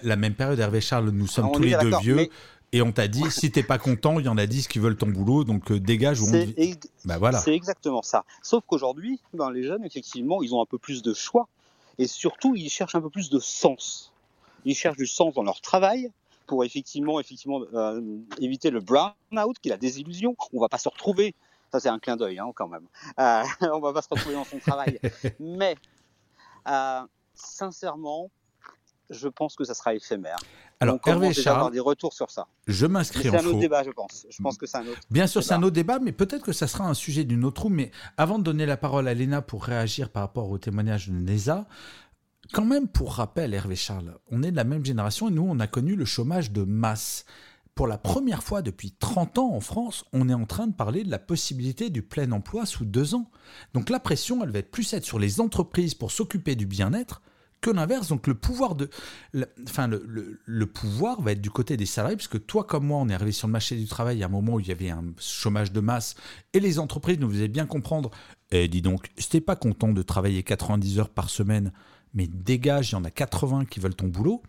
la 0.04 0.16
même 0.16 0.36
période, 0.36 0.60
Hervé 0.60 0.82
Charles, 0.82 1.10
nous 1.10 1.28
sommes 1.28 1.52
tous 1.52 1.62
les 1.62 1.76
deux 1.76 1.98
vieux. 2.00 2.30
Et 2.72 2.82
on 2.82 2.92
t'a 2.92 3.08
dit, 3.08 3.24
si 3.32 3.52
t'es 3.52 3.64
pas 3.64 3.80
content, 3.80 4.20
il 4.20 4.26
y 4.26 4.30
en 4.30 4.38
a 4.38 4.46
10 4.46 4.68
qui 4.68 4.78
veulent 4.80 4.98
ton 4.98 5.08
boulot, 5.08 5.44
donc 5.44 5.72
euh, 5.72 5.80
dégage 5.80 6.22
ou 6.22 6.28
on... 6.28 6.46
Bah, 7.06 7.18
voilà. 7.18 7.40
C'est 7.40 7.56
exactement 7.56 8.04
ça. 8.04 8.26
Sauf 8.44 8.64
qu'aujourd'hui, 8.68 9.20
ben, 9.34 9.50
les 9.50 9.64
jeunes, 9.64 9.84
effectivement, 9.84 10.44
ils 10.44 10.54
ont 10.54 10.62
un 10.62 10.66
peu 10.66 10.78
plus 10.78 11.02
de 11.02 11.14
choix. 11.14 11.48
Et 11.98 12.08
surtout, 12.08 12.56
ils 12.56 12.70
cherchent 12.70 12.96
un 12.96 13.02
peu 13.02 13.10
plus 13.10 13.30
de 13.30 13.40
sens. 13.40 14.14
Ils 14.66 14.76
cherchent 14.76 14.98
du 14.98 15.08
sens 15.08 15.34
dans 15.34 15.44
leur 15.44 15.62
travail 15.62 16.12
pour 16.46 16.64
effectivement, 16.64 17.20
effectivement 17.20 17.62
euh, 17.74 18.02
éviter 18.40 18.72
le 18.72 18.80
burn-out, 18.80 19.58
qui 19.60 19.70
est 19.70 19.72
la 19.72 19.78
désillusion. 19.78 20.36
On 20.54 20.60
va 20.60 20.70
pas 20.70 20.78
se 20.78 20.90
retrouver. 20.90 21.36
Ça, 21.72 21.80
c'est 21.80 21.90
un 21.90 22.00
clin 22.00 22.18
d'œil, 22.18 22.40
hein, 22.40 22.52
quand 22.56 22.68
même. 22.68 22.88
Euh, 23.20 23.44
on 23.74 23.80
va 23.80 23.94
pas 23.94 24.02
se 24.02 24.08
retrouver 24.10 24.36
dans 24.36 24.46
son 24.46 24.60
travail. 24.60 25.00
Mais, 25.40 25.76
euh, 26.68 27.02
sincèrement, 27.36 28.32
je 29.10 29.28
pense 29.28 29.56
que 29.56 29.64
ça 29.64 29.74
sera 29.74 29.94
éphémère. 29.94 30.38
Alors, 30.80 31.00
Hervé 31.06 31.34
Charles, 31.34 31.58
avoir 31.58 31.72
des 31.72 31.80
retours 31.80 32.14
sur 32.14 32.30
ça. 32.32 32.48
Je 32.68 32.86
m'inscris 32.86 33.30
en 33.30 33.32
C'est 33.32 33.38
un 33.38 33.46
autre 33.46 33.60
débat, 33.60 33.84
je 33.84 33.92
pense. 33.92 34.26
Je 34.30 34.42
pense 34.42 34.58
que 34.58 34.66
c'est 34.66 34.78
un 34.78 34.88
autre. 34.88 35.00
Bien 35.10 35.28
sûr, 35.28 35.44
c'est 35.44 35.54
un 35.54 35.64
autre 35.64 35.76
débat, 35.76 36.00
mais 36.00 36.12
peut-être 36.12 36.44
que 36.44 36.54
ça 36.54 36.68
sera 36.68 36.86
un 36.86 36.94
sujet 36.94 37.24
d'une 37.24 37.44
autre 37.44 37.64
roue. 37.64 37.70
Mais 37.70 37.92
avant 38.18 38.40
de 38.40 38.44
donner 38.44 38.66
la 38.66 38.78
parole 38.78 39.08
à 39.08 39.14
Léna 39.14 39.42
pour 39.42 39.64
réagir 39.64 40.10
par 40.10 40.24
rapport 40.24 40.50
au 40.50 40.58
témoignage 40.58 41.10
de 41.10 41.14
Neza, 41.14 41.68
quand 42.54 42.66
même, 42.66 42.88
pour 42.88 43.14
rappel, 43.14 43.54
Hervé 43.54 43.76
Charles, 43.76 44.18
on 44.32 44.42
est 44.42 44.52
de 44.52 44.56
la 44.56 44.64
même 44.64 44.86
génération 44.86 45.28
et 45.28 45.32
nous, 45.32 45.46
on 45.48 45.60
a 45.60 45.68
connu 45.68 45.96
le 45.96 46.06
chômage 46.06 46.52
de 46.52 46.64
masse. 46.64 47.26
Pour 47.76 47.88
la 47.88 47.98
première 47.98 48.44
fois 48.44 48.62
depuis 48.62 48.92
30 48.92 49.38
ans 49.38 49.54
en 49.54 49.62
France, 49.62 50.04
on 50.14 50.28
est 50.30 50.34
en 50.34 50.46
train 50.46 50.68
de 50.68 50.74
parler 50.74 51.04
de 51.04 51.12
la 51.12 51.20
possibilité 51.20 51.90
du 51.90 52.02
plein 52.02 52.32
emploi 52.32 52.66
sous 52.66 52.86
deux 52.86 53.16
ans. 53.16 53.30
Donc 53.74 53.90
la 53.90 54.00
pression, 54.00 54.44
elle 54.44 54.52
va 54.52 54.60
être 54.60 54.72
plus 54.72 54.94
être 54.94 55.06
sur 55.06 55.20
les 55.20 55.40
entreprises 55.40 55.94
pour 55.94 56.12
s'occuper 56.12 56.56
du 56.56 56.66
bien-être 56.66 57.22
que 57.62 57.70
l'inverse. 57.70 58.10
Donc 58.10 58.28
le 58.28 58.36
pouvoir 58.36 58.76
de, 58.76 58.90
enfin 59.68 59.88
le, 59.88 60.66
pouvoir 60.66 61.22
va 61.22 61.32
être 61.34 61.42
du 61.42 61.50
côté 61.50 61.78
des 61.78 61.86
salariés, 61.86 62.18
puisque 62.18 62.46
toi 62.46 62.64
comme 62.64 62.86
moi, 62.86 63.00
on 63.00 63.10
est 63.10 63.14
arrivé 63.14 63.32
sur 63.32 63.48
le 63.48 63.54
marché 63.54 63.76
du 63.76 63.88
travail 63.88 64.24
à 64.24 64.28
un 64.28 64.30
moment 64.30 64.54
où 64.54 64.60
il 64.60 64.68
y 64.68 64.72
avait 64.72 64.90
un 64.90 65.06
chômage 65.20 65.72
de 65.72 65.80
masse 65.80 66.16
et 66.54 66.60
les 66.60 66.80
entreprises 66.80 67.20
nous 67.20 67.30
faisaient 67.30 67.48
bien 67.48 67.66
comprendre. 67.66 68.12
Eh, 68.52 68.68
dis 68.68 68.82
donc, 68.82 69.10
t'es 69.30 69.42
pas 69.42 69.56
content 69.56 69.90
de 69.90 70.02
travailler 70.02 70.44
90 70.44 71.00
heures 71.00 71.10
par 71.10 71.30
semaine, 71.30 71.72
mais 72.14 72.28
dégage, 72.28 72.92
il 72.92 72.94
y 72.94 72.96
en 72.96 73.04
a 73.04 73.12
80 73.12 73.66
qui 73.66 73.80
veulent 73.80 73.96
ton 73.96 74.08
boulot. 74.08 74.42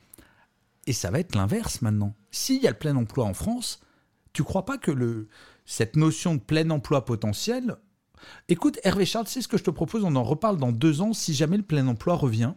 Et 0.87 0.92
ça 0.92 1.11
va 1.11 1.20
être 1.20 1.35
l'inverse 1.35 1.83
maintenant. 1.83 2.14
S'il 2.31 2.62
y 2.62 2.66
a 2.66 2.70
le 2.70 2.79
plein 2.79 2.96
emploi 2.96 3.27
en 3.27 3.35
France, 3.35 3.81
tu 4.33 4.42
crois 4.42 4.64
pas 4.64 4.79
que 4.79 4.90
le, 4.90 5.29
cette 5.66 5.96
notion 5.96 6.35
de 6.35 6.40
plein 6.40 6.70
emploi 6.70 7.05
potentiel, 7.05 7.77
Écoute, 8.49 8.79
Hervé 8.85 9.07
Charles, 9.07 9.29
c'est 9.29 9.40
ce 9.40 9.49
que 9.49 9.57
je 9.57 9.64
te 9.64 9.70
propose, 9.70 10.05
on 10.05 10.14
en 10.16 10.23
reparle 10.23 10.59
dans 10.59 10.73
deux 10.73 11.01
ans 11.01 11.12
si 11.12 11.35
jamais 11.35 11.57
le 11.57 11.62
plein 11.62 11.87
emploi 11.87 12.16
revient 12.16 12.53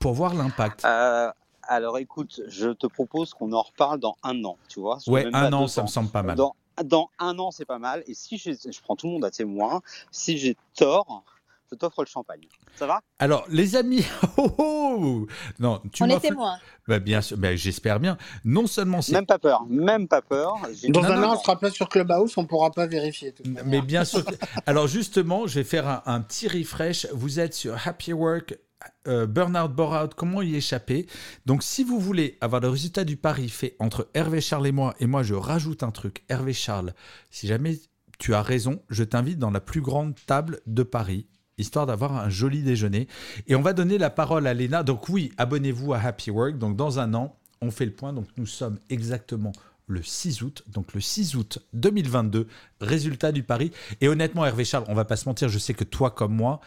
pour 0.00 0.14
voir 0.14 0.34
l'impact 0.34 0.84
euh, 0.84 1.30
Alors 1.62 1.98
écoute, 1.98 2.40
je 2.48 2.70
te 2.70 2.88
propose 2.88 3.32
qu'on 3.34 3.52
en 3.52 3.62
reparle 3.62 4.00
dans 4.00 4.16
un 4.24 4.42
an, 4.44 4.56
tu 4.68 4.80
vois. 4.80 4.98
Ouais, 5.06 5.28
un 5.32 5.52
an, 5.52 5.68
ça 5.68 5.82
me 5.82 5.86
semble 5.86 6.10
pas 6.10 6.24
mal. 6.24 6.36
Dans, 6.36 6.56
dans, 6.82 7.10
un 7.20 7.38
an, 7.38 7.52
c'est 7.52 7.66
pas 7.66 7.78
mal. 7.78 8.02
Et 8.08 8.14
si 8.14 8.38
je, 8.38 8.50
je 8.52 8.80
prends 8.80 8.96
tout 8.96 9.06
le 9.06 9.12
monde 9.12 9.24
à 9.24 9.30
témoin, 9.30 9.82
si 10.10 10.38
j'ai 10.38 10.56
tort, 10.74 11.22
je 11.70 11.76
t'offre 11.76 12.02
le 12.02 12.08
champagne. 12.08 12.40
Ça 12.76 12.86
va? 12.86 13.00
Alors, 13.18 13.44
les 13.50 13.76
amis, 13.76 14.04
oh, 14.38 14.50
oh 14.58 15.26
non, 15.58 15.82
tu 15.92 16.02
On 16.02 16.06
est 16.06 16.18
témoin. 16.18 16.56
Bah, 16.88 16.98
bien 16.98 17.20
sûr, 17.20 17.36
bah, 17.36 17.54
j'espère 17.54 18.00
bien. 18.00 18.16
Non 18.44 18.66
seulement 18.66 19.02
c'est. 19.02 19.12
Même 19.12 19.26
pas 19.26 19.38
peur, 19.38 19.66
même 19.68 20.08
pas 20.08 20.22
peur. 20.22 20.54
Dans 20.88 21.04
un 21.04 21.22
an, 21.22 21.34
on 21.34 21.38
sera 21.38 21.58
pas 21.58 21.70
sur 21.70 21.90
Clubhouse, 21.90 22.32
on 22.38 22.46
pourra 22.46 22.70
pas 22.70 22.86
vérifier. 22.86 23.32
Tout 23.32 23.42
Mais 23.66 23.82
bien 23.82 24.04
sûr. 24.04 24.24
Alors, 24.66 24.88
justement, 24.88 25.46
je 25.46 25.56
vais 25.56 25.64
faire 25.64 25.86
un, 25.86 26.02
un 26.06 26.20
petit 26.22 26.48
refresh. 26.48 27.06
Vous 27.12 27.38
êtes 27.38 27.52
sur 27.52 27.76
Happy 27.86 28.14
Work 28.14 28.58
euh, 29.06 29.26
burnout, 29.26 29.72
bore-out, 29.72 30.14
comment 30.14 30.42
y 30.42 30.56
échapper? 30.56 31.06
Donc, 31.46 31.62
si 31.62 31.84
vous 31.84 31.98
voulez 31.98 32.38
avoir 32.40 32.60
le 32.60 32.68
résultat 32.68 33.04
du 33.04 33.16
pari 33.16 33.48
fait 33.48 33.76
entre 33.78 34.08
Hervé 34.14 34.40
Charles 34.40 34.66
et 34.66 34.72
moi, 34.72 34.94
et 35.00 35.06
moi 35.06 35.22
je 35.22 35.34
rajoute 35.34 35.82
un 35.82 35.90
truc, 35.90 36.24
Hervé 36.28 36.52
Charles, 36.52 36.94
si 37.30 37.46
jamais 37.46 37.78
tu 38.18 38.34
as 38.34 38.42
raison, 38.42 38.82
je 38.90 39.04
t'invite 39.04 39.38
dans 39.38 39.50
la 39.50 39.60
plus 39.60 39.80
grande 39.80 40.14
table 40.26 40.60
de 40.66 40.82
Paris 40.82 41.26
histoire 41.60 41.86
d'avoir 41.86 42.16
un 42.16 42.30
joli 42.30 42.62
déjeuner. 42.62 43.06
Et 43.46 43.54
on 43.54 43.60
va 43.60 43.72
donner 43.72 43.98
la 43.98 44.10
parole 44.10 44.46
à 44.46 44.54
Léna. 44.54 44.82
Donc 44.82 45.08
oui, 45.08 45.30
abonnez-vous 45.36 45.92
à 45.92 45.98
Happy 45.98 46.30
Work. 46.30 46.58
Donc 46.58 46.76
dans 46.76 46.98
un 46.98 47.14
an, 47.14 47.36
on 47.60 47.70
fait 47.70 47.84
le 47.84 47.92
point. 47.92 48.12
Donc 48.12 48.26
nous 48.36 48.46
sommes 48.46 48.78
exactement 48.88 49.52
le 49.86 50.02
6 50.02 50.42
août, 50.42 50.62
donc 50.68 50.94
le 50.94 51.00
6 51.00 51.34
août 51.34 51.58
2022, 51.72 52.46
résultat 52.80 53.32
du 53.32 53.42
pari. 53.42 53.72
Et 54.00 54.08
honnêtement, 54.08 54.46
Hervé 54.46 54.64
Charles, 54.64 54.84
on 54.88 54.94
va 54.94 55.04
pas 55.04 55.16
se 55.16 55.28
mentir, 55.28 55.48
je 55.48 55.58
sais 55.58 55.74
que 55.74 55.84
toi 55.84 56.10
comme 56.10 56.34
moi, 56.34 56.60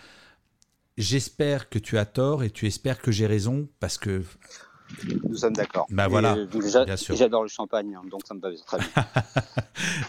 j'espère 0.98 1.70
que 1.70 1.80
tu 1.80 1.98
as 1.98 2.06
tort 2.06 2.44
et 2.44 2.50
tu 2.50 2.68
espères 2.68 3.00
que 3.02 3.12
j'ai 3.12 3.28
raison 3.28 3.68
parce 3.80 3.98
que 3.98 4.24
nous 5.24 5.38
sommes 5.38 5.54
d'accord. 5.54 5.88
Ben 5.90 6.08
voilà, 6.08 6.38
J'adore 7.10 7.44
le 7.44 7.50
champagne, 7.50 7.96
hein, 7.96 8.02
donc 8.10 8.22
ça 8.26 8.34
me 8.34 8.40
va 8.40 8.50
très 8.66 8.78
bien. 8.78 8.88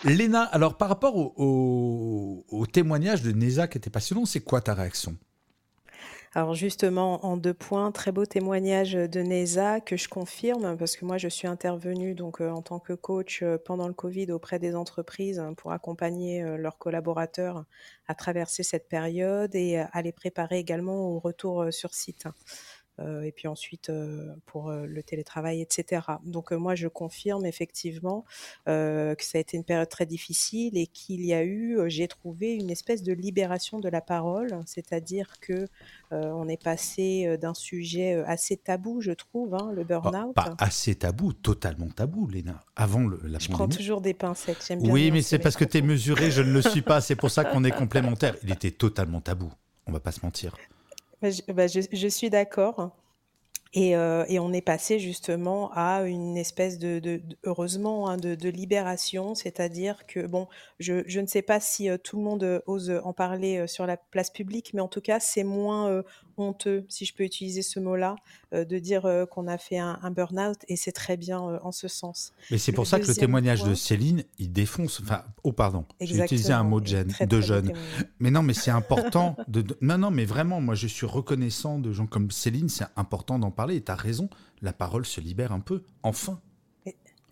Léna, 0.16 0.42
alors 0.42 0.76
par 0.76 0.88
rapport 0.88 1.16
au, 1.16 2.44
au 2.48 2.66
témoignage 2.66 3.22
de 3.22 3.32
Neza 3.32 3.66
qui 3.66 3.78
était 3.78 3.90
passionnant, 3.90 4.26
c'est 4.26 4.40
quoi 4.40 4.60
ta 4.60 4.74
réaction? 4.74 5.16
Alors 6.36 6.54
justement, 6.54 7.24
en 7.24 7.36
deux 7.36 7.54
points, 7.54 7.92
très 7.92 8.10
beau 8.10 8.26
témoignage 8.26 8.94
de 8.94 9.20
Neza 9.20 9.80
que 9.80 9.96
je 9.96 10.08
confirme 10.08 10.76
parce 10.76 10.96
que 10.96 11.04
moi 11.04 11.16
je 11.16 11.28
suis 11.28 11.46
intervenue 11.46 12.16
donc 12.16 12.40
euh, 12.40 12.50
en 12.50 12.60
tant 12.60 12.80
que 12.80 12.92
coach 12.92 13.44
euh, 13.44 13.56
pendant 13.64 13.86
le 13.86 13.94
Covid 13.94 14.32
auprès 14.32 14.58
des 14.58 14.74
entreprises 14.74 15.38
hein, 15.38 15.54
pour 15.54 15.70
accompagner 15.70 16.42
euh, 16.42 16.56
leurs 16.56 16.76
collaborateurs 16.76 17.64
à 18.08 18.16
traverser 18.16 18.64
cette 18.64 18.88
période 18.88 19.54
et 19.54 19.78
à 19.78 20.02
les 20.02 20.10
préparer 20.10 20.58
également 20.58 21.08
au 21.08 21.20
retour 21.20 21.66
sur 21.70 21.94
site. 21.94 22.26
Euh, 23.00 23.22
et 23.22 23.32
puis 23.32 23.48
ensuite 23.48 23.90
euh, 23.90 24.34
pour 24.46 24.68
euh, 24.68 24.86
le 24.86 25.02
télétravail, 25.02 25.60
etc. 25.60 26.02
Donc 26.24 26.52
moi, 26.52 26.76
je 26.76 26.86
confirme 26.86 27.44
effectivement 27.44 28.24
que 28.66 29.16
ça 29.20 29.38
a 29.38 29.40
été 29.40 29.56
une 29.56 29.64
période 29.64 29.88
très 29.88 30.06
difficile 30.06 30.76
et 30.76 30.86
qu'il 30.86 31.24
y 31.24 31.34
a 31.34 31.44
eu, 31.44 31.78
j'ai 31.86 32.08
trouvé, 32.08 32.54
une 32.54 32.70
espèce 32.70 33.02
de 33.02 33.12
libération 33.12 33.78
de 33.78 33.88
la 33.88 34.00
parole, 34.00 34.60
c'est-à-dire 34.66 35.34
que 35.40 35.68
on 36.10 36.48
est 36.48 36.62
passé 36.62 37.36
d'un 37.38 37.54
sujet 37.54 38.14
assez 38.26 38.56
tabou, 38.56 39.00
je 39.00 39.12
trouve, 39.12 39.54
hein, 39.54 39.72
le 39.74 39.84
burn-out. 39.84 40.34
Pas, 40.34 40.54
assez 40.58 40.94
tabou, 40.94 41.32
totalement 41.32 41.88
tabou, 41.88 42.28
Léna. 42.28 42.60
Avant 42.76 43.06
le, 43.06 43.20
la 43.24 43.38
je 43.38 43.48
prends 43.48 43.68
toujours 43.68 44.00
des 44.00 44.14
pincettes, 44.14 44.64
j'aime 44.66 44.82
bien. 44.82 44.92
Oui, 44.92 45.10
mais 45.10 45.22
c'est 45.22 45.38
parce 45.38 45.56
que 45.56 45.64
tu 45.64 45.78
es 45.78 45.82
mesuré, 45.82 46.30
je 46.30 46.42
ne 46.42 46.52
le 46.52 46.62
suis 46.62 46.82
pas, 46.82 47.00
c'est 47.00 47.16
pour 47.16 47.30
ça 47.30 47.44
qu'on 47.44 47.64
est 47.64 47.72
complémentaires. 47.72 48.36
Il 48.42 48.52
était 48.52 48.70
totalement 48.70 49.20
tabou, 49.20 49.52
on 49.86 49.92
va 49.92 50.00
pas 50.00 50.12
se 50.12 50.24
mentir. 50.24 50.56
Bah, 51.24 51.30
bah, 51.54 51.66
je, 51.66 52.08
suis 52.08 52.28
d'accord. 52.28 52.90
Et, 53.72 53.96
euh, 53.96 54.26
et, 54.28 54.38
on 54.38 54.52
est 54.52 54.60
passé 54.60 54.98
justement 54.98 55.70
à 55.72 56.02
une 56.02 56.36
espèce 56.36 56.78
de, 56.78 57.22
heureusement, 57.44 58.10
hein, 58.10 58.18
de, 58.18 58.48
libération, 58.50 59.34
c'est-à-dire 59.34 60.06
que, 60.06 60.26
bon, 60.26 60.48
je, 60.80 61.02
je, 61.06 61.20
ne 61.20 61.26
sais 61.26 61.40
pas 61.40 61.60
si 61.60 61.88
euh, 61.88 61.96
tout 61.96 62.18
le 62.18 62.22
monde 62.24 62.62
ose 62.66 62.90
en 63.04 63.14
parler 63.14 63.56
euh, 63.56 63.66
sur 63.66 63.86
la 63.86 63.96
place 63.96 64.28
publique, 64.28 64.72
mais 64.74 64.82
en 64.82 64.88
tout 64.88 65.00
cas, 65.00 65.18
c'est 65.18 65.44
moins 65.44 66.02
honteux, 66.36 66.84
si 66.88 67.04
je 67.04 67.14
peux 67.14 67.24
utiliser 67.24 67.62
ce 67.62 67.80
mot-là, 67.80 68.16
de 68.52 68.78
dire 68.78 69.26
qu'on 69.30 69.48
a 69.48 69.58
fait 69.58 69.78
un, 69.78 70.10
burn-out, 70.10 70.58
et 70.68 70.76
c'est 70.76 70.92
très 70.92 71.16
bien 71.16 71.40
en 71.40 71.72
ce 71.72 71.88
sens. 71.88 72.32
Mais 72.50 72.58
c'est 72.58 72.72
pour 72.72 72.86
ça 72.86 73.00
que 73.00 73.06
le 73.06 73.14
témoignage 73.14 73.64
de 73.64 73.74
Céline, 73.74 74.24
il 74.38 74.52
défonce, 74.52 75.00
enfin, 75.02 75.22
oh 75.42 75.52
pardon, 75.52 75.84
j'ai 76.00 76.18
utilisé 76.18 76.52
un 76.52 76.62
mot 76.62 76.80
de, 76.80 76.86
jeune, 76.86 77.12
de 77.20 77.40
jeune. 77.40 77.72
Mais 78.18 78.30
non, 78.30 78.42
mais 78.42 78.54
c'est 78.54 78.70
important, 78.84 79.36
de, 79.48 79.64
non, 79.80 79.98
non, 79.98 80.10
mais 80.10 80.24
vraiment, 80.24 80.60
moi, 80.60 80.74
je 80.74 80.86
suis 80.86 81.06
reconnaissant 81.06 81.78
de 81.78 81.92
gens 81.92 82.06
comme 82.06 82.30
Céline, 82.30 82.68
c'est 82.68 82.86
important 82.96 83.38
d'en 83.38 83.50
parler 83.50 83.76
et 83.76 83.82
tu 83.82 83.90
as 83.90 83.96
raison, 83.96 84.28
la 84.62 84.72
parole 84.72 85.06
se 85.06 85.20
libère 85.20 85.52
un 85.52 85.60
peu, 85.60 85.82
enfin. 86.02 86.40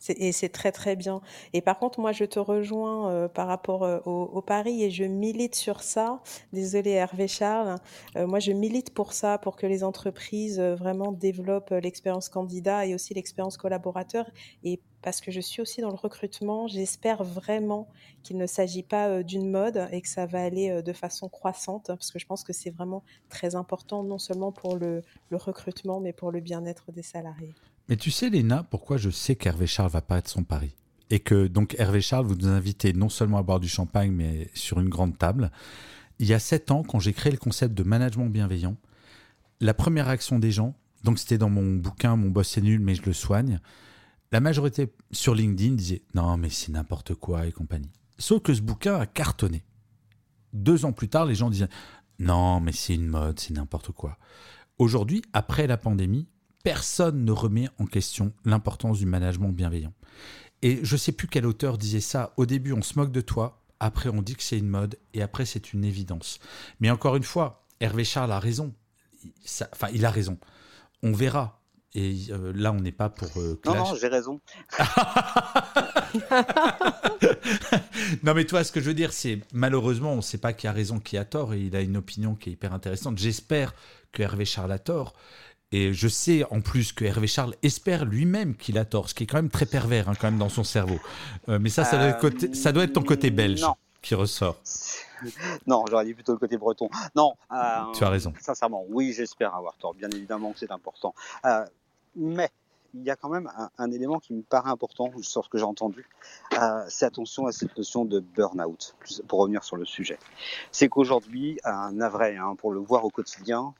Et 0.08 0.32
c'est 0.32 0.48
très 0.48 0.72
très 0.72 0.96
bien. 0.96 1.20
Et 1.52 1.60
par 1.60 1.78
contre, 1.78 2.00
moi, 2.00 2.12
je 2.12 2.24
te 2.24 2.38
rejoins 2.38 3.10
euh, 3.10 3.28
par 3.28 3.46
rapport 3.46 3.84
euh, 3.84 4.00
au, 4.04 4.42
pari 4.42 4.82
et 4.82 4.90
je 4.90 5.04
milite 5.04 5.54
sur 5.54 5.82
ça. 5.82 6.20
Désolée 6.52 6.90
Hervé 6.90 7.28
Charles. 7.28 7.76
Euh, 8.16 8.26
moi, 8.26 8.40
je 8.40 8.52
milite 8.52 8.92
pour 8.94 9.12
ça, 9.12 9.38
pour 9.38 9.56
que 9.56 9.66
les 9.66 9.84
entreprises 9.84 10.60
vraiment 10.60 11.12
développent 11.12 11.70
l'expérience 11.70 12.28
candidat 12.28 12.86
et 12.86 12.94
aussi 12.94 13.14
l'expérience 13.14 13.56
collaborateur. 13.56 14.28
Et 14.64 14.80
parce 15.02 15.20
que 15.20 15.30
je 15.32 15.40
suis 15.40 15.60
aussi 15.60 15.80
dans 15.80 15.90
le 15.90 15.96
recrutement, 15.96 16.68
j'espère 16.68 17.24
vraiment 17.24 17.88
qu'il 18.22 18.36
ne 18.36 18.46
s'agit 18.46 18.84
pas 18.84 19.22
d'une 19.24 19.50
mode 19.50 19.88
et 19.90 20.00
que 20.00 20.08
ça 20.08 20.26
va 20.26 20.42
aller 20.42 20.80
de 20.80 20.92
façon 20.92 21.28
croissante, 21.28 21.86
parce 21.88 22.12
que 22.12 22.20
je 22.20 22.26
pense 22.26 22.44
que 22.44 22.52
c'est 22.52 22.70
vraiment 22.70 23.02
très 23.28 23.56
important, 23.56 24.04
non 24.04 24.18
seulement 24.18 24.52
pour 24.52 24.76
le 24.76 25.02
recrutement, 25.32 25.98
mais 25.98 26.12
pour 26.12 26.30
le 26.30 26.38
bien-être 26.38 26.92
des 26.92 27.02
salariés. 27.02 27.54
Mais 27.92 27.98
tu 27.98 28.10
sais, 28.10 28.30
Léna, 28.30 28.62
pourquoi 28.62 28.96
je 28.96 29.10
sais 29.10 29.36
qu'Hervé 29.36 29.66
Charles 29.66 29.90
va 29.90 30.00
pas 30.00 30.16
être 30.16 30.28
son 30.30 30.44
pari 30.44 30.74
Et 31.10 31.20
que 31.20 31.46
donc 31.46 31.76
Hervé 31.78 32.00
Charles, 32.00 32.24
vous 32.24 32.36
nous 32.36 32.48
invitez 32.48 32.94
non 32.94 33.10
seulement 33.10 33.36
à 33.36 33.42
boire 33.42 33.60
du 33.60 33.68
champagne, 33.68 34.12
mais 34.12 34.50
sur 34.54 34.80
une 34.80 34.88
grande 34.88 35.18
table. 35.18 35.50
Il 36.18 36.26
y 36.26 36.32
a 36.32 36.38
sept 36.38 36.70
ans, 36.70 36.84
quand 36.84 37.00
j'ai 37.00 37.12
créé 37.12 37.30
le 37.30 37.36
concept 37.36 37.74
de 37.74 37.82
management 37.82 38.30
bienveillant, 38.30 38.78
la 39.60 39.74
première 39.74 40.06
réaction 40.06 40.38
des 40.38 40.50
gens, 40.50 40.74
donc 41.04 41.18
c'était 41.18 41.36
dans 41.36 41.50
mon 41.50 41.74
bouquin 41.74 42.16
Mon 42.16 42.30
boss 42.30 42.56
est 42.56 42.62
nul, 42.62 42.80
mais 42.80 42.94
je 42.94 43.02
le 43.02 43.12
soigne, 43.12 43.60
la 44.30 44.40
majorité 44.40 44.90
sur 45.10 45.34
LinkedIn 45.34 45.74
disait 45.74 46.00
Non, 46.14 46.38
mais 46.38 46.48
c'est 46.48 46.72
n'importe 46.72 47.12
quoi 47.14 47.46
et 47.46 47.52
compagnie. 47.52 47.92
Sauf 48.16 48.40
que 48.40 48.54
ce 48.54 48.62
bouquin 48.62 48.94
a 48.94 49.04
cartonné. 49.04 49.64
Deux 50.54 50.86
ans 50.86 50.92
plus 50.92 51.10
tard, 51.10 51.26
les 51.26 51.34
gens 51.34 51.50
disaient 51.50 51.68
Non, 52.20 52.58
mais 52.58 52.72
c'est 52.72 52.94
une 52.94 53.08
mode, 53.08 53.38
c'est 53.38 53.52
n'importe 53.52 53.92
quoi. 53.92 54.16
Aujourd'hui, 54.78 55.20
après 55.34 55.66
la 55.66 55.76
pandémie, 55.76 56.26
personne 56.62 57.24
ne 57.24 57.32
remet 57.32 57.68
en 57.78 57.86
question 57.86 58.32
l'importance 58.44 58.98
du 58.98 59.06
management 59.06 59.50
bienveillant. 59.50 59.92
Et 60.62 60.84
je 60.84 60.94
ne 60.94 60.98
sais 60.98 61.12
plus 61.12 61.26
quel 61.26 61.46
auteur 61.46 61.76
disait 61.76 62.00
ça. 62.00 62.32
Au 62.36 62.46
début, 62.46 62.72
on 62.72 62.82
se 62.82 62.98
moque 62.98 63.12
de 63.12 63.20
toi. 63.20 63.62
Après, 63.80 64.08
on 64.08 64.22
dit 64.22 64.36
que 64.36 64.42
c'est 64.42 64.58
une 64.58 64.68
mode. 64.68 64.96
Et 65.12 65.22
après, 65.22 65.44
c'est 65.44 65.72
une 65.72 65.84
évidence. 65.84 66.38
Mais 66.78 66.90
encore 66.90 67.16
une 67.16 67.24
fois, 67.24 67.66
Hervé 67.80 68.04
Charles 68.04 68.30
a 68.30 68.38
raison. 68.38 68.72
enfin, 69.72 69.88
il 69.92 70.06
a 70.06 70.10
raison. 70.10 70.38
On 71.02 71.12
verra. 71.12 71.58
Et 71.94 72.16
euh, 72.30 72.52
là, 72.54 72.72
on 72.72 72.80
n'est 72.80 72.92
pas 72.92 73.10
pour. 73.10 73.28
Euh, 73.36 73.60
non, 73.66 73.74
non, 73.74 73.94
j'ai 74.00 74.08
raison. 74.08 74.40
non, 78.22 78.32
mais 78.34 78.46
toi, 78.46 78.64
ce 78.64 78.72
que 78.72 78.80
je 78.80 78.86
veux 78.86 78.94
dire, 78.94 79.12
c'est 79.12 79.40
malheureusement, 79.52 80.14
on 80.14 80.16
ne 80.16 80.22
sait 80.22 80.38
pas 80.38 80.54
qui 80.54 80.66
a 80.66 80.72
raison, 80.72 81.00
qui 81.00 81.18
a 81.18 81.26
tort, 81.26 81.52
et 81.52 81.60
il 81.60 81.76
a 81.76 81.82
une 81.82 81.98
opinion 81.98 82.34
qui 82.34 82.48
est 82.48 82.54
hyper 82.54 82.72
intéressante. 82.72 83.18
J'espère 83.18 83.74
que 84.10 84.22
Hervé 84.22 84.46
Charles 84.46 84.72
a 84.72 84.78
tort, 84.78 85.12
et 85.72 85.92
je 85.92 86.08
sais 86.08 86.44
en 86.50 86.60
plus 86.60 86.92
que 86.92 87.04
Hervé 87.04 87.26
Charles 87.26 87.54
espère 87.62 88.04
lui-même 88.04 88.54
qu'il 88.54 88.78
a 88.78 88.84
tort, 88.84 89.08
ce 89.08 89.14
qui 89.14 89.24
est 89.24 89.26
quand 89.26 89.38
même 89.38 89.50
très 89.50 89.66
pervers 89.66 90.08
hein, 90.08 90.14
quand 90.18 90.28
même 90.28 90.38
dans 90.38 90.50
son 90.50 90.64
cerveau. 90.64 90.98
Euh, 91.48 91.58
mais 91.58 91.70
ça, 91.70 91.84
ça 91.84 91.96
doit, 91.96 92.30
être 92.30 92.54
ça 92.54 92.72
doit, 92.72 92.84
être 92.84 92.92
ton 92.92 93.02
côté 93.02 93.30
belge 93.30 93.64
qui 94.00 94.14
ressort. 94.14 94.56
Non, 95.68 95.84
j'aurais 95.88 96.04
dit 96.04 96.14
plutôt 96.14 96.32
le 96.32 96.38
côté 96.38 96.56
breton. 96.56 96.90
Non. 97.14 97.34
Euh, 97.52 97.92
tu 97.94 98.02
as 98.02 98.08
raison. 98.08 98.32
Sincèrement, 98.40 98.84
oui, 98.88 99.12
j'espère 99.12 99.54
avoir 99.54 99.76
tort. 99.76 99.94
Bien 99.94 100.08
évidemment 100.10 100.50
que 100.50 100.58
c'est 100.58 100.72
important. 100.72 101.14
Euh, 101.44 101.64
mais 102.16 102.50
il 102.92 103.04
y 103.04 103.10
a 103.10 103.14
quand 103.14 103.28
même 103.28 103.48
un, 103.78 103.90
élément 103.92 104.18
qui 104.18 104.34
me 104.34 104.42
paraît 104.42 104.70
important, 104.70 105.12
sur 105.22 105.44
ce 105.44 105.48
que 105.48 105.58
j'ai 105.58 105.64
entendu, 105.64 106.04
c'est 106.88 107.06
attention 107.06 107.46
à 107.46 107.52
cette 107.52 107.76
notion 107.76 108.04
de 108.04 108.18
burn-out, 108.18 108.96
pour 109.28 109.38
revenir 109.38 109.62
sur 109.62 109.76
le 109.76 109.84
sujet. 109.84 110.18
C'est 110.72 110.88
qu'aujourd'hui, 110.88 111.58
un 111.64 111.92
navré, 111.92 112.36
hein, 112.36 112.56
pour 112.58 112.72
le 112.72 112.80
voir 112.80 113.04
au 113.04 113.10
quotidien, 113.10 113.72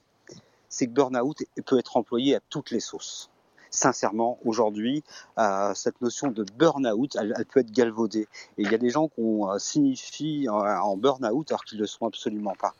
c'est 0.73 0.87
que 0.87 0.91
burn-out 0.91 1.37
peut 1.65 1.77
être 1.77 1.97
employé 1.97 2.35
à 2.35 2.39
toutes 2.49 2.71
les 2.71 2.79
sauces. 2.79 3.29
Sincèrement, 3.69 4.39
aujourd'hui, 4.43 5.03
euh, 5.37 5.71
cette 5.75 6.01
notion 6.01 6.31
de 6.31 6.45
burn-out, 6.57 7.15
elle, 7.19 7.45
peut 7.51 7.59
être 7.59 7.71
galvaudée. 7.71 8.27
Et 8.57 8.63
il 8.63 8.71
y 8.71 8.75
a 8.75 8.77
des 8.77 8.89
gens 8.89 9.07
qui 9.07 9.21
euh, 9.21 9.57
signifient 9.59 10.47
euh, 10.47 10.51
en 10.51 10.97
burn-out 10.97 11.51
alors 11.51 11.63
qu'ils 11.63 11.77
ne 11.77 11.83
le 11.83 11.87
sont 11.87 12.07
absolument 12.07 12.55
pas. 12.59 12.73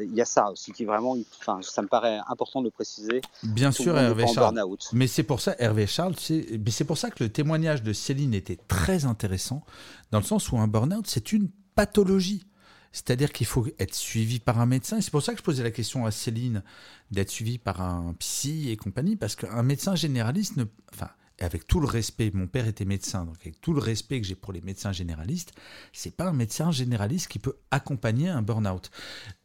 Il 0.00 0.14
y 0.14 0.20
a 0.20 0.24
ça 0.24 0.52
aussi 0.52 0.70
qui 0.70 0.84
est 0.84 0.86
vraiment, 0.86 1.16
enfin, 1.40 1.58
ça 1.60 1.82
me 1.82 1.88
paraît 1.88 2.20
important 2.28 2.60
de 2.60 2.66
le 2.66 2.70
préciser. 2.70 3.20
Bien 3.42 3.72
sûr, 3.72 3.98
Hervé 3.98 4.24
Charles. 4.28 4.56
Mais 4.92 5.08
c'est 5.08 5.24
pour 5.24 5.40
ça, 5.40 5.56
Hervé 5.58 5.88
Charles, 5.88 6.14
c'est 6.16 6.84
pour 6.86 6.96
ça 6.96 7.10
que 7.10 7.24
le 7.24 7.30
témoignage 7.30 7.82
de 7.82 7.92
Céline 7.92 8.32
était 8.32 8.58
très 8.68 9.06
intéressant, 9.06 9.64
dans 10.12 10.18
le 10.18 10.24
sens 10.24 10.52
où 10.52 10.58
un 10.58 10.68
burn-out, 10.68 11.08
c'est 11.08 11.32
une 11.32 11.48
pathologie. 11.74 12.46
C'est-à-dire 12.92 13.32
qu'il 13.32 13.46
faut 13.46 13.66
être 13.78 13.94
suivi 13.94 14.38
par 14.38 14.60
un 14.60 14.66
médecin. 14.66 15.00
C'est 15.00 15.10
pour 15.10 15.22
ça 15.22 15.32
que 15.32 15.38
je 15.38 15.44
posais 15.44 15.62
la 15.62 15.70
question 15.70 16.06
à 16.06 16.10
Céline 16.10 16.62
d'être 17.10 17.30
suivi 17.30 17.58
par 17.58 17.80
un 17.80 18.14
psy 18.18 18.70
et 18.70 18.76
compagnie, 18.76 19.16
parce 19.16 19.36
qu'un 19.36 19.62
médecin 19.62 19.94
généraliste, 19.94 20.56
ne, 20.56 20.64
avec 21.40 21.66
tout 21.66 21.80
le 21.80 21.86
respect, 21.86 22.30
mon 22.32 22.46
père 22.46 22.66
était 22.66 22.84
médecin, 22.84 23.24
donc 23.26 23.36
avec 23.40 23.60
tout 23.60 23.74
le 23.74 23.80
respect 23.80 24.20
que 24.20 24.26
j'ai 24.26 24.34
pour 24.34 24.52
les 24.52 24.62
médecins 24.62 24.92
généralistes, 24.92 25.52
c'est 25.92 26.16
pas 26.16 26.24
un 26.24 26.32
médecin 26.32 26.70
généraliste 26.70 27.28
qui 27.28 27.38
peut 27.38 27.56
accompagner 27.70 28.28
un 28.28 28.42
burn-out. 28.42 28.90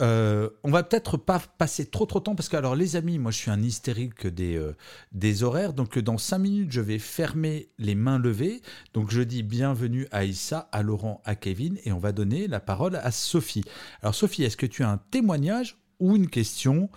Euh, 0.02 0.50
on 0.64 0.72
va 0.72 0.84
peut-être 0.84 1.18
pas 1.18 1.40
passer 1.40 1.86
trop 1.86 2.06
trop 2.06 2.20
de 2.20 2.24
temps 2.26 2.36
parce 2.36 2.48
que 2.48 2.56
alors 2.56 2.76
les 2.76 2.96
amis, 2.96 3.20
moi 3.20 3.32
je 3.32 3.38
suis 3.38 3.52
un 3.52 3.62
hystérique 3.62 4.26
des 4.26 4.56
euh, 4.56 4.76
des 5.12 5.44
horaires, 5.44 5.74
donc 5.74 6.00
dans 6.00 6.18
cinq 6.18 6.40
minutes 6.40 6.72
je 6.72 6.82
vais 6.82 7.00
fermer 7.00 7.70
les 7.78 7.96
mains 7.96 8.20
levées. 8.20 8.62
Donc 8.94 9.12
je 9.12 9.22
dis 9.22 9.44
bienvenue 9.44 10.08
à 10.12 10.24
Issa, 10.24 10.70
à 10.72 10.84
Laurent, 10.84 11.22
à 11.26 11.36
Kevin 11.36 11.78
et 11.84 11.92
on 11.92 12.00
va 12.00 12.14
donner 12.14 12.48
la 12.48 12.60
parole 12.60 12.96
à 12.96 13.12
Sophie. 13.12 13.66
Alors 14.02 14.16
Sophie, 14.16 14.44
est-ce 14.44 14.58
que 14.58 14.66
tu 14.66 14.84
as 14.84 14.90
un 14.90 14.98
témoignage 15.12 15.78
ou 16.00 16.16
une 16.16 16.30
question? 16.30 16.90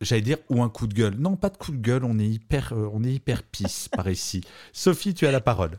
J'allais 0.00 0.22
dire 0.22 0.38
ou 0.50 0.62
un 0.62 0.68
coup 0.68 0.86
de 0.86 0.94
gueule. 0.94 1.14
Non, 1.14 1.36
pas 1.36 1.50
de 1.50 1.56
coup 1.56 1.72
de 1.72 1.78
gueule, 1.78 2.04
on 2.04 2.18
est 2.18 2.28
hyper, 2.28 2.72
euh, 2.72 2.90
on 2.92 3.04
est 3.04 3.12
hyper 3.12 3.42
pisse 3.42 3.88
par 3.92 4.08
ici. 4.08 4.42
Sophie, 4.72 5.14
tu 5.14 5.26
as 5.26 5.32
la 5.32 5.40
parole. 5.40 5.78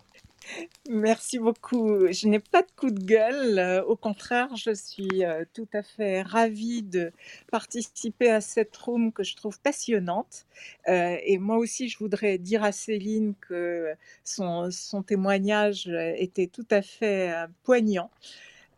Merci 0.89 1.39
beaucoup. 1.39 2.11
Je 2.11 2.27
n'ai 2.27 2.39
pas 2.39 2.61
de 2.61 2.67
coup 2.75 2.91
de 2.91 3.03
gueule. 3.03 3.57
Euh, 3.57 3.83
au 3.83 3.95
contraire, 3.95 4.55
je 4.55 4.71
suis 4.73 5.25
euh, 5.25 5.43
tout 5.53 5.67
à 5.73 5.81
fait 5.81 6.21
ravie 6.21 6.83
de 6.83 7.11
participer 7.51 8.29
à 8.29 8.41
cette 8.41 8.75
room 8.77 9.11
que 9.11 9.23
je 9.23 9.35
trouve 9.35 9.59
passionnante. 9.59 10.45
Euh, 10.87 11.17
et 11.23 11.39
moi 11.39 11.57
aussi, 11.57 11.89
je 11.89 11.97
voudrais 11.97 12.37
dire 12.37 12.63
à 12.63 12.71
Céline 12.71 13.33
que 13.41 13.93
son, 14.23 14.69
son 14.71 15.01
témoignage 15.01 15.87
était 16.17 16.47
tout 16.47 16.67
à 16.69 16.81
fait 16.83 17.33
poignant. 17.63 18.11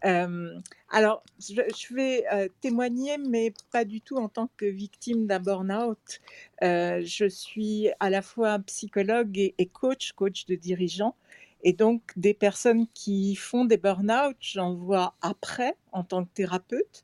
Alors, 0.01 1.23
je, 1.39 1.93
vais 1.93 2.25
témoigner, 2.61 3.17
mais 3.17 3.53
pas 3.71 3.85
du 3.85 4.01
tout 4.01 4.17
en 4.17 4.29
tant 4.29 4.49
que 4.57 4.65
victime 4.65 5.27
d'un 5.27 5.39
burn-out. 5.39 6.21
je 6.61 7.27
suis 7.29 7.89
à 7.99 8.09
la 8.09 8.21
fois 8.21 8.59
psychologue 8.59 9.37
et, 9.37 9.65
coach, 9.67 10.11
coach 10.13 10.45
de 10.45 10.55
dirigeants. 10.55 11.15
Et 11.63 11.73
donc, 11.73 12.01
des 12.15 12.33
personnes 12.33 12.87
qui 12.93 13.35
font 13.35 13.65
des 13.65 13.77
burn-out, 13.77 14.37
j'en 14.39 14.75
vois 14.75 15.15
après 15.21 15.75
en 15.91 16.03
tant 16.03 16.23
que 16.23 16.29
thérapeute 16.33 17.03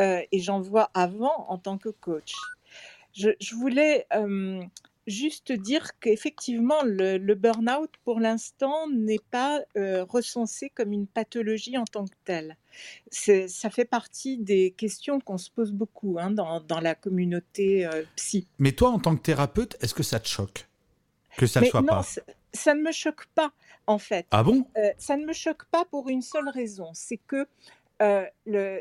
euh, 0.00 0.20
et 0.32 0.40
j'en 0.40 0.60
vois 0.60 0.90
avant 0.94 1.46
en 1.48 1.58
tant 1.58 1.78
que 1.78 1.88
coach. 1.88 2.34
Je, 3.12 3.54
voulais 3.54 4.06
juste 5.06 5.52
dire 5.52 5.98
qu'effectivement, 6.00 6.82
le, 6.84 7.18
le 7.18 7.34
burn-out, 7.34 7.90
pour 8.04 8.20
l'instant, 8.20 8.88
n'est 8.88 9.20
pas 9.30 9.60
euh, 9.76 10.04
recensé 10.04 10.70
comme 10.70 10.92
une 10.92 11.06
pathologie 11.06 11.76
en 11.78 11.84
tant 11.84 12.04
que 12.06 12.14
telle. 12.24 12.56
Ça 13.10 13.70
fait 13.70 13.84
partie 13.84 14.38
des 14.38 14.72
questions 14.72 15.20
qu'on 15.20 15.38
se 15.38 15.50
pose 15.50 15.72
beaucoup 15.72 16.18
hein, 16.18 16.30
dans, 16.30 16.60
dans, 16.60 16.80
la 16.80 16.94
communauté 16.94 17.86
euh, 17.86 18.02
psy. 18.16 18.48
Mais 18.58 18.72
toi, 18.72 18.90
en 18.90 18.98
tant 18.98 19.14
que 19.16 19.22
thérapeute, 19.22 19.76
est-ce 19.80 19.94
que 19.94 20.02
ça 20.02 20.18
te 20.18 20.28
choque 20.28 20.66
que 21.36 21.46
ça 21.46 21.60
ne 21.60 21.66
soit 21.66 21.82
pas 21.82 22.04
ça 22.54 22.74
ne 22.74 22.82
me 22.82 22.92
choque 22.92 23.26
pas, 23.34 23.52
en 23.86 23.98
fait. 23.98 24.26
Ah 24.30 24.42
bon? 24.42 24.66
Euh, 24.76 24.92
Ça 24.96 25.16
ne 25.16 25.26
me 25.26 25.32
choque 25.32 25.64
pas 25.66 25.84
pour 25.84 26.08
une 26.08 26.22
seule 26.22 26.48
raison, 26.48 26.90
c'est 26.94 27.18
que 27.18 27.46
euh, 28.00 28.24
le, 28.46 28.80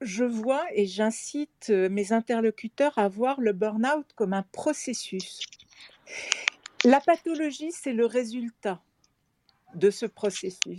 je 0.00 0.24
vois 0.24 0.64
et 0.72 0.86
j'incite 0.86 1.70
euh, 1.70 1.88
mes 1.88 2.12
interlocuteurs 2.12 2.96
à 2.98 3.08
voir 3.08 3.40
le 3.40 3.52
burn-out 3.52 4.06
comme 4.14 4.32
un 4.32 4.44
processus. 4.52 5.40
La 6.84 7.00
pathologie, 7.00 7.72
c'est 7.72 7.92
le 7.92 8.06
résultat 8.06 8.80
de 9.74 9.90
ce 9.90 10.06
processus. 10.06 10.78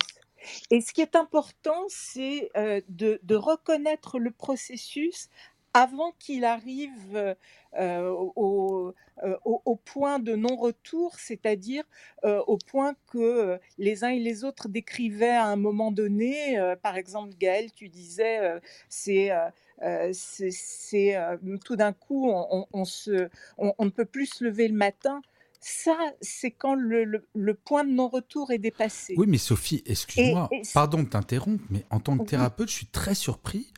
Et 0.71 0.81
ce 0.81 0.93
qui 0.93 1.01
est 1.01 1.15
important, 1.15 1.83
c'est 1.89 2.49
de, 2.87 3.19
de, 3.21 3.35
reconnaître 3.35 4.17
le 4.17 4.31
processus 4.31 5.29
avant 5.73 6.13
qu'il 6.19 6.45
arrive 6.45 7.35
au, 7.77 8.93
au, 9.45 9.75
point 9.75 10.19
de 10.19 10.35
non-retour, 10.35 11.15
c'est-à-dire 11.19 11.83
au 12.23 12.57
point 12.57 12.95
que 13.11 13.59
les 13.77 14.03
uns 14.03 14.09
et 14.09 14.19
les 14.19 14.43
autres 14.43 14.67
décrivaient 14.67 15.29
à 15.29 15.45
un 15.45 15.55
moment 15.55 15.91
donné, 15.91 16.59
par 16.81 16.97
exemple 16.97 17.33
Gaël, 17.39 17.71
tu 17.73 17.89
disais, 17.89 18.59
c'est... 18.89 19.31
c'est 20.11 21.15
tout 21.63 21.75
d'un 21.75 21.93
coup, 21.93 22.29
on, 22.29 22.85
se, 22.85 23.29
on, 23.57 23.73
ne 23.85 23.89
peut 23.89 24.05
plus 24.05 24.27
se 24.27 24.43
lever 24.43 24.67
le 24.67 24.75
matin. 24.75 25.21
Ça, 25.61 25.97
c'est 26.21 26.51
quand 26.51 26.73
le, 26.73 27.03
le, 27.33 27.53
point 27.53 27.83
de 27.83 27.91
non-retour 27.91 28.51
est 28.51 28.59
dépassé. 28.59 29.13
Oui, 29.17 29.27
mais 29.27 29.37
Sophie, 29.37 29.83
excuse-moi, 29.85 30.49
pardon 30.73 31.03
de 31.03 31.09
t'interrompre, 31.09 31.63
mais 31.69 31.85
en 31.89 31.99
tant 31.99 32.17
que 32.17 32.23
thérapeute, 32.23 32.69
je 32.69 32.75
suis 32.75 32.87
très 32.87 33.13
surpris 33.13 33.73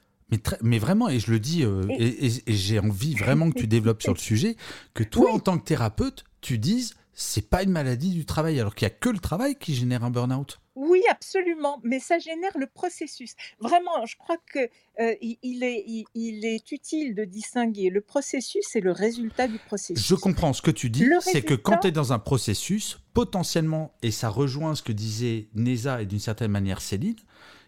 mais, 0.61 0.79
vraiment, 0.79 1.09
et 1.09 1.19
je 1.19 1.31
le 1.31 1.39
dis, 1.39 1.63
euh, 1.63 1.83
et, 1.89 2.29
j'ai 2.47 2.79
envie 2.79 3.15
vraiment 3.15 3.49
que 3.51 3.59
tu 3.59 3.67
développes 3.67 4.01
sur 4.01 4.13
le 4.13 4.19
sujet, 4.19 4.55
que 4.93 5.03
toi, 5.03 5.31
en 5.31 5.39
tant 5.39 5.57
que 5.57 5.65
thérapeute, 5.65 6.23
tu 6.41 6.57
dises, 6.57 6.95
c'est 7.13 7.49
pas 7.49 7.63
une 7.63 7.71
maladie 7.71 8.11
du 8.11 8.25
travail, 8.25 8.59
alors 8.59 8.75
qu'il 8.75 8.85
y 8.85 8.91
a 8.91 8.93
que 8.93 9.09
le 9.09 9.19
travail 9.19 9.55
qui 9.55 9.75
génère 9.75 10.03
un 10.03 10.11
burn-out. 10.11 10.59
Oui, 10.75 11.03
absolument, 11.09 11.81
mais 11.83 11.99
ça 11.99 12.17
génère 12.17 12.57
le 12.57 12.65
processus. 12.65 13.35
Vraiment, 13.59 14.05
je 14.05 14.15
crois 14.15 14.37
que 14.51 14.59
euh, 14.99 15.15
il, 15.21 15.63
est, 15.63 15.83
il, 16.15 16.45
est 16.45 16.71
utile 16.71 17.13
de 17.13 17.25
distinguer 17.25 17.89
le 17.89 17.99
processus 17.99 18.75
et 18.75 18.79
le 18.79 18.91
résultat 18.91 19.49
du 19.49 19.59
processus. 19.59 20.05
Je 20.05 20.15
comprends 20.15 20.53
ce 20.53 20.61
que 20.61 20.71
tu 20.71 20.89
dis, 20.89 21.05
c'est 21.19 21.41
que 21.41 21.55
quand 21.55 21.77
tu 21.79 21.87
es 21.87 21.91
dans 21.91 22.13
un 22.13 22.19
processus, 22.19 22.99
potentiellement, 23.13 23.93
et 24.01 24.11
ça 24.11 24.29
rejoint 24.29 24.73
ce 24.75 24.81
que 24.81 24.93
disait 24.93 25.49
Neza 25.55 26.01
et 26.01 26.05
d'une 26.05 26.19
certaine 26.19 26.51
manière 26.51 26.81
Céline, 26.81 27.17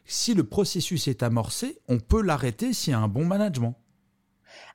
si 0.06 0.34
le 0.34 0.44
processus 0.44 1.08
est 1.08 1.24
amorcé, 1.24 1.80
on 1.88 2.00
peut 2.00 2.22
l'arrêter 2.22 2.74
s'il 2.74 2.92
y 2.92 2.96
a 2.96 3.00
un 3.00 3.08
bon 3.08 3.26
management. 3.26 3.76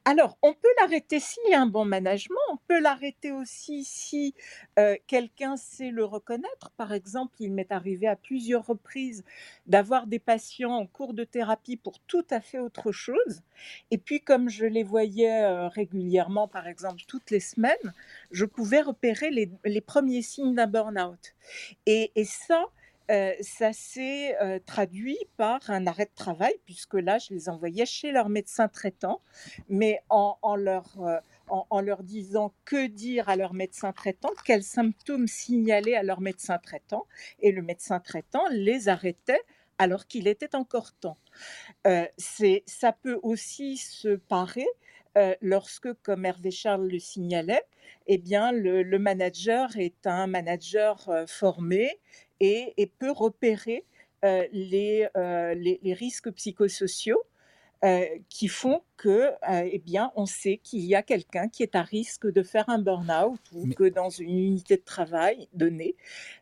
Alors, 0.04 0.38
on 0.42 0.54
peut 0.54 0.68
l'arrêter 0.80 1.20
s'il 1.20 1.50
y 1.50 1.54
a 1.54 1.60
un 1.60 1.66
bon 1.66 1.84
management, 1.84 2.38
on 2.50 2.56
peut 2.68 2.80
l'arrêter 2.80 3.30
aussi 3.30 3.84
si 3.84 4.34
euh, 4.78 4.96
quelqu'un 5.06 5.56
sait 5.56 5.90
le 5.90 6.04
reconnaître. 6.04 6.70
Par 6.76 6.92
exemple, 6.92 7.36
il 7.40 7.52
m'est 7.52 7.70
arrivé 7.70 8.06
à 8.06 8.16
plusieurs 8.16 8.66
reprises 8.66 9.24
d'avoir 9.66 10.06
des 10.06 10.18
patients 10.18 10.72
en 10.72 10.86
cours 10.86 11.14
de 11.14 11.24
thérapie 11.24 11.76
pour 11.76 11.98
tout 12.00 12.24
à 12.30 12.40
fait 12.40 12.58
autre 12.58 12.92
chose. 12.92 13.42
Et 13.90 13.98
puis, 13.98 14.20
comme 14.20 14.48
je 14.48 14.64
les 14.64 14.82
voyais 14.82 15.44
euh, 15.44 15.68
régulièrement, 15.68 16.48
par 16.48 16.68
exemple 16.68 17.02
toutes 17.06 17.30
les 17.30 17.40
semaines, 17.40 17.92
je 18.30 18.44
pouvais 18.44 18.80
repérer 18.80 19.30
les, 19.30 19.80
premiers 19.80 20.22
signes 20.22 20.54
d'un 20.54 20.66
burn-out. 20.66 21.34
et 21.86 22.12
ça, 22.24 22.64
euh, 23.10 23.32
ça 23.40 23.72
s'est 23.72 24.36
euh, 24.42 24.58
traduit 24.66 25.18
par 25.38 25.60
un 25.68 25.86
arrêt 25.86 26.04
de 26.04 26.14
travail, 26.14 26.52
puisque 26.66 26.94
là, 26.94 27.18
je 27.18 27.32
les 27.32 27.48
envoyais 27.48 27.86
chez 27.86 28.12
leur 28.12 28.28
médecin 28.28 28.68
traitant, 28.68 29.22
mais 29.70 30.02
en, 30.10 30.56
leur, 30.56 31.00
euh, 31.00 31.18
en, 31.48 31.80
leur 31.80 32.02
disant 32.02 32.52
que 32.66 32.86
dire 32.86 33.30
à 33.30 33.36
leur 33.36 33.54
médecin 33.54 33.92
traitant, 33.92 34.30
quels 34.44 34.62
symptômes 34.62 35.26
signaler 35.26 35.94
à 35.94 36.02
leur 36.02 36.20
médecin 36.20 36.58
traitant, 36.58 37.06
et 37.40 37.50
le 37.50 37.62
médecin 37.62 37.98
traitant 37.98 38.44
les 38.50 38.88
arrêtait 38.88 39.40
alors 39.78 40.06
qu'il 40.06 40.26
était 40.26 40.56
encore 40.56 40.92
temps. 40.92 41.18
ça 42.18 42.92
peut 42.92 43.18
aussi 43.22 43.76
se 43.76 44.16
parer 44.16 44.66
lorsque, 45.40 45.92
comme 46.02 46.26
Hervé 46.26 46.50
Charles 46.50 46.88
le 46.88 46.98
signalait, 46.98 47.62
eh 48.06 48.18
bien, 48.18 48.50
le 48.50 48.98
manager 48.98 49.76
est 49.78 50.06
un 50.06 50.26
manager 50.26 51.08
formé 51.28 52.00
et, 52.40 52.90
peut 52.98 53.10
repérer 53.10 53.84
euh, 54.24 54.44
euh, 54.52 55.54
les, 55.54 55.78
les, 55.82 55.94
risques 55.94 56.30
psychosociaux 56.32 57.22
euh, 57.84 58.04
qui 58.28 58.48
font 58.48 58.82
que, 58.96 59.30
eh 59.48 59.78
bien, 59.78 60.10
on 60.16 60.26
sait 60.26 60.58
qu'il 60.62 60.84
y 60.84 60.96
a 60.96 61.02
quelqu'un 61.02 61.48
qui 61.48 61.62
est 61.62 61.76
à 61.76 61.82
risque 61.82 62.26
de 62.26 62.42
faire 62.42 62.68
un 62.68 62.80
burn-out 62.80 63.38
ou 63.52 63.68
que 63.68 63.88
dans 63.88 64.10
une 64.10 64.36
unité 64.38 64.76
de 64.76 64.82
travail 64.82 65.48
donnée, 65.52 65.94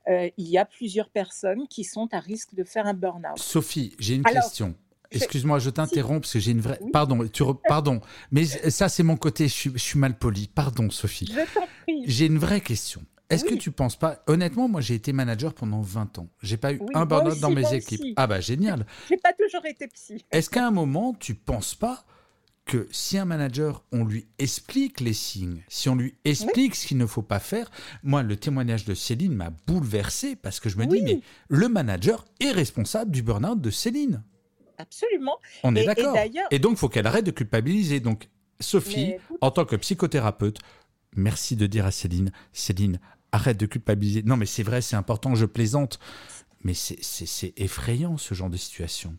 il 0.09 0.49
y 0.49 0.57
a 0.57 0.65
plusieurs 0.65 1.11
personnes 1.11 1.69
qui 1.69 1.85
sont 1.85 2.09
à 2.13 2.21
risque 2.21 2.55
de 2.55 2.65
faire 2.65 2.87
un 2.87 2.95
burn-out. 2.95 3.39
Sophie, 3.39 3.95
j'ai 3.99 4.15
une 4.15 4.25
question. 4.25 4.75
Excuse-moi, 5.11 5.59
je 5.59 5.71
t'interromps 5.71 6.21
parce 6.21 6.33
que 6.33 6.39
j'ai 6.39 6.53
une 6.53 6.61
vraie. 6.61 6.81
Pardon, 6.93 7.27
tu 7.29 7.43
pardon, 7.69 8.01
mais 8.31 8.45
ça 8.45 8.89
c'est 8.89 9.03
mon 9.03 9.17
côté. 9.17 9.49
Je 9.49 9.53
suis, 9.53 9.71
je 9.73 9.79
suis 9.79 9.99
mal 9.99 10.19
poli. 10.19 10.49
Pardon, 10.53 10.91
Sophie. 10.91 11.27
Je 11.27 11.55
t'en 11.55 11.67
prie. 11.83 12.03
J'ai 12.07 12.27
une 12.27 12.39
vraie 12.39 12.61
question. 12.61 13.03
Est-ce 13.31 13.45
que 13.45 13.55
tu 13.55 13.71
penses 13.71 13.97
pas 13.97 14.23
Honnêtement, 14.27 14.69
moi 14.69 14.81
j'ai 14.81 14.95
été 14.95 15.13
manager 15.13 15.55
pendant 15.55 15.81
20 15.81 16.19
ans. 16.19 16.29
J'ai 16.43 16.57
pas 16.57 16.73
eu 16.73 16.81
un 16.95 17.07
burn-out 17.07 17.41
dans 17.41 17.51
mes 17.51 17.75
équipes. 17.75 18.15
Ah 18.17 18.27
bah 18.27 18.41
génial. 18.41 18.87
J'ai 19.09 19.17
pas 19.17 19.33
toujours 19.33 19.65
été 19.67 19.89
psy. 19.89 20.25
Est-ce 20.31 20.49
qu'à 20.49 20.67
un 20.67 20.71
moment 20.71 21.15
tu 21.15 21.35
penses 21.35 21.75
pas 21.75 22.05
que 22.67 22.89
si 22.91 23.17
un 23.17 23.25
manager, 23.25 23.85
on 23.93 24.05
lui 24.05 24.27
explique 24.39 25.01
les 25.01 25.13
signes, 25.13 25.63
si 25.69 25.89
on 25.89 25.95
lui 25.95 26.17
explique 26.25 26.75
ce 26.75 26.87
qu'il 26.87 26.99
ne 26.99 27.07
faut 27.07 27.23
pas 27.23 27.39
faire, 27.39 27.71
moi, 28.03 28.25
le 28.25 28.37
témoignage 28.37 28.85
de 28.85 28.93
Céline 28.93 29.35
m'a 29.35 29.51
bouleversé 29.67 30.35
parce 30.35 30.59
que 30.59 30.69
je 30.69 30.77
me 30.77 30.85
dis, 30.85 31.01
mais 31.01 31.21
le 31.49 31.69
manager 31.69 32.25
est 32.41 32.51
responsable 32.51 33.13
du 33.13 33.23
burn-out 33.23 33.61
de 33.61 33.71
Céline. 33.71 34.25
Absolument. 34.79 35.39
On 35.63 35.75
est 35.77 35.87
d'accord. 35.87 36.17
Et, 36.51 36.59
donc, 36.59 36.73
il 36.73 36.79
faut 36.79 36.89
qu'elle 36.89 37.07
arrête 37.07 37.25
de 37.25 37.31
culpabiliser. 37.31 38.01
Donc, 38.01 38.29
Sophie, 38.61 39.15
en 39.41 39.51
tant 39.53 39.65
que 39.65 39.77
psychothérapeute, 39.77 40.59
merci 41.15 41.57
de 41.57 41.67
dire 41.67 41.87
à 41.87 41.93
Céline, 41.93 42.33
Céline, 42.53 42.99
arrête 43.33 43.57
de 43.57 43.67
culpabiliser. 43.67 44.23
Non, 44.23 44.37
mais 44.37 44.47
c'est 44.47 44.63
vrai, 44.63 44.81
c'est 44.81 44.97
important, 44.97 45.35
je 45.35 45.47
plaisante. 45.47 45.99
Mais 46.65 46.75
c'est 46.75 47.53
effrayant 47.57 48.17
ce 48.17 48.35
genre 48.35 48.51
de 48.51 48.57
situation. 48.57 49.17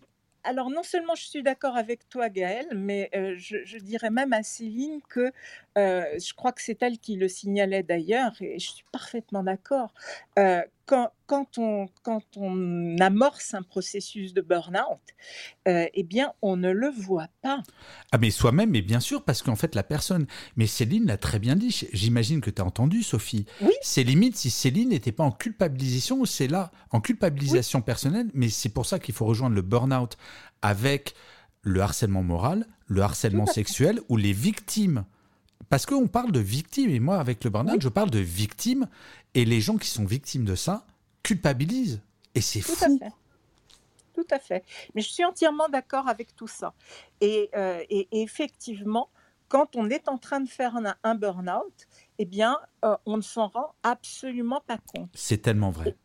Alors 0.47 0.69
non 0.69 0.83
seulement 0.83 1.13
je 1.13 1.25
suis 1.25 1.43
d'accord 1.43 1.75
avec 1.75 2.07
toi 2.07 2.29
Gaël, 2.29 2.67
mais 2.73 3.09
euh, 3.13 3.35
je, 3.37 3.77
dirais 3.79 4.09
même 4.09 4.31
à 4.31 4.43
Céline 4.43 5.01
que 5.09 5.33
euh, 5.77 6.05
je 6.17 6.33
crois 6.33 6.53
que 6.53 6.61
c'est 6.61 6.81
elle 6.81 6.99
qui 6.99 7.17
le 7.17 7.27
signalait 7.27 7.83
d'ailleurs, 7.83 8.31
et 8.39 8.57
je 8.57 8.71
suis 8.71 8.85
parfaitement 8.93 9.43
d'accord. 9.43 9.93
Euh, 10.39 10.61
quand, 10.87 11.11
quand, 11.25 11.57
on, 11.57 11.87
quand 12.01 12.23
on 12.37 12.97
amorce 12.99 13.53
un 13.53 13.61
processus 13.61 14.33
de 14.33 14.41
burn-out, 14.41 15.01
euh, 15.67 15.85
eh 15.93 16.03
bien, 16.03 16.31
on 16.41 16.55
ne 16.55 16.71
le 16.71 16.89
voit 16.89 17.27
pas. 17.41 17.61
Ah, 18.11 18.17
mais 18.17 18.31
soi-même, 18.31 18.71
mais 18.71 18.81
bien 18.81 19.01
sûr, 19.01 19.23
parce 19.23 19.43
qu'en 19.43 19.57
fait, 19.57 19.75
la 19.75 19.83
personne. 19.83 20.25
Mais 20.55 20.65
Céline 20.65 21.05
l'a 21.05 21.17
très 21.17 21.39
bien 21.39 21.57
dit. 21.57 21.87
J'imagine 21.91 22.41
que 22.41 22.49
tu 22.49 22.61
as 22.61 22.65
entendu, 22.65 23.03
Sophie. 23.03 23.45
Oui. 23.61 23.73
C'est 23.81 24.03
limite 24.03 24.37
si 24.37 24.49
Céline 24.49 24.89
n'était 24.89 25.11
pas 25.11 25.25
en 25.25 25.31
culpabilisation, 25.31 26.23
c'est 26.25 26.47
là, 26.47 26.71
en 26.91 27.01
culpabilisation 27.01 27.81
personnelle, 27.81 28.31
mais 28.33 28.49
c'est 28.49 28.69
pour 28.69 28.85
ça 28.85 28.97
qu'il 28.97 29.13
faut 29.13 29.25
rejoindre 29.25 29.55
le 29.55 29.61
burn-out 29.61 30.17
avec 30.61 31.13
le 31.61 31.81
harcèlement 31.81 32.23
moral, 32.23 32.65
le 32.87 33.01
harcèlement 33.01 33.45
sexuel 33.45 33.99
ou 34.07 34.15
les 34.15 34.33
victimes. 34.33 35.05
Parce 35.69 35.85
qu'on 35.85 36.07
parle 36.07 36.31
de 36.31 36.39
victimes, 36.39 36.89
et 36.89 36.99
moi, 36.99 37.19
avec 37.19 37.43
le 37.43 37.49
burn-out, 37.49 37.81
je 37.81 37.89
parle 37.89 38.09
de 38.09 38.19
victimes, 38.19 38.87
et 39.33 39.43
les 39.45 39.59
gens 39.61 39.77
qui 39.77 39.89
sont 39.89 40.05
victimes 40.05 40.45
de 40.45 40.55
ça 40.55 40.85
culpabilise. 41.23 42.01
Et 42.35 42.41
c'est 42.41 42.59
à 42.59 42.63
fou. 42.63 42.99
fait. 43.01 43.11
Tout 44.13 44.27
à 44.31 44.39
fait. 44.39 44.63
Mais 44.95 45.01
je 45.01 45.09
suis 45.09 45.25
entièrement 45.25 45.69
d'accord 45.69 46.07
avec 46.07 46.35
tout 46.35 46.47
ça. 46.47 46.73
Et, 47.21 47.49
euh, 47.55 47.83
et- 47.89 48.07
et 48.11 48.21
effectivement, 48.21 49.09
quand 49.47 49.75
on 49.75 49.89
est 49.89 50.07
en 50.09 50.17
train 50.17 50.39
de 50.39 50.49
faire 50.49 50.75
un, 50.75 50.95
un 51.03 51.15
burn-out, 51.15 51.87
eh 52.17 52.25
bien, 52.25 52.57
euh, 52.83 52.95
on 53.05 53.17
ne 53.17 53.21
s'en 53.21 53.47
rend 53.47 53.73
absolument 53.83 54.61
pas 54.65 54.77
compte. 54.77 55.09
C'est 55.13 55.37
tellement 55.41 55.69
vrai. 55.69 55.95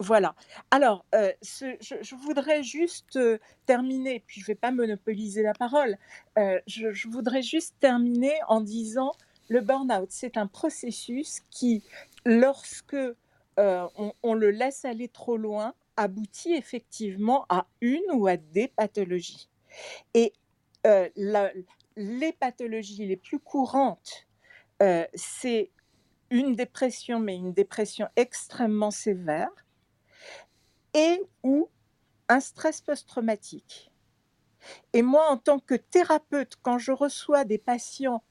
Voilà. 0.00 0.34
Alors, 0.70 1.04
euh, 1.14 1.30
je, 1.42 2.14
voudrais 2.14 2.62
juste 2.62 3.16
euh, 3.16 3.36
terminer, 3.66 4.24
puis 4.26 4.40
je 4.40 4.46
ne 4.46 4.46
vais 4.46 4.54
pas 4.54 4.70
monopoliser 4.70 5.42
la 5.42 5.52
parole, 5.52 5.98
euh, 6.38 6.58
je, 6.66 7.06
voudrais 7.06 7.42
juste 7.42 7.74
terminer 7.80 8.32
en 8.48 8.62
disant, 8.62 9.12
le 9.48 9.60
burn-out, 9.60 10.08
c'est 10.10 10.38
un 10.38 10.46
processus 10.46 11.42
qui, 11.50 11.84
lorsque 12.24 12.96
on, 13.58 14.34
le 14.34 14.50
laisse 14.50 14.86
aller 14.86 15.08
trop 15.08 15.36
loin, 15.36 15.74
aboutit 15.98 16.54
effectivement 16.54 17.44
à 17.50 17.66
une 17.82 18.00
ou 18.14 18.26
à 18.26 18.38
des 18.38 18.68
pathologies. 18.68 19.50
Et 20.14 20.32
les 20.86 22.32
pathologies 22.40 23.04
les 23.04 23.18
plus 23.18 23.38
courantes, 23.38 24.26
c'est 25.14 25.70
une 26.30 26.54
dépression, 26.54 27.20
mais 27.20 27.36
une 27.36 27.52
dépression 27.52 28.08
extrêmement 28.16 28.90
sévère, 28.90 29.50
et 30.94 31.22
ou 31.42 31.68
un 32.28 32.40
stress 32.40 32.80
post-traumatique. 32.80 33.90
Et 34.92 35.02
moi, 35.02 35.30
en 35.30 35.36
tant 35.36 35.58
que 35.58 35.74
thérapeute, 35.74 36.56
quand 36.62 36.78
je 36.78 36.92
reçois 36.92 37.44
des 37.44 37.58
patients 37.58 38.22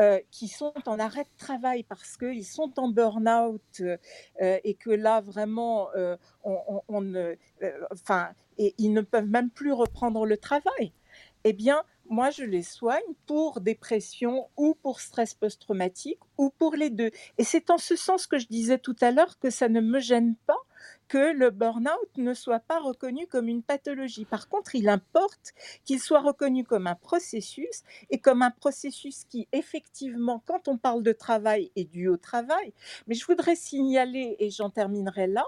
euh, 0.00 0.18
qui 0.32 0.48
sont 0.48 0.74
en 0.86 0.98
arrêt 0.98 1.22
de 1.22 1.36
travail 1.38 1.84
parce 1.84 2.16
qu'ils 2.16 2.44
sont 2.44 2.72
en 2.80 2.88
burn-out 2.88 3.62
euh, 3.80 3.96
et 4.40 4.74
que 4.74 4.90
là, 4.90 5.20
vraiment, 5.20 5.88
euh, 5.94 6.16
on, 6.42 7.14
enfin, 7.92 8.30
et 8.58 8.74
ils 8.78 8.92
ne 8.92 9.02
peuvent 9.02 9.28
même 9.28 9.50
plus 9.50 9.72
reprendre 9.72 10.26
le 10.26 10.36
travail, 10.36 10.92
eh 11.44 11.52
bien, 11.52 11.84
moi, 12.08 12.30
je 12.30 12.42
les 12.42 12.64
soigne 12.64 13.02
pour 13.26 13.60
dépression 13.60 14.48
ou 14.56 14.74
pour 14.74 15.00
stress 15.00 15.32
post-traumatique 15.34 16.18
ou 16.38 16.50
pour 16.50 16.74
les 16.74 16.90
deux. 16.90 17.12
Et 17.38 17.44
c'est 17.44 17.70
en 17.70 17.78
ce 17.78 17.94
sens 17.94 18.26
que 18.26 18.38
je 18.38 18.48
disais 18.48 18.78
tout 18.78 18.96
à 19.00 19.12
l'heure 19.12 19.38
que 19.38 19.48
ça 19.48 19.68
ne 19.68 19.80
me 19.80 20.00
gêne 20.00 20.34
pas 20.46 20.58
que 21.08 21.32
le 21.32 21.50
burn-out 21.50 22.16
ne 22.16 22.34
soit 22.34 22.60
pas 22.60 22.80
reconnu 22.80 23.26
comme 23.26 23.48
une 23.48 23.62
pathologie. 23.62 24.24
Par 24.24 24.48
contre, 24.48 24.74
il 24.74 24.88
importe 24.88 25.52
qu'il 25.84 26.00
soit 26.00 26.20
reconnu 26.20 26.64
comme 26.64 26.86
un 26.86 26.94
processus 26.94 27.82
et 28.10 28.18
comme 28.18 28.42
un 28.42 28.50
processus 28.50 29.24
qui, 29.24 29.48
effectivement, 29.52 30.42
quand 30.46 30.68
on 30.68 30.78
parle 30.78 31.02
de 31.02 31.12
travail, 31.12 31.70
est 31.76 31.84
dû 31.84 32.08
au 32.08 32.16
travail. 32.16 32.72
Mais 33.06 33.14
je 33.14 33.26
voudrais 33.26 33.56
signaler, 33.56 34.36
et 34.38 34.50
j'en 34.50 34.70
terminerai 34.70 35.26
là, 35.26 35.44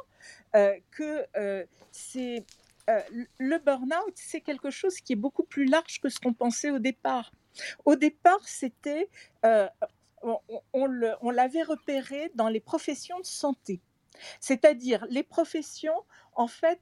euh, 0.54 0.74
que 0.90 1.26
euh, 1.36 1.64
c'est 1.92 2.44
euh, 2.88 3.00
le 3.38 3.58
burn-out, 3.58 4.12
c'est 4.14 4.40
quelque 4.40 4.70
chose 4.70 5.00
qui 5.00 5.14
est 5.14 5.16
beaucoup 5.16 5.44
plus 5.44 5.64
large 5.64 6.00
que 6.00 6.08
ce 6.08 6.20
qu'on 6.20 6.34
pensait 6.34 6.70
au 6.70 6.78
départ. 6.78 7.32
Au 7.84 7.96
départ, 7.96 8.46
c'était, 8.46 9.08
on 10.22 11.30
l'avait 11.30 11.62
repéré 11.62 12.30
dans 12.34 12.48
les 12.48 12.60
professions 12.60 13.18
de 13.18 13.24
santé, 13.24 13.80
c'est-à-dire 14.40 15.06
les 15.10 15.22
professions, 15.22 16.02
en 16.34 16.46
fait, 16.46 16.80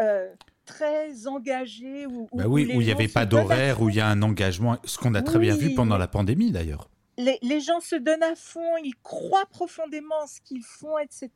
euh, 0.00 0.32
très 0.64 1.26
engagées 1.26 2.06
où, 2.06 2.28
où- 2.32 2.36
Bah 2.36 2.46
où 2.48 2.52
oui, 2.54 2.64
les 2.66 2.76
où 2.76 2.80
il 2.80 2.86
n'y 2.86 2.92
avait 2.92 3.08
pas 3.08 3.24
d'horaire, 3.26 3.80
où 3.80 3.88
il 3.88 3.94
y 3.96 4.00
a 4.00 4.08
un 4.08 4.20
engagement, 4.22 4.76
ce 4.84 4.98
qu'on 4.98 5.14
a 5.14 5.22
très 5.22 5.38
bien 5.38 5.54
vu 5.56 5.74
pendant 5.74 5.96
la 5.98 6.08
pandémie 6.08 6.50
d'ailleurs. 6.50 6.88
Les, 7.18 7.60
gens 7.60 7.80
se 7.80 7.96
donnent 7.96 8.22
à 8.22 8.34
fond, 8.34 8.76
ils 8.82 8.96
croient 9.02 9.46
profondément 9.46 10.16
en 10.22 10.26
ce 10.26 10.40
qu'ils 10.40 10.62
font, 10.62 10.98
etc. 10.98 11.30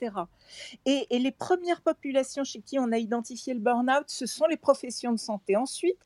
Et, 0.84 1.06
et 1.10 1.18
les 1.18 1.32
premières 1.32 1.80
populations 1.80 2.44
chez 2.44 2.60
qui 2.60 2.78
on 2.78 2.92
a 2.92 2.98
identifié 2.98 3.54
le 3.54 3.60
burn-out, 3.60 4.04
ce 4.08 4.26
sont 4.26 4.46
les 4.46 4.56
professions 4.56 5.12
de 5.12 5.18
santé. 5.18 5.56
Ensuite, 5.56 5.98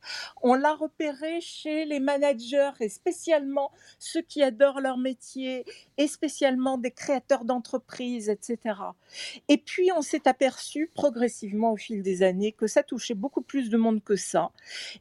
on 0.43 0.55
l'a 0.55 0.75
repéré 0.75 1.41
chez 1.41 1.85
les 1.85 2.01
managers 2.01 2.71
et 2.81 2.89
spécialement 2.89 3.73
ceux 3.99 4.23
qui 4.23 4.43
adorent 4.43 4.81
leur 4.81 4.97
métier 4.97 5.65
et 5.99 6.07
spécialement 6.07 6.79
des 6.79 6.91
créateurs 6.91 7.45
d'entreprises, 7.45 8.29
etc. 8.29 8.77
Et 9.49 9.59
puis, 9.59 9.91
on 9.97 10.03
s'est 10.03 10.29
aperçu 10.29 10.91
progressivement 10.95 11.73
au 11.73 11.77
fil 11.77 12.03
des 12.03 12.23
années 12.23 12.53
que 12.53 12.67
ça 12.67 12.83
touchait 12.83 13.15
beaucoup 13.15 13.43
plus 13.43 13.71
de 13.71 13.77
monde 13.77 14.03
que 14.03 14.17
ça. 14.17 14.51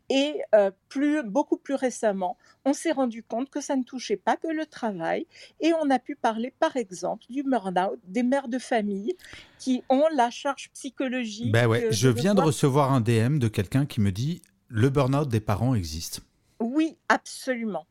Et 0.09 0.41
euh, 0.55 0.71
plus, 0.89 1.23
beaucoup 1.23 1.57
plus 1.57 1.75
récemment, 1.75 2.37
on 2.65 2.73
s'est 2.73 2.91
rendu 2.91 3.23
compte 3.23 3.49
que 3.49 3.61
ça 3.61 3.75
ne 3.75 3.83
touchait 3.83 4.17
pas 4.17 4.37
que 4.37 4.47
le 4.47 4.62
travail. 4.65 5.25
Et 5.59 5.73
on 5.73 5.89
a 5.89 5.99
pu 5.99 6.15
parler, 6.15 6.53
par 6.59 6.75
exemple, 6.75 7.23
du 7.29 7.43
burn-out 7.43 7.99
des 8.05 8.23
mères 8.23 8.47
de 8.47 8.59
famille 8.59 9.15
qui 9.59 9.83
ont 9.89 10.05
la 10.15 10.29
charge 10.29 10.69
psychologique. 10.73 11.51
Ben 11.51 11.67
ouais, 11.67 11.87
je 11.91 12.09
viens 12.09 12.35
de 12.35 12.41
recevoir 12.41 12.91
un 12.91 13.01
DM 13.01 13.39
de 13.39 13.47
quelqu'un 13.47 13.85
qui 13.85 14.01
me 14.01 14.11
dit 14.11 14.41
le 14.67 14.89
burn-out 14.89 15.29
des 15.29 15.39
parents 15.39 15.75
existe. 15.75 16.21
Oui, 16.59 16.97
absolument. 17.09 17.85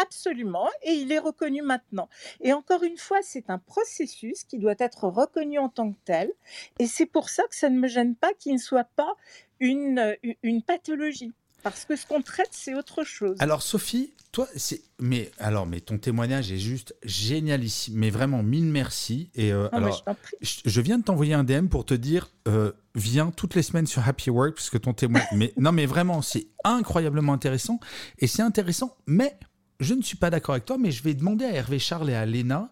Absolument, 0.00 0.68
et 0.84 0.92
il 0.92 1.10
est 1.10 1.18
reconnu 1.18 1.60
maintenant. 1.60 2.08
Et 2.40 2.52
encore 2.52 2.84
une 2.84 2.96
fois, 2.96 3.18
c'est 3.22 3.50
un 3.50 3.58
processus 3.58 4.44
qui 4.44 4.58
doit 4.58 4.76
être 4.78 5.08
reconnu 5.08 5.58
en 5.58 5.68
tant 5.68 5.90
que 5.90 5.98
tel, 6.04 6.30
et 6.78 6.86
c'est 6.86 7.06
pour 7.06 7.28
ça 7.30 7.42
que 7.50 7.56
ça 7.56 7.68
ne 7.68 7.80
me 7.80 7.88
gêne 7.88 8.14
pas 8.14 8.32
qu'il 8.34 8.52
ne 8.52 8.58
soit 8.58 8.88
pas 8.94 9.16
une, 9.58 10.16
une 10.44 10.62
pathologie, 10.62 11.32
parce 11.62 11.84
que 11.84 11.96
ce 11.96 12.06
qu'on 12.06 12.22
traite, 12.22 12.48
c'est 12.52 12.74
autre 12.74 13.04
chose. 13.04 13.36
Alors 13.40 13.62
Sophie, 13.62 14.12
toi, 14.32 14.46
c'est 14.56 14.82
mais 15.00 15.30
alors 15.38 15.66
mais 15.66 15.80
ton 15.80 15.98
témoignage 15.98 16.52
est 16.52 16.58
juste 16.58 16.94
génialissime, 17.02 17.94
mais 17.96 18.10
vraiment 18.10 18.42
mille 18.42 18.64
merci. 18.66 19.30
Et 19.34 19.52
euh, 19.52 19.64
Non, 19.72 19.78
alors 19.78 20.04
je 20.42 20.80
viens 20.80 20.98
de 20.98 21.04
t'envoyer 21.04 21.34
un 21.34 21.44
DM 21.44 21.66
pour 21.68 21.84
te 21.84 21.94
dire 21.94 22.30
euh, 22.46 22.72
viens 22.94 23.30
toutes 23.30 23.54
les 23.54 23.62
semaines 23.62 23.86
sur 23.86 24.06
Happy 24.06 24.30
Work 24.30 24.54
parce 24.56 24.70
que 24.70 24.78
ton 24.78 24.92
témoignage. 24.94 25.28
mais 25.34 25.52
non 25.56 25.72
mais 25.72 25.86
vraiment 25.86 26.22
c'est 26.22 26.46
incroyablement 26.64 27.32
intéressant 27.32 27.80
et 28.18 28.26
c'est 28.26 28.42
intéressant, 28.42 28.96
mais 29.06 29.38
je 29.80 29.94
ne 29.94 30.02
suis 30.02 30.16
pas 30.16 30.30
d'accord 30.30 30.54
avec 30.54 30.64
toi, 30.64 30.76
mais 30.78 30.90
je 30.90 31.02
vais 31.02 31.14
demander 31.14 31.44
à 31.44 31.52
Hervé 31.52 31.78
Charles 31.78 32.10
et 32.10 32.14
à 32.14 32.26
Léna 32.26 32.70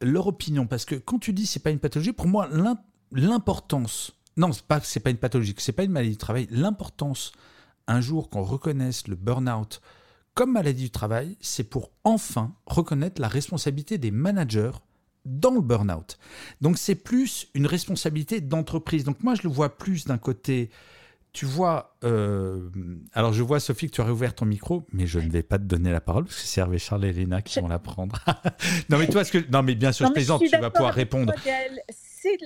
leur 0.00 0.26
opinion 0.28 0.66
parce 0.66 0.84
que 0.84 0.94
quand 0.94 1.18
tu 1.18 1.32
dis 1.32 1.46
c'est 1.46 1.60
pas 1.60 1.70
une 1.70 1.78
pathologie, 1.80 2.12
pour 2.12 2.26
moi 2.26 2.48
l'im- 2.52 2.78
l'importance 3.12 4.12
non 4.36 4.52
c'est 4.52 4.62
pas 4.64 4.80
c'est 4.80 5.00
pas 5.00 5.10
une 5.10 5.16
pathologie, 5.16 5.54
que 5.54 5.62
c'est 5.62 5.72
pas 5.72 5.82
une 5.84 5.90
maladie 5.92 6.12
du 6.12 6.16
travail, 6.16 6.46
l'importance 6.50 7.32
un 7.88 8.00
jour 8.00 8.30
qu'on 8.30 8.42
reconnaisse 8.42 9.08
le 9.08 9.16
burn-out 9.16 9.80
comme 10.34 10.52
maladie 10.52 10.84
du 10.84 10.90
travail, 10.90 11.36
c'est 11.40 11.64
pour 11.64 11.90
enfin 12.04 12.54
reconnaître 12.64 13.20
la 13.20 13.26
responsabilité 13.26 13.98
des 13.98 14.12
managers 14.12 14.70
dans 15.24 15.50
le 15.50 15.60
burn-out. 15.60 16.16
Donc 16.60 16.78
c'est 16.78 16.94
plus 16.94 17.48
une 17.54 17.66
responsabilité 17.66 18.40
d'entreprise. 18.40 19.02
Donc 19.02 19.20
moi 19.24 19.34
je 19.34 19.42
le 19.42 19.48
vois 19.48 19.76
plus 19.76 20.04
d'un 20.04 20.16
côté, 20.16 20.70
tu 21.32 21.44
vois, 21.44 21.96
euh, 22.04 22.70
alors 23.14 23.32
je 23.32 23.42
vois 23.42 23.58
Sophie 23.58 23.88
que 23.88 23.96
tu 23.96 24.00
as 24.00 24.04
réouvert 24.04 24.32
ton 24.32 24.44
micro, 24.44 24.86
mais 24.92 25.08
je 25.08 25.18
ne 25.18 25.28
vais 25.28 25.42
pas 25.42 25.58
te 25.58 25.64
donner 25.64 25.90
la 25.90 26.00
parole 26.00 26.24
parce 26.24 26.36
que 26.36 26.46
c'est 26.46 26.60
Hervé 26.60 26.78
Charles 26.78 27.06
et 27.06 27.12
Léna 27.12 27.42
qui 27.42 27.58
vont 27.58 27.66
la 27.66 27.80
prendre. 27.80 28.24
non 28.90 28.98
mais 28.98 29.08
toi, 29.08 29.24
ce 29.24 29.32
que, 29.32 29.50
non 29.50 29.64
mais 29.64 29.74
bien 29.74 29.90
sûr 29.90 30.04
Non, 30.04 30.10
je 30.10 30.14
plaisante, 30.14 30.42
tu 30.48 30.56
vas 30.56 30.70
pouvoir 30.70 30.94
répondre. 30.94 31.34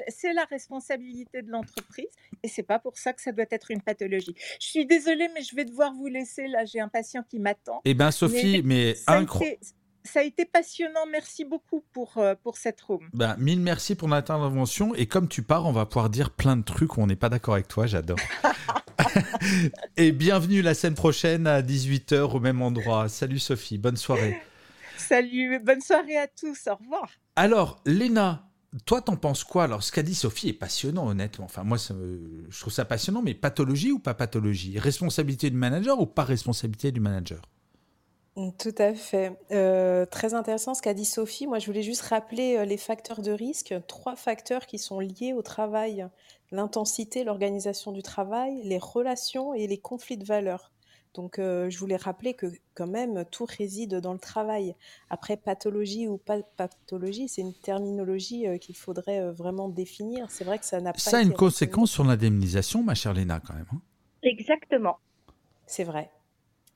C'est 0.09 0.33
la 0.33 0.45
responsabilité 0.45 1.43
de 1.43 1.51
l'entreprise 1.51 2.09
et 2.43 2.49
c'est 2.49 2.63
pas 2.63 2.79
pour 2.79 2.97
ça 2.97 3.13
que 3.13 3.23
ça 3.23 3.33
doit 3.33 3.47
être 3.51 3.71
une 3.71 3.81
pathologie. 3.81 4.35
Je 4.61 4.67
suis 4.67 4.87
désolée, 4.87 5.29
mais 5.35 5.43
je 5.43 5.55
vais 5.55 5.65
devoir 5.65 5.93
vous 5.95 6.07
laisser. 6.07 6.47
Là, 6.49 6.65
j'ai 6.65 6.81
un 6.81 6.89
patient 6.89 7.23
qui 7.29 7.39
m'attend. 7.39 7.81
Eh 7.85 7.95
ben 7.95 8.11
Sophie, 8.11 8.63
mais, 8.65 8.97
incroyable. 9.07 9.59
ça 10.05 10.21
a 10.21 10.23
été 10.23 10.45
passionnant. 10.45 11.07
Merci 11.11 11.45
beaucoup 11.45 11.85
pour, 11.93 12.19
euh, 12.19 12.35
pour 12.43 12.57
cette 12.57 12.81
room. 12.83 13.09
Ben, 13.13 13.37
mille 13.39 13.61
merci 13.61 13.95
pour 13.95 14.09
notre 14.09 14.33
intervention. 14.33 14.95
Et 14.95 15.07
comme 15.07 15.29
tu 15.29 15.43
pars, 15.43 15.67
on 15.67 15.73
va 15.73 15.87
pouvoir 15.87 16.11
dire 16.11 16.31
plein 16.31 16.57
de 16.57 16.63
trucs 16.63 16.97
où 16.97 17.01
on 17.01 17.07
n'est 17.07 17.17
pas 17.17 17.29
d'accord 17.29 17.55
avec 17.55 17.69
toi. 17.69 17.87
J'adore. 17.87 18.19
et 19.97 20.13
bienvenue 20.13 20.63
la 20.63 20.75
semaine 20.75 20.95
prochaine 20.95 21.47
à 21.47 21.63
18h 21.63 22.37
au 22.37 22.41
même 22.41 22.63
endroit. 22.63 23.09
Salut 23.09 23.39
Sophie, 23.39 23.79
bonne 23.79 23.97
soirée. 23.97 24.41
Salut, 24.97 25.59
bonne 25.59 25.81
soirée 25.81 26.17
à 26.17 26.27
tous. 26.27 26.69
Au 26.69 26.77
revoir. 26.77 27.11
Alors, 27.37 27.81
Léna, 27.87 28.52
toi, 28.87 29.03
t'en 29.03 29.17
penses 29.17 29.45
quoi 29.45 29.65
Alors, 29.65 29.83
ce 29.83 29.93
qu'a 29.93 30.03
dit 30.03 30.15
Sophie 30.15 30.49
est 30.49 30.53
passionnant, 30.55 31.07
honnêtement. 31.07 31.45
Enfin, 31.45 31.63
moi, 31.63 31.77
je 31.79 32.61
trouve 32.61 32.73
ça 32.73 32.85
passionnant, 32.85 33.23
mais 33.23 33.35
pathologie 33.35 33.93
ou 33.93 33.99
pas 33.99 34.15
pathologie? 34.15 34.79
Responsabilité 34.79 35.51
du 35.51 35.57
manager 35.57 36.01
ou 36.01 36.07
pas 36.07 36.25
responsabilité 36.25 36.91
du 36.91 37.01
manager? 37.01 37.43
Mm, 38.37 38.51
Tout 38.59 38.75
à 38.79 38.95
fait. 38.95 39.39
Euh, 39.53 40.07
très 40.07 40.35
intéressant 40.35 40.75
ce 40.75 40.83
qu'a 40.83 40.95
dit 40.95 41.05
Sophie. 41.05 41.47
Moi, 41.47 41.59
je 41.59 41.67
voulais 41.67 41.83
juste 41.83 42.03
rappeler 42.03 42.57
euh, 42.57 42.65
les 42.65 42.77
facteurs 42.77 43.21
de 43.23 43.33
risque. 43.33 43.75
Trois 43.89 44.17
facteurs 44.17 44.67
qui 44.67 44.79
sont 44.79 45.01
liés 45.01 45.33
au 45.35 45.43
travail. 45.43 46.07
L'intensité, 46.51 47.25
l'organisation 47.25 47.93
du 47.93 48.03
travail, 48.03 48.61
les 48.65 48.79
relations 48.79 49.55
et 49.55 49.67
les 49.67 49.79
conflits 49.79 50.19
de 50.19 50.25
valeurs. 50.25 50.72
Donc, 51.15 51.39
euh, 51.39 51.69
je 51.69 51.79
voulais 51.79 51.97
rappeler 51.97 52.35
que 52.35 52.47
quand 52.75 52.87
même, 52.87 53.25
tout 53.31 53.45
réside 53.45 53.97
dans 53.97 54.15
le 54.15 54.19
travail. 54.19 54.75
Après, 55.11 55.37
pathologie 55.37 56.09
ou 56.09 56.17
pas 56.17 56.39
pathologie, 56.57 57.29
c'est 57.29 57.43
une 57.43 57.55
terminologie 57.55 58.47
euh, 58.47 58.57
qu'il 58.57 58.77
faudrait 58.77 59.21
euh, 59.21 59.33
vraiment 59.33 59.69
définir. 59.69 60.31
C'est 60.31 60.45
vrai 60.45 60.59
que 60.59 60.65
ça 60.65 60.81
n'a 60.81 60.93
pas 60.93 60.99
Ça 60.99 61.19
a 61.19 61.21
une 61.21 61.35
conséquence 61.35 61.91
sur 61.91 62.05
l'indemnisation, 62.05 62.83
ma 62.83 62.95
chère 62.95 63.13
Léna, 63.13 63.41
quand 63.41 63.55
même. 63.55 63.67
hein 63.73 63.81
Exactement. 64.23 64.99
C'est 65.67 65.85
vrai. 65.85 66.11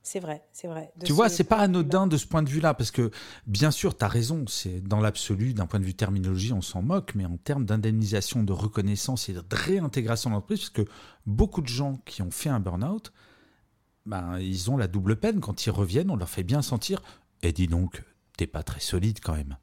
C'est 0.02 0.20
vrai, 0.20 0.46
c'est 0.52 0.68
vrai. 0.68 0.92
tu 1.04 1.12
vois, 1.12 1.28
c'est 1.28 1.42
pas 1.42 1.56
anodin 1.56 2.06
de 2.06 2.16
ce 2.16 2.28
point 2.28 2.44
de 2.44 2.48
vue-là, 2.48 2.74
parce 2.74 2.92
que 2.92 3.10
bien 3.48 3.72
sûr, 3.72 3.98
tu 3.98 4.04
as 4.04 4.08
raison, 4.08 4.44
c'est 4.46 4.80
dans 4.80 5.00
l'absolu, 5.00 5.52
d'un 5.52 5.66
point 5.66 5.80
de 5.80 5.84
vue 5.84 5.94
terminologie, 5.94 6.52
on 6.52 6.60
s'en 6.60 6.80
moque, 6.80 7.16
mais 7.16 7.24
en 7.24 7.36
termes 7.38 7.64
d'indemnisation, 7.64 8.44
de 8.44 8.52
reconnaissance 8.52 9.28
et 9.28 9.32
de 9.32 9.42
réintégration 9.50 10.30
dans 10.30 10.36
l'entreprise, 10.36 10.60
parce 10.60 10.86
que 10.86 10.92
beaucoup 11.26 11.60
de 11.60 11.66
gens 11.66 12.00
qui 12.04 12.22
ont 12.22 12.30
fait 12.30 12.50
un 12.50 12.60
burn-out, 12.60 13.12
ben, 14.06 14.38
ils 14.38 14.70
ont 14.70 14.76
la 14.76 14.88
double 14.88 15.16
peine. 15.16 15.40
Quand 15.40 15.66
ils 15.66 15.70
reviennent, 15.70 16.10
on 16.10 16.16
leur 16.16 16.28
fait 16.28 16.42
bien 16.42 16.62
sentir, 16.62 17.02
et 17.42 17.52
dis 17.52 17.66
donc, 17.66 18.02
t'es 18.36 18.46
pas 18.46 18.62
très 18.62 18.80
solide 18.80 19.18
quand 19.22 19.34
même. 19.34 19.56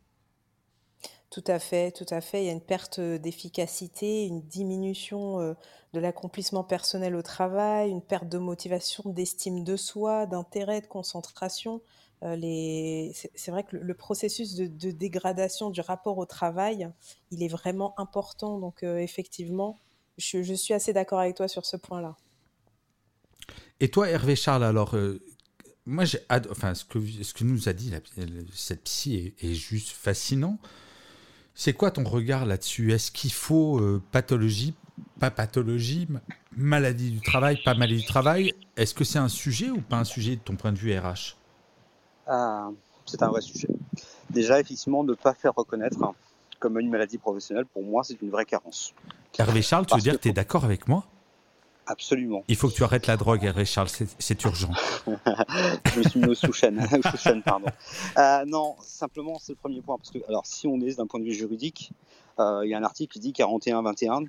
Tout 1.34 1.44
à 1.48 1.58
fait, 1.58 1.92
tout 1.92 2.06
à 2.12 2.22
fait. 2.22 2.44
Il 2.44 2.46
y 2.46 2.50
a 2.50 2.54
une 2.54 2.62
perte 2.62 3.00
d'efficacité, 3.00 4.28
une 4.28 4.42
diminution 4.42 5.40
euh, 5.40 5.54
de 5.94 6.00
l'accomplissement 6.00 6.64
personnel 6.64 7.16
au 7.16 7.24
travail, 7.24 7.90
une 7.90 8.04
perte 8.04 8.30
de 8.30 8.38
motivation, 8.38 9.04
d'estime 9.10 9.64
de 9.64 9.76
soi, 9.76 10.28
d'intérêt, 10.28 10.82
de 10.82 10.86
concentration. 10.86 11.82
Euh, 12.24 13.12
c'est 13.34 13.52
vrai 13.52 13.64
que 13.64 13.76
le, 13.76 13.94
processus 13.96 14.56
de, 14.56 14.92
dégradation 14.92 15.72
du 15.72 15.82
rapport 15.82 16.20
au 16.20 16.26
travail, 16.26 16.88
il 17.32 17.44
est 17.44 17.48
vraiment 17.48 18.00
important. 18.00 18.60
Donc 18.60 18.84
euh, 18.84 18.98
effectivement, 18.98 19.80
je, 20.18 20.54
suis 20.54 20.74
assez 20.76 20.94
d'accord 20.94 21.20
avec 21.20 21.36
toi 21.36 21.48
sur 21.48 21.66
ce 21.66 21.78
point-là. 21.78 22.16
Et 23.80 23.90
toi, 23.90 24.10
Hervé 24.10 24.36
Charles, 24.36 24.64
alors, 24.64 24.96
moi, 25.86 26.06
j'ai 26.06 26.20
enfin, 26.50 26.74
ce 26.74 26.86
que, 26.86 27.00
ce 27.00 27.34
que 27.34 27.44
nous 27.44 27.68
a 27.68 27.74
dit 27.74 27.92
cette 28.54 28.84
psy 28.84 29.34
est 29.40 29.54
juste 29.54 29.90
fascinant. 29.90 30.58
C'est 31.56 31.74
quoi 31.74 31.92
ton 31.92 32.04
regard 32.04 32.46
là-dessus? 32.46 32.94
Est-ce 32.94 33.12
qu'il 33.12 33.32
faut 33.32 33.80
euh, 33.80 34.02
pathologie, 34.12 34.74
pas 35.20 35.30
pathologie, 35.30 36.08
maladie 36.56 37.12
du 37.12 37.22
travail, 37.22 37.62
pas 37.64 37.76
maladie 37.76 38.02
du 38.02 38.08
travail? 38.08 38.54
Est-ce 38.76 38.96
que 38.96 39.04
c'est 39.04 39.20
un 39.20 39.28
sujet 39.28 39.70
ou 39.70 39.82
pas 39.82 39.98
un 39.98 40.04
sujet 40.04 40.36
de 40.36 40.42
ton 40.42 40.56
point 40.56 40.72
de 40.72 40.80
vue 40.80 40.98
RH 40.98 41.36
ah, 42.28 42.70
C'est 43.06 43.22
un 43.22 43.30
vrai 43.30 43.42
sujet. 43.42 43.68
Déjà, 44.32 44.60
effectivement, 44.60 45.04
ne 45.04 45.14
pas 45.14 45.34
faire 45.34 45.54
reconnaître 45.56 46.00
comme 46.60 46.80
une 46.80 46.90
maladie 46.90 47.18
professionnelle, 47.18 47.66
pour 47.66 47.84
moi, 47.84 48.04
c'est 48.04 48.20
une 48.22 48.30
vraie 48.30 48.46
carence. 48.46 48.94
Hervé 49.38 49.62
Charles, 49.62 49.86
tu 49.86 49.96
veux 49.96 50.02
dire 50.02 50.14
que 50.14 50.22
tu 50.22 50.30
es 50.30 50.34
d'accord 50.34 50.64
avec 50.64 50.88
moi? 50.88 51.06
Absolument. 51.86 52.44
Il 52.48 52.56
faut 52.56 52.70
que 52.70 52.74
tu 52.74 52.84
arrêtes 52.84 53.08
la 53.08 53.18
drogue, 53.18 53.44
Hervé 53.44 53.66
Charles, 53.66 53.90
c'est 54.18 54.44
urgent. 54.44 54.72
je 55.06 56.00
me 56.00 56.04
suis 56.04 56.20
mis 56.20 56.28
au 56.28 56.34
sous-chaîne, 56.34 56.80
pardon. 57.46 57.68
Euh, 58.18 58.46
non, 58.46 58.76
simplement, 58.82 59.38
c'est 59.40 59.54
le 59.54 59.58
premier 59.58 59.82
point. 59.82 59.98
Parce 59.98 60.12
que, 60.12 60.20
alors, 60.28 60.46
si 60.46 60.68
on 60.68 60.80
est 60.80 60.98
d'un 60.98 61.08
point 61.08 61.20
de 61.20 61.26
vue 61.26 61.34
juridique, 61.34 61.92
euh, 62.40 62.62
il 62.64 62.70
y 62.70 62.74
a 62.74 62.78
un 62.78 62.84
article 62.84 63.14
qui 63.14 63.20
dit 63.20 63.32
41-21 63.32 64.28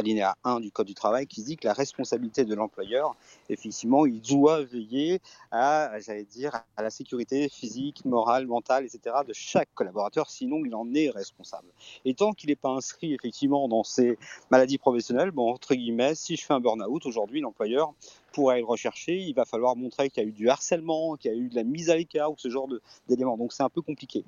alinéa 0.00 0.36
1 0.44 0.60
du 0.60 0.70
Code 0.70 0.86
du 0.86 0.94
travail 0.94 1.26
qui 1.26 1.42
dit 1.42 1.56
que 1.56 1.66
la 1.66 1.72
responsabilité 1.72 2.44
de 2.44 2.54
l'employeur, 2.54 3.14
effectivement, 3.48 4.06
il 4.06 4.20
doit 4.20 4.62
veiller 4.62 5.20
à, 5.50 5.92
j'allais 6.00 6.24
dire, 6.24 6.60
à 6.76 6.82
la 6.82 6.90
sécurité 6.90 7.48
physique, 7.48 8.04
morale, 8.04 8.46
mentale, 8.46 8.84
etc. 8.84 9.16
de 9.26 9.32
chaque 9.32 9.68
collaborateur, 9.74 10.28
sinon 10.30 10.64
il 10.64 10.74
en 10.74 10.92
est 10.94 11.10
responsable. 11.10 11.68
Et 12.04 12.14
tant 12.14 12.32
qu'il 12.32 12.50
n'est 12.50 12.56
pas 12.56 12.70
inscrit, 12.70 13.14
effectivement, 13.14 13.68
dans 13.68 13.84
ces 13.84 14.18
maladies 14.50 14.78
professionnelles, 14.78 15.30
bon, 15.30 15.52
entre 15.52 15.74
guillemets, 15.74 16.14
si 16.14 16.36
je 16.36 16.44
fais 16.44 16.54
un 16.54 16.60
burn-out, 16.60 17.06
aujourd'hui, 17.06 17.40
l'employeur 17.40 17.94
pour 18.32 18.50
aller 18.50 18.60
le 18.60 18.66
rechercher, 18.66 19.18
il 19.18 19.34
va 19.34 19.44
falloir 19.44 19.76
montrer 19.76 20.10
qu'il 20.10 20.22
y 20.22 20.26
a 20.26 20.28
eu 20.28 20.32
du 20.32 20.48
harcèlement, 20.48 21.16
qu'il 21.16 21.32
y 21.32 21.34
a 21.34 21.36
eu 21.36 21.48
de 21.48 21.54
la 21.54 21.64
mise 21.64 21.90
à 21.90 21.96
l'écart 21.96 22.30
ou 22.30 22.36
ce 22.38 22.48
genre 22.48 22.68
d'éléments. 23.08 23.36
Donc 23.36 23.52
c'est 23.52 23.62
un 23.62 23.68
peu 23.68 23.82
compliqué. 23.82 24.24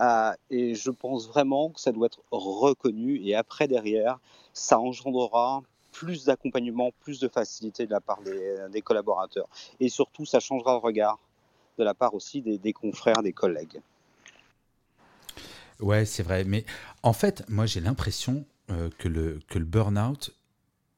Euh, 0.00 0.32
et 0.50 0.74
je 0.74 0.90
pense 0.90 1.28
vraiment 1.28 1.70
que 1.70 1.80
ça 1.80 1.92
doit 1.92 2.06
être 2.06 2.22
reconnu. 2.30 3.20
Et 3.22 3.34
après, 3.34 3.68
derrière, 3.68 4.18
ça 4.52 4.78
engendrera 4.78 5.62
plus 5.92 6.26
d'accompagnement, 6.26 6.90
plus 7.00 7.20
de 7.20 7.28
facilité 7.28 7.86
de 7.86 7.90
la 7.90 8.00
part 8.00 8.20
des, 8.22 8.82
collaborateurs. 8.82 9.48
Et 9.80 9.88
surtout, 9.88 10.26
ça 10.26 10.40
changera 10.40 10.72
le 10.72 10.78
regard 10.78 11.18
de 11.78 11.84
la 11.84 11.94
part 11.94 12.14
aussi 12.14 12.42
des, 12.42 12.72
confrères, 12.72 13.22
des 13.22 13.32
collègues. 13.32 13.80
Ouais, 15.80 16.04
c'est 16.04 16.22
vrai. 16.22 16.44
Mais 16.44 16.64
en 17.02 17.14
fait, 17.14 17.44
moi, 17.48 17.64
j'ai 17.64 17.80
l'impression 17.80 18.44
euh, 18.70 18.90
que 18.98 19.08
le, 19.08 19.40
que 19.48 19.58
le 19.58 19.64
burn-out, 19.64 20.34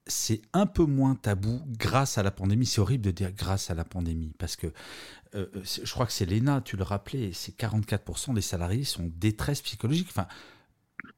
c'est 0.08 0.42
un 0.52 0.66
peu 0.66 0.84
moins 0.84 1.14
tabou 1.14 1.62
grâce 1.78 2.18
à 2.18 2.22
la 2.22 2.30
pandémie. 2.30 2.66
C'est 2.66 2.80
horrible 2.80 3.04
de 3.04 3.10
dire 3.10 3.32
grâce 3.32 3.70
à 3.70 3.74
la 3.74 3.84
pandémie, 3.84 4.32
parce 4.38 4.56
que 4.56 4.68
euh, 5.34 5.46
je 5.62 5.90
crois 5.92 6.06
que 6.06 6.12
c'est 6.12 6.26
l'ENA, 6.26 6.62
tu 6.62 6.76
le 6.76 6.82
rappelais, 6.82 7.30
c'est 7.32 7.56
44% 7.56 8.34
des 8.34 8.40
salariés 8.40 8.84
sont 8.84 9.10
détresse 9.16 9.60
psychologique. 9.60 10.08
Enfin, 10.10 10.26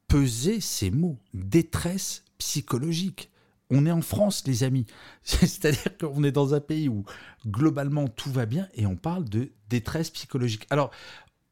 peser 0.07 0.59
ces 0.59 0.91
mots, 0.91 1.17
détresse 1.33 2.23
psychologique. 2.37 3.29
On 3.69 3.85
est 3.85 3.91
en 3.91 4.01
France, 4.01 4.43
les 4.45 4.63
amis. 4.63 4.85
C'est-à-dire 5.23 5.97
qu'on 5.97 6.23
est 6.23 6.33
dans 6.33 6.53
un 6.53 6.59
pays 6.59 6.89
où 6.89 7.05
globalement 7.47 8.07
tout 8.07 8.31
va 8.31 8.45
bien 8.45 8.67
et 8.73 8.85
on 8.85 8.97
parle 8.97 9.25
de 9.25 9.51
détresse 9.69 10.09
psychologique. 10.09 10.67
Alors, 10.69 10.91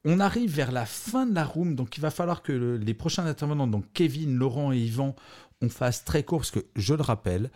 on 0.06 0.20
arrive 0.20 0.54
vers 0.54 0.72
la 0.72 0.86
fin 0.86 1.26
de 1.26 1.36
la 1.36 1.46
room, 1.46 1.76
donc 1.76 1.98
il 1.98 2.02
va 2.02 2.12
falloir 2.12 2.42
que 2.42 2.52
les 2.52 2.94
prochains 2.94 3.26
intervenants, 3.26 3.68
donc 3.68 3.86
Kevin, 3.94 4.36
Laurent 4.36 4.72
et 4.72 4.80
Yvan, 4.80 5.16
on 5.62 5.70
fasse 5.70 6.06
très 6.06 6.24
court, 6.24 6.40
parce 6.40 6.52
que 6.52 6.66
je 6.76 6.94
le 6.94 7.02
rappelle, 7.02 7.50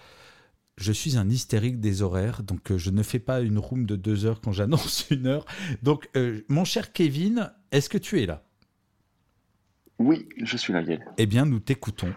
je 0.77 0.91
suis 0.91 1.17
un 1.17 1.29
hystérique 1.29 1.79
des 1.79 2.01
horaires, 2.01 2.43
donc 2.43 2.71
euh, 2.71 2.77
je 2.77 2.89
ne 2.89 3.03
fais 3.03 3.19
pas 3.19 3.41
une 3.41 3.59
room 3.59 3.85
de 3.85 3.95
deux 3.95 4.25
heures 4.25 4.41
quand 4.41 4.51
j'annonce 4.51 5.07
une 5.11 5.27
heure. 5.27 5.45
Donc, 5.83 6.09
euh, 6.15 6.41
mon 6.49 6.65
cher 6.65 6.91
Kevin, 6.91 7.51
est-ce 7.71 7.89
que 7.89 7.97
tu 7.97 8.21
es 8.21 8.25
là? 8.25 8.43
Oui, 9.99 10.27
je 10.41 10.57
suis 10.57 10.73
là, 10.73 10.81
Yael. 10.81 11.05
Eh 11.17 11.25
bien, 11.25 11.45
nous 11.45 11.59
t'écoutons. 11.59 12.13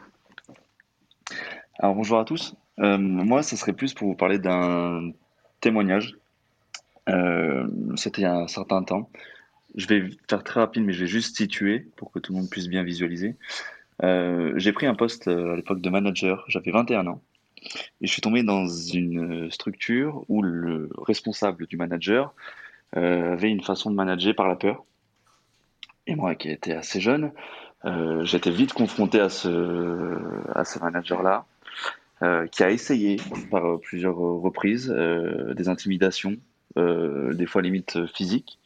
Alors, 1.79 1.95
bonjour 1.95 2.19
à 2.19 2.25
tous. 2.25 2.55
Euh, 2.79 2.99
moi, 2.99 3.43
ce 3.43 3.57
serait 3.57 3.75
plus 3.75 3.95
pour 3.95 4.09
vous 4.09 4.17
parler 4.17 4.39
d'un 4.39 5.13
témoignage. 5.61 6.17
C'était 7.95 8.23
il 8.23 8.25
y 8.25 8.27
a 8.27 8.35
un 8.35 8.49
certain 8.49 8.83
temps. 8.83 9.11
Je 9.77 9.87
vais 9.87 10.11
faire 10.29 10.43
très 10.43 10.59
rapide, 10.61 10.83
mais 10.83 10.93
je 10.93 11.01
vais 11.01 11.07
juste 11.07 11.37
situer 11.37 11.81
pour 11.97 12.11
que 12.11 12.19
tout 12.19 12.33
le 12.33 12.39
monde 12.39 12.51
puisse 12.51 12.67
bien 12.67 12.83
visualiser. 12.83 13.37
Euh, 14.03 14.53
j'ai 14.57 14.73
pris 14.73 14.87
un 14.87 14.95
poste 14.95 15.29
euh, 15.29 15.53
à 15.53 15.57
l'époque 15.57 15.81
de 15.81 15.91
manager, 15.91 16.45
j'avais 16.49 16.71
21 16.71 17.07
ans, 17.07 17.23
et 18.01 18.07
je 18.07 18.13
suis 18.13 18.23
tombé 18.23 18.43
dans 18.43 18.67
une 18.67 19.51
structure 19.51 20.25
où 20.29 20.43
le 20.43 20.91
responsable 20.99 21.67
du 21.67 21.77
manager 21.77 22.35
euh, 22.97 23.33
avait 23.33 23.51
une 23.51 23.63
façon 23.63 23.91
de 23.91 23.97
manager 23.97 24.35
par 24.35 24.49
la 24.49 24.57
peur. 24.57 24.85
Et 26.07 26.15
moi, 26.15 26.35
qui 26.35 26.51
étais 26.51 26.73
assez 26.73 27.01
jeune, 27.01 27.33
euh, 27.85 28.25
j'étais 28.25 28.51
vite 28.51 28.73
confronté 28.73 29.19
à 29.19 29.29
ce, 29.29 30.19
à 30.55 30.65
ce 30.65 30.79
manager-là, 30.79 31.47
euh, 32.23 32.47
qui 32.47 32.63
a 32.63 32.71
essayé 32.71 33.17
par 33.51 33.81
plusieurs 33.81 34.17
reprises 34.17 34.89
des 34.89 35.69
intimidations, 35.69 36.37
des 36.77 37.47
fois 37.47 37.63
limite 37.63 38.07
physiques. 38.07 38.59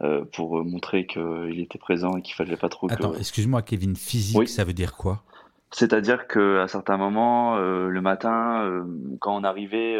Euh, 0.00 0.24
pour 0.32 0.58
euh, 0.58 0.64
montrer 0.64 1.06
qu'il 1.06 1.60
était 1.60 1.78
présent 1.78 2.16
et 2.16 2.22
qu'il 2.22 2.34
fallait 2.34 2.56
pas 2.56 2.68
trop. 2.68 2.90
Attends, 2.90 3.14
excuse-moi, 3.14 3.62
Kevin, 3.62 3.94
physique, 3.94 4.48
ça 4.48 4.64
veut 4.64 4.72
dire 4.72 4.94
quoi? 4.94 5.22
C'est-à-dire 5.70 6.26
qu'à 6.26 6.66
certains 6.66 6.96
moments, 6.96 7.56
euh, 7.56 7.86
le 7.86 8.00
matin, 8.00 8.84
quand 9.20 9.36
on 9.36 9.44
arrivait, 9.44 9.96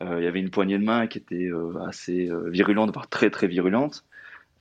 il 0.00 0.22
y 0.22 0.26
avait 0.26 0.38
une 0.38 0.50
poignée 0.50 0.78
de 0.78 0.84
main 0.84 1.08
qui 1.08 1.18
était 1.18 1.50
assez 1.88 2.30
virulente, 2.46 2.92
voire 2.92 3.08
très 3.08 3.30
très 3.30 3.48
virulente. 3.48 4.04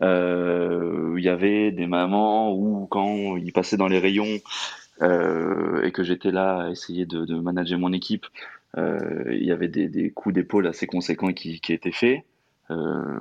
il 0.01 1.19
y 1.19 1.29
avait 1.29 1.71
des 1.71 1.85
mamans 1.85 2.51
où, 2.51 2.87
quand 2.87 3.37
ils 3.37 3.53
passaient 3.53 3.77
dans 3.77 3.87
les 3.87 3.99
rayons 3.99 4.39
et 5.01 5.91
que 5.91 6.03
j'étais 6.03 6.31
là 6.31 6.63
à 6.63 6.69
essayer 6.71 7.05
de, 7.05 7.39
manager 7.39 7.77
mon 7.77 7.93
équipe, 7.93 8.25
il 8.77 9.43
y 9.43 9.51
avait 9.51 9.67
des, 9.67 10.09
coups 10.09 10.33
d'épaule 10.33 10.65
assez 10.65 10.87
conséquents 10.87 11.33
qui, 11.33 11.61
qui 11.61 11.71
étaient 11.71 11.91
faits. 11.91 12.23
Euh, 12.71 13.19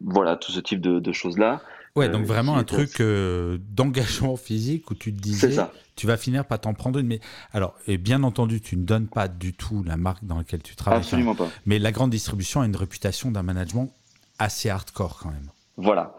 voilà, 0.00 0.36
tout 0.36 0.52
ce 0.52 0.60
type 0.60 0.80
de, 0.80 1.12
choses-là. 1.12 1.60
Ouais, 1.96 2.08
donc 2.08 2.22
euh, 2.22 2.26
vraiment 2.26 2.56
un 2.56 2.64
truc 2.64 3.00
euh, 3.00 3.58
d'engagement 3.70 4.36
physique 4.36 4.90
où 4.90 4.94
tu 4.94 5.14
te 5.14 5.20
disais, 5.20 5.56
tu 5.96 6.06
vas 6.06 6.16
finir 6.16 6.44
par 6.44 6.60
t'en 6.60 6.74
prendre 6.74 6.98
une. 6.98 7.06
Mais 7.06 7.20
alors, 7.52 7.74
et 7.86 7.98
bien 7.98 8.22
entendu, 8.22 8.60
tu 8.60 8.76
ne 8.76 8.84
donnes 8.84 9.06
pas 9.06 9.28
du 9.28 9.54
tout 9.54 9.82
la 9.84 9.96
marque 9.96 10.24
dans 10.24 10.38
laquelle 10.38 10.62
tu 10.62 10.76
travailles. 10.76 11.00
Absolument 11.00 11.34
pas. 11.34 11.48
Mais 11.66 11.78
la 11.78 11.92
grande 11.92 12.10
distribution 12.10 12.60
a 12.60 12.66
une 12.66 12.76
réputation 12.76 13.30
d'un 13.30 13.42
management 13.42 13.92
assez 14.38 14.68
hardcore 14.68 15.18
quand 15.22 15.30
même. 15.30 15.50
Voilà. 15.76 16.16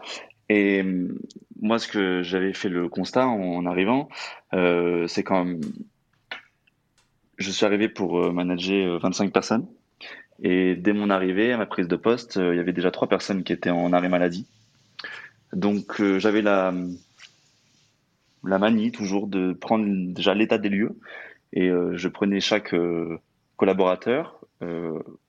Et 0.48 0.84
moi, 1.60 1.78
ce 1.78 1.88
que 1.88 2.22
j'avais 2.22 2.52
fait 2.52 2.68
le 2.68 2.88
constat 2.88 3.26
en, 3.26 3.66
arrivant, 3.66 4.08
c'est 4.52 5.22
quand 5.22 5.46
je 7.38 7.50
suis 7.50 7.66
arrivé 7.66 7.88
pour 7.88 8.32
manager 8.32 8.98
25 8.98 9.32
personnes. 9.32 9.66
Et 10.42 10.74
dès 10.76 10.92
mon 10.92 11.10
arrivée, 11.10 11.52
à 11.52 11.56
ma 11.56 11.66
prise 11.66 11.88
de 11.88 11.96
poste, 11.96 12.36
euh, 12.36 12.54
il 12.54 12.56
y 12.56 12.60
avait 12.60 12.72
déjà 12.72 12.90
trois 12.90 13.08
personnes 13.08 13.42
qui 13.42 13.52
étaient 13.52 13.70
en 13.70 13.92
arrêt 13.92 14.08
maladie. 14.08 14.46
Donc 15.52 16.00
euh, 16.00 16.18
j'avais 16.18 16.42
la, 16.42 16.74
la 18.44 18.58
manie 18.58 18.92
toujours 18.92 19.26
de 19.28 19.52
prendre 19.52 19.86
déjà 20.12 20.34
l'état 20.34 20.58
des 20.58 20.68
lieux. 20.68 20.98
Et 21.52 21.70
euh, 21.70 21.96
je 21.96 22.08
prenais 22.08 22.40
chaque 22.40 22.74
collaborateur 23.56 24.40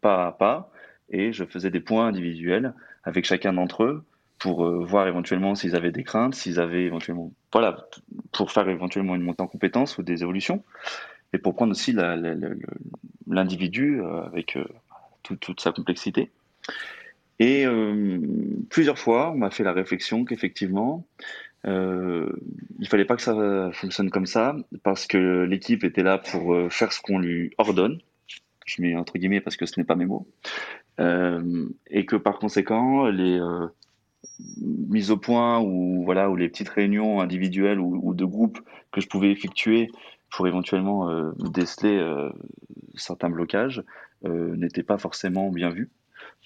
pas 0.02 0.28
à 0.28 0.32
pas. 0.32 0.72
Et 1.10 1.32
je 1.32 1.46
faisais 1.46 1.70
des 1.70 1.80
points 1.80 2.08
individuels 2.08 2.74
avec 3.04 3.26
chacun 3.26 3.54
d'entre 3.54 3.84
eux 3.84 4.04
pour 4.40 4.70
voir 4.70 5.08
éventuellement 5.08 5.56
s'ils 5.56 5.76
avaient 5.76 5.92
des 5.92 6.04
craintes, 6.04 6.36
s'ils 6.36 6.60
avaient 6.60 6.84
éventuellement, 6.84 7.32
voilà, 7.52 7.88
pour 8.34 8.52
faire 8.52 8.68
éventuellement 8.68 9.16
une 9.16 9.22
montée 9.22 9.42
en 9.42 9.48
compétences 9.48 9.98
ou 9.98 10.04
des 10.04 10.22
évolutions. 10.24 10.64
Et 11.34 11.38
pour 11.38 11.56
prendre 11.56 11.72
aussi 11.72 11.96
l'individu 13.26 14.02
avec 14.02 14.58
toute 15.36 15.62
sa 15.62 15.72
complexité. 15.72 16.32
Et 17.40 17.66
plusieurs 18.70 18.98
fois, 18.98 19.32
on 19.32 19.38
m'a 19.38 19.52
fait 19.52 19.64
la 19.64 19.72
réflexion 19.72 20.26
qu'effectivement, 20.26 21.06
euh, 21.66 22.32
il 22.80 22.88
fallait 22.88 23.06
pas 23.06 23.16
que 23.16 23.22
ça 23.22 23.70
fonctionne 23.74 24.10
comme 24.10 24.26
ça 24.26 24.56
parce 24.84 25.06
que 25.06 25.44
l'équipe 25.44 25.84
était 25.84 26.02
là 26.02 26.18
pour 26.18 26.56
faire 26.72 26.92
ce 26.92 27.00
qu'on 27.02 27.20
lui 27.20 27.52
ordonne. 27.60 28.00
Je 28.66 28.82
mets 28.82 28.96
entre 28.96 29.18
guillemets 29.18 29.40
parce 29.40 29.56
que 29.56 29.66
ce 29.66 29.80
n'est 29.80 29.86
pas 29.86 29.96
mes 29.96 30.06
mots. 30.06 30.28
Euh, 31.00 31.70
et 31.90 32.06
que 32.06 32.16
par 32.16 32.40
conséquent, 32.40 33.08
les 33.08 33.40
euh, 33.40 33.68
mises 34.60 35.12
au 35.12 35.18
point 35.18 35.60
ou 35.60 36.04
voilà 36.04 36.30
ou 36.30 36.36
les 36.36 36.50
petites 36.50 36.70
réunions 36.70 37.22
individuelles 37.22 37.80
ou, 37.80 38.14
de 38.14 38.26
groupes 38.26 38.60
que 38.92 39.00
je 39.00 39.08
pouvais 39.08 39.32
effectuer 39.32 39.90
pour 40.32 40.48
éventuellement 40.48 41.10
euh, 41.10 41.32
déceler 41.38 42.04
certains 42.96 43.30
blocages 43.30 43.84
n'étaient 44.24 44.84
pas 44.84 44.98
forcément 44.98 45.50
bien 45.50 45.70
vus 45.70 45.90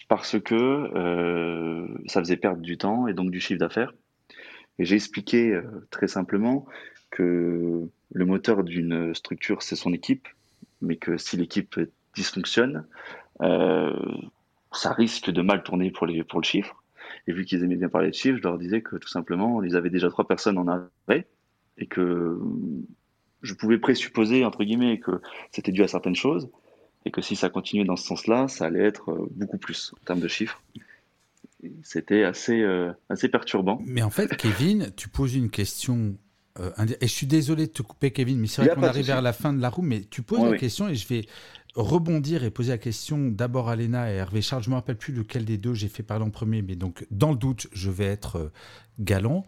parce 0.10 0.40
que 0.40 0.90
ça 2.08 2.20
faisait 2.20 2.38
perdre 2.38 2.62
du 2.62 2.78
temps 2.78 3.08
et 3.08 3.14
donc 3.14 3.32
du 3.32 3.40
chiffre 3.40 3.60
d'affaires. 3.60 3.94
Et 4.80 4.86
j'ai 4.86 4.96
expliqué 4.96 5.60
très 5.90 6.08
simplement 6.08 6.66
que 7.12 7.88
le 8.14 8.26
moteur 8.26 8.64
d'une 8.64 9.14
structure, 9.14 9.62
c'est 9.62 9.76
son 9.76 9.94
équipe, 9.94 10.28
mais 10.82 10.98
que 10.98 11.18
si 11.18 11.38
l'équipe 11.38 11.80
dysfonctionne, 12.16 12.86
euh, 13.42 13.94
ça 14.72 14.94
risque 14.94 15.30
de 15.30 15.42
mal 15.42 15.64
tourner 15.64 15.92
pour, 15.92 16.08
pour 16.28 16.40
le 16.40 16.46
chiffre. 16.46 16.84
Et 17.28 17.34
vu 17.34 17.46
qu'ils 17.46 17.64
aimaient 17.64 17.76
bien 17.76 17.90
parler 17.90 18.10
de 18.10 18.16
chiffres, 18.16 18.38
je 18.38 18.44
leur 18.44 18.58
disais 18.58 18.82
que 18.82 18.96
tout 18.96 19.08
simplement, 19.08 19.62
ils 19.64 19.76
avaient 19.76 19.90
déjà 19.90 20.10
trois 20.10 20.28
personnes 20.28 20.58
en 20.58 20.68
arrêt 20.68 21.28
et 21.78 21.88
que 21.88 22.40
je 23.42 23.54
pouvais 23.54 23.78
présupposer, 23.78 24.46
entre 24.46 24.64
guillemets, 24.64 25.00
que 25.00 25.22
c'était 25.52 25.72
dû 25.72 25.84
à 25.84 25.88
certaines 25.88 26.16
choses 26.16 26.50
et 27.06 27.12
que 27.12 27.22
si 27.22 27.36
ça 27.36 27.50
continuait 27.50 27.86
dans 27.86 27.96
ce 27.96 28.06
sens-là, 28.06 28.48
ça 28.48 28.66
allait 28.66 28.84
être 28.84 29.12
euh, 29.12 29.28
beaucoup 29.32 29.58
plus 29.58 29.94
en 30.00 30.06
termes 30.06 30.20
de 30.20 30.28
chiffres. 30.28 30.62
C'était 31.84 32.24
assez, 32.24 32.62
euh, 32.62 32.92
assez 33.10 33.30
perturbant. 33.30 33.80
Mais 33.86 34.02
en 34.02 34.10
fait, 34.10 34.36
Kevin, 34.36 34.92
tu 34.96 35.10
poses 35.10 35.36
une 35.36 35.50
question. 35.50 36.16
Euh, 36.60 36.72
et 37.00 37.08
je 37.08 37.14
suis 37.14 37.28
désolé 37.28 37.68
de 37.68 37.72
te 37.72 37.82
couper, 37.82 38.12
Kevin, 38.12 38.40
mais 38.40 38.48
c'est 38.48 38.64
vrai 38.64 38.76
qu'on 38.76 38.84
arrive 38.84 39.06
vers 39.06 39.22
la 39.22 39.34
fin 39.34 39.54
de 39.54 39.62
la 39.62 39.70
roue, 39.70 39.84
mais 39.84 40.02
tu 40.10 40.22
poses 40.22 40.44
la 40.44 40.58
question 40.58 40.90
et 40.90 40.96
je 40.96 41.08
vais 41.08 41.26
rebondir 41.76 42.44
et 42.44 42.52
poser 42.52 42.72
la 42.72 42.78
question 42.78 43.30
d'abord 43.30 43.70
à 43.70 43.76
Léna 43.76 44.12
et 44.12 44.16
Hervé 44.16 44.42
Charles. 44.42 44.64
Je 44.64 44.70
ne 44.70 44.72
me 44.72 44.76
rappelle 44.76 44.98
plus 44.98 45.14
lequel 45.14 45.46
des 45.46 45.58
deux 45.58 45.74
j'ai 45.74 45.88
fait 45.88 46.04
parler 46.04 46.26
en 46.26 46.30
premier, 46.30 46.62
mais 46.62 46.76
donc 46.76 47.06
dans 47.10 47.32
le 47.32 47.38
doute, 47.38 47.68
je 47.72 47.90
vais 47.90 48.06
être 48.06 48.52
galant. 49.00 49.46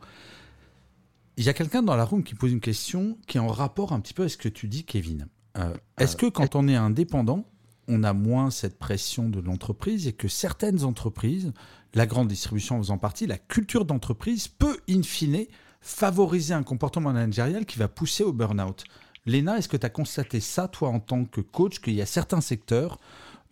Il 1.35 1.43
y 1.43 1.49
a 1.49 1.53
quelqu'un 1.53 1.81
dans 1.81 1.95
la 1.95 2.05
room 2.05 2.23
qui 2.23 2.35
pose 2.35 2.51
une 2.51 2.61
question 2.61 3.17
qui 3.27 3.37
est 3.37 3.41
en 3.41 3.47
rapport 3.47 3.91
un 3.91 3.99
petit 3.99 4.13
peu 4.13 4.21
avec 4.21 4.31
ce 4.31 4.37
que 4.37 4.49
tu 4.49 4.67
dis, 4.67 4.85
Kevin. 4.85 5.27
Euh, 5.57 5.73
est-ce 5.97 6.15
que 6.15 6.25
quand 6.25 6.55
on 6.55 6.67
est 6.67 6.75
indépendant, 6.75 7.45
on 7.87 8.03
a 8.03 8.13
moins 8.13 8.49
cette 8.49 8.79
pression 8.79 9.29
de 9.29 9.39
l'entreprise 9.39 10.07
et 10.07 10.13
que 10.13 10.27
certaines 10.27 10.83
entreprises, 10.83 11.51
la 11.93 12.05
grande 12.05 12.27
distribution 12.27 12.77
en 12.77 12.79
faisant 12.79 12.97
partie, 12.97 13.27
la 13.27 13.37
culture 13.37 13.85
d'entreprise 13.85 14.47
peut, 14.47 14.77
in 14.89 15.03
fine, 15.03 15.45
favoriser 15.81 16.53
un 16.53 16.63
comportement 16.63 17.11
managérial 17.11 17.65
qui 17.65 17.77
va 17.77 17.87
pousser 17.87 18.23
au 18.23 18.33
burn-out? 18.33 18.85
Léna, 19.25 19.57
est-ce 19.57 19.69
que 19.69 19.77
tu 19.77 19.85
as 19.85 19.89
constaté 19.89 20.39
ça, 20.39 20.67
toi, 20.67 20.89
en 20.89 20.99
tant 20.99 21.25
que 21.25 21.41
coach, 21.41 21.79
qu'il 21.79 21.93
y 21.93 22.01
a 22.01 22.05
certains 22.05 22.41
secteurs, 22.41 22.99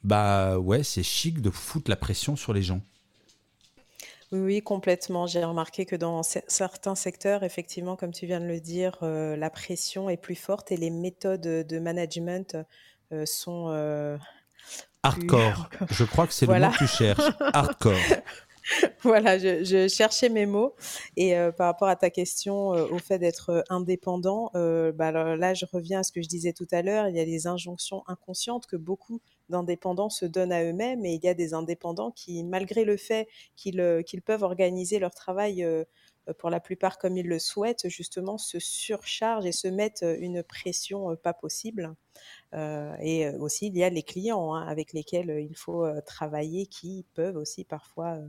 bah 0.04 0.58
ouais, 0.58 0.84
c'est 0.84 1.04
chic 1.04 1.42
de 1.42 1.50
foutre 1.50 1.90
la 1.90 1.96
pression 1.96 2.36
sur 2.36 2.54
les 2.54 2.64
gens? 2.64 2.82
Oui, 4.32 4.40
oui, 4.40 4.62
complètement. 4.62 5.28
J'ai 5.28 5.44
remarqué 5.44 5.86
que 5.86 5.96
dans 5.96 6.24
certains 6.24 6.96
secteurs, 6.96 7.44
effectivement, 7.44 7.96
comme 7.96 8.12
tu 8.12 8.26
viens 8.26 8.40
de 8.40 8.46
le 8.46 8.60
dire, 8.60 8.98
euh, 9.04 9.36
la 9.36 9.50
pression 9.50 10.10
est 10.10 10.18
plus 10.18 10.36
forte 10.36 10.72
et 10.72 10.78
les 10.78 10.90
méthodes 10.90 11.42
de 11.42 11.80
management 11.80 12.58
euh, 13.12 13.26
sont... 13.26 13.68
Euh, 13.70 14.18
Hardcore. 15.04 15.70
Je 15.90 16.04
crois 16.04 16.28
que 16.28 16.34
c'est 16.34 16.46
le 16.46 16.60
mot 16.60 16.72
que 16.72 16.78
tu 16.78 16.88
cherches. 16.88 17.32
Hardcore. 17.54 17.98
voilà, 19.04 19.38
je, 19.38 19.88
cherchais 19.88 20.30
mes 20.30 20.46
mots. 20.46 20.76
Et 21.18 21.38
euh, 21.38 21.52
par 21.52 21.68
rapport 21.68 21.88
à 21.88 21.96
ta 21.96 22.10
question 22.10 22.74
euh, 22.74 22.88
au 22.88 23.00
fait 23.00 23.20
d'être 23.20 23.50
euh, 23.50 23.62
indépendant, 23.70 24.52
bah, 24.54 25.12
là, 25.12 25.54
je 25.54 25.66
reviens 25.72 26.00
à 26.00 26.04
ce 26.04 26.12
que 26.12 26.22
je 26.22 26.28
disais 26.28 26.54
tout 26.54 26.68
à 26.72 26.82
l'heure. 26.82 27.08
Il 27.08 27.16
y 27.16 27.20
a 27.20 27.26
des 27.26 27.48
injonctions 27.48 28.04
inconscientes 28.08 28.68
que 28.68 28.76
beaucoup 28.76 29.22
d'indépendants 29.52 30.10
se 30.10 30.26
donnent 30.26 30.52
à 30.52 30.64
eux-mêmes. 30.64 31.06
Et 31.06 31.14
il 31.14 31.24
y 31.24 31.28
a 31.28 31.34
des 31.34 31.54
indépendants 31.54 32.12
qui, 32.12 32.44
malgré 32.44 32.86
le 32.86 32.98
fait 32.98 33.28
qu'ils 33.56 34.04
qu'ils 34.06 34.22
peuvent 34.22 34.44
organiser 34.44 35.00
leur 35.00 35.14
travail 35.14 35.66
pour 36.38 36.50
la 36.50 36.60
plupart 36.60 36.98
comme 36.98 37.18
ils 37.18 37.28
le 37.28 37.40
souhaitent, 37.40 37.88
justement, 37.90 38.38
se 38.38 38.60
surchargent 38.60 39.46
et 39.46 39.52
se 39.52 39.68
mettent 39.68 40.06
une 40.20 40.44
pression 40.44 41.16
pas 41.16 41.34
possible. 41.34 41.96
Euh, 42.54 42.96
et 43.00 43.30
aussi, 43.38 43.68
il 43.68 43.78
y 43.78 43.84
a 43.84 43.90
les 43.90 44.04
clients 44.04 44.54
hein, 44.54 44.66
avec 44.68 44.94
lesquels 44.94 45.48
il 45.50 45.56
faut 45.56 45.86
travailler 46.06 46.68
qui 46.68 47.06
peuvent 47.14 47.38
aussi 47.38 47.66
parfois 47.66 48.20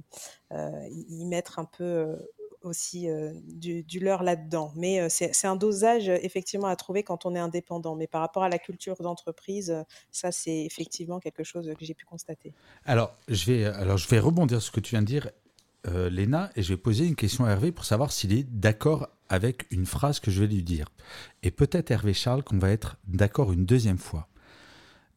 y 0.51 1.25
mettre 1.25 1.59
un 1.59 1.65
peu 1.65 2.19
aussi 2.65 3.09
du, 3.45 3.83
du, 3.83 4.01
leur 4.01 4.23
là-dedans. 4.23 4.73
Mais 4.77 5.09
c'est 5.09 5.47
un 5.47 5.57
dosage 5.57 6.09
effectivement 6.09 6.69
à 6.69 6.77
trouver 6.77 7.03
quand 7.03 7.27
on 7.27 7.35
est 7.35 7.39
indépendant. 7.39 7.97
Mais 7.97 8.07
par 8.07 8.21
rapport 8.21 8.43
à 8.43 8.49
la 8.49 8.59
culture 8.59 8.97
d'entreprise, 9.01 9.75
ça 10.11 10.33
c'est 10.33 10.65
effectivement 10.65 11.21
quelque 11.21 11.45
chose 11.45 11.71
que 11.79 11.85
j'ai 11.85 11.95
pu 11.95 12.05
constater. 12.05 12.53
Alors 12.85 13.15
je, 13.29 13.51
vais, 13.51 13.65
alors 13.65 13.97
je 13.97 14.09
vais 14.09 14.19
rebondir 14.19 14.61
sur 14.61 14.73
ce 14.73 14.77
que 14.77 14.81
tu 14.81 14.91
viens 14.91 15.03
de 15.03 15.07
dire, 15.07 15.31
Léna, 15.85 16.51
et 16.57 16.63
je 16.63 16.73
vais 16.73 16.77
poser 16.77 17.07
une 17.07 17.17
question 17.17 17.45
à 17.45 17.51
Hervé 17.51 17.73
pour 17.73 17.85
savoir 17.85 18.13
s'il 18.13 18.33
est 18.33 18.45
d'accord 18.45 19.09
avec 19.29 19.67
une 19.71 19.87
phrase 19.87 20.21
que 20.21 20.31
je 20.31 20.43
vais 20.43 20.47
lui 20.47 20.63
dire. 20.63 20.89
Et 21.43 21.51
peut-être 21.51 21.91
Hervé 21.91 22.13
Charles 22.13 22.43
qu'on 22.43 22.59
va 22.59 22.71
être 22.71 22.99
d'accord 23.09 23.51
une 23.53 23.65
deuxième 23.65 23.99
fois. 23.99 24.29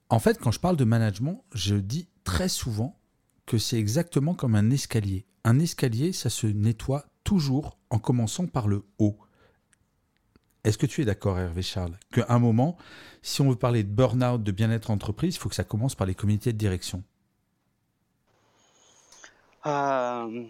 En 0.09 0.19
fait, 0.19 0.39
quand 0.39 0.51
je 0.51 0.59
parle 0.59 0.77
de 0.77 0.85
management, 0.85 1.43
je 1.53 1.75
dis 1.75 2.07
très 2.23 2.47
souvent 2.47 2.97
que 3.45 3.57
c'est 3.57 3.77
exactement 3.77 4.33
comme 4.33 4.55
un 4.55 4.71
escalier. 4.71 5.25
Un 5.43 5.59
escalier, 5.59 6.13
ça 6.13 6.29
se 6.29 6.47
nettoie 6.47 7.05
toujours 7.25 7.77
en 7.89 7.99
commençant 7.99 8.47
par 8.47 8.69
le 8.69 8.85
haut. 8.99 9.17
Est-ce 10.63 10.77
que 10.77 10.85
tu 10.85 11.01
es 11.01 11.05
d'accord, 11.05 11.37
Hervé 11.37 11.61
Charles, 11.61 11.97
qu'à 12.11 12.25
un 12.29 12.39
moment, 12.39 12.77
si 13.21 13.41
on 13.41 13.49
veut 13.49 13.57
parler 13.57 13.83
de 13.83 13.89
burn-out, 13.89 14.41
de 14.41 14.51
bien-être 14.51 14.89
entreprise, 14.89 15.35
il 15.35 15.39
faut 15.39 15.49
que 15.49 15.55
ça 15.55 15.65
commence 15.65 15.95
par 15.95 16.07
les 16.07 16.15
comités 16.15 16.53
de 16.53 16.57
direction? 16.57 17.03
Euh, 19.65 20.43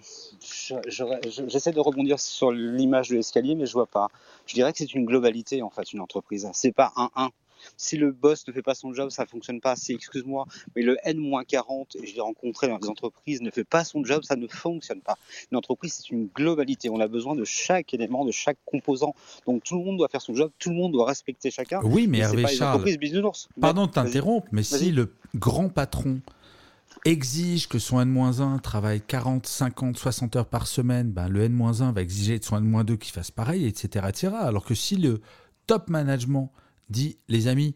J'essaie 0.88 1.72
de 1.72 1.80
rebondir 1.80 2.20
sur 2.20 2.52
l'image 2.52 3.10
de 3.10 3.16
l'escalier, 3.16 3.56
mais 3.56 3.66
je 3.66 3.74
vois 3.74 3.88
pas. 3.88 4.10
Je 4.46 4.54
dirais 4.54 4.72
que 4.72 4.78
c'est 4.78 4.94
une 4.94 5.06
globalité 5.06 5.62
en 5.62 5.70
fait, 5.70 5.94
une 5.94 6.02
entreprise. 6.02 6.48
C'est 6.54 6.74
pas 6.74 6.92
un 6.96 7.10
1. 7.16 7.30
Si 7.78 7.98
le 7.98 8.12
boss 8.12 8.48
ne 8.48 8.54
fait 8.54 8.62
pas 8.62 8.76
son 8.76 8.94
job, 8.94 9.10
ça 9.10 9.26
fonctionne 9.26 9.62
pas. 9.62 9.76
Si, 9.76 9.94
excuse-moi, 9.94 10.46
mais 10.76 10.82
le 10.82 10.98
N-40, 11.04 12.02
et 12.02 12.08
je 12.08 12.16
l'ai 12.16 12.22
rencontré 12.22 12.68
dans 12.68 12.80
des 12.80 12.88
entreprises, 12.88 13.42
ne 13.42 13.52
fait 13.52 13.64
pas 13.64 13.84
son 13.84 14.04
job, 14.04 14.24
ça 14.24 14.36
ne 14.36 14.48
fonctionne 14.48 15.02
pas. 15.02 15.18
Une 15.52 15.58
entreprise, 15.58 15.94
c'est 15.94 16.10
une 16.10 16.28
globalité. 16.28 16.90
On 16.90 17.00
a 17.00 17.08
besoin 17.08 17.36
de 17.36 17.44
chaque 17.44 17.94
élément, 17.94 18.26
de 18.26 18.32
chaque 18.32 18.58
composant. 18.66 19.16
Donc 19.46 19.64
tout 19.64 19.78
le 19.78 19.84
monde 19.84 19.98
doit 19.98 20.10
faire 20.10 20.22
son 20.22 20.36
job, 20.36 20.52
tout 20.60 20.70
le 20.70 20.76
monde 20.76 20.92
doit 20.92 21.06
respecter 21.06 21.52
chacun. 21.52 21.82
Oui, 21.84 22.08
mais 22.08 22.20
Hervé 22.20 22.48
Charles, 22.48 22.84
pardon 23.60 23.88
de 23.88 23.92
t'interrompre, 23.92 24.48
mais 24.52 24.64
si 24.64 24.92
le 24.92 25.14
grand 25.36 25.70
patron 25.70 26.22
exige 27.04 27.68
que 27.68 27.78
son 27.78 28.00
N-1 28.02 28.60
travaille 28.62 29.02
40, 29.02 29.46
50, 29.46 29.98
60 29.98 30.36
heures 30.38 30.46
par 30.48 30.66
semaine, 30.66 31.12
ben 31.12 31.28
le 31.28 31.44
N-1 31.44 31.94
va 31.94 32.02
exiger 32.02 32.40
de 32.40 32.44
son 32.44 32.58
N-2 32.58 32.98
qu'il 32.98 33.14
fasse 33.14 33.32
pareil, 33.32 33.66
etc., 33.68 34.06
etc. 34.10 34.34
Alors 34.40 34.66
que 34.66 34.74
si 34.74 34.96
le 34.96 35.22
top 35.68 35.90
management 35.90 36.52
dit, 36.90 37.18
les 37.28 37.48
amis, 37.48 37.76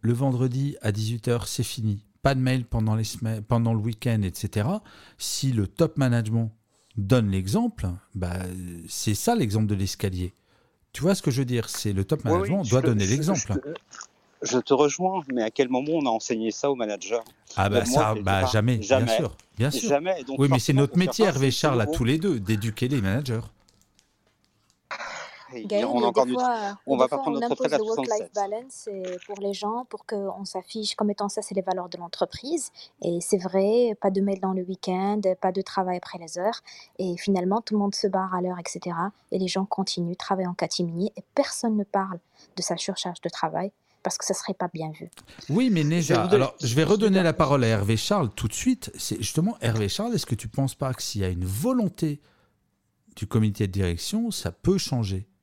le 0.00 0.12
vendredi 0.12 0.76
à 0.82 0.92
18h, 0.92 1.42
c'est 1.46 1.62
fini, 1.62 2.04
pas 2.22 2.34
de 2.34 2.40
mail 2.40 2.64
pendant, 2.64 2.94
les 2.94 3.04
semaines, 3.04 3.42
pendant 3.42 3.74
le 3.74 3.80
week-end, 3.80 4.22
etc., 4.22 4.68
si 5.18 5.52
le 5.52 5.66
top 5.66 5.96
management 5.96 6.52
donne 6.96 7.30
l'exemple, 7.30 7.88
bah, 8.14 8.38
c'est 8.88 9.14
ça 9.14 9.34
l'exemple 9.34 9.66
de 9.66 9.74
l'escalier. 9.74 10.32
Tu 10.92 11.02
vois 11.02 11.14
ce 11.14 11.22
que 11.22 11.30
je 11.30 11.40
veux 11.40 11.44
dire? 11.44 11.68
C'est 11.68 11.92
le 11.92 12.04
top 12.04 12.24
management 12.24 12.62
doit 12.62 12.80
donner 12.80 13.06
l'exemple. 13.06 13.60
Je 14.42 14.58
te 14.58 14.74
rejoins, 14.74 15.22
mais 15.32 15.42
à 15.42 15.50
quel 15.50 15.68
moment 15.68 15.92
on 15.92 16.06
a 16.06 16.10
enseigné 16.10 16.50
ça 16.50 16.70
aux 16.70 16.74
managers? 16.74 17.20
Ah 17.56 17.68
bah 17.68 17.84
ça, 17.84 18.14
bah 18.22 18.46
jamais, 18.46 18.78
bien 18.78 19.06
sûr, 19.06 19.36
bien 19.56 19.70
sûr. 19.70 19.88
Jamais. 19.88 20.16
oui, 20.38 20.48
mais 20.50 20.58
c'est 20.58 20.72
notre 20.72 20.96
métier, 20.98 21.26
Hervé 21.26 21.50
Charles, 21.50 21.80
à 21.80 21.86
tous 21.86 22.04
les 22.04 22.18
deux, 22.18 22.38
d'éduquer 22.38 22.88
les 22.88 23.00
managers. 23.00 23.40
On, 25.64 26.12
on 26.86 26.96
va 26.96 27.08
pas 27.08 27.18
prendre 27.18 27.40
notre 27.40 27.50
retraite 27.50 27.72
à 27.72 27.82
work-life 27.82 28.32
balance 28.34 28.88
pour 29.26 29.38
les 29.40 29.52
gens, 29.52 29.84
pour 29.88 30.06
qu'on 30.06 30.44
s'affiche 30.44 30.94
comme 30.94 31.10
étant 31.10 31.28
ça, 31.28 31.42
c'est 31.42 31.54
les 31.54 31.62
valeurs 31.62 31.88
de 31.88 31.98
l'entreprise. 31.98 32.70
Et 33.02 33.18
c'est 33.20 33.38
vrai, 33.38 33.96
pas 34.00 34.10
de 34.10 34.20
mail 34.20 34.40
dans 34.40 34.52
le 34.52 34.62
week-end, 34.62 35.20
pas 35.40 35.52
de 35.52 35.62
travail 35.62 35.96
après 35.98 36.18
les 36.18 36.38
heures. 36.38 36.60
Et 36.98 37.16
finalement, 37.16 37.60
tout 37.60 37.74
le 37.74 37.80
monde 37.80 37.94
se 37.94 38.06
barre 38.06 38.34
à 38.34 38.40
l'heure, 38.40 38.58
etc. 38.58 38.96
Et 39.32 39.38
les 39.38 39.48
gens 39.48 39.64
continuent, 39.64 40.16
travaillent 40.16 40.46
en 40.46 40.54
catimini 40.54 41.12
et 41.16 41.22
personne 41.34 41.76
ne 41.76 41.84
parle 41.84 42.18
de 42.56 42.62
sa 42.62 42.76
surcharge 42.76 43.20
de 43.20 43.28
travail 43.28 43.72
parce 44.02 44.18
que 44.18 44.24
ça 44.24 44.34
serait 44.34 44.54
pas 44.54 44.68
bien 44.72 44.92
vu. 44.92 45.10
Oui, 45.50 45.68
mais 45.68 45.82
Neja, 45.82 46.22
alors 46.26 46.54
je 46.62 46.74
vais 46.76 46.84
redonner 46.84 47.24
la 47.24 47.32
parole 47.32 47.64
à 47.64 47.66
Hervé 47.66 47.96
Charles 47.96 48.30
tout 48.30 48.46
de 48.46 48.52
suite. 48.52 48.92
C'est 48.96 49.16
justement 49.16 49.56
Hervé 49.60 49.88
Charles, 49.88 50.14
est-ce 50.14 50.26
que 50.26 50.36
tu 50.36 50.46
penses 50.46 50.76
pas 50.76 50.94
que 50.94 51.02
s'il 51.02 51.22
y 51.22 51.24
a 51.24 51.28
une 51.28 51.44
volonté 51.44 52.20
du 53.16 53.26
comité 53.26 53.66
de 53.66 53.72
direction, 53.72 54.30
ça 54.30 54.52
peut 54.52 54.78
changer? 54.78 55.26
euh, 55.26 55.35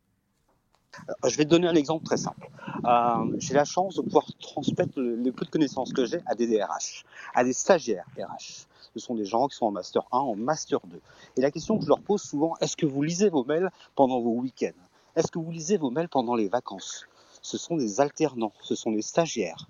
je 1.26 1.38
vais 1.38 1.46
te 1.46 1.50
donner 1.50 1.68
un 1.68 1.76
exemple 1.76 2.06
très 2.06 2.18
simple. 2.18 2.50
Euh, 2.86 3.36
j'ai 3.38 3.54
la 3.54 3.66
chance 3.66 3.96
de 3.96 4.02
pouvoir 4.02 4.26
transmettre 4.39 4.94
le, 4.98 5.32
peu 5.32 5.46
de 5.46 5.50
connaissances 5.50 5.94
que 5.94 6.06
j'ai 6.06 6.20
à 6.26 6.36
des 6.36 6.48
DRH, 6.48 7.06
à 7.34 7.44
des 7.44 7.54
stagiaires 7.54 8.06
RH. 8.18 8.68
Ce 8.94 9.00
sont 9.00 9.16
des 9.16 9.26
gens 9.26 9.48
qui 9.48 9.56
sont 9.56 9.66
en 9.66 9.72
master 9.72 10.04
1, 10.12 10.18
en 10.20 10.36
master 10.36 10.80
2. 10.86 11.00
Et 11.38 11.41
la 11.41 11.52
question 11.52 11.78
que 11.78 11.84
je 11.84 11.89
leur 11.89 12.02
pose 12.02 12.22
souvent, 12.22 12.54
est-ce 12.62 12.78
que 12.78 12.86
vous 12.86 13.02
lisez 13.02 13.30
vos 13.30 13.44
mails 13.44 13.72
pendant 13.96 14.20
vos 14.20 14.34
week-ends? 14.34 14.80
Est-ce 15.16 15.32
que 15.32 15.39
vous 15.39 15.52
lisez 15.52 15.78
vos 15.78 15.89
mails 15.89 16.10
pendant 16.10 16.36
les 16.36 16.48
vacances? 16.48 17.08
Ce 17.41 17.58
sont 17.58 17.76
des 17.76 18.00
alternants, 18.00 18.54
ce 18.62 18.76
sont 18.76 18.91
des 18.91 19.02
stagiaires. 19.02 19.68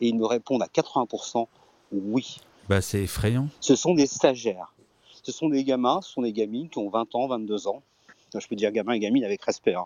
Et 0.00 0.08
ils 0.08 0.16
me 0.16 0.26
répondent 0.26 0.62
à 0.62 0.66
80% 0.66 1.46
oui. 1.92 2.38
Bah, 2.68 2.80
c'est 2.80 3.02
effrayant. 3.02 3.48
Ce 3.60 3.76
sont 3.76 3.94
des 3.94 4.06
stagiaires. 4.06 4.74
Ce 5.22 5.32
sont 5.32 5.48
des 5.48 5.64
gamins, 5.64 6.00
ce 6.02 6.12
sont 6.12 6.22
des 6.22 6.32
gamines 6.32 6.68
qui 6.68 6.78
ont 6.78 6.88
20 6.88 7.14
ans, 7.14 7.28
22 7.28 7.68
ans. 7.68 7.82
Je 8.40 8.48
peux 8.48 8.56
dire 8.56 8.72
gamin 8.72 8.92
et 8.92 8.98
gamine 8.98 9.24
avec 9.24 9.42
respect. 9.42 9.74
Hein. 9.74 9.84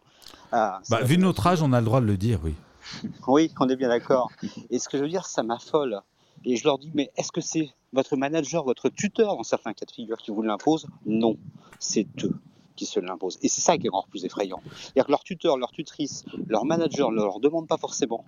Ah, 0.53 0.81
bah, 0.91 1.03
vu 1.03 1.19
notre 1.19 1.47
âge, 1.47 1.63
on 1.63 1.73
a 1.73 1.81
le 1.81 1.85
droit 1.85 2.01
de 2.01 2.07
le 2.07 2.17
dire, 2.17 2.41
oui. 2.45 2.55
Oui, 3.27 3.53
on 3.61 3.69
est 3.69 3.77
bien 3.77 3.89
d'accord. 3.89 4.31
Et 4.71 4.79
ce 4.79 4.89
que 4.89 4.97
je 4.97 5.03
veux 5.03 5.09
dire, 5.09 5.27
ça 5.27 5.43
m'affole. 5.43 6.01
Et 6.45 6.57
je 6.57 6.65
leur 6.65 6.79
dis, 6.79 6.91
mais 6.95 7.11
est-ce 7.17 7.33
que 7.33 7.41
c'est 7.41 7.71
votre 7.93 8.17
manager, 8.17 8.65
votre 8.65 8.89
tuteur, 8.89 9.37
dans 9.37 9.43
certains 9.43 9.73
cas 9.73 9.85
de 9.85 9.91
figure, 9.91 10.17
qui 10.19 10.31
vous 10.31 10.43
l'impose? 10.43 10.87
Non, 11.05 11.37
c'est 11.79 12.07
eux 12.25 12.35
qui 12.77 12.87
se 12.87 13.01
l'imposent. 13.01 13.39
Et 13.43 13.49
c'est 13.49 13.61
ça 13.61 13.77
qui 13.77 13.87
est 13.87 13.91
encore 13.91 14.07
plus 14.07 14.25
effrayant. 14.25 14.63
C'est-à-dire 14.73 15.07
que 15.07 15.11
leur 15.11 15.25
tuteur, 15.25 15.59
leur 15.59 15.73
tutrice, 15.73 16.25
leur 16.47 16.65
manager 16.65 17.11
ne 17.11 17.17
leur 17.17 17.41
demande 17.41 17.67
pas 17.67 17.77
forcément, 17.77 18.25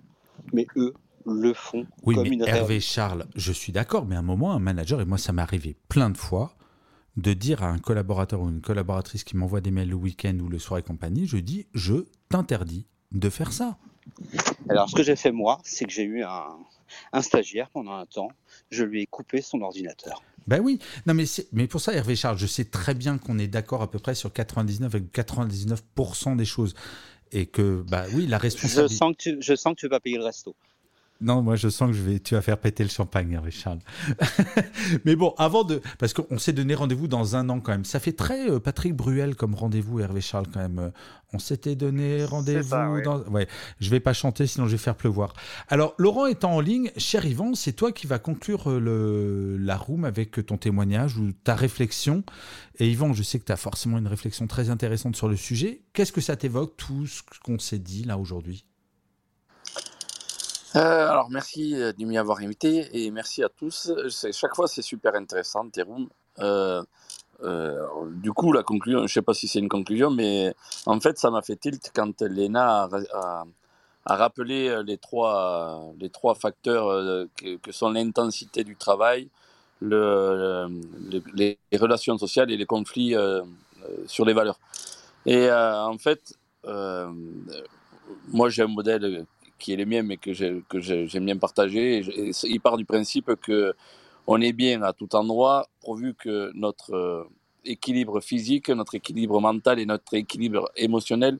mais 0.53 0.67
eux 0.75 0.93
le 1.25 1.53
font 1.53 1.85
oui, 2.03 2.15
comme 2.15 2.23
mais 2.23 2.33
une 2.33 2.41
Hervé 2.41 2.79
Charles, 2.79 3.25
je 3.35 3.51
suis 3.51 3.71
d'accord, 3.71 4.05
mais 4.05 4.15
à 4.15 4.19
un 4.19 4.23
moment, 4.23 4.51
un 4.51 4.59
manager, 4.59 5.01
et 5.01 5.05
moi 5.05 5.17
ça 5.17 5.31
m'est 5.31 5.41
arrivé 5.41 5.75
plein 5.87 6.09
de 6.09 6.17
fois, 6.17 6.53
de 7.17 7.33
dire 7.33 7.63
à 7.63 7.67
un 7.67 7.77
collaborateur 7.77 8.41
ou 8.41 8.49
une 8.49 8.61
collaboratrice 8.61 9.23
qui 9.23 9.35
m'envoie 9.35 9.61
des 9.61 9.71
mails 9.71 9.89
le 9.89 9.95
week-end 9.95 10.37
ou 10.39 10.47
le 10.47 10.59
soir 10.59 10.79
et 10.79 10.83
compagnie, 10.83 11.27
je 11.27 11.37
dis, 11.37 11.67
je 11.73 12.05
t'interdis 12.29 12.85
de 13.11 13.29
faire 13.29 13.51
ça. 13.51 13.77
Alors, 14.69 14.89
ce 14.89 14.95
que 14.95 15.03
j'ai 15.03 15.15
fait 15.15 15.31
moi, 15.31 15.59
c'est 15.63 15.85
que 15.85 15.91
j'ai 15.91 16.03
eu 16.03 16.23
un, 16.23 17.21
stagiaire 17.21 17.69
pendant 17.69 17.93
un 17.93 18.05
temps, 18.05 18.29
je 18.69 18.83
lui 18.83 19.01
ai 19.01 19.05
coupé 19.05 19.41
son 19.41 19.61
ordinateur. 19.61 20.23
Ben 20.47 20.59
oui, 20.59 20.79
non 21.05 21.13
mais, 21.13 21.25
mais 21.51 21.67
pour 21.67 21.81
ça, 21.81 21.93
Hervé 21.93 22.15
Charles, 22.15 22.37
je 22.37 22.47
sais 22.47 22.65
très 22.65 22.95
bien 22.95 23.17
qu'on 23.17 23.37
est 23.37 23.47
d'accord 23.47 23.81
à 23.83 23.91
peu 23.91 23.99
près 23.99 24.15
sur 24.15 24.33
99 24.33 24.95
avec 24.95 25.13
99% 25.13 26.35
des 26.35 26.45
choses. 26.45 26.73
Et 27.33 27.45
que, 27.45 27.83
bah 27.87 28.05
oui, 28.13 28.27
la 28.27 28.37
responsabilité. 28.37 28.93
Je 28.93 28.97
sens 28.97 29.13
que 29.15 29.21
tu, 29.21 29.37
je 29.39 29.55
sens 29.55 29.75
que 29.75 29.79
tu 29.79 29.87
vas 29.87 29.99
payer 29.99 30.17
le 30.17 30.23
resto. 30.23 30.55
Non, 31.21 31.43
moi 31.43 31.55
je 31.55 31.69
sens 31.69 31.91
que 31.91 31.95
je 31.95 32.01
vais, 32.01 32.19
tu 32.19 32.33
vas 32.33 32.41
faire 32.41 32.57
péter 32.57 32.83
le 32.83 32.89
champagne, 32.89 33.31
Hervé 33.31 33.51
Charles. 33.51 33.79
Mais 35.05 35.15
bon, 35.15 35.35
avant 35.37 35.63
de, 35.63 35.79
parce 35.99 36.13
qu'on 36.13 36.39
s'est 36.39 36.51
donné 36.51 36.73
rendez-vous 36.73 37.07
dans 37.07 37.35
un 37.35 37.47
an 37.49 37.59
quand 37.59 37.71
même. 37.71 37.85
Ça 37.85 37.99
fait 37.99 38.13
très 38.13 38.49
euh, 38.49 38.59
Patrick 38.59 38.95
Bruel 38.95 39.35
comme 39.35 39.53
rendez-vous, 39.53 39.99
Hervé 39.99 40.19
Charles 40.21 40.47
quand 40.51 40.59
même. 40.59 40.79
Euh, 40.79 40.89
on 41.33 41.39
s'était 41.39 41.75
donné 41.75 42.25
rendez-vous. 42.25 42.75
Ouais. 42.75 43.01
Dans... 43.03 43.21
ouais, 43.25 43.47
je 43.79 43.89
vais 43.89 43.99
pas 43.99 44.13
chanter 44.13 44.47
sinon 44.47 44.65
je 44.65 44.71
vais 44.71 44.77
faire 44.77 44.95
pleuvoir. 44.95 45.33
Alors 45.69 45.93
Laurent 45.99 46.25
étant 46.25 46.53
en 46.53 46.59
ligne, 46.59 46.91
cher 46.97 47.23
Yvan, 47.23 47.53
c'est 47.53 47.73
toi 47.73 47.91
qui 47.91 48.07
vas 48.07 48.17
conclure 48.17 48.71
euh, 48.71 48.79
le, 48.79 49.57
la 49.57 49.77
room 49.77 50.05
avec 50.05 50.43
ton 50.45 50.57
témoignage 50.57 51.17
ou 51.17 51.31
ta 51.31 51.53
réflexion. 51.53 52.23
Et 52.79 52.89
Yvan, 52.89 53.13
je 53.13 53.21
sais 53.21 53.39
que 53.39 53.45
tu 53.45 53.51
as 53.51 53.57
forcément 53.57 53.99
une 53.99 54.07
réflexion 54.07 54.47
très 54.47 54.71
intéressante 54.71 55.15
sur 55.15 55.27
le 55.27 55.35
sujet. 55.35 55.83
Qu'est-ce 55.93 56.11
que 56.11 56.21
ça 56.21 56.35
t'évoque 56.35 56.75
tout 56.77 57.05
ce 57.05 57.21
qu'on 57.43 57.59
s'est 57.59 57.79
dit 57.79 58.05
là 58.05 58.17
aujourd'hui? 58.17 58.65
Euh, 60.75 61.09
alors 61.09 61.29
merci 61.29 61.75
euh, 61.75 61.91
de 61.91 62.05
m'y 62.05 62.17
avoir 62.17 62.39
invité 62.39 62.87
et 62.93 63.11
merci 63.11 63.43
à 63.43 63.49
tous. 63.49 63.91
Chaque 64.31 64.55
fois 64.55 64.67
c'est 64.67 64.81
super 64.81 65.15
intéressant 65.15 65.67
tes. 65.69 65.83
Euh, 66.39 66.81
du 68.11 68.31
coup 68.31 68.53
la 68.53 68.63
conclusion, 68.63 69.05
je 69.07 69.13
sais 69.13 69.21
pas 69.21 69.33
si 69.33 69.47
c'est 69.47 69.59
une 69.59 69.67
conclusion, 69.67 70.11
mais 70.11 70.53
en 70.85 70.99
fait 70.99 71.17
ça 71.17 71.29
m'a 71.29 71.41
fait 71.41 71.57
tilt 71.57 71.91
quand 71.93 72.21
Léna 72.21 72.87
a, 74.05 74.15
rappelé 74.15 74.81
les 74.85 74.97
trois 74.97 75.91
les 75.99 76.09
trois 76.09 76.35
facteurs 76.35 77.27
que, 77.35 77.71
sont 77.71 77.89
l'intensité 77.89 78.63
du 78.63 78.75
travail, 78.75 79.27
le, 79.81 80.67
le, 81.11 81.23
les 81.33 81.57
relations 81.73 82.17
sociales 82.17 82.51
et 82.51 82.57
les 82.57 82.65
conflits 82.65 83.15
sur 84.05 84.23
les 84.23 84.33
valeurs. 84.33 84.59
Et 85.25 85.51
en 85.51 85.97
fait 85.97 86.37
moi 86.63 88.49
j'ai 88.49 88.61
un 88.61 88.67
modèle 88.67 89.25
qui 89.61 89.73
est 89.73 89.77
le 89.77 89.85
mien, 89.85 90.03
mais 90.03 90.17
que 90.17 90.33
j'aime 90.33 91.25
bien 91.25 91.37
partager. 91.37 91.99
Et, 91.99 92.31
il 92.43 92.59
part 92.59 92.77
du 92.77 92.85
principe 92.85 93.35
que 93.41 93.73
on 94.27 94.39
est 94.41 94.53
bien 94.53 94.81
à 94.83 94.93
tout 94.93 95.15
endroit, 95.15 95.67
pourvu 95.81 96.13
que 96.13 96.51
notre 96.53 96.93
euh, 96.93 97.23
équilibre 97.65 98.21
physique, 98.21 98.69
notre 98.69 98.95
équilibre 98.95 99.39
mental 99.39 99.79
et 99.79 99.85
notre 99.85 100.13
équilibre 100.13 100.71
émotionnel 100.75 101.39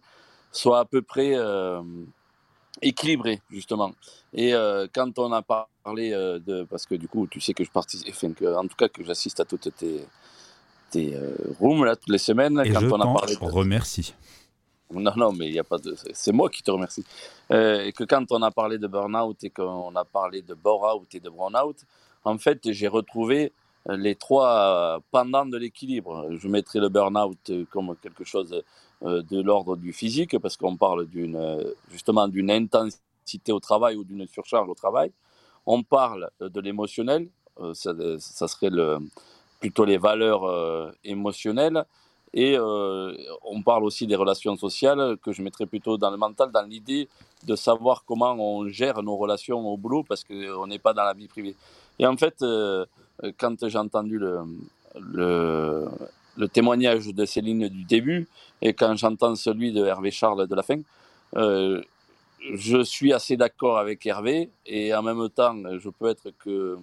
soient 0.52 0.80
à 0.80 0.86
peu 0.86 1.02
près 1.02 1.34
euh, 1.36 1.82
équilibrés, 2.82 3.42
justement. 3.52 3.94
Et 4.34 4.54
euh, 4.54 4.88
quand 4.94 5.18
on 5.20 5.32
a 5.32 5.42
parlé 5.42 6.12
euh, 6.14 6.40
de... 6.40 6.64
Parce 6.64 6.86
que 6.86 6.96
du 6.96 7.08
coup, 7.08 7.28
tu 7.28 7.40
sais 7.40 7.54
que 7.54 7.64
je 7.64 7.72
participe, 7.72 8.10
enfin, 8.10 8.34
que, 8.34 8.56
en 8.56 8.68
tout 8.68 8.76
cas 8.76 8.88
que 8.88 9.04
j'assiste 9.04 9.40
à 9.40 9.46
toutes 9.46 9.76
tes, 9.76 10.06
tes 10.92 11.18
rooms, 11.60 11.86
là, 11.86 11.96
toutes 11.96 12.10
les 12.10 12.18
semaines. 12.18 12.62
Et 12.66 12.72
quand 12.72 12.82
je 12.82 12.88
on 12.88 13.02
a 13.02 13.14
parlé 13.14 13.36
de... 13.36 13.46
remercie. 13.46 14.14
Non, 15.02 15.14
non, 15.16 15.32
mais 15.32 15.48
il 15.48 15.54
n'y 15.54 15.60
a 15.60 15.64
pas 15.64 15.78
de. 15.78 15.96
C'est 16.14 16.32
moi 16.32 16.50
qui 16.50 16.62
te 16.64 16.72
remercie. 16.72 17.06
Euh, 17.52 17.86
et 17.86 17.92
que 17.92 18.04
quand 18.04 18.32
on 18.32 18.42
a 18.42 18.52
parlé 18.52 18.78
de 18.78 18.88
burn-out 18.88 19.44
et 19.44 19.50
qu'on 19.50 19.96
a 19.96 20.06
parlé 20.06 20.42
de 20.42 20.54
bore-out 20.54 21.14
et 21.16 21.20
de 21.20 21.30
brown-out, 21.30 21.78
en 22.24 22.38
fait, 22.38 22.72
j'ai 22.72 22.88
retrouvé 22.88 23.52
les 23.90 24.16
trois 24.16 25.02
pendant 25.10 25.46
de 25.46 25.58
l'équilibre. 25.58 26.28
Je 26.38 26.48
mettrai 26.48 26.80
le 26.80 26.90
burn-out 26.90 27.52
comme 27.72 27.96
quelque 28.02 28.24
chose 28.24 28.62
de 29.02 29.42
l'ordre 29.42 29.76
du 29.76 29.92
physique, 29.92 30.38
parce 30.38 30.56
qu'on 30.56 30.78
parle 30.78 31.08
justement 31.90 32.28
d'une 32.28 32.52
intensité 32.52 33.52
au 33.52 33.60
travail 33.60 33.96
ou 33.96 34.04
d'une 34.04 34.28
surcharge 34.28 34.70
au 34.70 34.76
travail. 34.76 35.12
On 35.66 35.82
parle 35.82 36.30
de 36.40 36.62
l'émotionnel, 36.62 37.28
ça, 37.74 38.48
serait 38.48 38.70
plutôt 39.62 39.86
les 39.86 39.98
valeurs 39.98 40.44
euh, 40.44 40.92
émotionnelles. 41.06 41.86
Et 42.34 42.58
euh, 42.58 43.14
on 43.44 43.62
parle 43.62 43.84
aussi 43.84 44.08
des 44.08 44.16
relations 44.16 44.56
sociales 44.56 45.18
que 45.22 45.34
je 45.34 45.42
mettrais 45.42 45.66
plutôt 45.66 45.98
dans 45.98 46.10
le 46.10 46.18
mental, 46.18 46.50
dans 46.52 46.62
l'idée 46.62 47.10
de 47.46 47.56
savoir 47.56 48.04
comment 48.06 48.34
on 48.34 48.68
gère 48.70 49.04
nos 49.04 49.18
relations 49.18 49.60
au 49.68 49.76
boulot 49.76 50.04
parce 50.08 50.24
qu'on 50.24 50.68
n'est 50.68 50.80
pas 50.80 50.94
dans 50.94 51.04
la 51.04 51.14
vie 51.14 51.28
privée. 51.28 51.56
Et 52.00 52.06
en 52.06 52.16
fait, 52.16 52.42
euh, 52.42 52.86
quand 53.38 53.68
j'ai 53.68 53.78
entendu 53.78 54.18
le, 54.20 55.90
témoignage 56.54 57.08
de 57.08 57.26
Céline 57.26 57.68
du 57.68 57.84
début 57.84 58.28
et 58.62 58.74
quand 58.74 58.96
j'entends 58.96 59.36
celui 59.36 59.74
de 59.74 59.86
Hervé 59.86 60.12
Charles 60.12 60.48
de 60.48 60.56
la 60.56 60.64
fin, 60.64 60.80
euh, 61.36 61.82
je 62.54 62.82
suis 62.82 63.12
assez 63.12 63.36
d'accord 63.36 63.78
avec 63.78 64.06
Hervé 64.06 64.50
et 64.66 64.94
en 64.96 65.04
même 65.04 65.30
temps, 65.30 65.56
je 65.78 65.90
peux 65.90 66.10
être 66.10 66.32
que, 66.40 66.78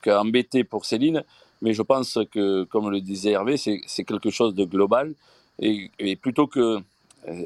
qu'embêté 0.00 0.64
pour 0.64 0.86
Céline 0.86 1.22
mais 1.62 1.72
je 1.72 1.82
pense 1.82 2.18
que, 2.30 2.64
comme 2.64 2.90
le 2.90 3.00
disait 3.00 3.32
Hervé, 3.32 3.56
c'est 3.56 4.04
quelque 4.04 4.30
chose 4.30 4.54
de 4.54 4.64
global. 4.64 5.14
Et, 5.60 6.16
plutôt 6.16 6.46
que, 6.46 6.78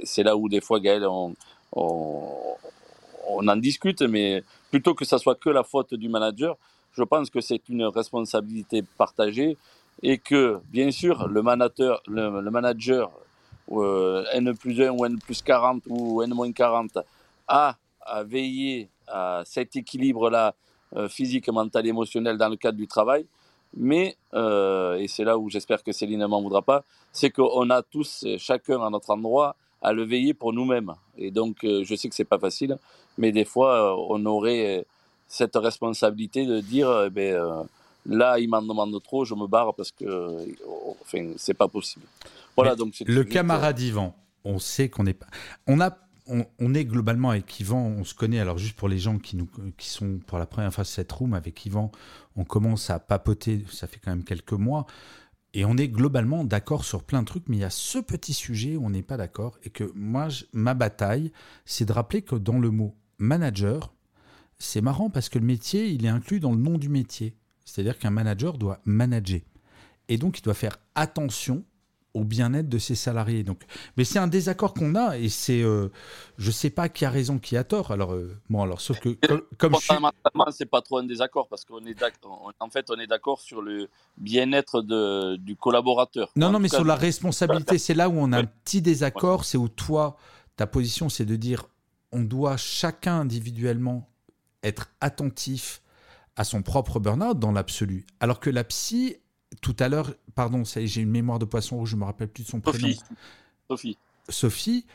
c'est 0.04 0.22
là 0.22 0.36
où 0.36 0.48
des 0.48 0.60
fois, 0.60 0.80
Gaël, 0.80 1.06
on, 1.06 1.34
en 1.72 3.56
discute, 3.56 4.02
mais 4.02 4.42
plutôt 4.70 4.94
que 4.94 5.04
ça 5.04 5.18
soit 5.18 5.36
que 5.36 5.50
la 5.50 5.62
faute 5.62 5.94
du 5.94 6.08
manager, 6.08 6.56
je 6.92 7.02
pense 7.02 7.30
que 7.30 7.40
c'est 7.40 7.68
une 7.68 7.84
responsabilité 7.84 8.82
partagée 8.96 9.56
et 10.02 10.18
que, 10.18 10.58
bien 10.70 10.90
sûr, 10.90 11.28
le 11.28 11.42
manager, 11.42 12.02
le 12.08 12.50
manager 12.50 13.10
euh, 13.70 14.24
N 14.32 14.54
plus 14.56 14.80
1 14.80 14.90
ou 14.90 15.04
N 15.04 15.18
plus 15.18 15.42
40 15.42 15.82
ou 15.88 16.22
N 16.22 16.32
moins 16.32 16.50
40 16.50 16.98
a 17.46 17.76
à 18.00 18.22
veiller 18.22 18.88
à 19.06 19.42
cet 19.44 19.76
équilibre-là 19.76 20.54
euh, 20.96 21.08
physique, 21.08 21.48
mental, 21.48 21.86
émotionnel 21.86 22.38
dans 22.38 22.48
le 22.48 22.56
cadre 22.56 22.78
du 22.78 22.86
travail 22.86 23.26
mais, 23.76 24.16
euh, 24.34 24.96
et 24.96 25.08
c'est 25.08 25.24
là 25.24 25.38
où 25.38 25.50
j'espère 25.50 25.82
que 25.82 25.92
Céline 25.92 26.20
ne 26.20 26.26
m'en 26.26 26.42
voudra 26.42 26.62
pas, 26.62 26.84
c'est 27.12 27.30
qu'on 27.30 27.70
a 27.70 27.82
tous, 27.82 28.26
chacun 28.38 28.82
à 28.82 28.90
notre 28.90 29.10
endroit, 29.10 29.56
à 29.82 29.92
le 29.92 30.04
veiller 30.04 30.34
pour 30.34 30.52
nous-mêmes. 30.52 30.94
Et 31.16 31.30
donc, 31.30 31.64
euh, 31.64 31.84
je 31.84 31.94
sais 31.94 32.08
que 32.08 32.14
c'est 32.14 32.24
pas 32.24 32.38
facile, 32.38 32.76
mais 33.16 33.32
des 33.32 33.44
fois, 33.44 33.92
euh, 33.92 34.04
on 34.08 34.24
aurait 34.26 34.86
cette 35.28 35.56
responsabilité 35.56 36.46
de 36.46 36.60
dire, 36.60 37.04
eh 37.06 37.10
ben, 37.10 37.66
là, 38.06 38.38
il 38.38 38.48
m'en 38.48 38.62
demande 38.62 39.00
trop, 39.02 39.24
je 39.24 39.34
me 39.34 39.46
barre 39.46 39.74
parce 39.74 39.92
que, 39.92 40.46
enfin, 41.02 41.32
c'est 41.36 41.54
pas 41.54 41.68
possible. 41.68 42.06
Voilà, 42.56 42.72
mais 42.72 42.76
donc 42.76 42.94
le 43.06 43.24
camarade 43.24 43.78
Yvan, 43.78 44.14
on 44.44 44.58
sait 44.58 44.88
qu'on 44.88 45.04
n'est 45.04 45.14
pas, 45.14 45.26
on 45.66 45.80
a 45.80 45.96
on, 46.28 46.74
est 46.74 46.84
globalement 46.84 47.30
avec 47.30 47.58
Yvan, 47.60 47.80
on 47.80 48.04
se 48.04 48.14
connaît. 48.14 48.38
Alors, 48.38 48.58
juste 48.58 48.76
pour 48.76 48.88
les 48.88 48.98
gens 48.98 49.18
qui, 49.18 49.36
nous, 49.36 49.48
qui 49.76 49.88
sont 49.88 50.20
pour 50.26 50.38
la 50.38 50.46
première 50.46 50.72
fois 50.72 50.84
cette 50.84 51.10
room, 51.10 51.34
avec 51.34 51.64
Yvan, 51.66 51.90
on 52.36 52.44
commence 52.44 52.90
à 52.90 52.98
papoter, 52.98 53.64
ça 53.70 53.86
fait 53.86 53.98
quand 53.98 54.10
même 54.10 54.24
quelques 54.24 54.52
mois. 54.52 54.86
Et 55.54 55.64
on 55.64 55.76
est 55.76 55.88
globalement 55.88 56.44
d'accord 56.44 56.84
sur 56.84 57.02
plein 57.02 57.22
de 57.22 57.26
trucs, 57.26 57.48
mais 57.48 57.56
il 57.56 57.60
y 57.60 57.64
a 57.64 57.70
ce 57.70 57.98
petit 57.98 58.34
sujet 58.34 58.76
où 58.76 58.84
on 58.84 58.90
n'est 58.90 59.02
pas 59.02 59.16
d'accord. 59.16 59.58
Et 59.64 59.70
que 59.70 59.90
moi, 59.94 60.28
ma 60.52 60.74
bataille, 60.74 61.32
c'est 61.64 61.86
de 61.86 61.92
rappeler 61.92 62.22
que 62.22 62.36
dans 62.36 62.58
le 62.58 62.70
mot 62.70 62.94
manager, 63.18 63.94
c'est 64.58 64.80
marrant 64.80 65.08
parce 65.08 65.28
que 65.28 65.38
le 65.38 65.46
métier, 65.46 65.88
il 65.88 66.04
est 66.04 66.10
inclus 66.10 66.40
dans 66.40 66.52
le 66.52 66.58
nom 66.58 66.78
du 66.78 66.88
métier. 66.88 67.36
C'est-à-dire 67.64 67.98
qu'un 67.98 68.10
manager 68.10 68.58
doit 68.58 68.80
manager. 68.84 69.40
Et 70.08 70.18
donc, 70.18 70.38
il 70.38 70.42
doit 70.42 70.54
faire 70.54 70.78
attention 70.94 71.64
au 72.18 72.24
bien-être 72.24 72.68
de 72.68 72.78
ses 72.78 72.94
salariés. 72.94 73.44
Donc, 73.44 73.62
mais 73.96 74.04
c'est 74.04 74.18
un 74.18 74.26
désaccord 74.26 74.74
qu'on 74.74 74.94
a 74.94 75.16
et 75.16 75.28
c'est, 75.28 75.62
euh, 75.62 75.88
je 76.36 76.50
sais 76.50 76.70
pas 76.70 76.88
qui 76.88 77.04
a 77.04 77.10
raison, 77.10 77.38
qui 77.38 77.56
a 77.56 77.64
tort. 77.64 77.90
Alors, 77.90 78.12
euh, 78.12 78.36
bon, 78.50 78.62
alors 78.62 78.80
sauf 78.80 79.00
que 79.00 79.10
comme, 79.26 79.42
comme 79.56 79.74
je 79.76 79.80
suis... 79.80 79.94
c'est 80.52 80.66
pas 80.66 80.82
trop 80.82 80.98
un 80.98 81.04
désaccord 81.04 81.48
parce 81.48 81.64
qu'on 81.64 81.84
est 81.86 81.98
d'accord. 81.98 82.52
En 82.60 82.70
fait, 82.70 82.90
on 82.90 82.98
est 82.98 83.06
d'accord 83.06 83.40
sur 83.40 83.62
le 83.62 83.88
bien-être 84.16 84.82
de, 84.82 85.36
du 85.36 85.56
collaborateur. 85.56 86.30
Non, 86.36 86.50
non, 86.50 86.58
mais 86.58 86.68
sur 86.68 86.84
la 86.84 86.96
responsabilité, 86.96 87.78
c'est 87.78 87.94
là 87.94 88.08
où 88.08 88.18
on 88.18 88.32
a 88.32 88.38
un 88.38 88.44
petit 88.44 88.82
désaccord. 88.82 89.44
C'est 89.44 89.58
où 89.58 89.68
toi, 89.68 90.16
ta 90.56 90.66
position, 90.66 91.08
c'est 91.08 91.24
de 91.24 91.36
dire, 91.36 91.66
on 92.12 92.22
doit 92.22 92.56
chacun 92.56 93.20
individuellement 93.20 94.08
être 94.62 94.90
attentif 95.00 95.82
à 96.36 96.44
son 96.44 96.62
propre 96.62 97.00
burn-out 97.00 97.38
dans 97.38 97.52
l'absolu. 97.52 98.06
Alors 98.20 98.40
que 98.40 98.50
la 98.50 98.64
psy, 98.64 99.16
tout 99.60 99.76
à 99.78 99.88
l'heure, 99.88 100.14
pardon, 100.34 100.62
j'ai 100.64 101.00
une 101.00 101.10
mémoire 101.10 101.38
de 101.38 101.44
poisson 101.44 101.76
rouge, 101.76 101.90
je 101.90 101.96
me 101.96 102.04
rappelle 102.04 102.28
plus 102.28 102.44
de 102.44 102.48
son 102.48 102.60
prénom. 102.60 102.88
Sophie. 103.68 103.98
Sophie 104.28 104.86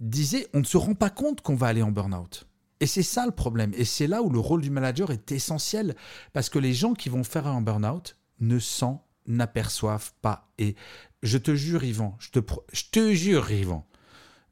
disait 0.00 0.46
on 0.54 0.60
ne 0.60 0.64
se 0.64 0.76
rend 0.76 0.94
pas 0.94 1.10
compte 1.10 1.40
qu'on 1.40 1.54
va 1.54 1.68
aller 1.68 1.82
en 1.82 1.90
burn-out. 1.90 2.46
Et 2.80 2.86
c'est 2.86 3.02
ça 3.02 3.26
le 3.26 3.32
problème. 3.32 3.72
Et 3.76 3.84
c'est 3.84 4.08
là 4.08 4.22
où 4.22 4.30
le 4.30 4.40
rôle 4.40 4.60
du 4.60 4.70
manager 4.70 5.10
est 5.10 5.30
essentiel. 5.30 5.94
Parce 6.32 6.48
que 6.48 6.58
les 6.58 6.74
gens 6.74 6.94
qui 6.94 7.08
vont 7.08 7.22
faire 7.22 7.46
un 7.46 7.60
burn-out 7.60 8.16
ne 8.40 8.58
s'en 8.58 9.04
aperçoivent 9.38 10.12
pas. 10.20 10.48
Et 10.58 10.74
je 11.22 11.38
te 11.38 11.54
jure, 11.54 11.84
Yvan, 11.84 12.16
je 12.18 12.30
te, 12.30 12.40
je 12.72 12.84
te 12.90 13.12
jure, 13.12 13.50
Yvan, 13.52 13.86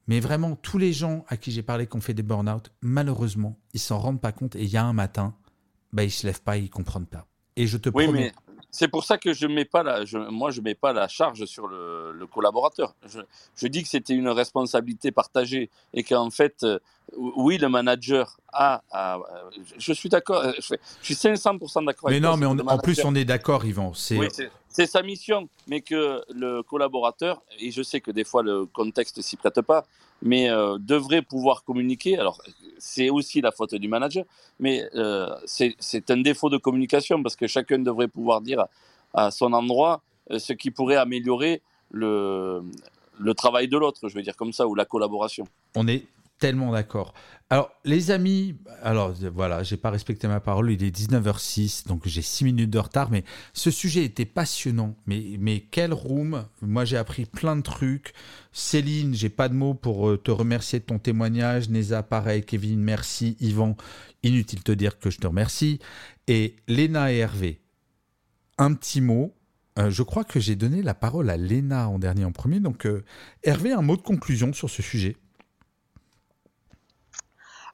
mais 0.06 0.20
vraiment, 0.20 0.56
tous 0.56 0.78
les 0.78 0.92
gens 0.92 1.24
à 1.28 1.36
qui 1.36 1.52
j'ai 1.52 1.62
parlé 1.62 1.86
qui 1.86 1.96
ont 1.96 2.00
fait 2.00 2.14
des 2.14 2.22
burn-out, 2.22 2.72
malheureusement, 2.80 3.58
ils 3.74 3.80
s'en 3.80 3.98
rendent 3.98 4.20
pas 4.20 4.32
compte. 4.32 4.56
Et 4.56 4.62
il 4.62 4.68
y 4.68 4.76
a 4.76 4.84
un 4.84 4.92
matin, 4.92 5.36
bah, 5.92 6.04
ils 6.04 6.10
se 6.10 6.26
lèvent 6.26 6.42
pas, 6.42 6.56
ils 6.56 6.70
comprennent 6.70 7.06
pas. 7.06 7.26
Et 7.56 7.66
je 7.66 7.78
te 7.78 7.90
oui, 7.90 8.04
promets. 8.04 8.32
Mais 8.48 8.49
c'est 8.70 8.88
pour 8.88 9.04
ça 9.04 9.18
que 9.18 9.32
je 9.32 9.46
mets 9.46 9.64
pas 9.64 9.82
la, 9.82 10.04
je, 10.04 10.18
moi, 10.18 10.50
je 10.50 10.60
mets 10.60 10.74
pas 10.74 10.92
la 10.92 11.08
charge 11.08 11.44
sur 11.44 11.66
le, 11.66 12.12
le 12.12 12.26
collaborateur. 12.26 12.94
Je, 13.06 13.20
je, 13.56 13.66
dis 13.66 13.82
que 13.82 13.88
c'était 13.88 14.14
une 14.14 14.28
responsabilité 14.28 15.10
partagée 15.10 15.70
et 15.92 16.02
qu'en 16.02 16.30
fait, 16.30 16.62
euh, 16.62 16.78
oui, 17.16 17.58
le 17.58 17.68
manager 17.68 18.38
a. 18.52 18.82
a 18.92 19.18
je 19.76 19.92
suis 19.92 20.08
d'accord. 20.08 20.44
Je, 20.58 20.74
je, 21.02 21.04
suis 21.04 21.14
500% 21.14 21.84
d'accord. 21.84 22.10
Mais 22.10 22.20
non, 22.20 22.36
mais 22.36 22.46
on, 22.46 22.58
en 22.58 22.78
plus, 22.78 23.04
on 23.04 23.14
est 23.14 23.24
d'accord, 23.24 23.64
Yvan. 23.64 23.92
C'est. 23.94 24.18
Oui, 24.18 24.28
c'est 24.70 24.86
sa 24.86 25.02
mission, 25.02 25.48
mais 25.66 25.80
que 25.80 26.22
le 26.32 26.62
collaborateur, 26.62 27.42
et 27.58 27.70
je 27.70 27.82
sais 27.82 28.00
que 28.00 28.10
des 28.10 28.24
fois 28.24 28.42
le 28.42 28.66
contexte 28.66 29.20
s'y 29.20 29.36
prête 29.36 29.60
pas, 29.62 29.84
mais 30.22 30.48
euh, 30.48 30.78
devrait 30.78 31.22
pouvoir 31.22 31.64
communiquer. 31.64 32.18
Alors, 32.18 32.40
c'est 32.78 33.10
aussi 33.10 33.40
la 33.40 33.50
faute 33.50 33.74
du 33.74 33.88
manager, 33.88 34.24
mais 34.58 34.88
euh, 34.94 35.28
c'est 35.44 36.10
un 36.10 36.18
défaut 36.18 36.50
de 36.50 36.56
communication 36.56 37.22
parce 37.22 37.36
que 37.36 37.46
chacun 37.46 37.78
devrait 37.80 38.08
pouvoir 38.08 38.40
dire 38.40 38.66
à, 39.12 39.30
son 39.30 39.52
endroit 39.52 40.02
euh, 40.30 40.38
ce 40.38 40.52
qui 40.52 40.70
pourrait 40.70 40.96
améliorer 40.96 41.62
le, 41.90 42.62
le 43.18 43.34
travail 43.34 43.66
de 43.66 43.76
l'autre, 43.76 44.08
je 44.08 44.14
veux 44.14 44.22
dire 44.22 44.36
comme 44.36 44.52
ça, 44.52 44.68
ou 44.68 44.74
la 44.76 44.84
collaboration. 44.84 45.46
On 45.74 45.88
est 45.88 46.04
tellement 46.40 46.72
d'accord. 46.72 47.14
Alors, 47.50 47.70
les 47.84 48.10
amis, 48.10 48.56
alors 48.82 49.12
voilà, 49.34 49.62
j'ai 49.62 49.76
pas 49.76 49.90
respecté 49.90 50.28
ma 50.28 50.40
parole, 50.40 50.70
il 50.70 50.82
est 50.84 50.96
19h06, 50.96 51.86
donc 51.86 52.02
j'ai 52.06 52.22
6 52.22 52.44
minutes 52.44 52.70
de 52.70 52.78
retard, 52.78 53.10
mais 53.10 53.24
ce 53.52 53.70
sujet 53.70 54.04
était 54.04 54.24
passionnant. 54.24 54.96
Mais, 55.06 55.36
mais 55.38 55.60
quel 55.60 55.92
room? 55.92 56.46
Moi, 56.62 56.84
j'ai 56.84 56.96
appris 56.96 57.26
plein 57.26 57.56
de 57.56 57.62
trucs. 57.62 58.14
Céline, 58.52 59.14
j'ai 59.14 59.28
pas 59.28 59.48
de 59.48 59.54
mots 59.54 59.74
pour 59.74 60.20
te 60.22 60.30
remercier 60.30 60.78
de 60.78 60.84
ton 60.84 60.98
témoignage. 60.98 61.68
Neza, 61.68 62.02
pareil. 62.02 62.44
Kevin, 62.44 62.80
merci. 62.80 63.36
Yvan, 63.40 63.76
inutile 64.22 64.60
de 64.60 64.64
te 64.64 64.72
dire 64.72 64.98
que 64.98 65.10
je 65.10 65.18
te 65.18 65.26
remercie. 65.26 65.80
Et 66.28 66.56
Léna 66.68 67.12
et 67.12 67.16
Hervé, 67.16 67.60
un 68.58 68.74
petit 68.74 69.00
mot. 69.00 69.34
Euh, 69.78 69.90
je 69.90 70.02
crois 70.02 70.24
que 70.24 70.40
j'ai 70.40 70.56
donné 70.56 70.82
la 70.82 70.94
parole 70.94 71.30
à 71.30 71.36
Léna 71.36 71.88
en 71.88 71.98
dernier 71.98 72.24
en 72.24 72.32
premier. 72.32 72.60
Donc, 72.60 72.86
euh, 72.86 73.04
Hervé, 73.42 73.72
un 73.72 73.82
mot 73.82 73.96
de 73.96 74.02
conclusion 74.02 74.52
sur 74.52 74.70
ce 74.70 74.82
sujet 74.82 75.16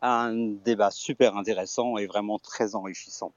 un 0.06 0.34
débat 0.64 0.90
super 0.90 1.36
intéressant 1.36 1.96
et 1.96 2.06
vraiment 2.06 2.38
très 2.38 2.74
enrichissant. 2.74 3.32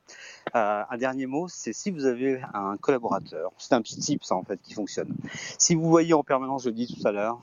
Euh, 0.55 0.83
un 0.89 0.97
dernier 0.97 1.25
mot, 1.25 1.47
c'est 1.47 1.73
si 1.73 1.89
vous 1.89 2.05
avez 2.05 2.41
un 2.53 2.77
collaborateur, 2.77 3.51
c'est 3.57 3.73
un 3.73 3.81
petit 3.81 3.97
type 3.97 4.23
ça 4.23 4.35
en 4.35 4.43
fait 4.43 4.61
qui 4.61 4.73
fonctionne. 4.73 5.15
Si 5.57 5.73
vous 5.75 5.89
voyez 5.89 6.13
en 6.13 6.23
permanence, 6.23 6.63
je 6.63 6.69
le 6.69 6.75
dis 6.75 6.87
tout 6.87 7.07
à 7.07 7.11
l'heure, 7.11 7.39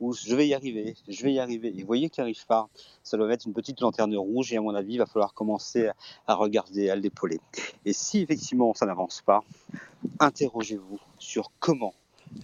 où 0.00 0.12
je 0.12 0.34
vais 0.34 0.48
y 0.48 0.54
arriver, 0.54 0.96
je 1.08 1.22
vais 1.22 1.32
y 1.32 1.38
arriver, 1.38 1.68
et 1.68 1.80
vous 1.80 1.86
voyez 1.86 2.10
qu'il 2.10 2.22
n'arrive 2.22 2.44
pas, 2.46 2.68
ça 3.04 3.16
doit 3.16 3.32
être 3.32 3.46
une 3.46 3.54
petite 3.54 3.80
lanterne 3.80 4.16
rouge 4.16 4.52
et 4.52 4.56
à 4.56 4.60
mon 4.60 4.74
avis, 4.74 4.94
il 4.94 4.98
va 4.98 5.06
falloir 5.06 5.34
commencer 5.34 5.90
à 6.26 6.34
regarder, 6.34 6.90
à 6.90 6.96
l'épauler. 6.96 7.40
Et 7.84 7.92
si 7.92 8.20
effectivement 8.20 8.74
ça 8.74 8.86
n'avance 8.86 9.22
pas, 9.24 9.44
interrogez-vous 10.18 10.98
sur 11.18 11.52
comment 11.60 11.94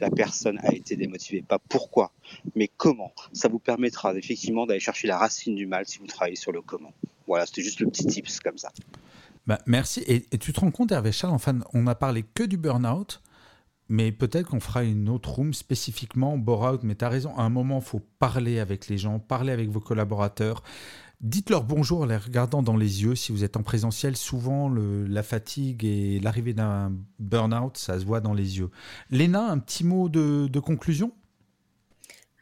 la 0.00 0.10
personne 0.10 0.58
a 0.62 0.74
été 0.74 0.96
démotivée. 0.96 1.42
Pas 1.42 1.58
pourquoi, 1.58 2.12
mais 2.54 2.68
comment. 2.68 3.12
Ça 3.32 3.48
vous 3.48 3.58
permettra 3.58 4.14
effectivement 4.14 4.66
d'aller 4.66 4.80
chercher 4.80 5.08
la 5.08 5.18
racine 5.18 5.54
du 5.54 5.66
mal 5.66 5.86
si 5.86 5.98
vous 5.98 6.06
travaillez 6.06 6.36
sur 6.36 6.52
le 6.52 6.62
comment. 6.62 6.92
Voilà, 7.26 7.46
c'était 7.46 7.62
juste 7.62 7.80
le 7.80 7.86
petit 7.86 8.06
tips 8.06 8.40
comme 8.40 8.58
ça. 8.58 8.72
Bah, 9.46 9.58
merci. 9.66 10.02
Et, 10.06 10.22
tu 10.38 10.52
te 10.52 10.60
rends 10.60 10.70
compte, 10.70 10.92
Hervé 10.92 11.12
Charles, 11.12 11.34
enfin, 11.34 11.58
on 11.72 11.86
a 11.86 11.94
parlé 11.94 12.22
que 12.22 12.42
du 12.42 12.56
burn-out, 12.56 13.22
mais 13.88 14.12
peut-être 14.12 14.48
qu'on 14.48 14.60
fera 14.60 14.84
une 14.84 15.08
autre 15.08 15.30
room 15.30 15.52
spécifiquement 15.54 16.38
bore-out. 16.38 16.82
Mais 16.82 16.94
tu 16.94 17.04
as 17.04 17.08
raison, 17.08 17.36
à 17.36 17.42
un 17.42 17.48
moment, 17.48 17.78
il 17.78 17.84
faut 17.84 18.00
parler 18.18 18.58
avec 18.58 18.88
les 18.88 18.98
gens, 18.98 19.18
parler 19.18 19.52
avec 19.52 19.68
vos 19.68 19.80
collaborateurs. 19.80 20.62
Dites-leur 21.20 21.64
bonjour 21.64 22.00
en 22.00 22.06
les 22.06 22.16
regardant 22.16 22.62
dans 22.62 22.78
les 22.78 23.02
yeux. 23.02 23.14
Si 23.14 23.30
vous 23.30 23.44
êtes 23.44 23.58
en 23.58 23.62
présentiel, 23.62 24.16
souvent 24.16 24.70
le, 24.70 25.06
la 25.06 25.22
fatigue 25.22 25.84
et 25.84 26.18
l'arrivée 26.18 26.54
d'un 26.54 26.94
burn-out, 27.18 27.76
ça 27.76 28.00
se 28.00 28.06
voit 28.06 28.20
dans 28.20 28.32
les 28.32 28.56
yeux. 28.58 28.70
Léna, 29.10 29.50
un 29.50 29.58
petit 29.58 29.84
mot 29.84 30.08
de, 30.08 30.48
de 30.50 30.60
conclusion? 30.60 31.12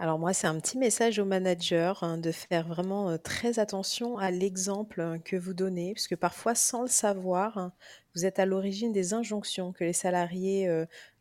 Alors 0.01 0.19
moi, 0.19 0.33
c'est 0.33 0.47
un 0.47 0.59
petit 0.61 0.79
message 0.79 1.19
aux 1.19 1.25
managers 1.25 1.93
hein, 2.03 2.19
de 2.19 2.31
faire 2.31 2.69
vraiment 2.69 3.19
très 3.19 3.59
attention 3.59 4.17
à 4.17 4.31
l'exemple 4.31 5.01
hein, 5.01 5.19
que 5.19 5.35
vous 5.35 5.55
donnez, 5.55 5.93
puisque 5.93 6.15
parfois, 6.15 6.55
sans 6.55 6.83
le 6.83 6.89
savoir, 6.89 7.59
hein, 7.59 7.73
vous 8.15 8.25
êtes 8.25 8.39
à 8.39 8.47
l'origine 8.47 8.93
des 8.93 9.13
injonctions 9.13 9.73
que 9.73 9.83
les 9.83 9.93
salariés 9.93 10.69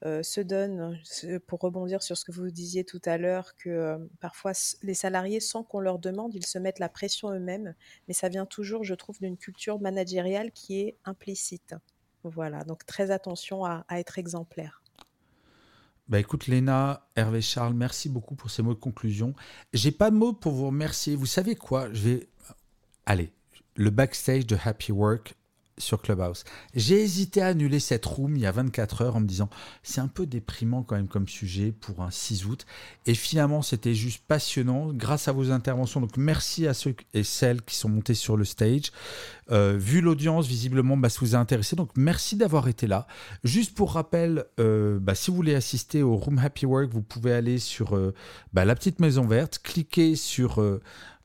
se 0.04 0.42
donnent, 0.42 1.00
pour 1.48 1.60
rebondir 1.60 2.04
sur 2.04 2.18
ce 2.18 2.26
que 2.26 2.32
vous 2.32 2.52
disiez 2.52 2.84
tout 2.84 3.02
à 3.06 3.18
l'heure, 3.18 3.56
que 3.56 3.98
parfois 4.20 4.52
les 4.84 4.94
salariés, 4.94 5.40
sans 5.40 5.64
qu'on 5.64 5.80
leur 5.80 5.98
demande, 6.00 6.36
ils 6.36 6.46
se 6.46 6.60
mettent 6.60 6.80
la 6.80 6.90
pression 6.90 7.32
eux-mêmes, 7.32 7.74
mais 8.08 8.14
ça 8.14 8.30
vient 8.30 8.46
toujours, 8.46 8.84
je 8.84 8.94
trouve, 8.94 9.20
d'une 9.20 9.38
culture 9.38 9.80
managériale 9.80 10.52
qui 10.52 10.80
est 10.82 10.98
implicite. 11.06 11.76
Voilà, 12.24 12.64
donc 12.64 12.86
très 12.86 13.10
attention 13.12 13.66
à 13.66 13.86
être 13.92 14.20
exemplaire. 14.20 14.82
Bah 16.10 16.20
écoute 16.20 16.48
Léna, 16.48 17.10
Hervé 17.18 17.42
Charles, 17.42 17.74
merci 17.74 18.08
beaucoup 18.08 18.36
pour 18.36 18.50
ces 18.50 18.64
mots 18.64 18.74
de 18.74 18.80
conclusion. 18.80 19.34
J'ai 19.74 19.92
pas 19.92 20.10
de 20.10 20.16
mots 20.16 20.32
pour 20.32 20.54
vous 20.54 20.68
remercier. 20.68 21.18
Vous 21.18 21.26
savez 21.26 21.56
quoi? 21.56 21.92
Je 21.92 22.02
vais 22.02 22.30
allez, 23.06 23.34
le 23.76 23.90
backstage 23.90 24.46
de 24.46 24.58
Happy 24.64 24.94
Work 24.94 25.36
sur 25.78 26.02
Clubhouse. 26.02 26.44
J'ai 26.74 27.02
hésité 27.02 27.42
à 27.42 27.48
annuler 27.48 27.80
cette 27.80 28.06
room 28.06 28.36
il 28.36 28.42
y 28.42 28.46
a 28.46 28.52
24 28.52 29.02
heures 29.02 29.16
en 29.16 29.20
me 29.20 29.28
disant 29.28 29.50
c'est 29.84 30.02
un 30.02 30.08
peu 30.08 30.26
déprimant 30.26 30.84
quand 30.84 30.96
même 30.96 31.08
comme 31.08 31.28
sujet 31.28 31.72
pour 31.72 32.02
un 32.02 32.12
6 32.12 32.46
août. 32.46 32.66
Et 33.06 33.14
finalement, 33.14 33.62
c'était 33.62 33.94
juste 33.94 34.24
passionnant 34.28 34.92
grâce 34.94 35.28
à 35.28 35.32
vos 35.32 35.52
interventions. 35.52 36.02
Donc 36.02 36.18
merci 36.18 36.68
à 36.68 36.74
ceux 36.74 36.96
et 37.14 37.24
celles 37.24 37.62
qui 37.62 37.76
sont 37.76 37.90
montés 37.90 38.14
sur 38.14 38.38
le 38.38 38.46
stage. 38.46 38.92
Euh, 39.52 39.78
vu 39.80 40.02
l'audience, 40.02 40.48
visiblement, 40.48 40.98
bah, 40.98 41.10
ça 41.10 41.20
vous 41.22 41.36
a 41.36 41.38
intéressé. 41.38 41.76
Donc 41.76 41.92
merci 41.96 42.36
d'avoir 42.36 42.68
été 42.68 42.88
là. 42.88 43.08
Juste 43.44 43.76
pour 43.76 43.94
rappel, 43.94 44.46
euh, 44.60 45.00
bah, 45.00 45.16
si 45.16 45.32
vous 45.32 45.38
voulez 45.38 45.56
assister 45.56 46.04
au 46.04 46.16
Room 46.16 46.40
Happy 46.40 46.66
Work, 46.66 46.90
vous 46.92 47.02
pouvez 47.02 47.34
aller 47.34 47.60
sur 47.60 47.96
euh, 47.96 48.14
bah, 48.54 48.66
la 48.66 48.76
petite 48.76 49.00
maison 49.00 49.26
verte, 49.26 49.60
cliquer 49.64 50.16
sur... 50.16 50.62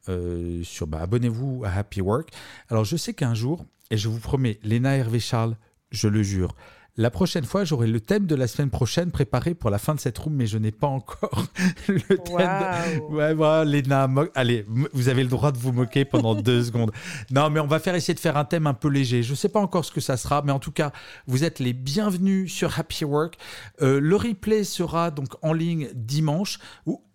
Euh, 0.08 0.62
sur 0.64 0.86
bah, 0.86 1.00
abonnez-vous 1.00 1.62
à 1.64 1.70
Happy 1.70 2.00
Work. 2.00 2.30
Alors 2.68 2.84
je 2.84 2.96
sais 2.96 3.14
qu'un 3.14 3.34
jour, 3.34 3.64
et 3.90 3.96
je 3.96 4.08
vous 4.08 4.18
promets, 4.18 4.58
Léna 4.62 4.96
Hervé 4.96 5.20
Charles, 5.20 5.56
je 5.90 6.08
le 6.08 6.22
jure, 6.22 6.54
la 6.98 7.10
prochaine 7.10 7.44
fois, 7.44 7.64
j'aurai 7.64 7.86
le 7.86 8.00
thème 8.00 8.26
de 8.26 8.34
la 8.34 8.46
semaine 8.46 8.68
prochaine 8.68 9.10
préparé 9.10 9.54
pour 9.54 9.70
la 9.70 9.78
fin 9.78 9.94
de 9.94 10.00
cette 10.00 10.18
room, 10.18 10.34
mais 10.34 10.46
je 10.46 10.58
n'ai 10.58 10.72
pas 10.72 10.88
encore 10.88 11.46
le 11.88 12.00
thème. 12.00 12.36
De... 12.36 13.34
Ouais, 13.34 13.64
Léna, 13.64 14.06
mo... 14.08 14.24
allez, 14.34 14.66
vous 14.92 15.08
avez 15.08 15.22
le 15.22 15.30
droit 15.30 15.52
de 15.52 15.58
vous 15.58 15.72
moquer 15.72 16.04
pendant 16.04 16.34
deux 16.34 16.62
secondes. 16.64 16.92
Non, 17.30 17.48
mais 17.48 17.60
on 17.60 17.66
va 17.66 17.78
faire 17.78 17.94
essayer 17.94 18.12
de 18.12 18.20
faire 18.20 18.36
un 18.36 18.44
thème 18.44 18.66
un 18.66 18.74
peu 18.74 18.88
léger. 18.88 19.22
Je 19.22 19.30
ne 19.30 19.36
sais 19.36 19.48
pas 19.48 19.60
encore 19.60 19.86
ce 19.86 19.92
que 19.92 20.02
ça 20.02 20.18
sera, 20.18 20.42
mais 20.42 20.52
en 20.52 20.58
tout 20.58 20.72
cas, 20.72 20.92
vous 21.26 21.44
êtes 21.44 21.60
les 21.60 21.72
bienvenus 21.72 22.52
sur 22.52 22.78
Happy 22.78 23.06
Work. 23.06 23.38
Euh, 23.80 23.98
le 23.98 24.16
replay 24.16 24.62
sera 24.62 25.10
donc 25.10 25.28
en 25.40 25.54
ligne 25.54 25.88
dimanche. 25.94 26.58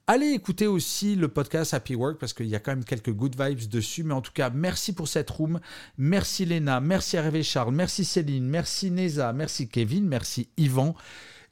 Allez 0.09 0.27
écouter 0.27 0.67
aussi 0.67 1.17
le 1.17 1.27
podcast 1.27 1.73
Happy 1.73 1.93
Work 1.93 2.17
parce 2.17 2.31
qu'il 2.31 2.45
y 2.45 2.55
a 2.55 2.61
quand 2.61 2.71
même 2.71 2.85
quelques 2.85 3.11
good 3.11 3.35
vibes 3.38 3.67
dessus. 3.67 4.03
Mais 4.03 4.13
en 4.13 4.21
tout 4.21 4.31
cas, 4.31 4.49
merci 4.49 4.93
pour 4.93 5.09
cette 5.09 5.29
room. 5.29 5.59
Merci 5.97 6.45
Léna, 6.45 6.79
merci 6.79 7.17
Hervé 7.17 7.43
Charles, 7.43 7.75
merci 7.75 8.05
Céline, 8.05 8.47
merci 8.47 8.89
Neza, 8.89 9.34
merci 9.34 9.67
Kevin, 9.67 10.07
merci 10.07 10.47
Yvan. 10.55 10.95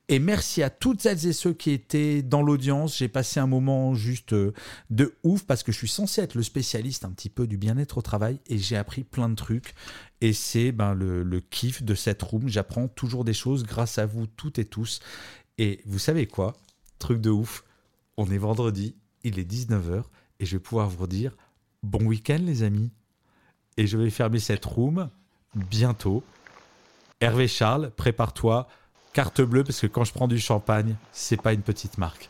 Et 0.08 0.20
merci 0.20 0.64
à 0.64 0.70
toutes 0.70 1.02
celles 1.02 1.26
et 1.26 1.34
ceux 1.34 1.52
qui 1.52 1.72
étaient 1.72 2.22
dans 2.22 2.42
l'audience. 2.42 2.98
J'ai 2.98 3.10
passé 3.10 3.42
un 3.42 3.48
moment 3.48 3.94
juste 3.94 4.32
euh, 4.32 4.54
de 4.90 5.16
ouf 5.24 5.44
parce 5.44 5.62
que 5.62 5.74
je 5.74 5.78
suis 5.78 5.90
censé 5.90 6.22
être 6.22 6.36
le 6.36 6.44
spécialiste 6.44 7.04
un 7.04 7.12
petit 7.12 7.30
peu 7.30 7.48
du 7.48 7.58
bien-être 7.58 7.98
au 7.98 8.02
travail 8.02 8.40
et 8.48 8.58
j'ai 8.58 8.78
appris 8.78 9.04
plein 9.04 9.28
de 9.28 9.36
trucs. 9.36 9.74
Et 10.22 10.32
c'est 10.32 10.72
ben, 10.72 10.94
le, 10.94 11.24
le 11.24 11.42
kiff 11.42 11.84
de 11.84 11.94
cette 11.94 12.24
room. 12.24 12.48
J'apprends 12.48 12.88
toujours 12.88 13.26
des 13.26 13.34
choses 13.34 13.64
grâce 13.64 13.98
à 13.98 14.06
vous 14.06 14.28
toutes 14.28 14.60
et 14.60 14.66
tous. 14.66 15.02
Et 15.58 15.82
vous 15.86 16.00
savez 16.00 16.26
quoi? 16.26 16.54
Truc 17.00 17.20
de 17.20 17.32
ouf. 17.32 17.66
On 18.18 18.32
est 18.32 18.38
vendredi, 18.38 18.96
il 19.24 19.40
est 19.40 19.50
19h 19.50 20.04
et 20.40 20.46
je 20.46 20.56
vais 20.56 20.62
pouvoir 20.62 20.90
vous 20.90 21.08
dire 21.08 21.36
bon 21.84 22.06
week-end 22.06 22.40
les 22.42 22.64
amis. 22.64 22.92
Et 23.78 23.88
je 23.88 23.98
vais 23.98 24.10
fermer 24.10 24.40
cette 24.40 24.64
room 24.64 25.10
bientôt. 25.54 26.24
Hervé 27.20 27.48
Charles, 27.48 27.92
prépare-toi, 27.92 28.68
carte 29.14 29.42
bleue 29.42 29.64
parce 29.64 29.82
que 29.82 29.88
quand 29.88 30.06
je 30.06 30.14
prends 30.14 30.28
du 30.28 30.40
champagne, 30.40 30.96
c'est 31.12 31.42
pas 31.42 31.54
une 31.54 31.62
petite 31.62 31.98
marque. 31.98 32.30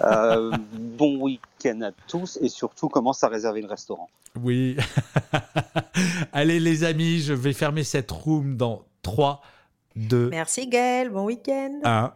Euh, 0.00 0.56
bon 0.72 1.20
week-end 1.20 1.80
à 1.82 1.92
tous 2.06 2.38
et 2.40 2.48
surtout 2.48 2.88
commence 2.88 3.24
à 3.24 3.28
réserver 3.28 3.60
le 3.60 3.68
restaurant. 3.68 4.08
Oui. 4.40 4.76
Allez 6.32 6.60
les 6.60 6.84
amis, 6.84 7.20
je 7.20 7.34
vais 7.34 7.52
fermer 7.52 7.84
cette 7.84 8.10
room 8.10 8.56
dans 8.56 8.84
3, 9.02 9.42
2, 9.96 10.30
Merci 10.30 10.68
Gaël, 10.68 11.10
bon 11.10 11.24
week-end. 11.24 11.80
1. 11.84 12.12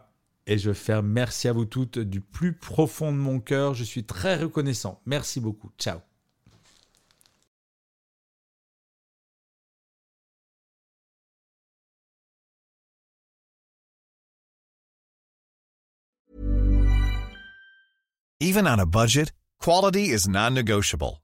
Et 0.47 0.57
je 0.57 0.71
ferme. 0.71 1.07
Merci 1.07 1.49
à 1.49 1.53
vous 1.53 1.65
toutes 1.65 1.99
du 1.99 2.21
plus 2.21 2.53
profond 2.53 3.11
de 3.11 3.17
mon 3.17 3.39
cœur. 3.39 3.73
Je 3.73 3.83
suis 3.83 4.05
très 4.05 4.37
reconnaissant. 4.37 5.01
Merci 5.05 5.41
beaucoup. 5.41 5.71
Ciao. 5.77 5.99
Even 18.39 18.67
on 18.67 18.79
a 18.79 18.85
budget, 18.85 19.33
quality 19.59 20.11
is 20.11 20.27
non-negotiable. 20.27 21.23